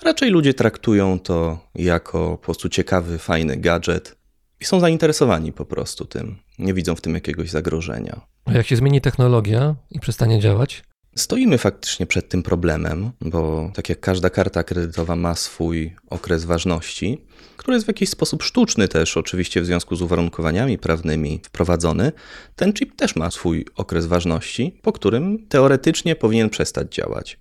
Raczej 0.04 0.30
ludzie 0.30 0.54
traktują 0.54 1.20
to 1.20 1.60
jako 1.76 2.30
po 2.30 2.38
prostu 2.38 2.70
ciekawy, 2.70 3.18
fajny 3.18 3.58
gadżet 3.58 4.16
i 4.60 4.66
są 4.66 4.80
zainteresowani 4.80 5.54
po 5.54 5.66
prostu 5.66 6.06
tym. 6.06 6.36
Nie 6.60 6.74
widzą 6.74 6.96
w 6.96 7.02
tym 7.02 7.14
jakiegoś 7.14 7.50
zagrożenia. 7.50 8.22
A 8.46 8.54
jak 8.54 8.68
się 8.68 8.76
zmieni 8.76 9.02
technologia 9.02 9.76
i 9.92 10.00
przestanie 10.00 10.40
działać? 10.40 10.84
Stoimy 11.16 11.58
faktycznie 11.58 12.06
przed 12.06 12.30
tym 12.30 12.44
problemem, 12.44 13.12
bo 13.22 13.72
tak 13.74 13.90
jak 13.90 14.00
każda 14.00 14.30
karta 14.30 14.64
kredytowa 14.64 15.16
ma 15.16 15.36
swój 15.36 15.96
okres 16.10 16.46
ważności, 16.46 17.22
który 17.58 17.76
jest 17.76 17.86
w 17.86 17.88
jakiś 17.88 18.10
sposób 18.10 18.44
sztuczny 18.44 18.88
też, 18.88 19.18
oczywiście 19.18 19.62
w 19.62 19.66
związku 19.66 19.96
z 19.96 20.02
uwarunkowaniami 20.02 20.78
prawnymi 20.78 21.40
wprowadzony, 21.44 22.12
ten 22.56 22.74
chip 22.74 22.96
też 22.96 23.16
ma 23.16 23.32
swój 23.32 23.66
okres 23.76 24.06
ważności, 24.06 24.80
po 24.82 24.92
którym 24.92 25.46
teoretycznie 25.50 26.16
powinien 26.16 26.50
przestać 26.50 26.96
działać. 26.96 27.40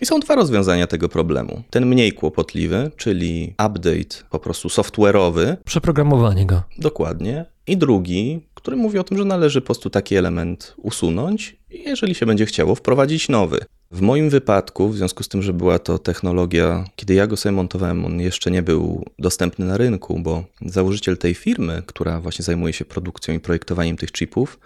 I 0.00 0.06
są 0.06 0.20
dwa 0.20 0.34
rozwiązania 0.34 0.86
tego 0.86 1.08
problemu. 1.08 1.62
Ten 1.70 1.86
mniej 1.86 2.12
kłopotliwy, 2.12 2.90
czyli 2.96 3.54
update 3.66 4.24
po 4.30 4.38
prostu 4.38 4.68
software'owy. 4.68 5.56
Przeprogramowanie 5.64 6.46
go. 6.46 6.62
Dokładnie. 6.78 7.44
I 7.66 7.76
drugi, 7.76 8.40
który 8.64 8.76
mówi 8.76 8.98
o 8.98 9.04
tym, 9.04 9.18
że 9.18 9.24
należy 9.24 9.60
po 9.60 9.64
prostu 9.64 9.90
taki 9.90 10.16
element 10.16 10.74
usunąć 10.76 11.56
i 11.70 11.82
jeżeli 11.82 12.14
się 12.14 12.26
będzie 12.26 12.46
chciało, 12.46 12.74
wprowadzić 12.74 13.28
nowy. 13.28 13.58
W 13.90 14.00
moim 14.00 14.30
wypadku, 14.30 14.88
w 14.88 14.96
związku 14.96 15.22
z 15.22 15.28
tym, 15.28 15.42
że 15.42 15.52
była 15.52 15.78
to 15.78 15.98
technologia, 15.98 16.84
kiedy 16.96 17.14
ja 17.14 17.26
go 17.26 17.36
sobie 17.36 17.52
montowałem, 17.52 18.04
on 18.04 18.20
jeszcze 18.20 18.50
nie 18.50 18.62
był 18.62 19.04
dostępny 19.18 19.66
na 19.66 19.76
rynku, 19.76 20.18
bo 20.18 20.44
założyciel 20.66 21.18
tej 21.18 21.34
firmy, 21.34 21.82
która 21.86 22.20
właśnie 22.20 22.44
zajmuje 22.44 22.72
się 22.72 22.84
produkcją 22.84 23.34
i 23.34 23.40
projektowaniem 23.40 23.96
tych 23.96 24.12
chipów, 24.12 24.58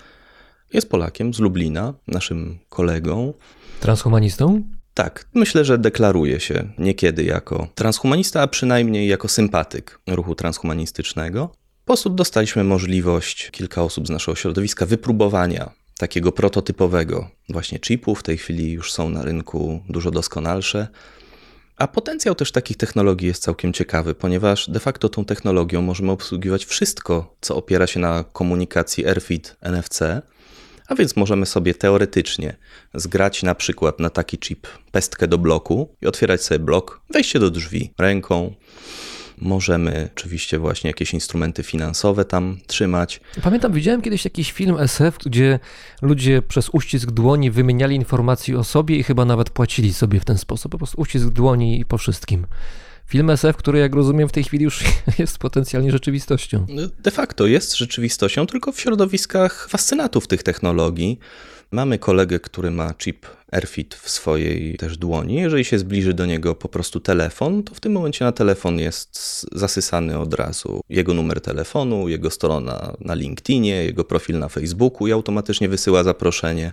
jest 0.72 0.90
Polakiem 0.90 1.34
z 1.34 1.38
Lublina, 1.38 1.94
naszym 2.06 2.58
kolegą. 2.68 3.34
Transhumanistą? 3.80 4.62
Tak, 4.94 5.28
myślę, 5.34 5.64
że 5.64 5.78
deklaruje 5.78 6.40
się 6.40 6.68
niekiedy 6.78 7.24
jako 7.24 7.68
transhumanista, 7.74 8.42
a 8.42 8.46
przynajmniej 8.46 9.08
jako 9.08 9.28
sympatyk 9.28 10.00
ruchu 10.06 10.34
transhumanistycznego. 10.34 11.52
Po 11.88 11.92
prostu 11.92 12.10
dostaliśmy 12.10 12.64
możliwość, 12.64 13.50
kilka 13.50 13.82
osób 13.82 14.06
z 14.06 14.10
naszego 14.10 14.36
środowiska, 14.36 14.86
wypróbowania 14.86 15.70
takiego 15.98 16.32
prototypowego 16.32 17.30
właśnie 17.48 17.78
chipu. 17.86 18.14
W 18.14 18.22
tej 18.22 18.38
chwili 18.38 18.72
już 18.72 18.92
są 18.92 19.08
na 19.08 19.22
rynku 19.22 19.82
dużo 19.88 20.10
doskonalsze. 20.10 20.88
A 21.76 21.86
potencjał 21.88 22.34
też 22.34 22.52
takich 22.52 22.76
technologii 22.76 23.28
jest 23.28 23.42
całkiem 23.42 23.72
ciekawy, 23.72 24.14
ponieważ 24.14 24.70
de 24.70 24.80
facto 24.80 25.08
tą 25.08 25.24
technologią 25.24 25.82
możemy 25.82 26.12
obsługiwać 26.12 26.64
wszystko, 26.64 27.36
co 27.40 27.56
opiera 27.56 27.86
się 27.86 28.00
na 28.00 28.24
komunikacji 28.32 29.04
RFID 29.06 29.56
NFC. 29.62 30.00
A 30.88 30.94
więc 30.94 31.16
możemy 31.16 31.46
sobie 31.46 31.74
teoretycznie 31.74 32.56
zgrać 32.94 33.42
na 33.42 33.54
przykład 33.54 34.00
na 34.00 34.10
taki 34.10 34.38
chip 34.38 34.66
pestkę 34.92 35.28
do 35.28 35.38
bloku 35.38 35.94
i 36.02 36.06
otwierać 36.06 36.42
sobie 36.42 36.58
blok, 36.58 37.00
wejście 37.10 37.38
do 37.38 37.50
drzwi 37.50 37.92
ręką, 37.98 38.54
Możemy 39.40 40.08
oczywiście 40.16 40.58
właśnie 40.58 40.90
jakieś 40.90 41.14
instrumenty 41.14 41.62
finansowe 41.62 42.24
tam 42.24 42.58
trzymać. 42.66 43.20
Pamiętam, 43.42 43.72
widziałem 43.72 44.02
kiedyś 44.02 44.24
jakiś 44.24 44.52
film 44.52 44.76
SF, 44.78 45.18
gdzie 45.26 45.58
ludzie 46.02 46.42
przez 46.42 46.68
uścisk 46.72 47.10
dłoni 47.10 47.50
wymieniali 47.50 47.96
informacje 47.96 48.58
o 48.58 48.64
sobie 48.64 48.96
i 48.96 49.02
chyba 49.02 49.24
nawet 49.24 49.50
płacili 49.50 49.94
sobie 49.94 50.20
w 50.20 50.24
ten 50.24 50.38
sposób. 50.38 50.72
Po 50.72 50.78
prostu 50.78 51.00
uścisk 51.00 51.28
dłoni 51.28 51.80
i 51.80 51.84
po 51.84 51.98
wszystkim. 51.98 52.46
Film 53.06 53.30
SF, 53.30 53.56
który 53.56 53.78
jak 53.78 53.94
rozumiem 53.94 54.28
w 54.28 54.32
tej 54.32 54.44
chwili 54.44 54.64
już 54.64 54.84
jest 55.18 55.38
potencjalnie 55.38 55.90
rzeczywistością. 55.90 56.66
De 56.98 57.10
facto 57.10 57.46
jest 57.46 57.76
rzeczywistością, 57.76 58.46
tylko 58.46 58.72
w 58.72 58.80
środowiskach 58.80 59.68
fascynatów 59.70 60.26
tych 60.26 60.42
technologii. 60.42 61.18
Mamy 61.70 61.98
kolegę, 61.98 62.40
który 62.40 62.70
ma 62.70 62.94
chip 62.94 63.26
AirFit 63.52 63.94
w 63.94 64.10
swojej 64.10 64.76
też 64.76 64.98
dłoni. 64.98 65.34
Jeżeli 65.34 65.64
się 65.64 65.78
zbliży 65.78 66.14
do 66.14 66.26
niego 66.26 66.54
po 66.54 66.68
prostu 66.68 67.00
telefon, 67.00 67.62
to 67.62 67.74
w 67.74 67.80
tym 67.80 67.92
momencie 67.92 68.24
na 68.24 68.32
telefon 68.32 68.78
jest 68.78 69.46
zasysany 69.52 70.18
od 70.18 70.34
razu 70.34 70.80
jego 70.88 71.14
numer 71.14 71.40
telefonu, 71.40 72.08
jego 72.08 72.30
strona 72.30 72.96
na 73.00 73.14
LinkedInie, 73.14 73.84
jego 73.84 74.04
profil 74.04 74.38
na 74.38 74.48
Facebooku 74.48 75.06
i 75.06 75.12
automatycznie 75.12 75.68
wysyła 75.68 76.04
zaproszenie. 76.04 76.72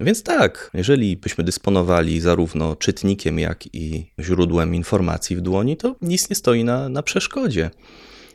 Więc 0.00 0.22
tak, 0.22 0.70
jeżeli 0.74 1.16
byśmy 1.16 1.44
dysponowali 1.44 2.20
zarówno 2.20 2.76
czytnikiem, 2.76 3.38
jak 3.38 3.74
i 3.74 4.06
źródłem 4.20 4.74
informacji 4.74 5.36
w 5.36 5.40
dłoni, 5.40 5.76
to 5.76 5.96
nic 6.02 6.30
nie 6.30 6.36
stoi 6.36 6.64
na, 6.64 6.88
na 6.88 7.02
przeszkodzie. 7.02 7.70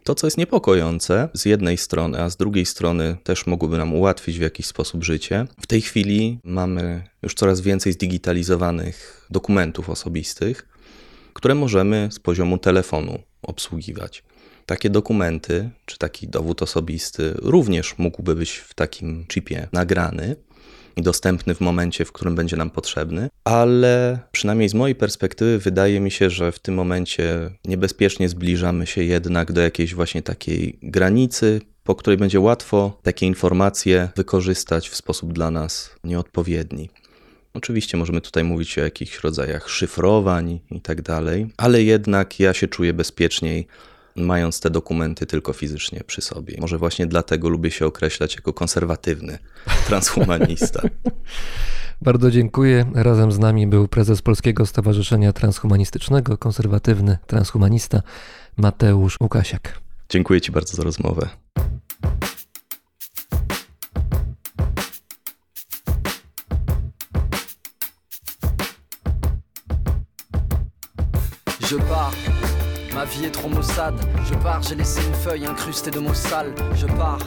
To, 0.04 0.16
co 0.16 0.28
jest 0.28 0.38
niepokojące 0.38 1.30
z 1.34 1.46
jednej 1.46 1.78
strony, 1.78 2.22
a 2.22 2.30
z 2.30 2.38
drugiej 2.38 2.66
strony 2.66 3.18
też 3.24 3.48
mogłoby 3.48 3.78
nam 3.78 3.94
ułatwić 3.94 4.38
w 4.38 4.42
jakiś 4.42 4.66
sposób 4.66 5.04
życie, 5.04 5.46
w 5.62 5.68
tej 5.68 5.82
chwili 5.82 6.40
mamy 6.44 7.04
już 7.24 7.34
coraz 7.34 7.62
więcej 7.62 7.94
zdigitalizowanych 7.94 9.28
dokumentów 9.30 9.90
osobistych, 9.90 10.68
które 11.34 11.56
możemy 11.56 12.10
z 12.12 12.20
poziomu 12.20 12.58
telefonu 12.58 13.20
obsługiwać. 13.42 14.24
Takie 14.66 14.90
dokumenty, 14.90 15.70
czy 15.86 15.98
taki 15.98 16.28
dowód 16.28 16.62
osobisty 16.62 17.34
również 17.36 17.98
mógłby 17.98 18.36
być 18.36 18.52
w 18.52 18.74
takim 18.74 19.26
chipie 19.28 19.68
nagrany 19.72 20.36
i 20.96 21.02
dostępny 21.02 21.56
w 21.56 21.62
momencie, 21.62 22.06
w 22.06 22.12
którym 22.12 22.36
będzie 22.36 22.58
nam 22.58 22.70
potrzebny, 22.70 23.30
ale 23.44 24.20
przynajmniej 24.32 24.70
z 24.70 24.74
mojej 24.74 24.96
perspektywy 24.96 25.60
wydaje 25.60 26.00
mi 26.00 26.12
się, 26.12 26.30
że 26.30 26.52
w 26.52 26.60
tym 26.60 26.76
momencie 26.76 27.52
niebezpiecznie 27.66 28.30
zbliżamy 28.30 28.88
się 28.88 29.04
jednak 29.04 29.52
do 29.52 29.62
jakiejś 29.62 29.96
właśnie 29.96 30.22
takiej 30.22 30.80
granicy, 30.84 31.62
po 31.84 31.96
której 31.96 32.18
będzie 32.18 32.40
łatwo 32.40 33.00
takie 33.04 33.26
informacje 33.26 34.10
wykorzystać 34.16 34.90
w 34.90 34.96
sposób 34.96 35.34
dla 35.34 35.52
nas 35.52 35.96
nieodpowiedni. 36.04 36.90
Oczywiście 37.54 37.98
możemy 37.98 38.22
tutaj 38.22 38.44
mówić 38.44 38.78
o 38.78 38.82
jakichś 38.82 39.20
rodzajach 39.20 39.70
szyfrowań 39.70 40.60
i 40.72 40.82
tak 40.82 41.02
dalej, 41.02 41.48
ale 41.58 41.84
jednak 41.84 42.40
ja 42.40 42.54
się 42.54 42.68
czuję 42.68 42.94
bezpieczniej 42.94 43.68
mając 44.16 44.60
te 44.60 44.70
dokumenty 44.70 45.26
tylko 45.26 45.54
fizycznie 45.54 46.02
przy 46.08 46.22
sobie. 46.22 46.58
Może 46.60 46.78
właśnie 46.78 47.08
dlatego 47.08 47.50
lubię 47.50 47.72
się 47.72 47.86
określać 47.86 48.36
jako 48.36 48.54
konserwatywny 48.54 49.38
transhumanista. 49.88 50.82
Bardzo 52.02 52.32
dziękuję. 52.32 52.86
Razem 52.94 53.32
z 53.32 53.40
nami 53.40 53.68
był 53.68 53.88
prezes 53.88 54.22
Polskiego 54.22 54.66
Stowarzyszenia 54.66 55.34
Transhumanistycznego, 55.34 56.38
konserwatywny 56.38 57.18
transhumanista 57.28 58.02
Mateusz 58.58 59.18
Łukasiak. 59.22 59.80
Dziękuję 60.10 60.42
Ci 60.42 60.52
bardzo 60.52 60.76
za 60.76 60.84
rozmowę. 60.84 61.30
Je 71.72 71.80
pars. 71.80 72.41
Ma 73.02 73.08
vie 73.08 73.26
est 73.26 73.32
trop 73.32 73.50
maussade. 73.50 74.00
Je 74.30 74.36
pars, 74.36 74.62
j'ai 74.62 74.76
laissé 74.76 75.02
une 75.04 75.16
feuille 75.16 75.48
incrustée 75.48 75.90
de 75.90 76.00
mots 76.00 76.14
sales. 76.14 76.54
Je 76.76 76.86
pars. 76.86 77.18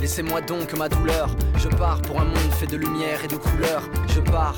Laissez-moi 0.00 0.40
donc 0.40 0.72
ma 0.78 0.88
douleur. 0.88 1.28
Je 1.58 1.68
pars 1.68 2.00
pour 2.00 2.18
un 2.18 2.24
monde 2.24 2.52
fait 2.58 2.66
de 2.66 2.78
lumière 2.78 3.22
et 3.22 3.28
de 3.28 3.36
couleurs. 3.36 3.82
Je 4.06 4.20
pars. 4.20 4.56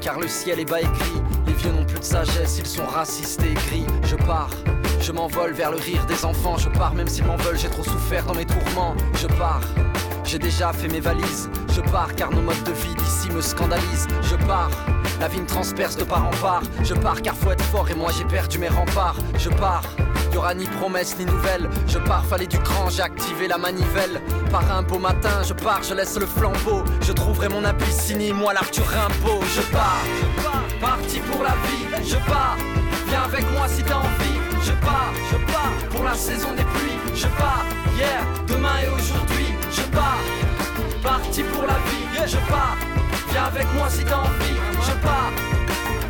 Car 0.00 0.18
le 0.18 0.26
ciel 0.26 0.58
est 0.58 0.68
bas 0.68 0.80
écrit. 0.80 1.22
Les 1.46 1.52
vieux 1.52 1.70
n'ont 1.70 1.84
plus 1.84 2.00
de 2.00 2.04
sagesse, 2.04 2.58
ils 2.58 2.66
sont 2.66 2.86
racistes 2.86 3.40
et 3.44 3.54
gris. 3.54 3.86
Je 4.02 4.16
pars. 4.16 4.50
Je 5.00 5.12
m'envole 5.12 5.52
vers 5.52 5.70
le 5.70 5.76
rire 5.76 6.04
des 6.06 6.24
enfants. 6.24 6.58
Je 6.58 6.70
pars 6.70 6.92
même 6.92 7.06
s'ils 7.06 7.26
m'en 7.26 7.36
veulent, 7.36 7.58
j'ai 7.58 7.68
trop 7.68 7.84
souffert 7.84 8.26
dans 8.26 8.34
mes 8.34 8.46
tourments. 8.46 8.96
Je 9.14 9.28
pars. 9.28 9.62
J'ai 10.24 10.40
déjà 10.40 10.72
fait 10.72 10.88
mes 10.88 10.98
valises. 10.98 11.48
Je 11.72 11.82
pars 11.82 12.12
car 12.16 12.32
nos 12.32 12.42
modes 12.42 12.64
de 12.64 12.72
vie 12.72 12.96
d'ici 12.96 13.30
me 13.30 13.40
scandalisent. 13.40 14.08
Je 14.22 14.34
pars. 14.44 14.72
La 15.20 15.28
vie 15.28 15.40
me 15.42 15.46
transperce 15.46 15.96
de 15.96 16.04
part 16.04 16.26
en 16.26 16.30
part. 16.40 16.62
Je 16.82 16.94
pars 16.94 17.20
car 17.20 17.36
faut 17.36 17.50
être 17.50 17.64
fort 17.64 17.88
et 17.90 17.94
moi 17.94 18.10
j'ai 18.16 18.24
perdu 18.24 18.58
mes 18.58 18.68
remparts. 18.68 19.16
Je 19.38 19.50
pars. 19.50 19.82
Y 20.32 20.36
aura 20.36 20.54
ni 20.54 20.64
promesse 20.64 21.16
ni 21.18 21.26
nouvelle. 21.26 21.68
Je 21.88 21.98
pars, 21.98 22.24
fallait 22.24 22.46
du 22.46 22.58
cran, 22.58 22.88
j'ai 22.88 23.02
activé 23.02 23.46
la 23.46 23.58
manivelle. 23.58 24.22
Par 24.50 24.70
un 24.72 24.82
beau 24.82 24.98
matin, 24.98 25.42
je 25.46 25.52
pars, 25.52 25.82
je 25.82 25.92
laisse 25.92 26.18
le 26.18 26.24
flambeau. 26.24 26.84
Je 27.02 27.12
trouverai 27.12 27.48
mon 27.48 27.64
Abyssinie, 27.64 28.32
moi 28.32 28.54
l'Arthur 28.54 28.86
Rimbaud. 28.86 29.42
Je 29.54 29.60
pars, 29.72 30.02
parti 30.80 31.18
pour 31.18 31.42
la 31.42 31.50
vie. 31.50 32.04
Je 32.04 32.16
pars, 32.30 32.56
viens 33.08 33.24
avec 33.24 33.44
moi 33.52 33.68
si 33.68 33.82
t'as 33.82 33.96
envie. 33.96 34.40
Je 34.62 34.72
pars, 34.86 35.12
je 35.30 35.52
pars 35.52 35.72
pour 35.90 36.04
la 36.04 36.14
saison 36.14 36.48
des 36.56 36.64
pluies. 36.64 36.98
Je 37.14 37.26
pars, 37.26 37.64
hier, 37.96 38.24
demain 38.46 38.78
et 38.84 38.88
aujourd'hui. 38.88 39.52
Je 39.70 39.82
pars, 39.94 40.18
parti 41.02 41.42
pour 41.42 41.62
la 41.62 41.74
vie. 41.74 42.26
Je 42.26 42.36
pars, 42.48 42.76
viens 43.30 43.44
avec 43.44 43.66
moi 43.74 43.88
si 43.88 44.04
t'as 44.04 44.18
envie. 44.18 44.56
Je 44.82 44.92
pars 45.02 45.32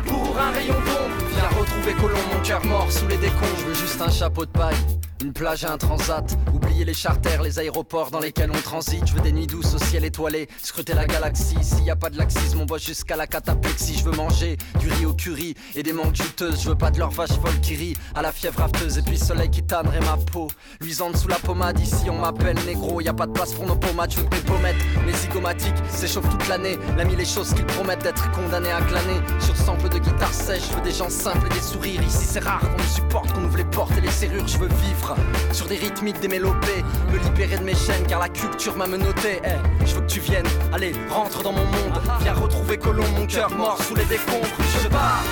pour 0.05 0.37
un 0.37 0.51
rayon 0.51 0.75
d'ombre. 0.75 1.29
Viens 1.31 1.59
retrouver 1.59 1.93
Colomb, 1.93 2.33
mon 2.33 2.41
cœur 2.41 2.65
mort 2.65 2.91
sous 2.91 3.07
les 3.07 3.17
décombres. 3.17 3.57
Je 3.59 3.65
veux 3.65 3.73
juste 3.73 4.01
un 4.01 4.09
chapeau 4.09 4.45
de 4.45 4.51
paille. 4.51 5.00
Une 5.21 5.33
plage 5.33 5.63
et 5.63 5.67
un 5.67 5.77
transat, 5.77 6.35
oublier 6.51 6.83
les 6.83 6.95
charters, 6.95 7.43
les 7.43 7.59
aéroports 7.59 8.09
dans 8.09 8.19
lesquels 8.19 8.49
on 8.49 8.61
transite. 8.61 9.05
Je 9.05 9.13
veux 9.13 9.21
des 9.21 9.31
nuits 9.31 9.45
douces 9.45 9.75
au 9.75 9.77
ciel 9.77 10.03
étoilé, 10.03 10.47
scruter 10.63 10.95
la 10.95 11.05
galaxie. 11.05 11.57
S'il 11.61 11.83
y 11.83 11.91
a 11.91 11.95
pas 11.95 12.09
de 12.09 12.17
laxisme, 12.17 12.61
on 12.61 12.65
bosse 12.65 12.83
jusqu'à 12.83 13.15
la 13.15 13.27
cataplexie. 13.27 13.99
Je 13.99 14.05
veux 14.05 14.15
manger 14.15 14.57
du 14.79 14.89
riz 14.89 15.05
au 15.05 15.13
curry 15.13 15.53
et 15.75 15.83
des 15.83 15.93
mangues 15.93 16.15
juteuses. 16.15 16.63
Je 16.63 16.69
veux 16.69 16.75
pas 16.75 16.89
de 16.89 16.97
leur 16.97 17.11
vache 17.11 17.33
folle 17.39 17.59
qui 17.61 17.75
rit 17.75 17.93
à 18.15 18.23
la 18.23 18.31
fièvre 18.31 18.61
afteuse. 18.63 18.97
Et 18.97 19.03
puis 19.03 19.15
soleil 19.15 19.51
qui 19.51 19.61
tannerait 19.61 19.99
ma 19.99 20.17
peau, 20.17 20.47
luisante 20.79 21.15
sous 21.17 21.27
la 21.27 21.37
pommade. 21.37 21.79
Ici 21.79 22.09
on 22.09 22.17
m'appelle 22.17 22.57
négro, 22.65 22.99
y 22.99 23.07
a 23.07 23.13
pas 23.13 23.27
de 23.27 23.31
place 23.31 23.53
pour 23.53 23.67
nos 23.67 23.75
pommades. 23.75 24.11
Je 24.11 24.21
veux 24.21 24.25
que 24.25 24.35
mes 24.35 24.41
pommettes, 24.41 24.83
mes 25.05 25.13
zygomatiques 25.13 25.77
s'échauffent 25.91 26.29
toute 26.29 26.47
l'année. 26.47 26.79
L'ami 26.97 27.15
les 27.15 27.25
choses 27.25 27.53
qu'ils 27.53 27.67
promettent 27.67 28.01
d'être 28.01 28.31
condamnés 28.31 28.71
à 28.71 28.81
glaner. 28.81 29.21
Sur 29.39 29.55
sample 29.55 29.87
de 29.89 29.99
guitare 29.99 30.33
sèche, 30.33 30.63
je 30.71 30.75
veux 30.77 30.81
des 30.81 30.91
gens 30.91 31.11
simples 31.11 31.45
et 31.45 31.53
des 31.53 31.61
sourires. 31.61 32.01
Ici 32.01 32.25
c'est 32.25 32.43
rare 32.43 32.61
qu'on 32.61 32.81
me 32.81 32.87
supporte, 32.87 33.31
qu'on 33.33 33.43
ouvre 33.43 33.57
les 33.57 33.65
portes 33.65 33.95
et 33.95 34.01
les 34.01 34.09
serrures. 34.09 34.47
Je 34.47 34.57
veux 34.57 34.67
vivre 34.67 35.10
sur 35.51 35.67
des 35.67 35.75
rythmiques, 35.75 36.19
des 36.19 36.27
mélopées. 36.27 36.83
Me 37.11 37.19
libérer 37.19 37.57
de 37.57 37.63
mes 37.63 37.75
chaînes 37.75 38.05
car 38.07 38.19
la 38.19 38.29
culture 38.29 38.75
m'a 38.75 38.87
menotté. 38.87 39.41
Eh, 39.43 39.85
je 39.85 39.95
veux 39.95 40.01
que 40.01 40.07
tu 40.07 40.19
viennes, 40.19 40.47
allez, 40.73 40.93
rentre 41.09 41.43
dans 41.43 41.51
mon 41.51 41.65
monde. 41.65 42.01
Viens 42.21 42.33
retrouver 42.33 42.77
Colomb, 42.77 43.07
mon 43.17 43.25
cœur 43.25 43.49
mort 43.51 43.81
sous 43.83 43.95
les 43.95 44.05
décombres. 44.05 44.47
Je 44.81 44.87
pars, 44.87 45.23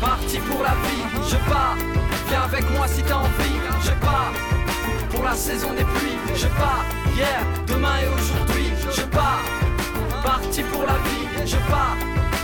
parti 0.00 0.38
pour 0.38 0.62
la 0.62 0.70
vie. 0.70 1.28
Je 1.28 1.36
pars, 1.50 1.76
viens 2.28 2.42
avec 2.42 2.70
moi 2.70 2.86
si 2.88 3.02
t'as 3.02 3.16
envie. 3.16 3.60
Je 3.82 3.92
pars 4.04 4.32
pour 5.10 5.24
la 5.24 5.34
saison 5.34 5.72
des 5.72 5.84
pluies. 5.84 6.18
Je 6.34 6.46
pars, 6.48 6.84
hier, 7.14 7.40
demain 7.66 7.96
et 8.02 8.08
aujourd'hui. 8.08 8.72
Je 8.90 9.02
pars, 9.02 9.42
parti 10.24 10.62
pour 10.62 10.82
la 10.82 10.94
vie. 10.94 11.46
Je 11.46 11.56
pars, 11.70 11.96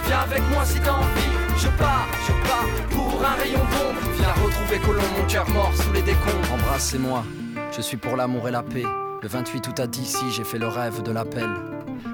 viens 0.07 0.21
avec 0.21 0.43
moi 0.51 0.65
si 0.65 0.79
t'as 0.81 0.93
envie. 0.93 1.48
Je 1.59 1.67
pars, 1.77 2.07
je 2.27 2.49
pars 2.49 2.67
pour 2.91 3.25
un 3.25 3.35
rayon 3.35 3.59
d'ombre. 3.59 4.01
Viens 4.17 4.33
retrouver 4.45 4.79
Colomb, 4.79 5.03
mon 5.19 5.27
cœur 5.27 5.49
mort 5.51 5.73
sous 5.75 5.93
les 5.93 6.03
décombres. 6.03 6.53
Embrassez-moi, 6.55 7.25
je 7.77 7.81
suis 7.81 7.97
pour 7.97 8.17
l'amour 8.17 8.49
et 8.49 8.53
la 8.53 8.63
paix. 8.63 8.85
Le 9.21 9.29
28 9.29 9.67
août 9.67 9.81
à 9.81 9.89
d'ici, 9.89 10.31
j'ai 10.31 10.45
fait 10.45 10.59
le 10.59 10.69
rêve 10.69 11.03
de 11.03 11.11
l'appel. 11.11 11.49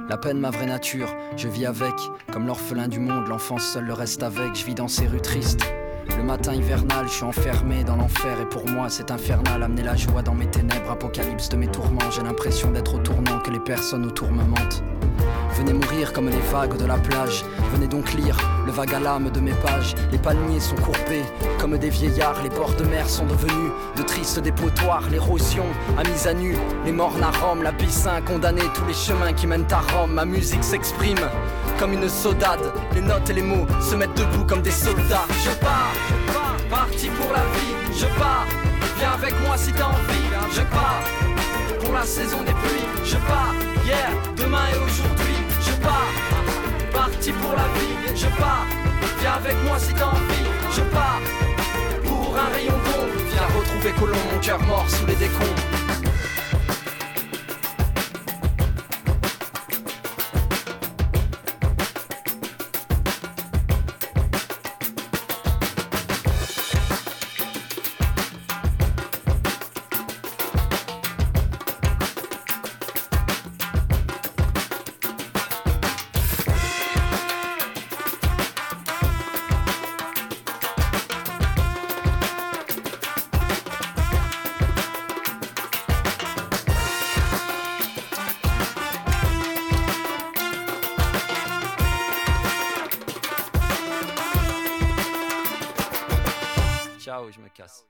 La 0.08 0.16
peine, 0.16 0.38
ma 0.40 0.50
vraie 0.50 0.66
nature, 0.66 1.14
je 1.36 1.48
vis 1.48 1.66
avec. 1.66 1.94
Comme 2.32 2.46
l'orphelin 2.46 2.88
du 2.88 3.00
monde, 3.00 3.28
l'enfant 3.28 3.58
seul 3.58 3.84
le 3.84 3.92
reste 3.92 4.22
avec. 4.22 4.54
Je 4.54 4.64
vis 4.64 4.74
dans 4.74 4.88
ces 4.88 5.06
rues 5.06 5.20
tristes. 5.20 5.64
Le 6.16 6.22
matin 6.22 6.54
hivernal, 6.54 7.06
je 7.06 7.12
suis 7.12 7.24
enfermé 7.24 7.84
dans 7.84 7.96
l'enfer 7.96 8.40
et 8.40 8.46
pour 8.46 8.66
moi 8.68 8.88
c'est 8.88 9.10
infernal. 9.10 9.62
Amener 9.62 9.82
la 9.82 9.96
joie 9.96 10.22
dans 10.22 10.34
mes 10.34 10.46
ténèbres, 10.46 10.90
apocalypse 10.90 11.50
de 11.50 11.56
mes 11.56 11.68
tourments. 11.68 12.10
J'ai 12.10 12.22
l'impression 12.22 12.70
d'être 12.70 12.94
au 12.94 12.98
tournant, 12.98 13.40
que 13.40 13.50
les 13.50 13.60
personnes 13.60 14.06
autour 14.06 14.30
me 14.30 14.44
mentent. 14.44 14.82
Venez 15.56 15.72
mourir 15.72 16.12
comme 16.12 16.28
les 16.28 16.40
vagues 16.52 16.76
de 16.76 16.84
la 16.84 16.96
plage. 16.96 17.44
Venez 17.72 17.86
donc 17.86 18.12
lire 18.12 18.36
le 18.66 18.72
vague 18.72 18.92
à 18.92 18.98
l'âme 18.98 19.30
de 19.30 19.40
mes 19.40 19.52
pages. 19.52 19.94
Les 20.10 20.18
palmiers 20.18 20.58
sont 20.58 20.74
courbés 20.76 21.24
comme 21.58 21.78
des 21.78 21.90
vieillards. 21.90 22.42
Les 22.42 22.48
bords 22.48 22.74
de 22.74 22.84
mer 22.84 23.08
sont 23.08 23.26
devenus 23.26 23.70
de 23.96 24.02
tristes 24.02 24.40
dépotoirs. 24.40 25.08
L'érosion 25.10 25.66
a 25.96 26.02
mis 26.02 26.28
à 26.28 26.34
nu 26.34 26.56
les 26.84 26.92
mornes 26.92 27.22
à 27.22 27.30
Rome. 27.30 27.62
L'abyssin 27.62 28.20
condamné 28.22 28.62
tous 28.74 28.84
les 28.86 28.94
chemins 28.94 29.32
qui 29.32 29.46
mènent 29.46 29.70
à 29.70 29.80
Rome. 29.80 30.14
Ma 30.14 30.24
musique 30.24 30.64
s'exprime 30.64 31.20
comme 31.78 31.92
une 31.92 32.08
saudade. 32.08 32.72
Les 32.94 33.00
notes 33.00 33.30
et 33.30 33.34
les 33.34 33.42
mots 33.42 33.66
se 33.80 33.94
mettent 33.94 34.16
debout 34.16 34.44
comme 34.44 34.62
des 34.62 34.72
soldats. 34.72 35.26
Je 35.44 35.50
pars, 35.60 35.94
parti 36.68 37.08
pour 37.08 37.32
la 37.32 37.40
vie. 37.40 37.94
Je 37.96 38.06
pars, 38.18 38.46
viens 38.98 39.12
avec 39.12 39.34
moi 39.46 39.56
si 39.56 39.72
t'as 39.72 39.86
envie. 39.86 40.24
Je 40.50 40.62
pars 40.62 41.02
pour 41.80 41.94
la 41.94 42.02
saison 42.02 42.38
des 42.40 42.52
pluies. 42.52 42.88
Je 43.04 43.16
pars, 43.16 43.54
hier, 43.84 44.10
demain 44.36 44.66
et 44.72 44.76
aujourd'hui. 44.76 45.33
Pars, 45.84 46.14
parti 46.92 47.32
pour 47.32 47.52
la 47.52 47.68
vie. 47.78 48.16
Je 48.16 48.26
pars, 48.40 48.66
viens 49.20 49.32
avec 49.32 49.56
moi 49.64 49.78
si 49.78 49.92
t'as 49.94 50.06
envie. 50.06 50.48
Je 50.76 50.80
pars, 50.94 51.20
pour 52.04 52.36
un 52.36 52.52
rayon 52.54 52.78
d'ombre. 52.84 53.22
Viens 53.30 53.58
retrouver 53.58 53.92
Colomb, 53.98 54.24
mon 54.32 54.40
cœur 54.40 54.60
mort 54.62 54.86
sous 54.88 55.06
les 55.06 55.16
décombres. 55.16 55.83
Ciao, 97.14 97.28
je 97.28 97.42
me 97.42 97.50
casse. 97.50 97.84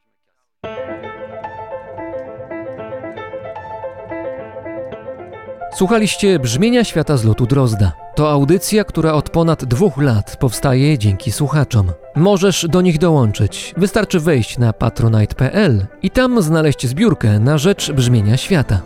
Słuchaliście 5.74 6.38
Brzmienia 6.38 6.84
Świata 6.84 7.16
z 7.16 7.24
lotu 7.24 7.46
Drozda. 7.46 7.92
To 8.14 8.30
audycja, 8.30 8.84
która 8.84 9.12
od 9.12 9.30
ponad 9.30 9.64
dwóch 9.64 9.98
lat 9.98 10.36
powstaje 10.36 10.98
dzięki 10.98 11.32
słuchaczom. 11.32 11.92
Możesz 12.16 12.66
do 12.68 12.80
nich 12.80 12.98
dołączyć. 12.98 13.74
Wystarczy 13.76 14.20
wejść 14.20 14.58
na 14.58 14.72
patronite.pl 14.72 15.86
i 16.02 16.10
tam 16.10 16.42
znaleźć 16.42 16.86
zbiórkę 16.86 17.38
na 17.38 17.58
rzecz 17.58 17.92
Brzmienia 17.92 18.36
Świata. 18.36 18.80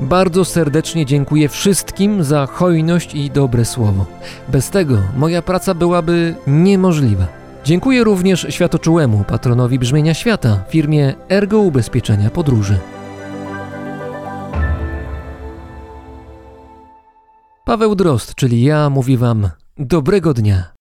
Bardzo 0.00 0.44
serdecznie 0.44 1.06
dziękuję 1.06 1.48
wszystkim 1.48 2.24
za 2.24 2.46
hojność 2.46 3.14
i 3.14 3.30
dobre 3.30 3.64
słowo. 3.64 4.06
Bez 4.48 4.70
tego 4.70 4.98
moja 5.16 5.42
praca 5.42 5.74
byłaby 5.74 6.34
niemożliwa. 6.46 7.41
Dziękuję 7.64 8.04
również 8.04 8.46
światoczułemu 8.50 9.24
patronowi 9.24 9.78
Brzmienia 9.78 10.14
Świata, 10.14 10.64
firmie 10.68 11.14
Ergo 11.28 11.58
Ubezpieczenia 11.58 12.30
Podróży. 12.30 12.78
Paweł 17.64 17.94
Drozd, 17.94 18.34
czyli 18.34 18.62
ja, 18.62 18.90
mówi 18.90 19.16
Wam 19.16 19.48
dobrego 19.78 20.34
dnia. 20.34 20.72